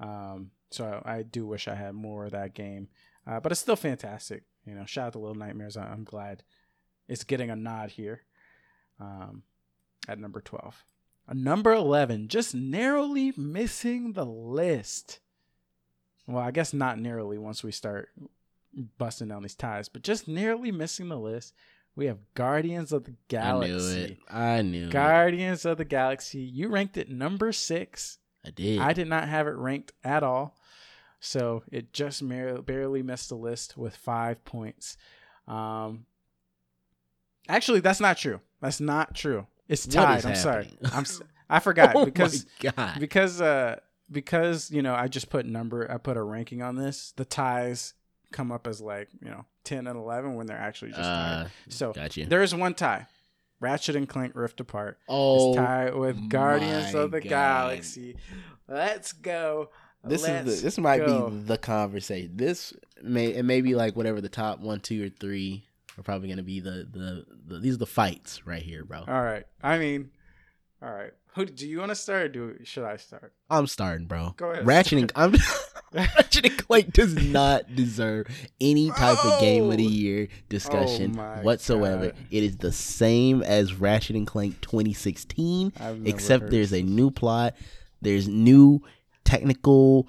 um, 0.00 0.50
so 0.70 1.02
I, 1.04 1.16
I 1.18 1.22
do 1.22 1.46
wish 1.46 1.68
I 1.68 1.74
had 1.74 1.94
more 1.94 2.24
of 2.26 2.32
that 2.32 2.54
game. 2.54 2.88
Uh, 3.26 3.40
but 3.40 3.50
it's 3.52 3.60
still 3.60 3.76
fantastic. 3.76 4.44
You 4.64 4.74
know, 4.74 4.84
shout 4.84 5.08
out 5.08 5.12
to 5.14 5.18
Little 5.18 5.34
Nightmares. 5.34 5.76
I- 5.76 5.86
I'm 5.90 6.04
glad 6.04 6.42
it's 7.08 7.24
getting 7.24 7.50
a 7.50 7.56
nod 7.56 7.90
here 7.90 8.22
um, 9.00 9.42
at 10.08 10.18
number 10.18 10.40
twelve. 10.40 10.84
A 11.28 11.34
number 11.34 11.72
11, 11.72 12.28
just 12.28 12.54
narrowly 12.54 13.32
missing 13.36 14.12
the 14.12 14.24
list. 14.24 15.18
Well, 16.28 16.38
I 16.44 16.52
guess 16.52 16.72
not 16.72 17.00
narrowly 17.00 17.36
once 17.36 17.64
we 17.64 17.72
start 17.72 18.10
busting 18.96 19.26
down 19.26 19.42
these 19.42 19.56
ties, 19.56 19.88
but 19.88 20.02
just 20.02 20.28
narrowly 20.28 20.70
missing 20.70 21.08
the 21.08 21.18
list. 21.18 21.52
We 21.96 22.06
have 22.06 22.18
Guardians 22.34 22.92
of 22.92 23.04
the 23.04 23.14
Galaxy. 23.28 23.72
I 23.72 23.78
knew 23.78 24.04
it. 24.04 24.18
I 24.30 24.62
knew 24.62 24.86
it. 24.86 24.90
Guardians 24.90 25.64
of 25.64 25.78
the 25.78 25.84
Galaxy. 25.84 26.40
You 26.40 26.68
ranked 26.68 26.98
it 26.98 27.10
number 27.10 27.52
six. 27.52 28.18
I 28.44 28.50
did. 28.50 28.78
I 28.78 28.92
did 28.92 29.08
not 29.08 29.28
have 29.28 29.46
it 29.46 29.56
ranked 29.56 29.92
at 30.04 30.22
all. 30.22 30.56
So 31.20 31.62
it 31.72 31.94
just 31.94 32.22
mer- 32.22 32.60
barely 32.60 33.02
missed 33.02 33.30
the 33.30 33.34
list 33.34 33.76
with 33.76 33.96
five 33.96 34.44
points. 34.44 34.98
Um, 35.48 36.04
actually, 37.48 37.80
that's 37.80 38.00
not 38.00 38.18
true. 38.18 38.40
That's 38.60 38.80
not 38.80 39.14
true. 39.14 39.46
It's 39.66 39.86
tied. 39.86 40.24
I'm 40.24 40.36
sorry. 40.36 40.68
I'm. 40.92 41.06
I 41.48 41.60
forgot 41.60 41.94
oh 41.94 42.04
because 42.04 42.44
because 42.98 43.40
uh 43.40 43.78
because 44.10 44.70
you 44.72 44.82
know 44.82 44.94
I 44.94 45.06
just 45.06 45.30
put 45.30 45.46
number 45.46 45.88
I 45.90 45.96
put 45.96 46.16
a 46.16 46.22
ranking 46.22 46.60
on 46.60 46.74
this. 46.74 47.12
The 47.16 47.24
ties 47.24 47.94
come 48.32 48.50
up 48.52 48.66
as 48.66 48.80
like 48.80 49.08
you 49.22 49.30
know 49.30 49.44
ten 49.64 49.86
and 49.86 49.96
eleven 49.96 50.34
when 50.34 50.46
they're 50.46 50.56
actually 50.56 50.90
just 50.90 51.02
tied. 51.02 51.42
Uh, 51.44 51.48
So 51.68 51.92
gotcha. 51.92 52.26
there 52.26 52.42
is 52.42 52.54
one 52.54 52.74
tie. 52.74 53.06
Ratchet 53.58 53.96
and 53.96 54.06
Clank 54.08 54.32
Rift 54.34 54.60
Apart 54.60 54.98
oh, 55.08 55.50
is 55.52 55.56
tied 55.56 55.94
with 55.94 56.28
Guardians 56.28 56.94
of 56.94 57.10
the 57.10 57.20
God. 57.22 57.28
Galaxy. 57.30 58.16
Let's 58.68 59.12
go. 59.12 59.70
this 60.04 60.22
Let's 60.24 60.48
is 60.50 60.60
the, 60.60 60.66
this 60.66 60.78
might 60.78 60.98
go. 60.98 61.30
be 61.30 61.36
the 61.38 61.56
conversation. 61.56 62.32
This 62.36 62.74
may 63.02 63.28
it 63.28 63.44
may 63.44 63.62
be 63.62 63.74
like 63.74 63.96
whatever 63.96 64.20
the 64.20 64.28
top 64.28 64.60
one, 64.60 64.80
two, 64.80 65.06
or 65.06 65.08
three 65.08 65.64
are 65.98 66.02
probably 66.02 66.28
gonna 66.28 66.42
be 66.42 66.60
the 66.60 66.86
the, 66.92 67.24
the 67.46 67.58
these 67.60 67.74
are 67.74 67.78
the 67.78 67.86
fights 67.86 68.46
right 68.46 68.62
here, 68.62 68.84
bro. 68.84 68.98
All 69.08 69.22
right. 69.22 69.44
I 69.62 69.78
mean, 69.78 70.10
All 70.82 70.92
right. 70.92 71.12
Who 71.34 71.46
do 71.46 71.66
you 71.68 71.78
want 71.78 71.90
to 71.90 71.94
start? 71.94 72.22
Or 72.24 72.28
do 72.28 72.58
should 72.64 72.84
I 72.84 72.96
start? 72.96 73.32
I'm 73.48 73.66
starting, 73.66 74.06
bro. 74.06 74.34
Go 74.36 74.50
ahead. 74.50 74.66
Ratchet 74.66 74.98
and 74.98 75.12
I'm 75.16 75.34
Ratchet 75.96 76.46
and 76.46 76.58
Clank 76.58 76.92
does 76.92 77.14
not 77.14 77.74
deserve 77.74 78.26
any 78.60 78.90
type 78.90 79.24
of 79.24 79.40
game 79.40 79.70
of 79.70 79.76
the 79.76 79.86
Oh. 79.86 79.90
year 79.90 80.28
discussion 80.48 81.18
Oh 81.18 81.42
whatsoever. 81.42 82.06
God. 82.06 82.14
It 82.30 82.42
is 82.42 82.56
the 82.58 82.72
same 82.72 83.42
as 83.42 83.74
Ratchet 83.74 84.16
and 84.16 84.26
Clank 84.26 84.60
2016, 84.60 85.72
except 86.04 86.50
there's 86.50 86.72
a 86.72 86.82
new 86.82 87.10
plot. 87.10 87.54
There's 88.02 88.28
new 88.28 88.82
technical 89.24 90.08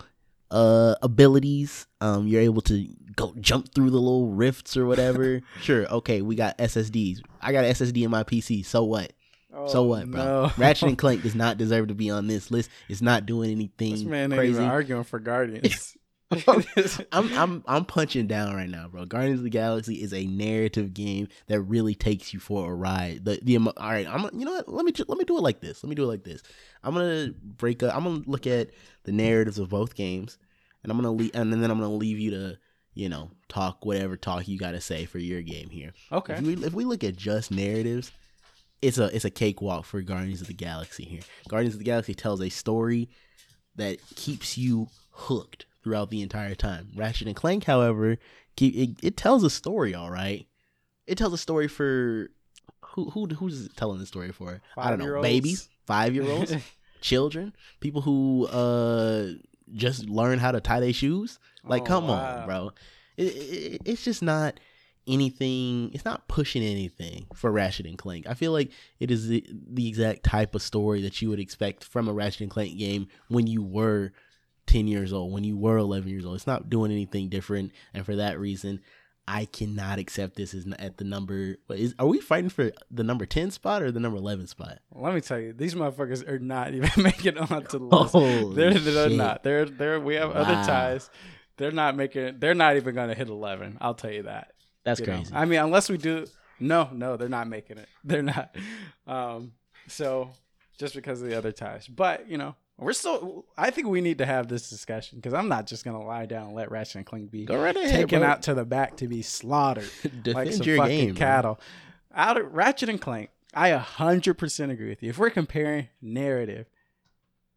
uh 0.52 0.96
abilities. 1.02 1.88
Um, 2.00 2.28
you're 2.28 2.42
able 2.42 2.62
to 2.64 2.88
go 3.16 3.34
jump 3.42 3.74
through 3.74 3.90
the 3.90 3.98
little 4.00 4.30
rifts 4.30 4.78
or 4.78 4.86
whatever. 4.86 5.42
sure, 5.62 5.86
okay, 5.88 6.22
we 6.22 6.36
got 6.36 6.58
SSDs. 6.58 7.22
I 7.42 7.52
got 7.52 7.66
an 7.66 7.72
SSD 7.72 8.04
in 8.04 8.12
my 8.12 8.24
PC. 8.24 8.64
So 8.66 8.84
what? 8.84 9.12
So 9.68 9.80
Oh, 9.80 9.84
what, 9.84 10.10
bro? 10.12 10.24
no. 10.24 10.52
Ratchet 10.58 10.90
and 10.90 10.98
Clank 10.98 11.24
does 11.24 11.36
not 11.36 11.58
deserve 11.58 11.88
to 11.88 11.96
be 11.96 12.10
on 12.10 12.28
this 12.28 12.52
list. 12.52 12.70
It's 12.88 13.02
not 13.02 13.26
doing 13.26 13.52
anything 13.52 13.92
This 13.94 14.04
man 14.04 14.32
ain't 14.34 14.44
even 14.46 14.66
arguing 14.66 15.04
for 15.04 15.20
Guardians. 15.20 15.96
I'm 17.12 17.32
I'm 17.38 17.64
I'm 17.66 17.86
punching 17.86 18.28
down 18.28 18.54
right 18.54 18.70
now, 18.70 18.90
bro. 18.90 19.06
Guardians 19.06 19.40
of 19.40 19.46
the 19.46 19.50
Galaxy 19.50 20.02
is 20.04 20.14
a 20.14 20.26
narrative 20.26 20.94
game 20.94 21.30
that 21.48 21.62
really 21.62 21.96
takes 21.96 22.34
you 22.34 22.42
for 22.42 22.70
a 22.70 22.76
ride. 22.76 23.24
The 23.24 23.40
the 23.42 23.56
all 23.58 23.72
right, 23.78 24.06
I'm 24.06 24.30
you 24.38 24.44
know 24.44 24.52
what? 24.52 24.68
Let 24.68 24.84
me 24.86 24.92
let 25.08 25.18
me 25.18 25.24
do 25.24 25.38
it 25.38 25.42
like 25.42 25.62
this. 25.62 25.82
Let 25.84 25.90
me 25.90 25.96
do 25.96 26.04
it 26.04 26.08
like 26.08 26.26
this. 26.26 26.44
I'm 26.84 26.94
gonna 26.94 27.30
break 27.42 27.82
up. 27.82 27.96
I'm 27.96 28.04
gonna 28.04 28.24
look 28.26 28.46
at 28.46 28.72
the 29.06 29.14
narratives 29.14 29.58
of 29.58 29.70
both 29.70 29.96
games, 29.96 30.38
and 30.84 30.92
I'm 30.92 30.98
gonna 30.98 31.14
leave, 31.14 31.32
and 31.34 31.54
then 31.54 31.64
I'm 31.64 31.80
gonna 31.80 31.94
leave 31.96 32.20
you 32.20 32.32
to 32.32 32.58
you 32.94 33.08
know 33.08 33.32
talk 33.48 33.86
whatever 33.86 34.18
talk 34.18 34.50
you 34.50 34.58
got 34.58 34.72
to 34.72 34.82
say 34.82 35.06
for 35.06 35.20
your 35.20 35.42
game 35.42 35.70
here. 35.70 35.94
okay. 36.12 36.34
If 36.34 36.42
we 36.42 36.54
if 36.66 36.74
we 36.74 36.84
look 36.84 37.06
at 37.06 37.16
just 37.16 37.52
narratives, 37.52 38.12
it's 38.82 38.98
a 38.98 39.06
it's 39.16 39.26
a 39.26 39.30
cakewalk 39.30 39.86
for 39.86 40.02
Guardians 40.02 40.42
of 40.42 40.48
the 40.48 40.54
Galaxy 40.54 41.04
here. 41.06 41.22
Guardians 41.48 41.76
of 41.76 41.80
the 41.80 41.86
Galaxy 41.86 42.14
tells 42.14 42.42
a 42.42 42.50
story 42.50 43.10
that 43.76 43.98
keeps 44.16 44.58
you 44.58 44.88
hooked 45.12 45.66
throughout 45.84 46.10
the 46.10 46.22
entire 46.22 46.56
time. 46.56 46.90
Ratchet 46.96 47.28
and 47.28 47.36
Clank, 47.36 47.64
however, 47.66 48.18
keep, 48.56 48.76
it, 48.76 49.06
it 49.06 49.18
tells 49.18 49.44
a 49.44 49.50
story, 49.50 49.94
all 49.96 50.12
right. 50.12 50.46
It 51.06 51.18
tells 51.18 51.34
a 51.34 51.38
story 51.38 51.68
for 51.68 52.30
who 52.82 53.10
who 53.12 53.28
who's 53.28 53.70
telling 53.76 54.00
the 54.00 54.06
story 54.06 54.32
for? 54.32 54.62
I 54.78 54.90
don't 54.90 55.00
know, 55.00 55.22
babies, 55.22 55.70
five 55.86 56.14
year 56.14 56.24
olds, 56.26 56.54
children, 57.02 57.54
people 57.80 58.02
who 58.02 58.48
uh 58.48 59.30
just 59.74 60.08
learn 60.10 60.40
how 60.40 60.52
to 60.52 60.60
tie 60.62 60.80
their 60.80 60.94
shoes. 60.94 61.40
Like, 61.64 61.82
Oh, 61.84 61.86
come 61.86 62.08
wow. 62.08 62.40
on, 62.40 62.46
bro. 62.46 62.72
It, 63.18 63.24
it, 63.24 63.82
it's 63.86 64.04
just 64.06 64.22
not 64.22 64.60
anything. 65.08 65.92
It's 65.94 66.06
not 66.06 66.28
pushing 66.28 66.64
anything 66.64 67.28
for 67.34 67.52
Ratchet 67.52 67.86
and 67.86 67.98
Clank. 67.98 68.28
I 68.28 68.34
feel 68.34 68.52
like 68.52 68.72
it 69.00 69.12
is 69.12 69.28
the, 69.28 69.44
the 69.50 69.88
exact 69.88 70.24
type 70.24 70.56
of 70.56 70.62
story 70.62 71.02
that 71.04 71.22
you 71.22 71.30
would 71.30 71.40
expect 71.40 71.84
from 71.84 72.08
a 72.08 72.14
Ratchet 72.14 72.42
and 72.42 72.52
Clank 72.52 72.78
game 72.78 73.08
when 73.30 73.48
you 73.48 73.64
were 73.64 74.12
10 74.68 74.88
years 74.88 75.14
old, 75.14 75.32
when 75.34 75.44
you 75.44 75.58
were 75.58 75.78
11 75.78 76.10
years 76.10 76.26
old. 76.26 76.36
It's 76.36 76.48
not 76.48 76.70
doing 76.70 76.92
anything 76.92 77.30
different. 77.30 77.72
And 77.94 78.06
for 78.06 78.16
that 78.18 78.40
reason, 78.40 78.82
I 79.28 79.46
cannot 79.46 80.00
accept 80.00 80.36
this 80.36 80.54
as 80.54 80.66
at 80.80 80.98
the 80.98 81.04
number. 81.04 81.58
Is, 81.70 81.94
are 82.00 82.06
we 82.08 82.22
fighting 82.22 82.50
for 82.50 82.72
the 82.90 83.04
number 83.04 83.26
10 83.26 83.52
spot 83.52 83.82
or 83.82 83.92
the 83.92 84.00
number 84.00 84.18
11 84.18 84.48
spot? 84.48 84.80
Let 84.94 85.14
me 85.14 85.22
tell 85.22 85.40
you, 85.40 85.52
these 85.52 85.76
motherfuckers 85.76 86.28
are 86.28 86.40
not 86.40 86.74
even 86.74 86.90
making 87.04 87.36
it 87.36 87.52
onto 87.52 87.80
the 87.80 87.86
list. 87.86 88.14
Holy 88.14 88.56
they're 88.56 88.74
they're 88.74 89.10
shit. 89.10 89.18
not. 89.18 89.44
They're 89.44 89.66
they're. 89.66 90.00
We 90.00 90.16
have 90.16 90.32
other 90.32 90.54
ties. 90.66 91.10
They're 91.58 91.72
not 91.72 91.96
making. 91.98 92.40
They're 92.40 92.54
not 92.56 92.78
even 92.78 92.96
going 92.96 93.10
to 93.10 93.16
hit 93.16 93.28
eleven. 93.28 93.78
I'll 93.82 93.96
tell 93.96 94.12
you 94.12 94.24
that. 94.24 94.54
That's 94.88 95.02
you 95.02 95.06
know? 95.06 95.16
crazy. 95.16 95.34
I 95.36 95.44
mean, 95.44 95.60
unless 95.60 95.90
we 95.90 95.98
do. 95.98 96.26
No, 96.62 96.90
no, 96.94 97.18
they're 97.18 97.28
not 97.28 97.50
making 97.50 97.78
it. 97.78 97.90
They're 98.06 98.24
not. 98.24 98.56
Um. 99.06 99.52
So 99.88 100.30
just 100.80 100.96
because 100.96 101.22
of 101.22 101.28
the 101.28 101.38
other 101.38 101.52
ties, 101.52 101.88
but 101.88 102.30
you 102.30 102.38
know, 102.38 102.56
we're 102.78 102.94
still. 102.94 103.46
I 103.58 103.70
think 103.70 103.88
we 103.88 104.00
need 104.00 104.20
to 104.20 104.26
have 104.26 104.48
this 104.48 104.70
discussion 104.70 105.20
because 105.20 105.34
I'm 105.34 105.50
not 105.50 105.68
just 105.68 105.84
gonna 105.84 106.02
lie 106.02 106.26
down 106.26 106.48
and 106.48 106.56
let 106.56 106.72
Ratchet 106.72 106.96
and 106.96 107.06
Clank 107.06 107.30
be 107.30 107.46
right 107.46 107.76
ahead. 107.76 107.92
taken 107.92 108.22
bro. 108.22 108.30
out 108.30 108.44
to 108.44 108.54
the 108.54 108.64
back 108.64 108.96
to 108.98 109.10
be 109.10 109.22
slaughtered 109.22 109.90
like 110.26 110.54
some 110.54 110.66
your 110.66 110.78
fucking 110.78 111.06
game. 111.08 111.16
cattle. 111.16 111.60
Out 112.16 112.40
of 112.40 112.54
Ratchet 112.54 112.88
and 112.88 113.02
Clank, 113.02 113.30
I 113.54 113.72
hundred 113.72 114.36
percent 114.36 114.72
agree 114.72 114.88
with 114.88 115.04
you. 115.04 115.10
If 115.10 115.18
we're 115.18 115.32
comparing 115.32 115.90
narrative, 116.02 116.68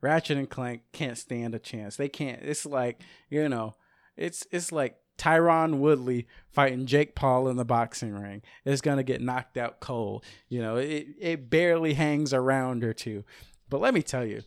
Ratchet 0.00 0.36
and 0.36 0.50
Clank 0.50 0.82
can't 0.92 1.16
stand 1.16 1.54
a 1.54 1.60
chance. 1.60 1.94
They 1.94 2.08
can't. 2.08 2.42
It's 2.42 2.66
like 2.66 3.00
you 3.30 3.48
know, 3.48 3.76
it's 4.16 4.48
it's 4.50 4.72
like 4.72 4.96
Tyron 5.20 5.78
Woodley 5.80 6.26
fighting 6.50 6.86
Jake 6.86 7.14
Paul 7.14 7.48
in 7.48 7.56
the 7.56 7.64
boxing 7.64 8.14
ring. 8.14 8.40
is 8.64 8.80
gonna 8.80 9.02
get 9.02 9.20
knocked 9.20 9.58
out 9.58 9.78
cold. 9.78 10.24
You 10.48 10.62
know, 10.62 10.76
it 10.76 11.08
it 11.20 11.50
barely 11.50 11.92
hangs 11.92 12.32
a 12.32 12.40
round 12.40 12.82
or 12.84 12.94
two. 12.94 13.24
But 13.68 13.82
let 13.82 13.92
me 13.92 14.02
tell 14.02 14.24
you, 14.24 14.42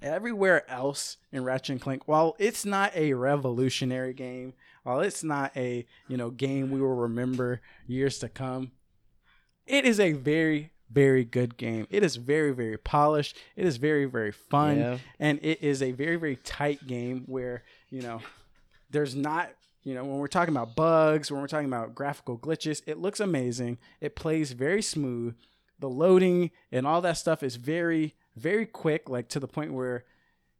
everywhere 0.00 0.70
else 0.70 1.16
in 1.32 1.42
Ratchet 1.44 1.70
and 1.70 1.80
Clank, 1.80 2.06
while 2.06 2.36
it's 2.38 2.64
not 2.64 2.94
a 2.94 3.12
revolutionary 3.14 4.14
game, 4.14 4.54
while 4.84 5.00
it's 5.00 5.24
not 5.24 5.50
a 5.56 5.84
you 6.06 6.16
know 6.16 6.30
game 6.30 6.70
we 6.70 6.80
will 6.80 6.94
remember 6.94 7.60
years 7.88 8.18
to 8.20 8.28
come, 8.28 8.70
it 9.66 9.84
is 9.84 9.98
a 9.98 10.12
very 10.12 10.70
very 10.90 11.24
good 11.24 11.56
game. 11.58 11.86
It 11.90 12.02
is 12.04 12.16
very 12.16 12.52
very 12.52 12.78
polished. 12.78 13.36
It 13.56 13.66
is 13.66 13.76
very 13.78 14.04
very 14.06 14.32
fun, 14.32 14.78
Yeah. 14.78 14.98
and 15.18 15.38
it 15.42 15.60
is 15.62 15.82
a 15.82 15.90
very 15.92 16.16
very 16.16 16.36
tight 16.36 16.86
game 16.86 17.24
where 17.26 17.64
you 17.90 18.00
know 18.02 18.20
there's 18.90 19.14
not 19.16 19.50
you 19.88 19.94
know 19.94 20.04
when 20.04 20.18
we're 20.18 20.26
talking 20.26 20.54
about 20.54 20.76
bugs 20.76 21.30
when 21.30 21.40
we're 21.40 21.46
talking 21.46 21.66
about 21.66 21.94
graphical 21.94 22.38
glitches 22.38 22.82
it 22.86 22.98
looks 22.98 23.20
amazing. 23.20 23.78
It 24.00 24.14
plays 24.14 24.52
very 24.52 24.82
smooth. 24.82 25.34
The 25.78 25.88
loading 25.88 26.50
and 26.70 26.86
all 26.86 27.00
that 27.00 27.16
stuff 27.16 27.42
is 27.42 27.56
very 27.56 28.14
very 28.36 28.66
quick 28.66 29.08
like 29.08 29.28
to 29.30 29.40
the 29.40 29.48
point 29.48 29.72
where 29.72 30.04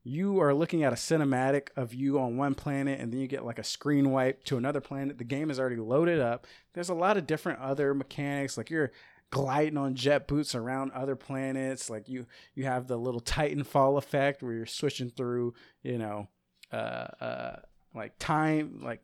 you 0.02 0.40
are 0.40 0.54
looking 0.54 0.82
at 0.82 0.94
a 0.94 0.96
cinematic 0.96 1.68
of 1.76 1.92
you 1.92 2.18
on 2.18 2.38
one 2.38 2.54
planet 2.54 2.98
and 2.98 3.12
then 3.12 3.20
you 3.20 3.26
get 3.26 3.44
like 3.44 3.58
a 3.58 3.64
screen 3.64 4.10
wipe 4.10 4.42
to 4.44 4.56
another 4.56 4.80
planet. 4.80 5.18
The 5.18 5.24
game 5.24 5.50
is 5.50 5.60
already 5.60 5.76
loaded 5.76 6.20
up. 6.20 6.46
There's 6.72 6.88
a 6.88 6.94
lot 6.94 7.18
of 7.18 7.26
different 7.26 7.60
other 7.60 7.92
mechanics 7.92 8.56
like 8.56 8.70
you're 8.70 8.92
gliding 9.30 9.76
on 9.76 9.94
jet 9.94 10.26
boots 10.26 10.54
around 10.54 10.90
other 10.92 11.14
planets 11.14 11.90
like 11.90 12.08
you 12.08 12.24
you 12.54 12.64
have 12.64 12.86
the 12.86 12.96
little 12.96 13.20
titanfall 13.20 13.98
effect 13.98 14.42
where 14.42 14.54
you're 14.54 14.64
switching 14.64 15.10
through 15.10 15.52
you 15.82 15.98
know 15.98 16.26
uh 16.72 17.06
uh 17.20 17.56
like 17.94 18.18
time 18.18 18.80
like 18.82 19.02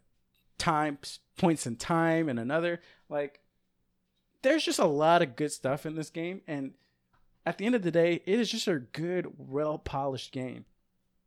time 0.58 0.98
points 1.38 1.66
in 1.66 1.76
time 1.76 2.28
and 2.28 2.38
another. 2.38 2.80
Like 3.08 3.40
there's 4.42 4.64
just 4.64 4.78
a 4.78 4.86
lot 4.86 5.22
of 5.22 5.36
good 5.36 5.52
stuff 5.52 5.86
in 5.86 5.94
this 5.96 6.10
game 6.10 6.42
and 6.46 6.72
at 7.46 7.58
the 7.58 7.66
end 7.66 7.74
of 7.74 7.82
the 7.82 7.90
day 7.90 8.22
it 8.26 8.40
is 8.40 8.50
just 8.50 8.68
a 8.68 8.78
good 8.78 9.26
well 9.38 9.78
polished 9.78 10.32
game. 10.32 10.64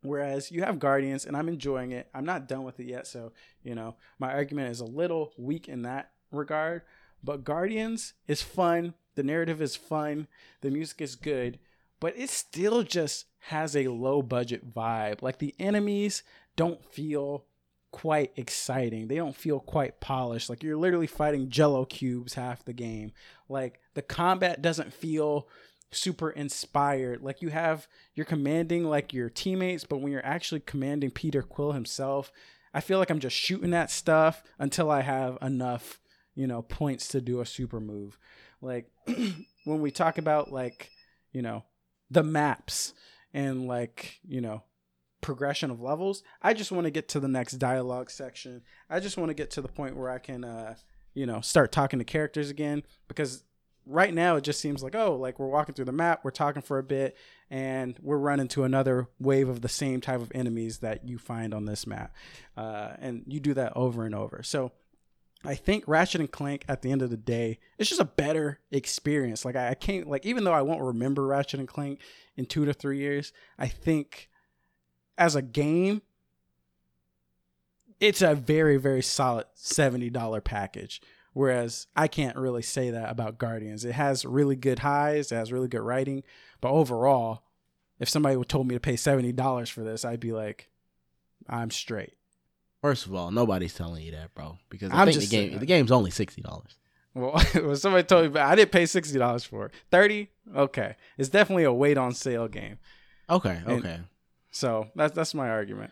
Whereas 0.01 0.51
you 0.51 0.63
have 0.63 0.79
guardians 0.79 1.25
and 1.25 1.35
i'm 1.35 1.49
enjoying 1.49 1.91
it. 1.91 2.07
I'm 2.13 2.25
not 2.25 2.47
done 2.47 2.63
with 2.63 2.79
it 2.79 2.85
yet 2.85 3.07
so 3.07 3.31
you 3.63 3.75
know 3.75 3.95
my 4.19 4.33
argument 4.33 4.71
is 4.71 4.79
a 4.79 4.85
little 4.85 5.33
weak 5.37 5.67
in 5.67 5.83
that 5.83 6.11
regard. 6.31 6.83
But 7.23 7.43
guardians 7.43 8.13
is 8.27 8.41
fun. 8.41 8.93
The 9.15 9.23
narrative 9.23 9.61
is 9.61 9.75
fun. 9.75 10.27
The 10.61 10.69
music 10.69 11.01
is 11.01 11.15
good. 11.15 11.59
But 11.99 12.17
it 12.17 12.29
still 12.29 12.83
just 12.83 13.25
has 13.39 13.75
a 13.75 13.87
low 13.87 14.21
budget 14.21 14.73
vibe. 14.73 15.21
Like 15.21 15.39
the 15.39 15.55
enemies 15.57 16.21
don't 16.55 16.85
feel 16.85 17.45
quite 17.91 18.31
exciting. 18.35 19.07
They 19.07 19.15
don't 19.15 19.35
feel 19.35 19.59
quite 19.59 19.99
polished. 19.99 20.49
Like 20.49 20.63
you're 20.63 20.77
literally 20.77 21.07
fighting 21.07 21.49
jello 21.49 21.85
cubes 21.85 22.33
half 22.33 22.63
the 22.63 22.73
game. 22.73 23.11
Like 23.49 23.79
the 23.93 24.01
combat 24.01 24.61
doesn't 24.61 24.93
feel 24.93 25.47
super 25.91 26.29
inspired. 26.29 27.21
Like 27.21 27.41
you 27.41 27.49
have 27.49 27.87
you're 28.13 28.25
commanding 28.25 28.83
like 28.83 29.13
your 29.13 29.29
teammates, 29.29 29.83
but 29.83 29.97
when 29.97 30.11
you're 30.11 30.25
actually 30.25 30.59
commanding 30.61 31.11
Peter 31.11 31.41
Quill 31.41 31.71
himself, 31.71 32.31
I 32.73 32.81
feel 32.81 32.99
like 32.99 33.09
I'm 33.09 33.19
just 33.19 33.35
shooting 33.35 33.73
at 33.73 33.89
stuff 33.89 34.43
until 34.59 34.91
I 34.91 35.01
have 35.01 35.37
enough, 35.41 35.99
you 36.35 36.47
know, 36.47 36.61
points 36.61 37.07
to 37.09 37.21
do 37.21 37.41
a 37.41 37.45
super 37.45 37.79
move. 37.79 38.17
Like 38.61 38.89
when 39.63 39.81
we 39.81 39.91
talk 39.91 40.17
about 40.17 40.51
like, 40.51 40.91
you 41.31 41.41
know, 41.41 41.63
the 42.11 42.23
maps 42.23 42.93
and 43.33 43.67
like, 43.67 44.19
you 44.27 44.41
know, 44.41 44.63
progression 45.21 45.71
of 45.71 45.81
levels. 45.81 46.23
I 46.41 46.53
just 46.53 46.71
want 46.71 46.85
to 46.85 46.91
get 46.91 47.07
to 47.09 47.19
the 47.19 47.27
next 47.27 47.53
dialogue 47.53 48.09
section. 48.09 48.61
I 48.89 48.99
just 48.99 49.17
want 49.17 49.29
to 49.29 49.33
get 49.33 49.51
to 49.51 49.61
the 49.61 49.67
point 49.67 49.97
where 49.97 50.09
I 50.09 50.19
can, 50.19 50.43
uh, 50.43 50.75
you 51.13 51.25
know, 51.25 51.41
start 51.41 51.71
talking 51.71 51.99
to 51.99 52.05
characters 52.05 52.49
again 52.49 52.83
because 53.07 53.43
right 53.87 54.13
now 54.13 54.35
it 54.35 54.43
just 54.43 54.59
seems 54.59 54.83
like 54.83 54.95
oh, 54.95 55.15
like 55.15 55.39
we're 55.39 55.47
walking 55.47 55.73
through 55.73 55.85
the 55.85 55.91
map, 55.91 56.21
we're 56.23 56.31
talking 56.31 56.61
for 56.61 56.77
a 56.77 56.83
bit, 56.83 57.17
and 57.49 57.97
we're 58.01 58.17
running 58.17 58.47
to 58.49 58.63
another 58.63 59.07
wave 59.19 59.49
of 59.49 59.61
the 59.61 59.69
same 59.69 60.01
type 60.01 60.21
of 60.21 60.31
enemies 60.35 60.79
that 60.79 61.07
you 61.07 61.17
find 61.17 61.53
on 61.53 61.65
this 61.65 61.87
map, 61.87 62.13
uh, 62.55 62.91
and 62.99 63.23
you 63.27 63.39
do 63.39 63.53
that 63.53 63.73
over 63.75 64.05
and 64.05 64.13
over. 64.13 64.43
So. 64.43 64.71
I 65.45 65.53
think 65.53 65.83
Ratchet 65.87 66.19
and 66.19 66.31
Clank 66.31 66.65
at 66.67 66.81
the 66.81 66.91
end 66.91 67.03
of 67.03 67.11
the 67.11 67.15
day, 67.15 67.59
it's 67.77 67.89
just 67.89 68.01
a 68.01 68.05
better 68.05 68.59
experience. 68.71 69.45
Like 69.45 69.55
I, 69.55 69.69
I 69.69 69.73
can't 69.75 70.09
like 70.09 70.25
even 70.25 70.43
though 70.43 70.51
I 70.51 70.63
won't 70.63 70.81
remember 70.81 71.27
Ratchet 71.27 71.59
and 71.59 71.69
Clank 71.69 71.99
in 72.35 72.47
two 72.47 72.65
to 72.65 72.73
three 72.73 72.97
years, 72.97 73.31
I 73.57 73.67
think 73.67 74.29
as 75.17 75.35
a 75.35 75.41
game, 75.41 76.01
it's 77.99 78.21
a 78.21 78.35
very, 78.35 78.77
very 78.77 79.01
solid 79.01 79.45
$70 79.55 80.43
package. 80.43 81.01
Whereas 81.33 81.87
I 81.95 82.07
can't 82.07 82.35
really 82.35 82.63
say 82.63 82.89
that 82.91 83.09
about 83.11 83.37
Guardians. 83.37 83.85
It 83.85 83.91
has 83.93 84.25
really 84.25 84.55
good 84.55 84.79
highs, 84.79 85.31
it 85.31 85.35
has 85.35 85.51
really 85.51 85.67
good 85.67 85.81
writing, 85.81 86.23
but 86.61 86.71
overall, 86.71 87.43
if 87.99 88.09
somebody 88.09 88.41
told 88.43 88.67
me 88.67 88.73
to 88.75 88.79
pay 88.79 88.95
seventy 88.95 89.31
dollars 89.31 89.69
for 89.69 89.81
this, 89.81 90.03
I'd 90.05 90.19
be 90.19 90.31
like, 90.31 90.69
I'm 91.49 91.69
straight. 91.71 92.13
First 92.81 93.05
of 93.07 93.13
all, 93.15 93.29
nobody's 93.31 93.73
telling 93.75 94.03
you 94.03 94.11
that, 94.11 94.33
bro, 94.35 94.57
because 94.69 94.91
I 94.91 95.01
I'm 95.01 95.05
think 95.07 95.15
the 95.15 95.21
just 95.21 95.31
game 95.31 95.49
saying. 95.49 95.59
the 95.59 95.65
game's 95.67 95.91
only 95.91 96.09
sixty 96.11 96.41
dollars. 96.41 96.75
Well, 97.13 97.39
when 97.53 97.75
somebody 97.75 98.03
told 98.03 98.23
me, 98.23 98.29
but 98.29 98.41
I 98.43 98.55
didn't 98.55 98.71
pay 98.71 98.85
sixty 98.87 99.17
dollars 99.19 99.43
for 99.43 99.67
it. 99.67 99.73
Thirty, 99.91 100.29
okay, 100.55 100.95
it's 101.19 101.29
definitely 101.29 101.63
a 101.65 101.73
wait 101.73 101.97
on 101.99 102.13
sale 102.13 102.47
game. 102.47 102.77
Okay, 103.29 103.59
And- 103.65 103.79
okay. 103.85 103.99
So 104.57 104.87
that's 104.95 105.13
that's 105.13 105.33
my 105.33 105.49
argument. 105.49 105.91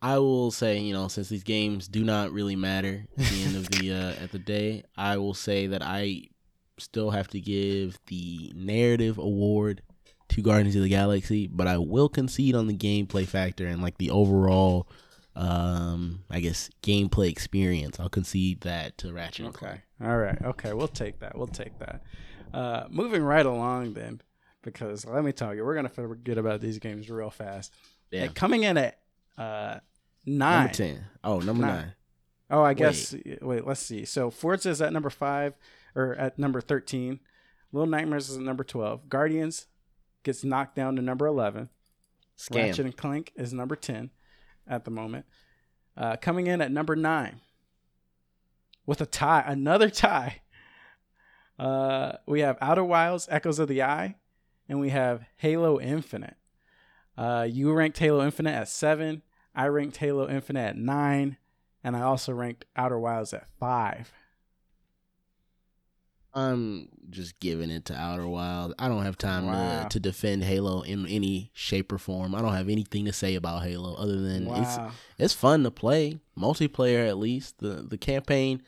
I 0.00 0.18
will 0.18 0.50
say, 0.50 0.78
you 0.78 0.92
know, 0.92 1.08
since 1.08 1.28
these 1.28 1.42
games 1.42 1.88
do 1.88 2.04
not 2.04 2.30
really 2.30 2.56
matter 2.56 3.06
at 3.18 3.24
the 3.24 3.42
end 3.42 3.56
of 3.56 3.68
the 3.70 3.92
uh, 3.92 4.22
at 4.22 4.32
the 4.32 4.38
day, 4.38 4.84
I 4.96 5.16
will 5.16 5.34
say 5.34 5.66
that 5.66 5.82
I 5.82 6.28
still 6.78 7.10
have 7.10 7.28
to 7.28 7.40
give 7.40 7.98
the 8.06 8.52
narrative 8.54 9.18
award 9.18 9.82
to 10.28 10.42
Guardians 10.42 10.76
of 10.76 10.82
the 10.82 10.88
Galaxy, 10.88 11.48
but 11.48 11.66
I 11.66 11.78
will 11.78 12.08
concede 12.08 12.54
on 12.54 12.66
the 12.66 12.76
gameplay 12.76 13.26
factor 13.26 13.66
and 13.66 13.82
like 13.82 13.98
the 13.98 14.10
overall, 14.10 14.88
um, 15.34 16.24
I 16.30 16.40
guess 16.40 16.70
gameplay 16.82 17.30
experience. 17.30 17.98
I'll 17.98 18.08
concede 18.08 18.60
that 18.60 18.96
to 18.98 19.12
Ratchet. 19.12 19.46
Okay. 19.46 19.80
All 20.02 20.18
right. 20.18 20.40
Okay. 20.44 20.72
We'll 20.72 20.88
take 20.88 21.18
that. 21.20 21.36
We'll 21.36 21.46
take 21.46 21.78
that. 21.80 22.02
Uh, 22.52 22.84
moving 22.90 23.22
right 23.22 23.46
along 23.46 23.94
then, 23.94 24.20
because 24.62 25.04
let 25.04 25.24
me 25.24 25.32
tell 25.32 25.54
you, 25.54 25.64
we're 25.64 25.74
gonna 25.74 25.88
forget 25.88 26.38
about 26.38 26.60
these 26.60 26.78
games 26.78 27.10
real 27.10 27.30
fast. 27.30 27.72
Coming 28.34 28.62
in 28.64 28.76
at 28.78 28.98
uh, 29.36 29.78
nine. 30.26 30.58
Number 30.62 30.72
ten. 30.74 31.04
Oh, 31.22 31.38
number 31.40 31.66
Nine. 31.66 31.74
nine. 31.76 31.92
Oh, 32.50 32.62
I 32.62 32.74
guess. 32.74 33.14
Wait. 33.42 33.66
let's 33.66 33.80
see. 33.80 34.04
So 34.04 34.30
Forza 34.30 34.70
is 34.70 34.80
at 34.82 34.92
number 34.92 35.10
five, 35.10 35.54
or 35.94 36.14
at 36.14 36.38
number 36.38 36.60
thirteen. 36.60 37.20
Little 37.72 37.88
Nightmares 37.88 38.28
is 38.30 38.36
at 38.36 38.42
number 38.42 38.64
twelve. 38.64 39.08
Guardians 39.08 39.66
gets 40.22 40.44
knocked 40.44 40.76
down 40.76 40.96
to 40.96 41.02
number 41.02 41.26
eleven. 41.26 41.68
Scam. 42.38 42.56
Ratchet 42.66 42.84
and 42.86 42.96
Clank 42.96 43.32
is 43.36 43.52
number 43.52 43.76
10 43.76 44.10
at 44.66 44.84
the 44.84 44.90
moment. 44.90 45.24
Uh, 45.96 46.16
coming 46.16 46.48
in 46.48 46.60
at 46.60 46.72
number 46.72 46.96
9 46.96 47.40
with 48.86 49.00
a 49.00 49.06
tie, 49.06 49.44
another 49.46 49.88
tie. 49.88 50.42
Uh, 51.58 52.14
we 52.26 52.40
have 52.40 52.58
Outer 52.60 52.82
Wilds, 52.82 53.28
Echoes 53.30 53.60
of 53.60 53.68
the 53.68 53.82
Eye, 53.82 54.16
and 54.68 54.80
we 54.80 54.90
have 54.90 55.24
Halo 55.36 55.80
Infinite. 55.80 56.34
Uh, 57.16 57.46
you 57.50 57.72
ranked 57.72 57.98
Halo 57.98 58.24
Infinite 58.24 58.52
at 58.54 58.68
7. 58.68 59.22
I 59.54 59.66
ranked 59.66 59.96
Halo 59.98 60.28
Infinite 60.28 60.60
at 60.70 60.76
9. 60.76 61.36
And 61.84 61.96
I 61.96 62.00
also 62.00 62.32
ranked 62.32 62.64
Outer 62.76 62.98
Wilds 62.98 63.32
at 63.34 63.46
5. 63.60 64.12
I'm 66.36 66.88
just 67.10 67.38
giving 67.38 67.70
it 67.70 67.84
to 67.86 67.94
Outer 67.94 68.26
Wild. 68.26 68.74
I 68.78 68.88
don't 68.88 69.04
have 69.04 69.16
time 69.16 69.46
Wow. 69.46 69.84
to, 69.84 69.88
to 69.90 70.00
defend 70.00 70.42
Halo 70.42 70.80
in 70.82 71.06
any 71.06 71.50
shape 71.54 71.92
or 71.92 71.98
form. 71.98 72.34
I 72.34 72.42
don't 72.42 72.54
have 72.54 72.68
anything 72.68 73.04
to 73.04 73.12
say 73.12 73.36
about 73.36 73.62
Halo 73.62 73.94
other 73.94 74.20
than 74.20 74.48
it's 74.48 74.76
Wow. 74.76 74.90
it's 75.16 75.34
fun 75.34 75.62
to 75.62 75.70
play 75.70 76.18
multiplayer 76.36 77.06
at 77.08 77.18
least. 77.18 77.58
the 77.58 77.86
The 77.88 77.98
campaign 77.98 78.62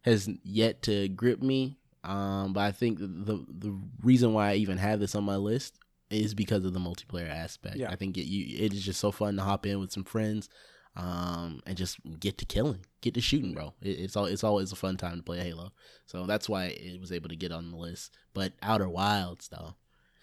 has 0.00 0.28
yet 0.42 0.82
to 0.82 1.08
grip 1.08 1.40
me, 1.40 1.78
um, 2.02 2.52
but 2.52 2.62
I 2.62 2.72
think 2.72 2.98
the 2.98 3.44
the 3.48 3.78
reason 4.02 4.32
why 4.32 4.50
I 4.50 4.54
even 4.56 4.78
have 4.78 4.98
this 4.98 5.14
on 5.14 5.22
my 5.22 5.36
list 5.36 5.78
is 6.10 6.34
because 6.34 6.64
of 6.64 6.72
the 6.72 6.80
multiplayer 6.80 7.28
aspect. 7.30 7.76
Yeah. 7.76 7.90
I 7.90 7.96
think 7.96 8.16
it 8.16 8.24
you 8.26 8.64
it 8.64 8.72
is 8.72 8.84
just 8.84 9.00
so 9.00 9.10
fun 9.10 9.36
to 9.36 9.42
hop 9.42 9.66
in 9.66 9.80
with 9.80 9.92
some 9.92 10.04
friends. 10.04 10.48
Um, 10.96 11.58
and 11.66 11.76
just 11.76 11.98
get 12.20 12.38
to 12.38 12.44
killing, 12.44 12.86
get 13.00 13.14
to 13.14 13.20
shooting, 13.20 13.52
bro. 13.52 13.74
It, 13.82 13.98
it's 13.98 14.14
all 14.16 14.26
it's 14.26 14.44
always 14.44 14.70
a 14.70 14.76
fun 14.76 14.96
time 14.96 15.16
to 15.16 15.22
play 15.24 15.40
Halo. 15.40 15.72
So 16.06 16.24
that's 16.24 16.48
why 16.48 16.66
it 16.66 17.00
was 17.00 17.10
able 17.10 17.28
to 17.30 17.36
get 17.36 17.50
on 17.50 17.72
the 17.72 17.76
list. 17.76 18.16
But 18.32 18.52
Outer 18.62 18.88
Wilds, 18.88 19.48
though, 19.48 19.74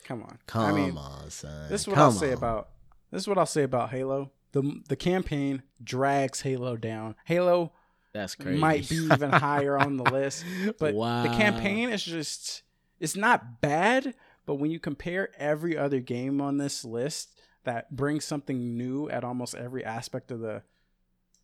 Come 0.05 0.23
on. 0.23 0.37
come 0.47 0.63
I 0.63 0.71
mean, 0.71 0.95
on, 0.97 1.29
son. 1.29 1.69
This 1.69 1.81
is 1.81 1.87
what 1.89 1.95
Come 1.95 2.03
I'll 2.05 2.11
say 2.13 2.31
on. 2.31 2.37
about 2.37 2.69
this 3.11 3.23
is 3.23 3.27
what 3.27 3.37
I'll 3.37 3.45
say 3.45 3.63
about 3.63 3.89
Halo. 3.89 4.31
The 4.53 4.81
the 4.87 4.95
campaign 4.95 5.63
drags 5.83 6.39
Halo 6.39 6.77
down. 6.77 7.15
Halo 7.25 7.73
that's 8.13 8.35
crazy. 8.35 8.57
might 8.57 8.87
be 8.87 8.95
even 8.95 9.29
higher 9.29 9.77
on 9.77 9.97
the 9.97 10.03
list, 10.09 10.45
but 10.79 10.93
Wow. 10.95 11.23
the 11.23 11.29
campaign 11.35 11.89
is 11.89 12.01
just 12.01 12.63
it's 12.97 13.17
not 13.17 13.59
bad, 13.59 14.13
but 14.45 14.55
when 14.55 14.71
you 14.71 14.79
compare 14.79 15.29
every 15.37 15.77
other 15.77 15.99
game 15.99 16.41
on 16.41 16.57
this 16.57 16.83
list 16.83 17.39
that 17.63 17.95
brings 17.95 18.25
something 18.25 18.75
new 18.77 19.09
at 19.09 19.23
almost 19.23 19.55
every 19.55 19.85
aspect 19.85 20.31
of 20.31 20.39
the 20.39 20.63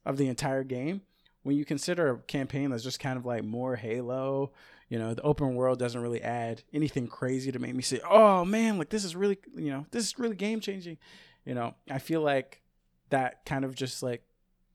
of 0.05 0.17
the 0.17 0.27
entire 0.27 0.63
game, 0.63 1.01
when 1.43 1.55
you 1.55 1.65
consider 1.65 2.09
a 2.09 2.17
campaign 2.19 2.69
that's 2.71 2.83
just 2.83 2.99
kind 2.99 3.17
of 3.17 3.25
like 3.25 3.43
more 3.43 3.75
Halo, 3.75 4.51
you 4.89 4.97
know, 4.97 5.13
the 5.13 5.21
open 5.21 5.55
world 5.55 5.79
doesn't 5.79 6.01
really 6.01 6.21
add 6.21 6.63
anything 6.73 7.07
crazy 7.07 7.51
to 7.51 7.59
make 7.59 7.75
me 7.75 7.81
say, 7.81 7.99
"Oh 8.09 8.45
man, 8.45 8.77
like 8.77 8.89
this 8.89 9.03
is 9.03 9.15
really, 9.15 9.37
you 9.55 9.69
know, 9.71 9.85
this 9.91 10.05
is 10.05 10.19
really 10.19 10.35
game 10.35 10.59
changing." 10.59 10.97
You 11.45 11.53
know, 11.55 11.75
I 11.89 11.99
feel 11.99 12.21
like 12.21 12.61
that 13.09 13.45
kind 13.45 13.63
of 13.63 13.75
just 13.75 14.01
like 14.03 14.23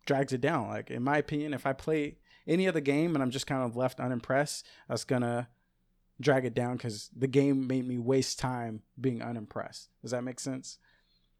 drags 0.07 0.33
it 0.33 0.41
down. 0.41 0.69
Like 0.69 0.91
in 0.91 1.03
my 1.03 1.19
opinion, 1.19 1.55
if 1.55 1.67
I 1.67 1.73
play 1.73 2.19
any 2.47 2.67
other 2.69 2.81
game 2.81 3.15
and 3.15 3.23
I'm 3.23 3.31
just 3.31 3.47
kind 3.47 3.63
of 3.63 3.77
left 3.77 4.01
unimpressed, 4.01 4.67
that's 4.89 5.05
gonna 5.05 5.49
drag 6.21 6.45
it 6.45 6.55
down 6.55 6.77
because 6.77 7.11
the 7.17 7.27
game 7.27 7.67
made 7.67 7.87
me 7.87 7.99
waste 7.99 8.39
time 8.39 8.83
being 9.01 9.23
unimpressed. 9.23 9.89
Does 10.03 10.13
that 10.13 10.25
make 10.25 10.41
sense? 10.41 10.79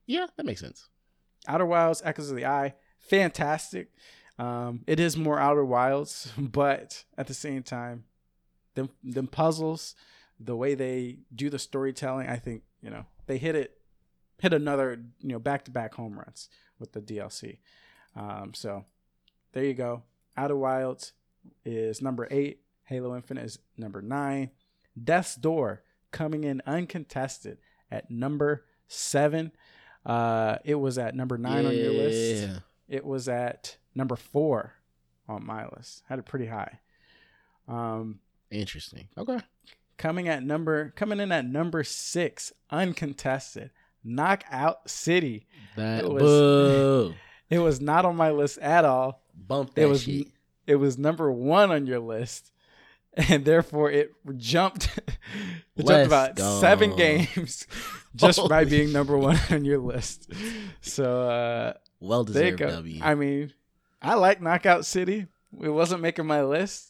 Yeah, 0.07 0.27
that 0.37 0.47
makes 0.47 0.61
sense. 0.61 0.89
Outer 1.47 1.67
Wilds, 1.67 2.03
Echoes 2.05 2.31
of 2.31 2.37
the 2.37 2.47
Eye, 2.47 2.75
fantastic. 2.99 3.93
Um, 4.39 4.83
it 4.87 4.99
is 5.01 5.17
more 5.17 5.39
Outer 5.39 5.65
Wilds, 5.65 6.33
but 6.39 7.05
at 7.17 7.27
the 7.27 7.35
same 7.35 7.63
time, 7.63 8.05
them 8.75 8.91
them 9.03 9.27
puzzles, 9.27 9.95
the 10.41 10.57
way 10.57 10.75
they 10.75 11.19
do 11.35 11.51
the 11.51 11.59
storytelling, 11.59 12.29
I 12.29 12.37
think 12.37 12.63
you 12.83 12.91
know 12.91 13.07
they 13.27 13.39
hit 13.39 13.55
it, 13.55 13.79
hit 14.39 14.53
another 14.53 15.03
you 15.21 15.29
know 15.29 15.39
back 15.39 15.65
to 15.67 15.71
back 15.71 15.95
home 15.95 16.19
runs 16.19 16.49
with 16.79 16.93
the 16.93 17.01
DLC. 17.01 17.59
Um, 18.17 18.53
so 18.55 18.85
there 19.53 19.65
you 19.65 19.75
go. 19.75 20.03
Outer 20.37 20.57
Wilds 20.57 21.13
is 21.65 22.01
number 22.01 22.27
eight. 22.31 22.61
Halo 22.85 23.15
Infinite 23.15 23.45
is 23.45 23.59
number 23.77 24.03
nine. 24.03 24.51
Death's 25.03 25.35
Door 25.37 25.83
coming 26.11 26.45
in 26.45 26.63
uncontested 26.67 27.59
at 27.91 28.11
number 28.11 28.65
seven. 28.89 29.53
Uh, 30.05 30.59
it 30.65 30.75
was 30.75 30.99
at 30.99 31.15
number 31.15 31.39
nine 31.39 31.65
on 31.67 31.75
your 31.77 31.93
list. 31.93 32.49
It 32.89 33.05
was 33.05 33.29
at 33.29 33.77
number 33.95 34.17
four 34.17 34.75
on 35.29 35.47
my 35.47 35.67
list. 35.77 36.03
Had 36.09 36.19
it 36.19 36.27
pretty 36.27 36.47
high. 36.47 36.81
Um, 37.69 38.19
Interesting. 38.51 39.09
Okay. 39.17 39.39
coming 39.97 40.29
at 40.29 40.43
number 40.43 40.91
coming 40.91 41.21
in 41.21 41.33
at 41.33 41.47
number 41.47 41.85
six, 41.85 42.53
uncontested. 42.71 43.71
Knockout 44.05 44.91
City. 44.91 45.47
That 45.77 46.05
It 46.05 46.11
was- 46.11 46.23
boo. 46.23 47.15
It 47.51 47.59
was 47.59 47.83
not 47.83 48.07
on 48.07 48.17
my 48.17 48.31
list 48.31 48.57
at 48.59 48.87
all. 48.87 49.23
Bump 49.35 49.71
It 49.77 49.83
that 49.83 49.89
was 49.89 50.05
shit. 50.05 50.29
it 50.67 50.77
was 50.77 50.97
number 50.97 51.31
one 51.31 51.71
on 51.71 51.87
your 51.87 51.99
list, 52.01 52.51
and 53.29 53.45
therefore 53.45 53.91
it 53.91 54.13
jumped. 54.37 54.89
it 55.77 55.87
jumped 55.87 56.07
about 56.07 56.37
go. 56.37 56.61
seven 56.61 56.97
games 56.97 57.67
just 58.15 58.49
by 58.49 58.65
being 58.65 58.93
number 58.93 59.17
one 59.19 59.39
on 59.51 59.65
your 59.65 59.79
list. 59.79 60.33
So 60.81 61.29
uh, 61.29 61.73
well 62.01 62.25
deserved. 62.25 62.59
W. 62.59 63.01
I 63.03 63.15
mean, 63.15 63.53
I 64.01 64.15
like 64.15 64.41
Knockout 64.41 64.87
City. 64.87 65.27
It 65.61 65.69
wasn't 65.69 66.01
making 66.01 66.27
my 66.27 66.43
list. 66.43 66.89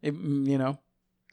It, 0.00 0.14
mm, 0.14 0.46
you 0.46 0.58
know, 0.58 0.78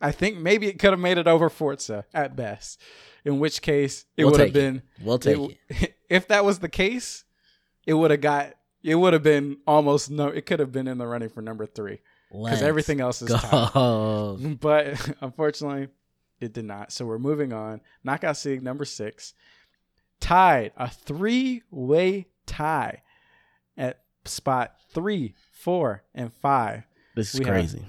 I 0.01 0.11
think 0.11 0.37
maybe 0.39 0.67
it 0.67 0.79
could 0.79 0.91
have 0.91 0.99
made 0.99 1.19
it 1.19 1.27
over 1.27 1.49
Forza 1.49 2.05
at 2.13 2.35
best. 2.35 2.81
In 3.23 3.39
which 3.39 3.61
case, 3.61 4.05
it 4.17 4.23
We'll 4.23 4.31
would 4.33 4.39
have 4.39 4.47
take 4.53 4.55
it. 4.55 4.59
been. 4.59 4.81
we'll 5.03 5.19
take 5.19 5.37
it- 5.37 5.57
it. 5.69 5.95
if 6.09 6.27
that 6.29 6.45
was 6.45 6.59
the 6.59 6.69
case, 6.69 7.23
it 7.85 7.93
would 7.93 8.11
have 8.11 8.21
got. 8.21 8.53
It 8.83 8.95
would 8.95 9.13
have 9.13 9.23
been 9.23 9.57
almost 9.65 10.09
no. 10.11 10.27
It 10.27 10.45
could 10.45 10.59
have 10.59 10.71
been 10.71 10.87
in 10.87 10.97
the 10.99 11.07
running 11.07 11.29
for 11.29 11.41
number 11.41 11.65
three 11.65 12.01
because 12.31 12.61
everything 12.61 12.99
else 13.01 13.21
is 13.21 13.29
tied. 13.31 14.59
But 14.59 15.11
unfortunately, 15.21 15.89
it 16.39 16.53
did 16.53 16.65
not. 16.65 16.91
So 16.91 17.05
we're 17.05 17.19
moving 17.19 17.53
on. 17.53 17.81
Knockout 18.03 18.37
City 18.37 18.59
number 18.59 18.85
six, 18.85 19.33
tied 20.19 20.71
a 20.77 20.89
three-way 20.89 22.27
tie 22.45 23.01
at 23.77 24.01
spot 24.25 24.75
three, 24.93 25.35
four, 25.53 26.03
and 26.13 26.33
five. 26.33 26.83
This 27.15 27.33
is 27.33 27.39
We 27.39 27.45
crazy. 27.45 27.85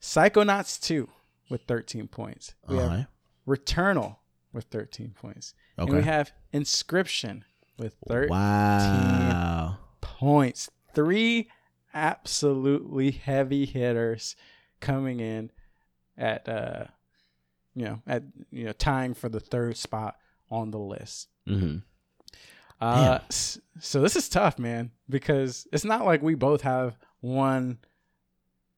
Psychonauts 0.00 0.80
two 0.80 1.08
with 1.50 1.62
thirteen 1.62 2.08
points. 2.08 2.54
We 2.68 2.76
All 2.76 2.82
have 2.82 2.90
right. 2.90 3.06
Returnal 3.46 4.16
with 4.52 4.64
thirteen 4.66 5.10
points, 5.10 5.54
and 5.76 5.90
we 5.90 6.02
have 6.02 6.32
Inscryption 6.54 7.42
with 7.78 7.94
thirteen 8.08 8.30
Wow. 8.30 9.78
points. 10.00 10.70
Three 10.94 11.48
absolutely 11.94 13.10
heavy 13.10 13.66
hitters 13.66 14.36
coming 14.80 15.20
in 15.20 15.50
at 16.16 16.48
uh 16.48 16.84
you 17.74 17.84
know 17.84 18.02
at 18.06 18.22
you 18.50 18.64
know 18.64 18.72
tying 18.72 19.14
for 19.14 19.28
the 19.28 19.40
third 19.40 19.76
spot 19.76 20.16
on 20.50 20.70
the 20.70 20.78
list. 20.78 21.28
hmm 21.46 21.78
Uh 22.80 23.18
so 23.78 24.00
this 24.00 24.16
is 24.16 24.28
tough, 24.28 24.58
man, 24.58 24.90
because 25.08 25.66
it's 25.72 25.84
not 25.84 26.04
like 26.04 26.22
we 26.22 26.34
both 26.34 26.62
have 26.62 26.96
one 27.20 27.78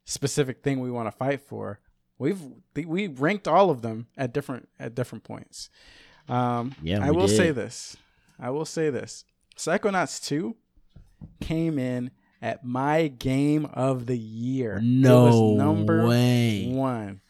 specific 0.05 0.63
thing 0.63 0.81
we 0.81 0.91
want 0.91 1.07
to 1.09 1.17
fight 1.17 1.41
for. 1.43 1.81
We've 2.19 2.41
we 2.75 3.09
ranked 3.09 3.49
all 3.49 3.71
of 3.71 3.83
them 3.83 4.07
at 4.17 4.33
different 4.33 4.69
at 4.79 4.95
different 4.95 5.25
points. 5.25 5.71
Um, 6.29 6.75
Yeah, 6.83 7.05
I 7.05 7.11
will 7.11 7.29
say 7.29 7.51
this. 7.51 7.97
I 8.39 8.51
will 8.51 8.65
say 8.65 8.91
this. 8.91 9.25
Psychonauts 9.57 10.25
two 10.25 10.57
came 11.41 11.79
in 11.79 12.11
at 12.43 12.65
my 12.65 13.07
game 13.07 13.67
of 13.73 14.05
the 14.07 14.19
year. 14.19 14.81
No 14.83 15.27
it 15.27 15.31
was 15.31 15.59
number 15.59 16.07
way. 16.07 16.69
one. 16.75 17.21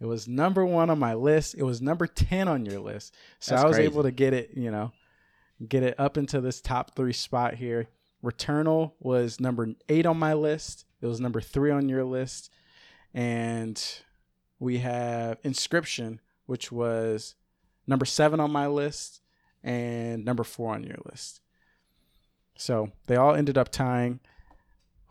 It 0.00 0.06
was 0.06 0.26
number 0.26 0.64
one 0.64 0.90
on 0.90 0.98
my 0.98 1.14
list. 1.14 1.54
It 1.56 1.62
was 1.62 1.80
number 1.80 2.08
ten 2.08 2.48
on 2.48 2.66
your 2.66 2.80
list. 2.80 3.14
So 3.38 3.54
That's 3.54 3.64
I 3.64 3.66
was 3.68 3.76
crazy. 3.76 3.92
able 3.92 4.02
to 4.02 4.10
get 4.10 4.32
it. 4.32 4.50
You 4.56 4.70
know, 4.70 4.92
get 5.68 5.84
it 5.84 5.94
up 5.98 6.16
into 6.16 6.40
this 6.40 6.60
top 6.60 6.96
three 6.96 7.12
spot 7.12 7.54
here. 7.54 7.86
Returnal 8.24 8.92
was 8.98 9.38
number 9.38 9.68
eight 9.88 10.06
on 10.06 10.18
my 10.18 10.32
list. 10.34 10.86
It 11.00 11.06
was 11.06 11.20
number 11.20 11.40
three 11.40 11.70
on 11.70 11.88
your 11.88 12.04
list, 12.04 12.50
and 13.12 13.80
we 14.58 14.78
have 14.78 15.40
Inscryption, 15.42 16.18
which 16.46 16.72
was 16.72 17.34
number 17.86 18.04
seven 18.04 18.40
on 18.40 18.50
my 18.50 18.68
list 18.68 19.20
and 19.64 20.24
number 20.24 20.44
four 20.44 20.74
on 20.74 20.84
your 20.84 20.98
list. 21.10 21.40
So 22.56 22.92
they 23.06 23.16
all 23.16 23.34
ended 23.34 23.58
up 23.58 23.70
tying. 23.70 24.20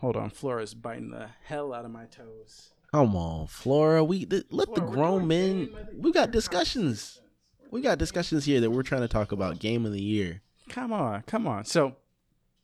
Hold 0.01 0.15
on, 0.17 0.29
Flora's 0.29 0.73
biting 0.73 1.11
the 1.11 1.29
hell 1.45 1.73
out 1.73 1.85
of 1.85 1.91
my 1.91 2.05
toes. 2.05 2.71
Come 2.91 3.15
on, 3.15 3.47
Flora. 3.47 4.03
We 4.03 4.25
th- 4.25 4.45
let 4.49 4.67
the 4.69 4.75
Flora, 4.81 4.89
we're 4.89 4.95
grown 4.95 5.27
men. 5.27 5.69
the 5.71 5.97
We 5.99 6.11
got 6.11 6.31
discussions. 6.31 7.21
We 7.69 7.81
got 7.81 7.97
discussions 7.97 8.43
here 8.45 8.59
that 8.59 8.69
we're 8.71 8.83
trying 8.83 9.01
to 9.01 9.07
talk 9.07 9.31
about 9.31 9.59
game 9.59 9.85
of 9.85 9.93
the 9.93 10.01
year. 10.01 10.41
Come 10.69 10.91
on, 10.91 11.21
come 11.21 11.47
on. 11.47 11.63
So 11.65 11.95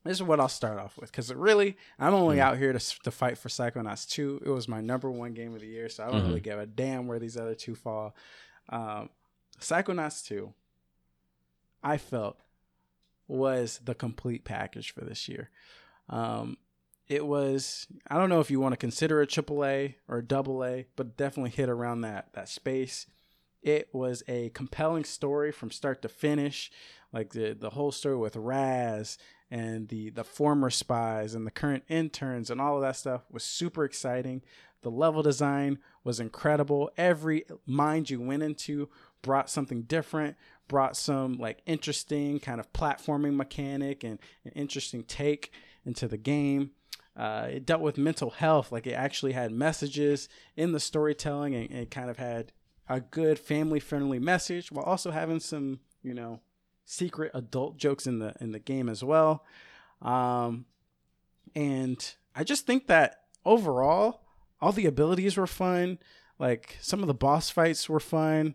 this 0.04 0.18
is 0.18 0.24
what 0.24 0.40
I'll 0.40 0.50
start 0.50 0.80
off 0.80 0.98
with 0.98 1.12
because 1.12 1.34
really, 1.34 1.78
I'm 2.00 2.14
only 2.14 2.38
Mm. 2.38 2.42
out 2.42 2.58
here 2.58 2.74
to 2.74 2.80
to 3.04 3.12
fight 3.12 3.38
for 3.38 3.48
Psychonauts 3.50 4.10
2. 4.10 4.42
It 4.46 4.50
was 4.50 4.68
my 4.68 4.82
number 4.82 5.10
one 5.12 5.34
game 5.34 5.54
of 5.54 5.62
the 5.62 5.68
year, 5.68 5.88
so 5.90 6.04
I 6.06 6.12
don't 6.12 6.24
Mhm. 6.24 6.28
really 6.28 6.40
give 6.42 6.60
a 6.60 6.66
damn 6.66 7.08
where 7.08 7.20
these 7.20 7.38
other 7.38 7.56
two 7.56 7.76
fall. 7.76 8.16
Um, 8.70 9.10
Psychonauts 9.62 10.26
2, 10.26 10.54
I 11.84 11.98
felt 11.98 12.38
was 13.28 13.80
the 13.84 13.94
complete 13.96 14.44
package 14.46 14.92
for 14.92 15.02
this 15.06 15.28
year. 15.30 15.50
Um, 16.10 16.58
it 17.10 17.26
was 17.26 17.88
I 18.10 18.18
don't 18.18 18.30
know 18.30 18.40
if 18.40 18.52
you 18.52 18.60
want 18.60 18.74
to 18.74 18.78
consider 18.78 19.22
a 19.22 19.28
triple 19.28 19.66
A 19.66 19.98
or 20.08 20.18
a 20.20 20.26
double 20.26 20.64
A, 20.64 20.88
but 20.96 21.18
definitely 21.18 21.52
hit 21.52 21.70
around 21.70 22.02
that 22.02 22.34
that 22.34 22.50
space. 22.50 23.06
It 23.62 23.90
was 23.94 24.24
a 24.28 24.50
compelling 24.50 25.04
story 25.04 25.52
from 25.52 25.72
start 25.72 26.02
to 26.02 26.10
finish, 26.10 26.72
like 27.12 27.34
the 27.34 27.54
the 27.54 27.72
whole 27.72 27.92
story 27.92 28.18
with 28.18 28.36
Raz 28.36 29.18
and 29.50 29.88
the 29.88 30.10
the 30.10 30.24
former 30.24 30.70
spies 30.70 31.34
and 31.34 31.48
the 31.48 31.52
current 31.52 31.84
interns 31.88 32.50
and 32.50 32.60
all 32.60 32.76
of 32.76 32.82
that 32.82 32.98
stuff 32.98 33.24
was 33.32 33.44
super 33.44 33.86
exciting. 33.86 34.42
The 34.82 34.92
level 34.92 35.24
design 35.24 35.80
was 36.04 36.20
incredible. 36.20 36.92
Every 36.98 37.46
mind 37.66 38.10
you 38.10 38.22
went 38.22 38.44
into 38.44 38.90
brought 39.22 39.50
something 39.50 39.84
different, 39.84 40.38
brought 40.68 40.96
some 40.96 41.38
like 41.38 41.62
interesting 41.66 42.40
kind 42.40 42.60
of 42.60 42.72
platforming 42.74 43.36
mechanic 43.36 44.04
and 44.04 44.20
an 44.46 44.52
interesting 44.52 45.04
take 45.04 45.52
into 45.86 46.08
the 46.08 46.18
game. 46.18 46.72
Uh, 47.18 47.48
it 47.52 47.66
dealt 47.66 47.82
with 47.82 47.98
mental 47.98 48.30
health, 48.30 48.72
like 48.72 48.86
it 48.86 48.94
actually 48.94 49.32
had 49.32 49.52
messages 49.52 50.30
in 50.56 50.72
the 50.72 50.80
storytelling 50.80 51.56
and 51.56 51.72
it 51.74 51.90
kind 51.90 52.12
of 52.12 52.18
had 52.18 52.52
a 52.88 53.02
good 53.02 53.40
family 53.40 53.80
friendly 53.80 54.20
message 54.20 54.72
while 54.72 54.86
also 54.86 55.10
having 55.10 55.40
some, 55.40 55.80
you 56.04 56.14
know, 56.14 56.40
secret 56.86 57.32
adult 57.34 57.78
jokes 57.78 58.06
in 58.06 58.20
the 58.20 58.36
in 58.40 58.52
the 58.52 58.60
game 58.60 58.88
as 58.88 59.04
well. 59.04 59.44
Um, 60.02 60.66
and 61.56 62.16
I 62.36 62.44
just 62.44 62.68
think 62.68 62.86
that 62.86 63.24
overall, 63.44 64.22
all 64.62 64.72
the 64.72 64.86
abilities 64.86 65.38
were 65.38 65.48
fun. 65.48 65.98
Like 66.38 66.78
some 66.82 67.02
of 67.02 67.08
the 67.08 67.16
boss 67.16 67.50
fights 67.50 67.90
were 67.90 68.00
fun. 68.00 68.54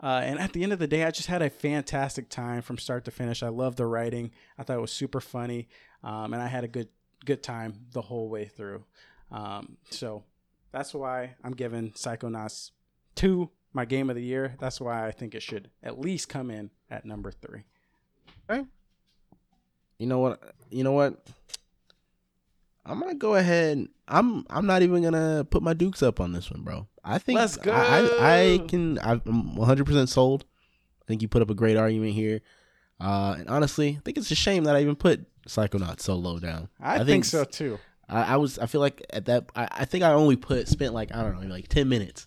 Uh, 0.00 0.20
and 0.22 0.38
at 0.38 0.52
the 0.52 0.62
end 0.62 0.72
of 0.72 0.78
the 0.78 0.86
day, 0.86 1.02
I 1.02 1.10
just 1.10 1.28
had 1.28 1.42
a 1.42 1.50
fantastic 1.50 2.28
time 2.28 2.62
from 2.62 2.78
start 2.78 3.04
to 3.06 3.10
finish. 3.10 3.42
I 3.42 3.48
loved 3.48 3.78
the 3.78 3.86
writing. 3.86 4.30
I 4.56 4.62
thought 4.62 4.76
it 4.76 4.82
was 4.82 4.92
super 4.92 5.20
funny, 5.20 5.68
um, 6.02 6.32
and 6.32 6.42
I 6.42 6.46
had 6.46 6.62
a 6.62 6.68
good 6.68 6.88
good 7.24 7.42
time 7.42 7.86
the 7.92 8.02
whole 8.02 8.28
way 8.28 8.46
through. 8.46 8.84
Um, 9.30 9.76
so 9.90 10.24
that's 10.72 10.94
why 10.94 11.34
I'm 11.42 11.52
giving 11.52 11.92
Psychonauts 11.92 12.70
two 13.14 13.50
my 13.72 13.84
game 13.84 14.08
of 14.08 14.16
the 14.16 14.22
year. 14.22 14.54
That's 14.60 14.80
why 14.80 15.06
I 15.06 15.10
think 15.10 15.34
it 15.34 15.42
should 15.42 15.70
at 15.82 16.00
least 16.00 16.28
come 16.28 16.50
in 16.50 16.70
at 16.90 17.04
number 17.04 17.30
three. 17.30 17.64
You 19.98 20.06
know 20.06 20.18
what? 20.18 20.54
You 20.70 20.84
know 20.84 20.92
what? 20.92 21.26
I'm 22.86 23.00
gonna 23.00 23.14
go 23.14 23.34
ahead. 23.36 23.86
I'm 24.06 24.44
I'm 24.50 24.66
not 24.66 24.82
even 24.82 25.02
gonna 25.02 25.46
put 25.48 25.62
my 25.62 25.72
dukes 25.72 26.02
up 26.02 26.20
on 26.20 26.32
this 26.32 26.50
one, 26.50 26.62
bro. 26.62 26.86
I 27.02 27.18
think 27.18 27.38
Let's 27.38 27.58
I, 27.66 27.70
I, 27.70 28.52
I 28.54 28.58
can. 28.68 28.98
I'm 28.98 29.56
100 29.56 29.86
percent 29.86 30.08
sold. 30.08 30.44
I 31.02 31.04
think 31.06 31.22
you 31.22 31.28
put 31.28 31.42
up 31.42 31.50
a 31.50 31.54
great 31.54 31.76
argument 31.76 32.12
here. 32.14 32.40
Uh, 33.00 33.36
and 33.38 33.48
honestly, 33.48 33.96
I 33.98 34.00
think 34.04 34.18
it's 34.18 34.30
a 34.30 34.36
shame 34.36 34.64
that 34.64 34.76
I 34.76 34.80
even 34.80 34.96
put 34.96 35.26
Psychonauts 35.46 36.00
so 36.00 36.14
low 36.16 36.38
down. 36.38 36.68
I, 36.80 36.96
think 36.98 37.06
think, 37.08 37.24
so 37.26 37.44
too. 37.44 37.78
I, 38.08 38.34
I 38.34 38.36
was. 38.36 38.58
I 38.58 38.66
feel 38.66 38.80
like 38.80 39.04
at 39.10 39.26
that. 39.26 39.50
I, 39.54 39.68
I 39.70 39.84
think 39.84 40.04
I 40.04 40.12
only 40.12 40.36
put 40.36 40.68
spent 40.68 40.94
like 40.94 41.14
I 41.14 41.22
don't 41.22 41.40
know, 41.40 41.48
like 41.48 41.68
10 41.68 41.88
minutes 41.88 42.26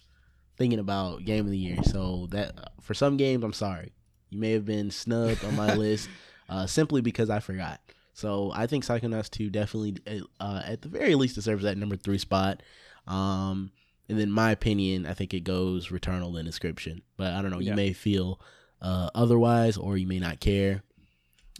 thinking 0.57 0.79
about 0.79 1.23
game 1.25 1.45
of 1.45 1.51
the 1.51 1.57
year. 1.57 1.83
So 1.83 2.27
that 2.31 2.71
for 2.81 2.93
some 2.93 3.17
games, 3.17 3.43
I'm 3.43 3.53
sorry, 3.53 3.93
you 4.29 4.39
may 4.39 4.51
have 4.51 4.65
been 4.65 4.91
snubbed 4.91 5.43
on 5.45 5.55
my 5.55 5.73
list 5.75 6.09
uh, 6.49 6.65
simply 6.65 7.01
because 7.01 7.29
I 7.29 7.39
forgot. 7.39 7.79
So 8.13 8.51
I 8.55 8.65
think 8.65 8.83
Psychonauts 8.83 9.29
2 9.29 9.51
definitely, 9.51 9.97
uh, 10.39 10.63
at 10.65 10.81
the 10.81 10.87
very 10.89 11.13
least, 11.13 11.35
deserves 11.35 11.61
that 11.63 11.77
number 11.77 11.95
three 11.95 12.17
spot. 12.17 12.63
Um, 13.05 13.71
and 14.09 14.19
then 14.19 14.31
my 14.31 14.49
opinion, 14.51 15.05
I 15.05 15.13
think 15.13 15.35
it 15.35 15.41
goes 15.41 15.89
Returnal 15.89 16.39
and 16.39 16.49
Inscryption. 16.49 17.01
But 17.17 17.33
I 17.33 17.41
don't 17.43 17.51
know. 17.51 17.59
You 17.59 17.67
Yeah. 17.69 17.75
may 17.75 17.93
feel 17.93 18.41
uh, 18.81 19.11
otherwise, 19.13 19.77
or 19.77 19.97
you 19.97 20.07
may 20.07 20.17
not 20.19 20.39
care. 20.39 20.81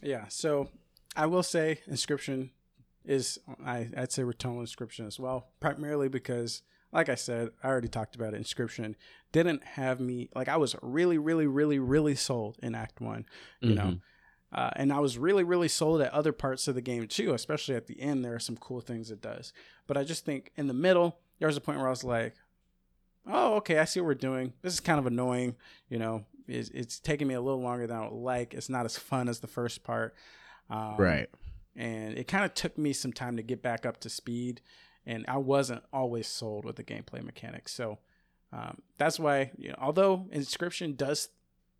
Yeah. 0.01 0.26
So 0.30 0.70
I 1.18 1.26
will 1.26 1.43
say 1.43 1.80
inscryption 1.89 2.51
is 3.03 3.39
I, 3.65 3.89
I'd 3.97 4.11
say 4.11 4.24
returnal 4.24 4.61
inscryption 4.61 5.07
as 5.07 5.20
well, 5.20 5.47
primarily 5.59 6.07
because 6.09 6.61
like 6.93 7.09
I 7.09 7.15
said, 7.15 7.49
I 7.63 7.68
already 7.68 7.89
talked 7.89 8.15
about 8.15 8.34
it. 8.34 8.41
Inscryption 8.41 8.95
didn't 9.34 9.63
have 9.63 9.99
me 9.99 10.30
like 10.36 10.47
I 10.47 10.55
was 10.57 10.76
really, 10.82 11.18
really, 11.18 11.47
really, 11.47 11.80
really 11.80 12.15
sold 12.15 12.57
in 12.63 12.76
Act 12.76 13.01
One, 13.01 13.26
you 13.59 13.74
know, 13.76 13.84
Mhm. 13.84 14.01
uh, 14.53 14.70
and 14.78 14.93
I 14.93 14.99
was 14.99 15.18
really, 15.18 15.43
really 15.43 15.68
sold 15.68 16.01
at 16.01 16.13
other 16.13 16.32
parts 16.32 16.68
of 16.70 16.76
the 16.76 16.82
game 16.82 17.07
too. 17.07 17.34
Especially 17.34 17.76
at 17.76 17.88
the 17.88 17.99
end, 17.99 18.24
there 18.24 18.36
are 18.36 18.39
some 18.39 18.55
cool 18.57 18.80
things 18.80 19.11
it 19.11 19.22
does. 19.22 19.51
But 19.88 19.97
I 19.97 20.03
just 20.05 20.24
think 20.24 20.51
in 20.55 20.68
the 20.68 20.74
middle, 20.74 21.20
there 21.39 21.47
was 21.47 21.57
a 21.57 21.61
point 21.61 21.78
where 21.80 21.88
I 21.88 21.91
was 21.91 22.03
like, 22.05 22.36
"Oh, 23.26 23.55
okay, 23.55 23.80
I 23.80 23.86
see 23.86 23.99
what 23.99 24.07
we're 24.07 24.13
doing. 24.15 24.53
This 24.61 24.74
is 24.74 24.80
kind 24.80 24.99
of 24.99 25.05
annoying, 25.07 25.55
you 25.89 25.99
know. 25.99 26.26
It's, 26.47 26.70
it's 26.70 26.99
taking 26.99 27.28
me 27.28 27.34
a 27.34 27.41
little 27.41 27.61
longer 27.61 27.86
than 27.88 27.97
I 27.97 28.03
would 28.07 28.13
like. 28.13 28.53
It's 28.53 28.70
not 28.70 28.86
as 28.86 28.97
fun 28.97 29.28
as 29.28 29.39
the 29.39 29.47
first 29.47 29.84
part." 29.84 30.15
Um, 30.70 30.95
right. 30.97 31.30
and 31.76 32.18
it 32.18 32.28
kind 32.28 32.43
of 32.45 32.53
took 32.53 32.78
me 32.78 32.91
some 32.93 33.13
time 33.13 33.38
to 33.38 33.43
get 33.43 33.61
back 33.61 33.86
up 33.86 33.99
to 34.01 34.09
speed 34.09 34.59
and 35.05 35.24
i 35.30 35.38
wasn't 35.38 35.82
always 35.93 36.28
sold 36.28 36.65
with 36.65 36.76
the 36.76 36.84
gameplay 36.84 37.24
mechanics 37.24 37.74
so 37.74 37.99
um, 38.51 38.80
that's 38.97 39.20
why 39.20 39.51
you 39.57 39.70
know 39.70 39.76
although 39.80 40.26
inscryption 40.34 40.95
does 40.97 41.30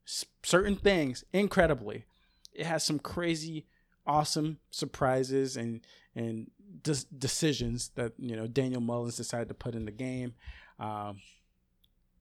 s- 0.06 0.26
certain 0.44 0.76
things 0.78 1.24
incredibly 1.34 2.06
it 2.54 2.66
has 2.66 2.84
some 2.84 2.98
crazy 3.00 3.66
awesome 4.06 4.58
surprises 4.72 5.58
and 5.58 5.82
and 6.16 6.50
des- 6.84 7.06
decisions 7.18 7.90
that 7.96 8.14
you 8.18 8.36
know 8.38 8.48
daniel 8.48 8.80
mullins 8.82 9.18
decided 9.18 9.48
to 9.50 9.54
put 9.54 9.76
in 9.76 9.84
the 9.86 9.92
game 9.92 10.34
um, 10.80 11.18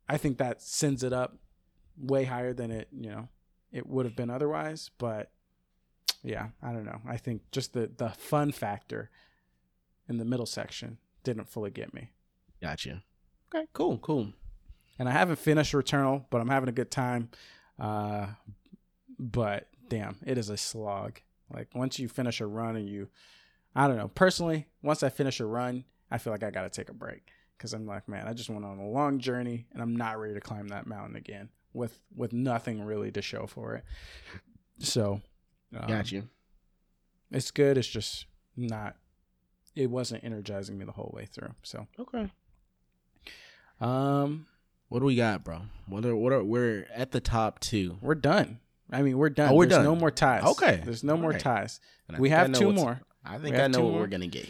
i 0.09 0.17
think 0.17 0.39
that 0.39 0.61
sends 0.61 1.05
it 1.05 1.13
up 1.13 1.37
way 1.97 2.25
higher 2.25 2.53
than 2.53 2.71
it 2.73 2.89
you 2.93 3.09
know 3.11 3.29
it 3.73 3.87
would 3.87 4.05
have 4.05 4.17
been 4.17 4.31
otherwise 4.31 4.91
but 4.99 5.31
yeah, 6.23 6.49
I 6.63 6.73
don't 6.73 6.85
know. 6.85 7.01
I 7.07 7.17
think 7.17 7.43
just 7.53 7.73
the 7.73 7.91
the 7.97 8.11
fun 8.11 8.53
factor 8.53 9.11
in 10.09 10.19
the 10.19 10.25
middle 10.25 10.47
section 10.47 10.99
didn't 11.25 11.49
fully 11.49 11.71
get 11.71 11.93
me. 11.93 12.11
Gotcha. 12.61 13.03
Okay. 13.55 13.67
Cool. 13.73 13.99
Cool. 13.99 14.33
And 14.99 15.09
I 15.09 15.13
haven't 15.13 15.37
finished 15.37 15.73
Returnal, 15.73 16.25
but 16.31 16.41
I'm 16.41 16.49
having 16.49 16.69
a 16.69 16.73
good 16.73 16.91
time. 16.91 17.29
Uh, 17.79 18.27
but 19.19 19.69
damn, 19.89 20.17
it 20.25 20.39
is 20.39 20.49
a 20.49 20.57
slog. 20.57 21.21
Like 21.53 21.69
once 21.75 21.99
you 21.99 22.09
finish 22.09 22.41
a 22.41 22.47
run 22.47 22.77
and 22.77 22.89
you, 22.89 23.09
I 23.75 23.87
don't 23.87 23.97
know. 23.97 24.09
Personally, 24.09 24.67
once 24.83 25.03
I 25.03 25.11
finish 25.11 25.41
a 25.41 25.47
run, 25.47 25.85
I 26.11 26.19
feel 26.19 26.33
like 26.33 26.43
I 26.43 26.51
got 26.51 26.63
to 26.63 26.71
take 26.71 26.89
a 26.89 26.95
break 26.95 27.31
because 27.57 27.73
I'm 27.73 27.87
like, 27.87 28.09
man, 28.09 28.27
I 28.27 28.33
just 28.33 28.49
went 28.49 28.65
on 28.65 28.79
a 28.79 28.89
long 28.89 29.19
journey 29.19 29.67
and 29.73 29.83
I'm 29.83 29.97
not 29.97 30.19
ready 30.19 30.35
to 30.35 30.41
climb 30.41 30.69
that 30.69 30.87
mountain 30.87 31.17
again 31.17 31.51
with 31.73 31.99
with 32.15 32.33
nothing 32.33 32.83
really 32.83 33.11
to 33.13 33.23
show 33.23 33.47
for 33.47 33.75
it. 33.75 33.85
So, 34.79 35.21
um, 35.81 36.03
you. 36.07 36.29
it's 37.31 37.51
good. 37.51 37.77
It's 37.79 37.89
just 37.89 38.27
not. 38.57 38.97
It 39.75 39.91
wasn't 39.91 40.25
energizing 40.25 40.79
me 40.79 40.85
the 40.85 40.93
whole 40.93 41.13
way 41.15 41.27
through. 41.27 41.55
So, 41.63 41.87
Okay. 41.99 42.31
um, 43.81 44.47
What 44.89 45.01
do 45.01 45.05
we 45.05 45.17
got, 45.17 45.45
bro? 45.45 45.63
What 45.87 46.05
are 46.05 46.17
what 46.17 46.33
are 46.33 46.43
we're 46.45 46.87
at 46.95 47.11
the 47.13 47.21
top 47.21 47.59
two? 47.61 47.99
we're 48.01 48.15
done. 48.15 48.61
I 48.91 49.03
mean, 49.03 49.19
we're 49.19 49.31
done. 49.31 49.51
Oh, 49.51 49.55
we're 49.57 49.67
There's 49.67 49.79
done. 49.79 49.85
no 49.85 49.97
more 49.97 50.11
ties. 50.13 50.45
Okay. 50.45 50.81
There's 50.85 51.03
no 51.03 51.17
more 51.17 51.31
Alright. 51.31 51.43
ties. 51.43 51.81
We 52.19 52.31
have 52.31 52.53
two 52.53 52.73
more. 52.73 53.01
I 53.25 53.39
think 53.39 53.57
I 53.57 53.67
know 53.67 53.81
what 53.83 53.91
more. 53.93 54.01
we're 54.03 54.07
gonna 54.07 54.29
get. 54.29 54.49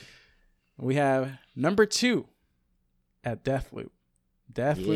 We 0.76 0.96
have 0.96 1.38
number 1.56 1.86
two, 1.86 2.26
at 3.24 3.42
Deathloop. 3.42 3.88
Deathloop 4.52 4.86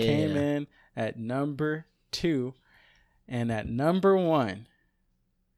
Yeah. 0.00 0.04
came 0.04 0.36
in 0.36 0.66
at 0.96 1.16
number 1.16 1.86
two, 2.10 2.54
and 3.28 3.52
at 3.52 3.68
number 3.68 4.16
one, 4.16 4.66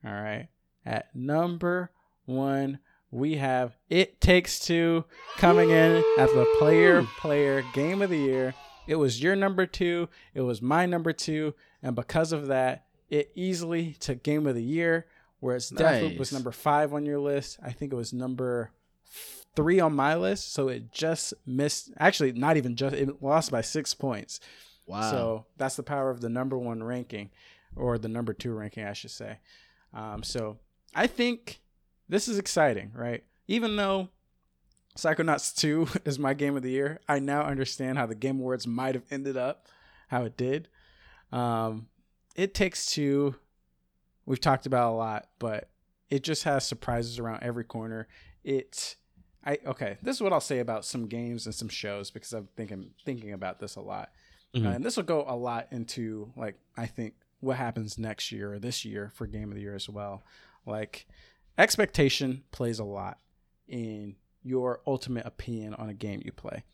all 0.04 0.12
right, 0.12 0.48
at 0.84 1.14
number 1.14 1.90
one, 2.24 2.78
we 3.10 3.36
have 3.36 3.76
It 3.88 4.20
Takes 4.20 4.58
Two 4.60 5.04
coming 5.36 5.70
in 5.70 6.02
as 6.18 6.30
the 6.32 6.46
player 6.58 7.02
player 7.18 7.62
game 7.74 8.02
of 8.02 8.10
the 8.10 8.18
year. 8.18 8.54
It 8.86 8.96
was 8.96 9.22
your 9.22 9.36
number 9.36 9.66
two, 9.66 10.08
it 10.34 10.40
was 10.40 10.60
my 10.62 10.86
number 10.86 11.12
two, 11.12 11.54
and 11.82 11.94
because 11.94 12.32
of 12.32 12.46
that, 12.48 12.86
it 13.08 13.30
easily 13.34 13.94
took 14.00 14.22
game 14.22 14.46
of 14.46 14.54
the 14.54 14.62
year. 14.62 15.06
Whereas 15.40 15.70
Deathloop 15.70 16.18
was 16.18 16.30
Nice. 16.30 16.32
number 16.32 16.52
five 16.52 16.92
on 16.92 17.06
your 17.06 17.18
list. 17.18 17.58
I 17.62 17.70
think 17.72 17.92
it 17.92 17.96
was 17.96 18.12
number 18.12 18.72
three 19.56 19.80
on 19.80 19.94
my 19.96 20.14
list, 20.14 20.52
so 20.52 20.68
it 20.68 20.92
just 20.92 21.32
missed. 21.46 21.90
Actually, 21.98 22.32
not 22.32 22.56
even 22.56 22.76
just. 22.76 22.94
It 22.94 23.22
lost 23.22 23.50
by 23.50 23.62
six 23.62 23.94
points. 23.94 24.40
Wow. 24.86 25.10
So 25.10 25.46
that's 25.56 25.76
the 25.76 25.82
power 25.82 26.10
of 26.10 26.20
the 26.20 26.28
number 26.28 26.58
one 26.58 26.82
ranking, 26.82 27.30
or 27.74 27.96
the 27.96 28.08
number 28.08 28.32
two 28.34 28.52
ranking, 28.52 28.84
I 28.84 28.92
should 28.92 29.10
say. 29.12 29.38
Um, 29.92 30.22
so 30.22 30.58
I 30.94 31.06
think 31.06 31.60
this 32.08 32.28
is 32.28 32.38
exciting, 32.38 32.92
right? 32.94 33.24
Even 33.48 33.76
though 33.76 34.08
Psychonauts 34.96 35.54
2 35.56 35.88
is 36.04 36.18
my 36.18 36.34
game 36.34 36.56
of 36.56 36.62
the 36.62 36.70
year, 36.70 37.00
I 37.08 37.18
now 37.18 37.42
understand 37.42 37.98
how 37.98 38.06
the 38.06 38.14
Game 38.14 38.38
Awards 38.38 38.66
might 38.66 38.94
have 38.94 39.04
ended 39.10 39.36
up 39.36 39.66
how 40.08 40.24
it 40.24 40.36
did. 40.36 40.68
Um, 41.32 41.86
it 42.34 42.54
Takes 42.54 42.86
Two, 42.86 43.36
we've 44.26 44.40
talked 44.40 44.66
about 44.66 44.92
a 44.92 44.96
lot, 44.96 45.28
but 45.38 45.70
it 46.08 46.22
just 46.24 46.44
has 46.44 46.66
surprises 46.66 47.18
around 47.18 47.42
every 47.42 47.64
corner. 47.64 48.08
It, 48.42 48.96
I 49.44 49.58
okay, 49.66 49.98
this 50.02 50.16
is 50.16 50.22
what 50.22 50.32
I'll 50.32 50.40
say 50.40 50.58
about 50.58 50.84
some 50.84 51.06
games 51.06 51.46
and 51.46 51.54
some 51.54 51.68
shows 51.68 52.10
because 52.10 52.32
I'm 52.32 52.48
thinking 52.56 52.90
thinking 53.04 53.32
about 53.32 53.60
this 53.60 53.76
a 53.76 53.80
lot. 53.80 54.10
Mhm. 54.54 54.66
Uh, 54.66 54.70
and 54.70 54.84
this 54.84 54.96
will 54.96 55.04
go 55.04 55.24
a 55.26 55.36
lot 55.36 55.68
into 55.70 56.32
like 56.36 56.56
I 56.76 56.86
think 56.86 57.14
what 57.40 57.56
happens 57.56 57.98
next 57.98 58.30
year 58.32 58.52
or 58.54 58.58
this 58.58 58.84
year 58.84 59.10
for 59.14 59.26
game 59.26 59.48
of 59.50 59.54
the 59.56 59.62
year 59.62 59.74
as 59.74 59.88
well. 59.88 60.22
Like 60.66 61.06
expectation 61.58 62.42
plays 62.52 62.78
a 62.78 62.84
lot 62.84 63.18
in 63.68 64.16
your 64.42 64.80
ultimate 64.86 65.26
opinion 65.26 65.74
on 65.74 65.88
a 65.88 65.94
game 65.94 66.22
you 66.24 66.32
play. 66.32 66.64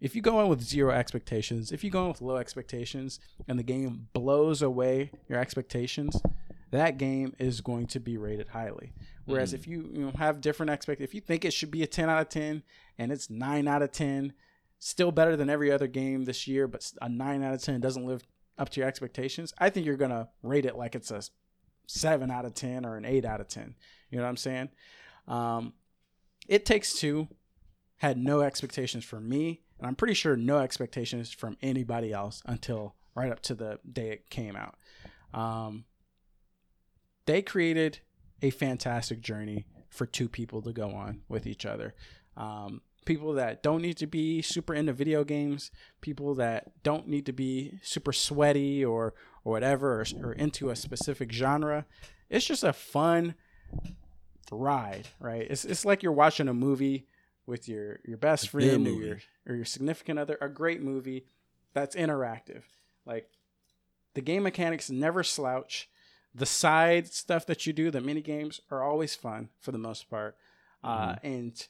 If 0.00 0.16
you 0.16 0.22
go 0.22 0.40
in 0.40 0.48
with 0.48 0.62
zero 0.62 0.92
expectations, 0.94 1.72
if 1.72 1.84
you 1.84 1.90
go 1.90 2.02
in 2.04 2.08
with 2.08 2.22
low 2.22 2.36
expectations 2.36 3.20
and 3.46 3.58
the 3.58 3.62
game 3.62 4.08
blows 4.14 4.62
away 4.62 5.10
your 5.28 5.38
expectations, 5.38 6.20
that 6.70 6.96
game 6.96 7.34
is 7.38 7.60
going 7.60 7.86
to 7.88 8.00
be 8.00 8.16
rated 8.16 8.48
highly. 8.48 8.92
Whereas 9.26 9.52
Mhm. 9.52 9.54
if 9.54 9.66
you, 9.66 9.90
you 9.92 10.00
know, 10.06 10.10
have 10.12 10.40
different 10.40 10.70
expect 10.70 11.02
if 11.02 11.14
you 11.14 11.20
think 11.20 11.44
it 11.44 11.52
should 11.52 11.70
be 11.70 11.82
a 11.82 11.86
10 11.86 12.08
out 12.08 12.22
of 12.22 12.28
10 12.30 12.62
and 12.96 13.12
it's 13.12 13.28
9 13.28 13.68
out 13.68 13.82
of 13.82 13.92
10, 13.92 14.32
still 14.78 15.12
better 15.12 15.36
than 15.36 15.50
every 15.50 15.70
other 15.70 15.86
game 15.86 16.24
this 16.24 16.48
year, 16.48 16.66
but 16.66 16.90
a 17.02 17.08
9 17.08 17.42
out 17.42 17.52
of 17.52 17.62
10 17.62 17.80
doesn't 17.82 18.06
live 18.06 18.26
up 18.60 18.68
to 18.70 18.80
your 18.80 18.88
expectations, 18.88 19.52
I 19.58 19.70
think 19.70 19.86
you're 19.86 19.96
going 19.96 20.10
to 20.10 20.28
rate 20.42 20.66
it 20.66 20.76
like 20.76 20.94
it's 20.94 21.10
a 21.10 21.22
7 21.86 22.30
out 22.30 22.44
of 22.44 22.54
10 22.54 22.84
or 22.84 22.96
an 22.96 23.04
8 23.04 23.24
out 23.24 23.40
of 23.40 23.48
10. 23.48 23.74
You 24.10 24.18
know 24.18 24.24
what 24.24 24.28
I'm 24.28 24.36
saying? 24.36 24.68
Um, 25.26 25.72
it 26.46 26.66
Takes 26.66 26.94
Two 26.94 27.28
had 27.96 28.18
no 28.18 28.40
expectations 28.40 29.04
for 29.04 29.20
me, 29.20 29.62
and 29.78 29.86
I'm 29.86 29.94
pretty 29.94 30.14
sure 30.14 30.36
no 30.36 30.58
expectations 30.58 31.32
from 31.32 31.56
anybody 31.62 32.12
else 32.12 32.42
until 32.46 32.96
right 33.14 33.30
up 33.30 33.40
to 33.42 33.54
the 33.54 33.78
day 33.90 34.10
it 34.10 34.30
came 34.30 34.56
out. 34.56 34.76
Um, 35.32 35.84
they 37.26 37.42
created 37.42 38.00
a 38.42 38.50
fantastic 38.50 39.20
journey 39.20 39.66
for 39.88 40.06
two 40.06 40.28
people 40.28 40.62
to 40.62 40.72
go 40.72 40.90
on 40.90 41.22
with 41.28 41.46
each 41.46 41.66
other. 41.66 41.94
Um, 42.36 42.80
people 43.10 43.32
that 43.32 43.60
don't 43.60 43.82
need 43.82 43.96
to 43.96 44.06
be 44.06 44.40
super 44.40 44.72
into 44.72 44.92
video 44.92 45.24
games, 45.24 45.72
people 46.00 46.32
that 46.36 46.70
don't 46.84 47.08
need 47.08 47.26
to 47.26 47.32
be 47.32 47.80
super 47.82 48.12
sweaty 48.12 48.84
or 48.84 49.14
or 49.44 49.52
whatever, 49.52 50.00
or, 50.00 50.04
or 50.22 50.32
into 50.32 50.70
a 50.70 50.76
specific 50.76 51.32
genre. 51.32 51.86
It's 52.28 52.46
just 52.46 52.62
a 52.62 52.72
fun 52.72 53.34
ride, 54.52 55.08
right? 55.18 55.44
It's 55.50 55.64
it's 55.64 55.84
like 55.84 56.04
you're 56.04 56.12
watching 56.12 56.46
a 56.46 56.54
movie 56.54 57.08
with 57.46 57.68
your 57.68 57.98
your 58.04 58.16
best 58.16 58.48
friend 58.48 58.86
or 58.86 58.90
your 58.90 59.18
or 59.44 59.56
your 59.56 59.64
significant 59.64 60.20
other. 60.20 60.38
A 60.40 60.48
great 60.48 60.80
movie 60.80 61.26
that's 61.74 61.96
interactive. 61.96 62.62
Like 63.04 63.28
the 64.14 64.20
game 64.20 64.44
mechanics 64.44 64.88
never 64.88 65.24
slouch. 65.24 65.90
The 66.32 66.46
side 66.46 67.08
stuff 67.12 67.44
that 67.46 67.66
you 67.66 67.72
do, 67.72 67.90
the 67.90 68.00
mini 68.00 68.20
games, 68.20 68.60
are 68.70 68.84
always 68.84 69.16
fun 69.16 69.48
for 69.58 69.72
the 69.72 69.78
most 69.78 70.08
part, 70.08 70.36
uh, 70.84 71.16
and 71.24 71.66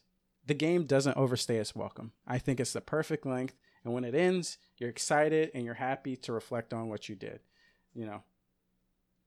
the 0.46 0.54
game 0.54 0.84
doesn't 0.84 1.16
overstay 1.16 1.56
its 1.56 1.74
welcome. 1.74 2.12
I 2.26 2.38
think 2.38 2.60
it's 2.60 2.72
the 2.72 2.80
perfect 2.80 3.26
length, 3.26 3.56
and 3.84 3.92
when 3.92 4.04
it 4.04 4.14
ends, 4.14 4.58
you're 4.78 4.90
excited 4.90 5.50
and 5.54 5.64
you're 5.64 5.74
happy 5.74 6.16
to 6.16 6.32
reflect 6.32 6.72
on 6.72 6.88
what 6.88 7.08
you 7.08 7.14
did. 7.14 7.40
You 7.94 8.06
know, 8.06 8.22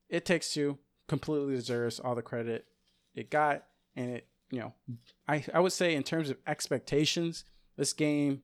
it 0.10 0.26
takes 0.26 0.54
two 0.54 0.78
completely 1.08 1.56
deserves 1.56 2.00
all 2.00 2.16
the 2.16 2.22
credit 2.22 2.66
it 3.14 3.30
got, 3.30 3.66
and 3.96 4.12
it 4.12 4.28
you 4.52 4.60
know, 4.60 4.74
I 5.28 5.44
I 5.54 5.60
would 5.60 5.74
say 5.74 5.96
in 5.96 6.04
terms 6.04 6.30
of 6.30 6.38
expectations, 6.46 7.46
this 7.76 7.94
game, 7.94 8.44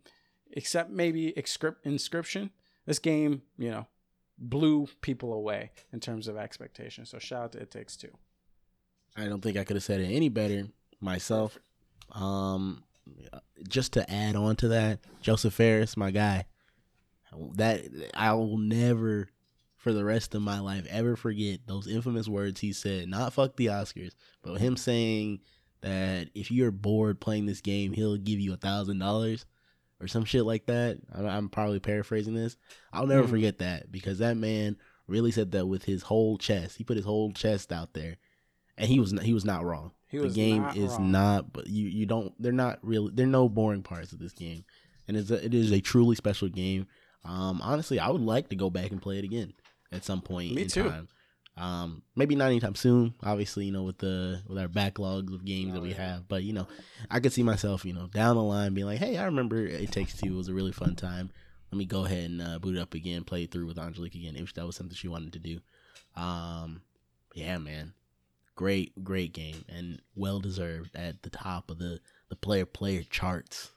except 0.52 0.90
maybe 0.90 1.32
Inscrip- 1.38 1.84
Inscryption, 1.86 2.50
this 2.86 3.00
game 3.00 3.44
you 3.58 3.70
know 3.70 3.88
blew 4.38 4.88
people 5.02 5.34
away 5.34 5.72
in 5.92 6.00
terms 6.00 6.28
of 6.28 6.38
expectations. 6.38 7.10
So 7.10 7.20
shout 7.20 7.44
out 7.44 7.52
to 7.54 7.60
It 7.60 7.72
Takes 7.72 7.96
Two. 7.96 8.12
I 9.16 9.26
don't 9.28 9.42
think 9.42 9.58
I 9.58 9.64
could 9.64 9.76
have 9.76 9.84
said 9.84 10.02
it 10.02 10.14
any 10.14 10.30
better 10.30 10.68
myself. 11.02 11.60
Um, 12.12 12.84
just 13.68 13.94
to 13.94 14.10
add 14.12 14.36
on 14.36 14.56
to 14.58 14.70
that, 14.70 15.00
Josef 15.22 15.54
Fares, 15.54 15.98
my 15.98 16.12
guy, 16.12 16.46
that 17.56 17.86
I 18.14 18.34
will 18.34 18.58
never, 18.58 19.30
for 19.76 19.94
the 19.94 20.04
rest 20.06 20.34
of 20.36 20.42
my 20.42 20.60
life, 20.60 20.86
ever 20.90 21.16
forget 21.16 21.62
those 21.68 21.88
infamous 21.88 22.28
words 22.28 22.60
he 22.62 22.74
said. 22.74 23.08
Not 23.08 23.34
fuck 23.34 23.56
the 23.56 23.68
Oscars, 23.68 24.14
but 24.42 24.56
him 24.60 24.78
saying 24.78 25.40
that 25.82 26.30
if 26.36 26.52
you're 26.52 26.72
bored 26.72 27.20
playing 27.22 27.46
this 27.46 27.62
game, 27.62 27.94
he'll 27.94 28.18
give 28.18 28.40
you 28.40 28.54
a 28.54 28.58
thousand 28.58 29.00
dollars 29.00 29.46
or 30.02 30.08
some 30.08 30.26
shit 30.26 30.46
like 30.46 30.66
that. 30.68 30.98
I- 31.14 31.26
I'm 31.28 31.50
probably 31.50 31.80
paraphrasing 31.80 32.34
this. 32.34 32.58
I'll 32.94 33.08
never 33.08 33.28
Mhm. 33.28 33.30
forget 33.32 33.58
that 33.60 33.92
because 33.92 34.20
that 34.20 34.38
man 34.38 34.78
really 35.08 35.32
said 35.32 35.52
that 35.52 35.68
with 35.68 35.84
his 35.84 36.04
whole 36.04 36.38
chest. 36.38 36.78
He 36.78 36.84
put 36.84 36.98
his 36.98 37.06
whole 37.06 37.32
chest 37.32 37.72
out 37.72 37.94
there, 37.94 38.18
and 38.78 38.88
he 38.90 39.00
was 39.00 39.12
he 39.22 39.34
was 39.34 39.46
not 39.46 39.64
wrong. 39.66 39.92
He 40.10 40.18
the 40.18 40.30
game 40.30 40.64
not 40.64 40.76
is 40.78 40.92
wrong. 40.92 41.12
not, 41.12 41.54
but 41.54 41.68
you 41.68 41.88
you 41.88 42.06
don't. 42.06 42.34
They're 42.42 42.52
not 42.52 42.80
really. 42.82 43.12
There 43.14 43.26
are 43.26 43.30
no 43.30 43.48
boring 43.48 43.84
parts 43.84 44.12
of 44.12 44.20
this 44.20 44.34
game, 44.34 44.66
and 45.08 45.16
it's 45.16 45.30
a, 45.32 45.44
it 45.46 45.54
is 45.54 45.72
a 45.72 45.80
truly 45.80 46.16
special 46.16 46.48
game. 46.50 46.88
Um, 47.24 47.62
honestly, 47.64 48.00
I 48.00 48.10
would 48.10 48.22
like 48.22 48.50
to 48.50 48.56
go 48.56 48.70
back 48.70 48.92
and 48.92 49.02
play 49.02 49.20
it 49.20 49.24
again 49.24 49.54
at 49.92 50.04
some 50.06 50.22
point 50.22 50.54
Me 50.56 50.64
in 50.64 50.68
too. 50.68 50.90
time. 50.90 51.08
Um, 51.58 52.04
maybe 52.16 52.36
not 52.36 52.46
anytime 52.46 52.76
soon. 52.76 53.14
Obviously, 53.22 53.66
you 53.66 53.72
know, 53.74 53.84
with 53.84 53.98
the 53.98 54.42
with 54.48 54.58
our 54.58 54.70
backlogs 54.70 55.34
of 55.34 55.44
games 55.46 55.74
that 55.74 55.80
Oh, 55.80 55.84
we 55.84 55.90
yeah. 55.90 56.12
have, 56.16 56.28
but 56.30 56.44
you 56.44 56.54
know, 56.54 56.68
I 57.12 57.20
could 57.20 57.34
see 57.34 57.44
myself, 57.44 57.84
you 57.86 57.94
know, 57.94 58.08
down 58.08 58.36
the 58.38 58.44
line 58.44 58.74
being 58.74 58.88
like, 58.88 59.00
hey, 59.00 59.18
I 59.18 59.26
remember 59.26 59.58
It 59.66 59.92
Takes 59.92 60.16
Two. 60.16 60.34
It 60.34 60.38
was 60.38 60.48
a 60.48 60.54
really 60.54 60.72
fun 60.72 60.96
time. 60.96 61.30
Let 61.72 61.78
me 61.78 61.86
go 61.86 62.06
ahead 62.06 62.30
and 62.32 62.42
uh, 62.42 62.60
boot 62.60 62.78
it 62.78 62.80
up 62.82 62.94
again, 62.94 63.26
play 63.26 63.44
it 63.44 63.52
through 63.52 63.68
with 63.68 63.78
Angelique 63.78 64.16
again, 64.16 64.36
if 64.38 64.54
that 64.54 64.66
was 64.66 64.76
something 64.78 64.96
she 64.96 65.08
wanted 65.10 65.34
to 65.34 65.40
do. 65.40 65.60
Um, 66.16 66.82
yeah, 67.36 67.58
man, 67.58 67.94
great, 68.60 69.04
great 69.06 69.32
game 69.32 69.64
and 69.70 70.02
well 70.16 70.42
deserved 70.42 70.94
at 70.94 71.24
the 71.24 71.30
top 71.30 71.72
of 71.72 71.78
the 71.80 72.02
the 72.30 72.36
player 72.36 72.66
player 72.66 73.04
charts. 73.10 73.72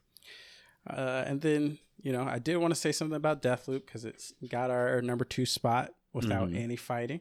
Uh, 0.90 1.22
and 1.24 1.40
then 1.40 1.78
you 2.02 2.10
know 2.12 2.24
I 2.24 2.40
did 2.40 2.56
want 2.56 2.74
to 2.74 2.80
say 2.80 2.90
something 2.90 3.16
about 3.16 3.42
Deathloop 3.42 3.86
because 3.86 4.04
it's 4.04 4.32
got 4.48 4.70
our 4.72 5.00
number 5.00 5.24
two 5.24 5.46
spot 5.46 5.94
without 6.12 6.48
Mhm. 6.50 6.56
any 6.64 6.76
fighting. 6.76 7.20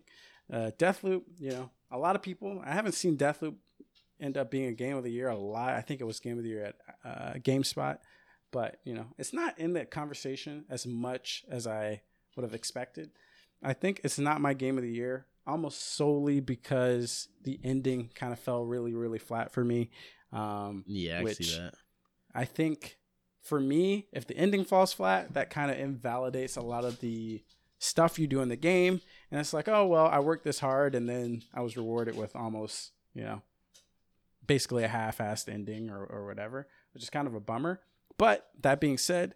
Uh, 0.51 0.71
Deathloop, 0.79 1.21
you 1.39 1.51
know, 1.51 1.69
a 1.91 1.99
lot 1.99 2.15
of 2.15 2.23
people. 2.23 2.61
I 2.65 2.73
haven't 2.73 2.93
seen 2.93 3.15
Deathloop 3.15 3.55
end 4.19 4.37
up 4.37 4.49
being 4.49 4.65
a 4.67 4.73
game 4.73 4.97
of 4.97 5.03
the 5.03 5.11
year 5.11 5.29
a 5.29 5.37
lot. 5.37 5.69
I 5.69 5.81
think 5.81 6.01
it 6.01 6.05
was 6.05 6.19
game 6.19 6.37
of 6.39 6.43
the 6.43 6.49
year 6.49 6.65
at 6.65 6.75
uh, 7.05 7.33
GameSpot, 7.39 7.97
but 8.51 8.79
you 8.83 8.95
know, 8.95 9.05
it's 9.19 9.33
not 9.33 9.57
in 9.59 9.73
the 9.73 9.85
conversation 9.85 10.65
as 10.67 10.87
much 10.87 11.45
as 11.49 11.67
I 11.67 12.01
would 12.35 12.43
have 12.43 12.55
expected. 12.55 13.11
I 13.61 13.73
think 13.73 14.01
it's 14.03 14.17
not 14.17 14.41
my 14.41 14.53
game 14.55 14.77
of 14.79 14.83
the 14.83 14.91
year 14.91 15.27
almost 15.47 15.95
solely 15.95 16.39
because 16.39 17.27
the 17.43 17.59
ending 17.63 18.09
kind 18.15 18.31
of 18.33 18.39
fell 18.39 18.65
really, 18.65 18.93
really 18.93 19.19
flat 19.19 19.51
for 19.51 19.63
me. 19.63 19.89
Um, 20.31 20.83
Yeah, 20.87 21.19
I 21.19 21.23
Which- 21.23 21.37
see 21.37 21.57
that. 21.57 21.73
I 22.33 22.45
think 22.45 22.97
for 23.41 23.59
me, 23.59 24.07
if 24.13 24.25
the 24.25 24.37
ending 24.37 24.63
falls 24.63 24.93
flat, 24.93 25.33
that 25.33 25.49
kind 25.49 25.69
of 25.71 25.77
invalidates 25.77 26.55
a 26.55 26.61
lot 26.61 26.85
of 26.85 26.99
the 27.01 27.43
stuff 27.79 28.19
you 28.19 28.27
do 28.27 28.41
in 28.41 28.47
the 28.49 28.55
game. 28.55 29.01
And 29.31 29.39
it's 29.39 29.53
like, 29.53 29.67
oh, 29.67 29.87
well, 29.87 30.05
I 30.05 30.19
worked 30.19 30.43
this 30.43 30.59
hard 30.59 30.93
and 30.95 31.09
then 31.09 31.41
I 31.53 31.61
was 31.61 31.75
rewarded 31.75 32.15
with 32.15 32.35
almost, 32.35 32.91
you 33.13 33.23
know, 33.23 33.41
basically 34.45 34.83
a 34.83 34.87
half 34.87 35.17
assed 35.17 35.49
ending 35.51 35.89
or, 35.89 36.05
or 36.05 36.25
whatever, 36.25 36.67
which 36.93 37.03
is 37.03 37.09
kind 37.09 37.27
of 37.27 37.33
a 37.35 37.39
bummer. 37.39 37.81
But 38.17 38.49
that 38.61 38.79
being 38.79 38.97
said, 38.99 39.33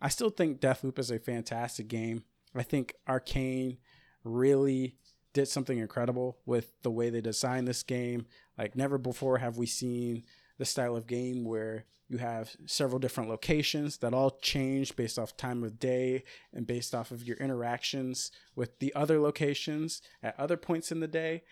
I 0.00 0.08
still 0.08 0.30
think 0.30 0.60
Deathloop 0.60 0.98
is 0.98 1.10
a 1.10 1.18
fantastic 1.18 1.88
game. 1.88 2.22
I 2.54 2.62
think 2.62 2.94
Arkane 3.08 3.78
really 4.22 4.96
did 5.38 5.48
something 5.48 5.78
incredible 5.78 6.38
with 6.46 6.72
the 6.82 6.90
way 6.90 7.10
they 7.10 7.20
designed 7.20 7.68
this 7.68 7.82
game. 7.82 8.26
Like, 8.56 8.74
never 8.74 8.98
before 8.98 9.38
have 9.38 9.56
we 9.56 9.66
seen 9.66 10.24
the 10.58 10.64
style 10.64 10.96
of 10.96 11.06
game 11.06 11.44
where 11.44 11.84
you 12.08 12.18
have 12.18 12.56
several 12.66 12.98
different 12.98 13.30
locations 13.30 13.98
that 13.98 14.14
all 14.14 14.30
change 14.42 14.96
based 14.96 15.18
off 15.18 15.36
time 15.36 15.62
of 15.62 15.78
day 15.78 16.24
and 16.52 16.66
based 16.66 16.94
off 16.94 17.10
of 17.12 17.22
your 17.22 17.36
interactions 17.36 18.32
with 18.56 18.78
the 18.80 18.92
other 18.94 19.20
locations 19.20 20.02
at 20.22 20.38
other 20.40 20.56
points 20.56 20.90
in 20.90 21.00
the 21.00 21.06
day. 21.06 21.42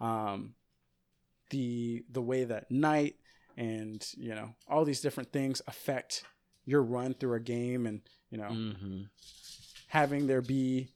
Um, 0.00 0.54
the 1.50 2.04
the 2.10 2.22
way 2.22 2.42
that 2.44 2.68
night 2.70 3.14
and 3.56 4.04
you 4.16 4.34
know 4.34 4.54
all 4.68 4.84
these 4.84 5.00
different 5.00 5.30
things 5.32 5.62
affect 5.68 6.24
your 6.64 6.82
run 6.82 7.14
through 7.14 7.34
a 7.34 7.40
game 7.40 7.86
and 7.86 8.00
you 8.30 8.38
know 8.38 8.48
Mm-hmm. 8.48 9.02
having 9.88 10.26
there 10.26 10.42
be 10.42 10.88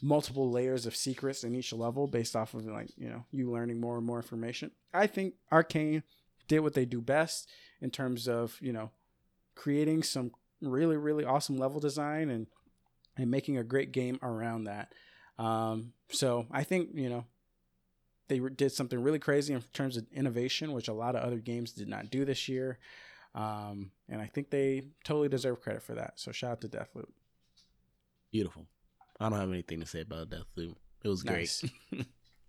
multiple 0.00 0.50
layers 0.50 0.86
of 0.86 0.94
secrets 0.94 1.42
in 1.44 1.54
each 1.54 1.72
level 1.72 2.06
based 2.06 2.36
off 2.36 2.54
of 2.54 2.66
like 2.66 2.90
you 2.96 3.08
know 3.08 3.24
you 3.32 3.50
learning 3.50 3.80
more 3.80 3.96
and 3.96 4.06
more 4.06 4.18
information. 4.18 4.70
I 4.92 5.06
think 5.06 5.34
arkane 5.50 6.02
did 6.48 6.60
what 6.60 6.74
they 6.74 6.84
do 6.84 7.00
best 7.00 7.48
in 7.80 7.90
terms 7.90 8.28
of 8.28 8.56
you 8.60 8.72
know 8.72 8.90
creating 9.54 10.02
some 10.02 10.32
really 10.60 10.96
really 10.96 11.24
awesome 11.24 11.56
level 11.56 11.80
design 11.80 12.28
and 12.28 12.46
and 13.16 13.30
making 13.30 13.56
a 13.56 13.64
great 13.64 13.92
game 13.92 14.18
around 14.22 14.64
that. 14.64 14.92
Um 15.38 15.92
so 16.08 16.46
i 16.50 16.62
think 16.62 16.90
you 16.94 17.08
know 17.08 17.24
they 18.28 18.38
did 18.38 18.72
something 18.72 19.02
really 19.02 19.18
crazy 19.18 19.52
in 19.54 19.62
terms 19.72 19.96
of 19.96 20.06
innovation 20.12 20.72
which 20.72 20.88
a 20.88 20.92
lot 20.92 21.14
of 21.14 21.22
other 21.22 21.38
games 21.38 21.72
did 21.72 21.88
not 21.88 22.10
do 22.10 22.24
this 22.24 22.48
year. 22.48 22.78
Um 23.34 23.92
and 24.08 24.20
i 24.20 24.26
think 24.26 24.50
they 24.50 24.88
totally 25.04 25.28
deserve 25.28 25.62
credit 25.62 25.82
for 25.82 25.94
that. 25.94 26.14
So 26.16 26.32
shout 26.32 26.52
out 26.52 26.60
to 26.60 26.68
deathloop. 26.68 27.08
Beautiful. 28.30 28.66
I 29.20 29.28
don't 29.28 29.38
have 29.38 29.50
anything 29.50 29.80
to 29.80 29.86
say 29.86 30.00
about 30.02 30.30
Deathloop. 30.30 30.74
It 31.02 31.08
was 31.08 31.22
great. 31.22 31.62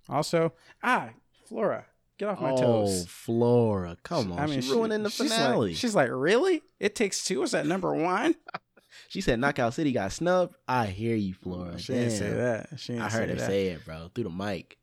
Also, 0.10 0.53
ah, 0.81 1.10
Flora, 1.48 1.85
get 2.18 2.30
off 2.30 2.39
my 2.39 2.52
toes. 2.52 2.60
oh, 2.61 2.61
toes. 2.85 3.06
Flora, 3.07 3.98
come 4.03 4.31
on! 4.31 4.39
I 4.39 4.45
mean, 4.45 4.61
she's 4.61 4.69
ruining 4.69 5.03
the 5.03 5.10
she's 5.10 5.34
finale. 5.34 5.72
Like, 5.72 5.77
she's 5.77 5.95
like, 5.95 6.10
really? 6.11 6.61
It 6.80 6.95
takes 6.95 7.26
two. 7.26 7.41
Was 7.41 7.52
that 7.52 7.65
number 7.65 7.94
one? 7.94 8.35
she 9.10 9.19
said 9.19 9.39
Knockout 9.39 9.73
City 9.73 9.91
got 9.91 10.14
snubbed. 10.14 10.56
I 10.65 10.85
hear 10.85 11.15
you, 11.15 11.34
Flora. 11.34 11.77
She 11.77 11.91
didn't 11.94 12.11
say 12.11 12.30
that. 12.31 12.69
She 12.77 12.94
didn't 12.94 13.03
I 13.06 13.10
heard 13.10 13.30
her 13.30 13.35
that. 13.35 13.48
say 13.48 13.68
it, 13.68 13.84
bro, 13.84 14.10
through 14.15 14.23
the 14.26 14.30
mic. 14.30 14.77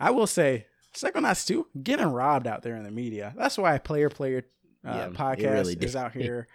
I 0.00 0.10
will 0.10 0.26
say, 0.26 0.66
Psychonauts 0.94 1.46
2 1.46 1.68
getting 1.82 2.08
robbed 2.08 2.46
out 2.48 2.62
there 2.62 2.74
in 2.76 2.82
the 2.82 2.90
media. 2.90 3.34
That's 3.36 3.56
why 3.56 3.78
Player 3.78 4.10
Player 4.10 4.44
uh, 4.84 4.92
Yeah, 4.94 5.08
podcast 5.08 5.52
really 5.52 5.74
is 5.74 5.94
out 5.94 6.12
here 6.14 6.48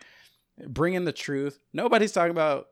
bringing 0.68 1.06
the 1.06 1.14
truth. 1.14 1.60
Nobody's 1.73 2.11
talking 2.11 2.31
about 2.31 2.68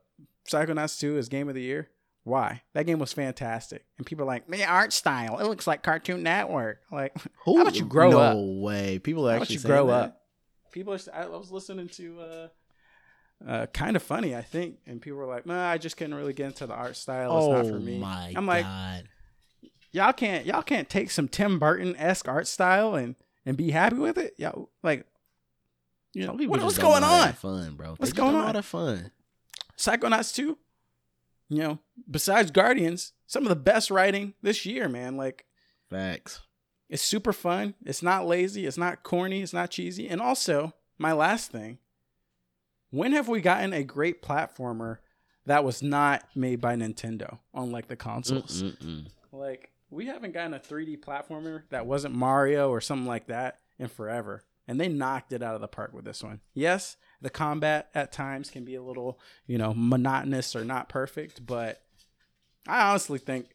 Psychonauts 0.49 0.99
2 0.99 1.17
as 1.17 1.29
game 1.29 1.47
of 1.49 1.55
the 1.55 1.61
year. 1.61 1.89
Why? 2.23 2.61
That 2.73 2.85
game 2.85 2.99
was 2.99 3.13
fantastic. 3.13 3.85
And 3.97 4.05
people 4.05 4.23
are 4.23 4.27
like, 4.27 4.47
the 4.47 4.65
art 4.65 4.93
style, 4.93 5.39
it 5.39 5.45
looks 5.45 5.65
like 5.65 5.83
Cartoon 5.83 6.23
Network. 6.23 6.79
Like, 6.91 7.15
Who? 7.45 7.57
How 7.57 7.63
about 7.63 7.75
you 7.79 7.85
grow 7.85 8.11
no 8.11 8.19
up? 8.19 8.35
No 8.37 8.43
way. 8.61 8.99
People 8.99 9.27
are 9.27 9.31
How 9.31 9.37
about 9.37 9.43
actually 9.43 9.55
you 9.57 9.61
grow 9.63 9.87
that? 9.87 9.93
up? 9.93 10.21
People 10.71 10.93
are. 10.93 10.99
I 11.13 11.25
was 11.27 11.51
listening 11.51 11.87
to 11.89 12.19
uh, 12.19 12.47
uh, 13.47 13.65
kind 13.67 13.95
of 13.95 14.03
funny, 14.03 14.35
I 14.35 14.41
think, 14.41 14.77
and 14.85 15.01
people 15.01 15.17
were 15.17 15.25
like, 15.25 15.45
"Nah, 15.47 15.67
I 15.67 15.79
just 15.79 15.97
couldn't 15.97 16.13
really 16.13 16.33
get 16.33 16.47
into 16.47 16.67
the 16.67 16.75
art 16.75 16.95
style. 16.95 17.35
It's 17.37 17.45
Oh 17.47 17.51
not 17.53 17.65
for 17.65 17.79
me." 17.79 17.97
my 17.97 18.33
I'm 18.35 18.45
like, 18.45 18.65
god! 18.65 19.09
y'all 19.91 20.13
can't 20.13 20.45
y'all 20.45 20.61
can't 20.61 20.87
take 20.89 21.09
some 21.09 21.27
Tim 21.27 21.57
Burton 21.57 21.95
esque 21.95 22.27
art 22.27 22.45
style 22.45 22.93
and 22.93 23.15
and 23.45 23.57
be 23.57 23.71
happy 23.71 23.95
with 23.95 24.19
it. 24.19 24.35
Y'all 24.37 24.69
like, 24.83 25.07
you 26.13 26.27
know, 26.27 26.33
what, 26.33 26.61
what's 26.61 26.77
going 26.77 27.01
know 27.01 27.07
how 27.07 27.21
to 27.21 27.27
on? 27.29 27.33
Fun, 27.33 27.75
bro. 27.75 27.95
What's 27.97 28.13
going 28.13 28.35
on? 28.35 28.43
how 28.45 28.51
to 28.51 28.57
have 28.59 28.65
fun. 28.65 29.11
Psychonauts 29.79 30.35
two. 30.35 30.57
You 31.47 31.63
know, 31.63 31.79
besides 32.09 32.51
Guardians, 32.51 33.13
some 33.25 33.41
of 33.43 33.49
the 33.49 33.55
best 33.55 33.89
writing 33.89 34.35
this 34.43 34.67
year, 34.67 34.87
man. 34.87 35.17
Like, 35.17 35.45
Facts. 35.89 36.41
It's 36.89 37.03
super 37.03 37.33
fun. 37.33 37.75
It's 37.85 38.03
not 38.03 38.27
lazy. 38.27 38.65
It's 38.65 38.77
not 38.77 39.03
corny. 39.03 39.41
It's 39.41 39.53
not 39.53 39.71
cheesy. 39.71 40.07
And 40.07 40.21
also, 40.21 40.73
my 40.97 41.13
last 41.13 41.51
thing 41.51 41.79
when 42.91 43.11
have 43.13 43.27
we 43.27 43.41
gotten 43.41 43.73
a 43.73 43.83
great 43.83 44.21
platformer 44.21 44.97
that 45.45 45.63
was 45.63 45.83
not 45.83 46.23
made 46.35 46.59
by 46.59 46.75
Nintendo 46.75 47.39
on 47.53 47.71
like 47.71 47.87
the 47.87 47.95
consoles? 47.95 48.63
Mm-mm-mm. 48.63 49.07
Like, 49.31 49.71
we 49.91 50.07
haven't 50.07 50.33
gotten 50.33 50.53
a 50.53 50.59
3D 50.59 50.99
platformer 50.99 51.63
that 51.69 51.85
wasn't 51.85 52.15
Mario 52.15 52.69
or 52.69 52.81
something 52.81 53.07
like 53.07 53.27
that 53.27 53.59
in 53.77 53.87
forever. 53.87 54.43
And 54.67 54.79
they 54.79 54.87
knocked 54.87 55.33
it 55.33 55.41
out 55.41 55.55
of 55.55 55.61
the 55.61 55.67
park 55.67 55.93
with 55.93 56.05
this 56.05 56.23
one. 56.23 56.41
Yes, 56.53 56.97
the 57.21 57.29
combat 57.29 57.89
at 57.93 58.11
times 58.11 58.49
can 58.49 58.63
be 58.65 58.75
a 58.75 58.83
little, 58.83 59.19
you 59.45 59.57
know, 59.57 59.73
monotonous 59.75 60.55
or 60.55 60.63
not 60.63 60.89
perfect, 60.89 61.45
but 61.45 61.81
I 62.67 62.89
honestly 62.89 63.19
think 63.19 63.47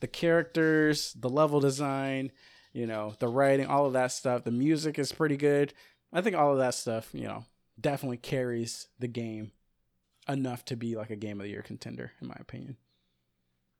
the 0.00 0.06
characters, 0.06 1.14
the 1.18 1.28
level 1.28 1.60
design, 1.60 2.32
you 2.72 2.86
know, 2.86 3.14
the 3.18 3.28
writing, 3.28 3.66
all 3.66 3.86
of 3.86 3.92
that 3.94 4.12
stuff, 4.12 4.44
the 4.44 4.50
music 4.50 4.98
is 4.98 5.12
pretty 5.12 5.36
good. 5.36 5.72
I 6.12 6.20
think 6.20 6.36
all 6.36 6.52
of 6.52 6.58
that 6.58 6.74
stuff, 6.74 7.10
you 7.12 7.24
know, 7.24 7.44
definitely 7.80 8.18
carries 8.18 8.88
the 8.98 9.08
game 9.08 9.52
enough 10.28 10.64
to 10.66 10.76
be 10.76 10.96
like 10.96 11.10
a 11.10 11.16
game 11.16 11.40
of 11.40 11.44
the 11.44 11.50
year 11.50 11.62
contender, 11.62 12.12
in 12.20 12.28
my 12.28 12.36
opinion. 12.38 12.76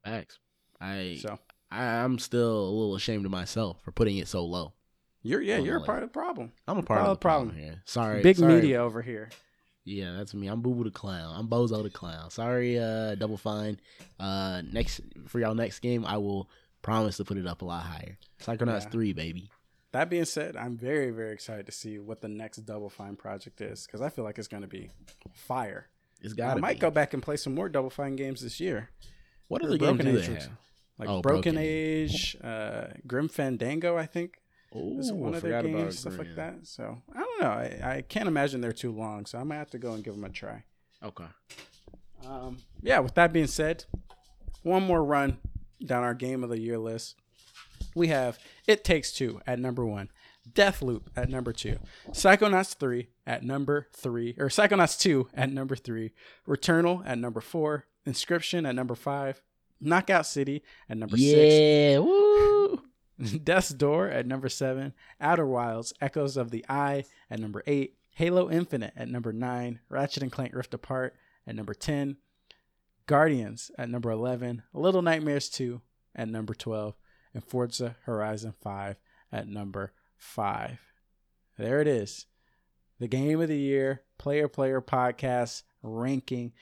Facts. 0.03 0.39
I, 0.79 1.17
So 1.21 1.39
I 1.69 1.83
I'm 1.83 2.19
still 2.19 2.59
a 2.59 2.71
little 2.71 2.95
ashamed 2.95 3.25
of 3.25 3.31
myself 3.31 3.81
for 3.83 3.91
putting 3.91 4.17
it 4.17 4.27
so 4.27 4.45
low. 4.45 4.73
You're 5.21 5.41
yeah, 5.41 5.57
you're 5.57 5.77
a 5.77 5.81
part 5.83 6.03
of 6.03 6.09
the 6.09 6.13
problem. 6.13 6.51
I'm 6.67 6.77
a 6.77 6.83
part 6.83 7.01
of 7.01 7.07
the 7.09 7.15
problem, 7.15 7.55
here. 7.55 7.81
Sorry, 7.85 8.21
Big 8.21 8.37
sorry. 8.37 8.53
media 8.55 8.81
over 8.83 9.01
here. 9.01 9.29
Yeah, 9.83 10.15
that's 10.17 10.33
me. 10.33 10.47
I'm 10.47 10.61
Boo 10.61 10.73
Boo 10.75 10.83
the 10.83 10.91
Clown. 10.91 11.33
I'm 11.35 11.47
Bozo 11.47 11.81
the 11.81 11.89
Clown. 11.89 12.29
Sorry, 12.29 12.77
uh, 12.77 13.15
Double 13.15 13.37
Fine. 13.37 13.79
Uh, 14.19 14.61
next 14.71 15.01
for 15.27 15.39
y'all 15.39 15.55
next 15.55 15.79
game, 15.79 16.05
I 16.05 16.17
will 16.17 16.49
promise 16.81 17.17
to 17.17 17.25
put 17.25 17.37
it 17.37 17.47
up 17.47 17.61
a 17.61 17.65
lot 17.65 17.83
higher. 17.83 18.17
Psychonauts 18.41 18.83
Yeah. 18.83 18.89
three, 18.89 19.13
baby. 19.13 19.49
That 19.93 20.09
being 20.09 20.25
said, 20.25 20.57
I'm 20.57 20.77
very, 20.77 21.11
very 21.11 21.31
excited 21.31 21.65
to 21.67 21.71
see 21.71 21.97
what 21.99 22.19
the 22.21 22.27
next 22.27 22.57
Double 22.65 22.89
Fine 22.89 23.15
project 23.15 23.61
is 23.61 23.85
because 23.85 24.01
I 24.01 24.09
feel 24.09 24.25
like 24.25 24.37
it's 24.37 24.49
going 24.49 24.61
to 24.63 24.67
be 24.67 24.89
fire. 25.33 25.87
It's 26.21 26.33
got. 26.33 26.57
I 26.57 26.59
might 26.59 26.79
go 26.79 26.91
back 26.91 27.13
and 27.13 27.23
play 27.23 27.37
some 27.37 27.55
more 27.55 27.69
Double 27.69 27.89
Fine 27.89 28.17
games 28.17 28.41
this 28.41 28.59
year. 28.59 28.89
What 29.47 29.61
other 29.61 29.77
games 29.77 29.97
Broken 29.97 30.05
do 30.05 30.17
Age 30.19 30.25
they 30.27 30.33
looks- 30.33 30.43
have? 30.45 30.57
Like 30.99 31.09
Oh, 31.09 31.21
Broken, 31.21 31.53
Broken 31.53 31.57
Age, 31.59 32.35
uh, 32.43 32.87
Grim 33.05 33.29
Fandango, 33.29 33.95
I 33.97 34.05
think 34.07 34.39
is 34.73 35.11
Ooh, 35.11 35.15
one 35.15 35.33
I 35.33 35.37
of 35.37 35.43
their 35.43 35.51
forgot 35.59 35.65
about 35.69 35.77
games, 35.83 35.99
stuff 35.99 36.17
like 36.17 36.35
that. 36.35 36.55
So 36.67 37.01
I 37.15 37.19
don't 37.19 37.41
know. 37.41 37.47
I, 37.49 37.79
I 37.97 38.01
can't 38.07 38.27
imagine 38.27 38.61
they're 38.61 38.71
too 38.73 38.91
long, 38.91 39.25
so 39.25 39.37
I 39.37 39.43
might 39.43 39.55
have 39.55 39.69
to 39.71 39.77
go 39.79 39.93
and 39.93 40.03
give 40.03 40.15
them 40.15 40.23
a 40.25 40.29
try. 40.29 40.63
Okay. 41.03 41.25
Um, 42.25 42.57
yeah, 42.81 42.99
with 42.99 43.13
that 43.15 43.31
being 43.31 43.47
said, 43.47 43.85
one 44.63 44.83
more 44.83 45.03
run 45.03 45.37
down 45.85 46.03
our 46.03 46.13
game 46.15 46.43
of 46.43 46.49
the 46.49 46.59
year 46.59 46.77
list. 46.77 47.15
We 47.95 48.07
have 48.07 48.39
It 48.67 48.83
Takes 48.83 49.11
Two 49.11 49.39
at 49.45 49.59
number 49.59 49.85
one, 49.85 50.09
Deathloop 50.51 51.03
at 51.15 51.29
number 51.29 51.53
two, 51.53 51.77
Psychonauts 52.09 52.75
3 52.75 53.07
at 53.25 53.43
number 53.43 53.87
three, 53.93 54.35
or 54.39 54.47
Psychonauts 54.47 54.99
2 54.99 55.29
at 55.33 55.51
number 55.51 55.75
three, 55.75 56.13
Returnal 56.47 57.03
at 57.05 57.17
number 57.19 57.41
four, 57.41 57.85
Inscryption 58.07 58.67
at 58.67 58.73
number 58.75 58.95
five, 58.95 59.41
Knockout 59.79 60.25
City 60.25 60.63
at 60.89 60.97
number 60.97 61.17
six, 61.17 61.53
Yeah. 61.53 61.99
Death's 63.43 63.69
Door 63.69 64.09
at 64.09 64.27
number 64.27 64.49
seven, 64.49 64.93
Outer 65.19 65.45
Wilds, 65.45 65.93
Echoes 66.01 66.37
of 66.37 66.51
the 66.51 66.65
Eye 66.69 67.05
at 67.29 67.39
number 67.39 67.63
eight, 67.65 67.95
Halo 68.11 68.49
Infinite 68.49 68.93
at 68.95 69.09
number 69.09 69.33
nine, 69.33 69.79
Ratchet 69.89 70.23
and 70.23 70.31
Clank 70.31 70.53
Rift 70.55 70.73
Apart 70.73 71.15
at 71.45 71.55
number 71.55 71.73
10, 71.73 72.17
Guardians 73.05 73.71
at 73.77 73.89
number 73.89 74.11
11, 74.11 74.63
Little 74.73 75.01
Nightmares 75.01 75.49
2 75.49 75.81
at 76.15 76.27
number 76.27 76.53
12, 76.53 76.95
and 77.33 77.43
Forza 77.43 77.95
Horizon 78.03 78.53
5 78.61 78.97
at 79.31 79.47
number 79.47 79.93
5. 80.17 80.79
There 81.57 81.79
it 81.81 81.87
is. 81.87 82.25
The 82.99 83.07
game 83.07 83.39
of 83.39 83.49
the 83.49 83.57
year, 83.57 84.01
player 84.17 84.47
player 84.47 84.81
podcast 84.81 85.63
ranking 85.81 86.53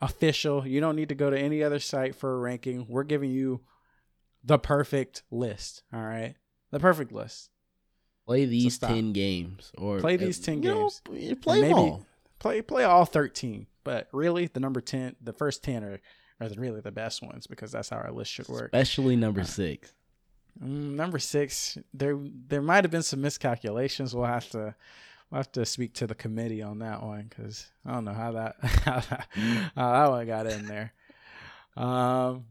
official. 0.00 0.66
You 0.66 0.80
don't 0.80 0.96
need 0.96 1.08
to 1.08 1.14
go 1.14 1.30
to 1.30 1.38
any 1.38 1.62
other 1.62 1.78
site 1.78 2.14
for 2.14 2.34
a 2.34 2.38
ranking. 2.38 2.86
We're 2.88 3.04
giving 3.04 3.30
you 3.30 3.60
the 4.44 4.58
perfect 4.58 5.22
list. 5.30 5.82
All 5.92 6.02
right, 6.02 6.34
the 6.70 6.80
perfect 6.80 7.12
list. 7.12 7.50
Play 8.26 8.46
these 8.46 8.74
stop. 8.74 8.90
ten 8.90 9.12
games, 9.12 9.70
or 9.76 10.00
Play 10.00 10.16
these 10.16 10.38
10 10.38 10.62
you 10.62 10.68
know, 10.70 10.80
games. 10.82 11.02
p- 11.04 11.34
play 11.34 11.60
maybe- 11.62 11.74
all. 11.74 12.06
Play 12.38 12.60
play 12.62 12.84
all 12.84 13.04
thirteen, 13.06 13.66
but 13.84 14.08
really 14.12 14.46
the 14.48 14.60
number 14.60 14.80
ten, 14.80 15.16
the 15.22 15.32
first 15.32 15.62
ten 15.62 15.82
are 15.84 16.00
are 16.40 16.48
the- 16.48 16.60
really 16.60 16.80
the 16.80 16.90
best 16.92 17.22
ones 17.22 17.46
because 17.46 17.72
that's 17.72 17.88
how 17.88 17.96
our 17.96 18.10
list 18.12 18.30
should 18.32 18.48
work. 18.48 18.70
Especially 18.72 19.16
number 19.16 19.42
Uh, 19.42 19.44
six. 19.44 19.92
Mm, 20.62 20.94
number 20.94 21.18
six, 21.18 21.78
there 21.94 22.18
there 22.48 22.60
might 22.62 22.84
have 22.84 22.90
been 22.90 23.02
some 23.02 23.20
miscalculations. 23.20 24.14
We'll 24.14 24.26
have 24.26 24.48
to 24.50 24.74
we'll 25.30 25.38
have 25.38 25.52
to 25.52 25.64
speak 25.66 25.94
to 25.94 26.06
the 26.06 26.14
committee 26.14 26.60
on 26.62 26.78
that 26.80 27.02
one 27.02 27.26
because 27.28 27.66
I 27.84 27.92
don't 27.92 28.04
know 28.04 28.12
how 28.14 28.32
that 28.32 28.56
how 28.62 29.00
that, 29.00 29.28
how 29.74 29.92
that 29.92 30.10
one 30.10 30.26
got 30.26 30.46
in 30.46 30.66
there. 30.66 30.92
Um, 31.76 32.44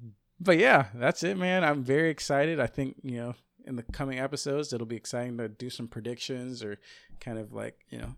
but 0.43 0.57
yeah, 0.57 0.87
that's 0.93 1.23
it, 1.23 1.37
man. 1.37 1.63
I'm 1.63 1.83
very 1.83 2.09
excited. 2.09 2.59
I 2.59 2.67
think 2.67 2.97
you 3.03 3.17
know 3.17 3.35
in 3.65 3.75
the 3.75 3.83
coming 3.83 4.19
episodes 4.19 4.73
it'll 4.73 4.85
be 4.85 4.95
exciting 4.95 5.37
to 5.37 5.47
do 5.47 5.69
some 5.69 5.87
predictions 5.87 6.63
or 6.63 6.77
kind 7.19 7.39
of 7.39 7.53
like 7.53 7.79
you 7.89 7.97
know 7.97 8.15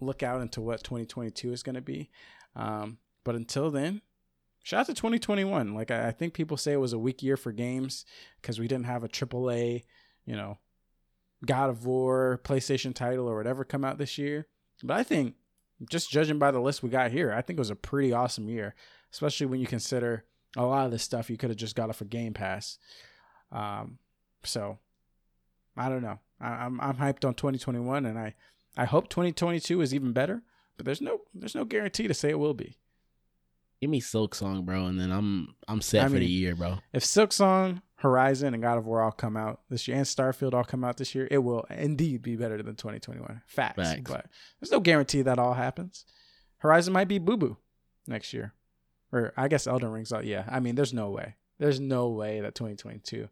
look 0.00 0.22
out 0.22 0.40
into 0.40 0.60
what 0.60 0.82
2022 0.84 1.52
is 1.52 1.62
going 1.62 1.74
to 1.74 1.80
be. 1.80 2.10
Um, 2.54 2.98
but 3.24 3.34
until 3.34 3.70
then, 3.70 4.02
shout 4.62 4.80
out 4.80 4.86
to 4.86 4.94
2021. 4.94 5.74
Like 5.74 5.90
I, 5.90 6.08
I 6.08 6.10
think 6.12 6.34
people 6.34 6.56
say 6.56 6.72
it 6.72 6.80
was 6.80 6.92
a 6.92 6.98
weak 6.98 7.22
year 7.22 7.36
for 7.36 7.52
games 7.52 8.04
because 8.40 8.60
we 8.60 8.68
didn't 8.68 8.86
have 8.86 9.04
a 9.04 9.08
AAA, 9.08 9.84
you 10.24 10.36
know, 10.36 10.58
God 11.44 11.70
of 11.70 11.84
War, 11.84 12.40
PlayStation 12.44 12.94
title, 12.94 13.28
or 13.28 13.36
whatever 13.36 13.64
come 13.64 13.84
out 13.84 13.98
this 13.98 14.18
year. 14.18 14.46
But 14.82 14.96
I 14.96 15.02
think, 15.02 15.34
just 15.90 16.10
judging 16.10 16.38
by 16.38 16.50
the 16.50 16.60
list 16.60 16.82
we 16.82 16.88
got 16.88 17.10
here, 17.10 17.32
I 17.32 17.42
think 17.42 17.58
it 17.58 17.60
was 17.60 17.70
a 17.70 17.76
pretty 17.76 18.12
awesome 18.12 18.48
year, 18.48 18.74
especially 19.12 19.46
when 19.46 19.60
you 19.60 19.66
consider 19.66 20.24
a 20.56 20.64
lot 20.64 20.86
of 20.86 20.92
this 20.92 21.02
stuff 21.02 21.30
you 21.30 21.36
could 21.36 21.50
have 21.50 21.58
just 21.58 21.76
got 21.76 21.90
off 21.90 22.00
a 22.00 22.04
of 22.04 22.10
Game 22.10 22.34
Pass. 22.34 22.78
Um, 23.50 23.98
so 24.44 24.78
I 25.76 25.88
don't 25.88 26.02
know. 26.02 26.18
I, 26.40 26.48
I'm 26.48 26.80
I'm 26.80 26.96
hyped 26.96 27.24
on 27.24 27.34
2021, 27.34 28.06
and 28.06 28.18
I 28.18 28.34
I 28.76 28.84
hope 28.84 29.08
2022 29.08 29.80
is 29.80 29.94
even 29.94 30.12
better. 30.12 30.42
But 30.76 30.86
there's 30.86 31.00
no 31.00 31.20
there's 31.34 31.54
no 31.54 31.64
guarantee 31.64 32.08
to 32.08 32.14
say 32.14 32.30
it 32.30 32.38
will 32.38 32.54
be. 32.54 32.78
Give 33.80 33.90
me 33.90 34.00
Silksong, 34.00 34.64
bro, 34.64 34.86
and 34.86 34.98
then 34.98 35.10
I'm 35.10 35.54
I'm 35.68 35.80
set 35.80 36.04
I 36.04 36.08
for 36.08 36.14
mean, 36.14 36.20
the 36.20 36.26
year, 36.26 36.54
bro. 36.54 36.78
If 36.92 37.04
Silksong, 37.04 37.82
Horizon, 37.96 38.54
and 38.54 38.62
God 38.62 38.78
of 38.78 38.86
War 38.86 39.02
all 39.02 39.12
come 39.12 39.36
out 39.36 39.60
this 39.68 39.86
year, 39.86 39.96
and 39.96 40.06
Starfield 40.06 40.54
all 40.54 40.64
come 40.64 40.84
out 40.84 40.96
this 40.96 41.14
year, 41.14 41.28
it 41.30 41.38
will 41.38 41.66
indeed 41.70 42.22
be 42.22 42.36
better 42.36 42.62
than 42.62 42.76
2021. 42.76 43.42
Facts. 43.46 43.76
Facts. 43.76 44.10
But 44.10 44.26
there's 44.60 44.72
no 44.72 44.80
guarantee 44.80 45.22
that 45.22 45.38
all 45.38 45.54
happens. 45.54 46.04
Horizon 46.58 46.92
might 46.92 47.08
be 47.08 47.18
boo 47.18 47.36
boo 47.36 47.56
next 48.06 48.32
year, 48.32 48.54
or 49.14 49.32
I 49.36 49.48
guess 49.48 49.66
Elden 49.66 49.92
Ring's 49.92 50.12
out. 50.12 50.24
Yeah, 50.24 50.44
I 50.48 50.60
mean, 50.60 50.74
there's 50.74 50.92
no 50.92 51.10
way. 51.10 51.36
There's 51.58 51.80
no 51.80 52.08
way 52.08 52.40
that 52.40 52.54
2022 52.54 53.28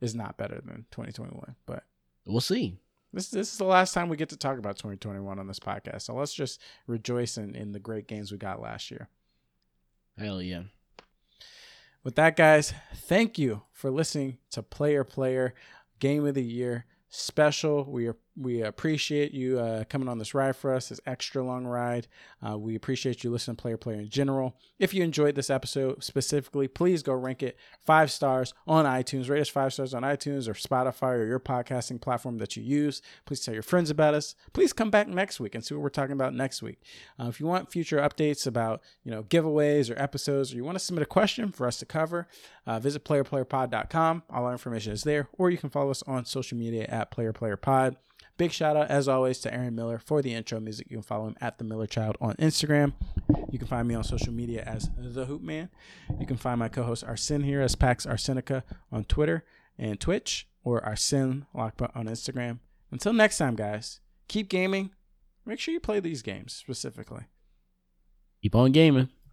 is 0.00 0.14
not 0.14 0.36
better 0.36 0.60
than 0.64 0.86
2021. 0.90 1.56
But 1.64 1.84
we'll 2.26 2.40
see. 2.40 2.78
This 3.12 3.28
this 3.28 3.52
is 3.52 3.58
the 3.58 3.64
last 3.64 3.94
time 3.94 4.08
we 4.08 4.16
get 4.16 4.28
to 4.28 4.36
talk 4.36 4.58
about 4.58 4.76
2021 4.76 5.38
on 5.38 5.46
this 5.46 5.58
podcast. 5.58 6.02
So 6.02 6.14
let's 6.14 6.34
just 6.34 6.60
rejoice 6.86 7.38
in, 7.38 7.54
in 7.54 7.72
the 7.72 7.80
great 7.80 8.06
games 8.06 8.30
we 8.30 8.38
got 8.38 8.60
last 8.60 8.90
year. 8.90 9.08
Hell 10.18 10.42
yeah. 10.42 10.64
With 12.04 12.14
that, 12.16 12.36
guys, 12.36 12.72
thank 12.94 13.38
you 13.38 13.62
for 13.72 13.90
listening 13.90 14.38
to 14.50 14.62
Player 14.62 15.02
Player 15.02 15.54
Game 15.98 16.26
of 16.26 16.34
the 16.34 16.42
Year 16.42 16.84
special. 17.08 17.84
We 17.84 18.06
are 18.06 18.16
we 18.36 18.62
appreciate 18.62 19.32
you 19.32 19.58
uh, 19.58 19.84
coming 19.84 20.08
on 20.08 20.18
this 20.18 20.34
ride 20.34 20.56
for 20.56 20.74
us, 20.74 20.90
this 20.90 21.00
extra 21.06 21.42
long 21.42 21.66
ride. 21.66 22.06
Uh, 22.46 22.58
we 22.58 22.74
appreciate 22.74 23.24
you 23.24 23.30
listening 23.30 23.56
to 23.56 23.62
Player 23.62 23.76
Player 23.76 24.00
in 24.00 24.10
general. 24.10 24.56
If 24.78 24.92
you 24.92 25.02
enjoyed 25.02 25.34
this 25.34 25.48
episode 25.48 26.04
specifically, 26.04 26.68
please 26.68 27.02
go 27.02 27.14
rank 27.14 27.42
it 27.42 27.56
five 27.80 28.10
stars 28.10 28.52
on 28.66 28.84
iTunes. 28.84 29.30
Rate 29.30 29.40
us 29.40 29.48
five 29.48 29.72
stars 29.72 29.94
on 29.94 30.02
iTunes 30.02 30.48
or 30.48 30.52
Spotify 30.52 31.14
or 31.14 31.26
your 31.26 31.40
podcasting 31.40 32.00
platform 32.00 32.36
that 32.38 32.56
you 32.56 32.62
use. 32.62 33.00
Please 33.24 33.40
tell 33.40 33.54
your 33.54 33.62
friends 33.62 33.88
about 33.88 34.14
us. 34.14 34.34
Please 34.52 34.72
come 34.72 34.90
back 34.90 35.08
next 35.08 35.40
week 35.40 35.54
and 35.54 35.64
see 35.64 35.74
what 35.74 35.82
we're 35.82 35.88
talking 35.88 36.12
about 36.12 36.34
next 36.34 36.62
week. 36.62 36.82
Uh, 37.18 37.28
if 37.28 37.40
you 37.40 37.46
want 37.46 37.72
future 37.72 37.98
updates 37.98 38.46
about 38.46 38.82
you 39.02 39.10
know 39.10 39.22
giveaways 39.22 39.90
or 39.90 40.00
episodes, 40.00 40.52
or 40.52 40.56
you 40.56 40.64
want 40.64 40.76
to 40.76 40.84
submit 40.84 41.02
a 41.02 41.06
question 41.06 41.52
for 41.52 41.66
us 41.66 41.78
to 41.78 41.86
cover, 41.86 42.28
uh, 42.66 42.78
visit 42.78 43.04
playerplayerpod.com. 43.04 44.22
All 44.28 44.44
our 44.44 44.52
information 44.52 44.92
is 44.92 45.04
there, 45.04 45.28
or 45.32 45.50
you 45.50 45.56
can 45.58 45.70
follow 45.70 45.90
us 45.90 46.02
on 46.02 46.26
social 46.26 46.58
media 46.58 46.84
at 46.88 47.10
playerplayerpod. 47.10 47.96
Big 48.36 48.52
shout 48.52 48.76
out, 48.76 48.88
as 48.90 49.08
always, 49.08 49.38
to 49.40 49.54
Aaron 49.54 49.74
Miller 49.74 49.98
for 49.98 50.20
the 50.20 50.34
intro 50.34 50.60
music. 50.60 50.88
You 50.90 50.98
can 50.98 51.02
follow 51.02 51.28
him 51.28 51.36
at 51.40 51.56
the 51.56 51.64
Miller 51.64 51.86
Child 51.86 52.16
on 52.20 52.34
Instagram. 52.34 52.92
You 53.50 53.58
can 53.58 53.66
find 53.66 53.88
me 53.88 53.94
on 53.94 54.04
social 54.04 54.32
media 54.32 54.62
as 54.66 54.90
the 54.98 55.24
Hoop 55.24 55.40
Man. 55.40 55.70
You 56.20 56.26
can 56.26 56.36
find 56.36 56.58
my 56.58 56.68
co-host 56.68 57.02
Arsene 57.04 57.42
here 57.42 57.62
as 57.62 57.74
Pax 57.74 58.04
Arsenica 58.04 58.62
on 58.92 59.04
Twitter 59.04 59.44
and 59.78 59.98
Twitch, 59.98 60.48
or 60.64 60.84
Arsene 60.84 61.46
Lockbutt 61.54 61.96
on 61.96 62.06
Instagram. 62.06 62.58
Until 62.90 63.12
next 63.12 63.38
time, 63.38 63.56
guys, 63.56 64.00
keep 64.28 64.48
gaming. 64.48 64.90
Make 65.46 65.60
sure 65.60 65.72
you 65.72 65.80
play 65.80 66.00
these 66.00 66.22
games 66.22 66.52
specifically. 66.52 67.24
Keep 68.42 68.54
on 68.54 68.72
gaming. 68.72 69.08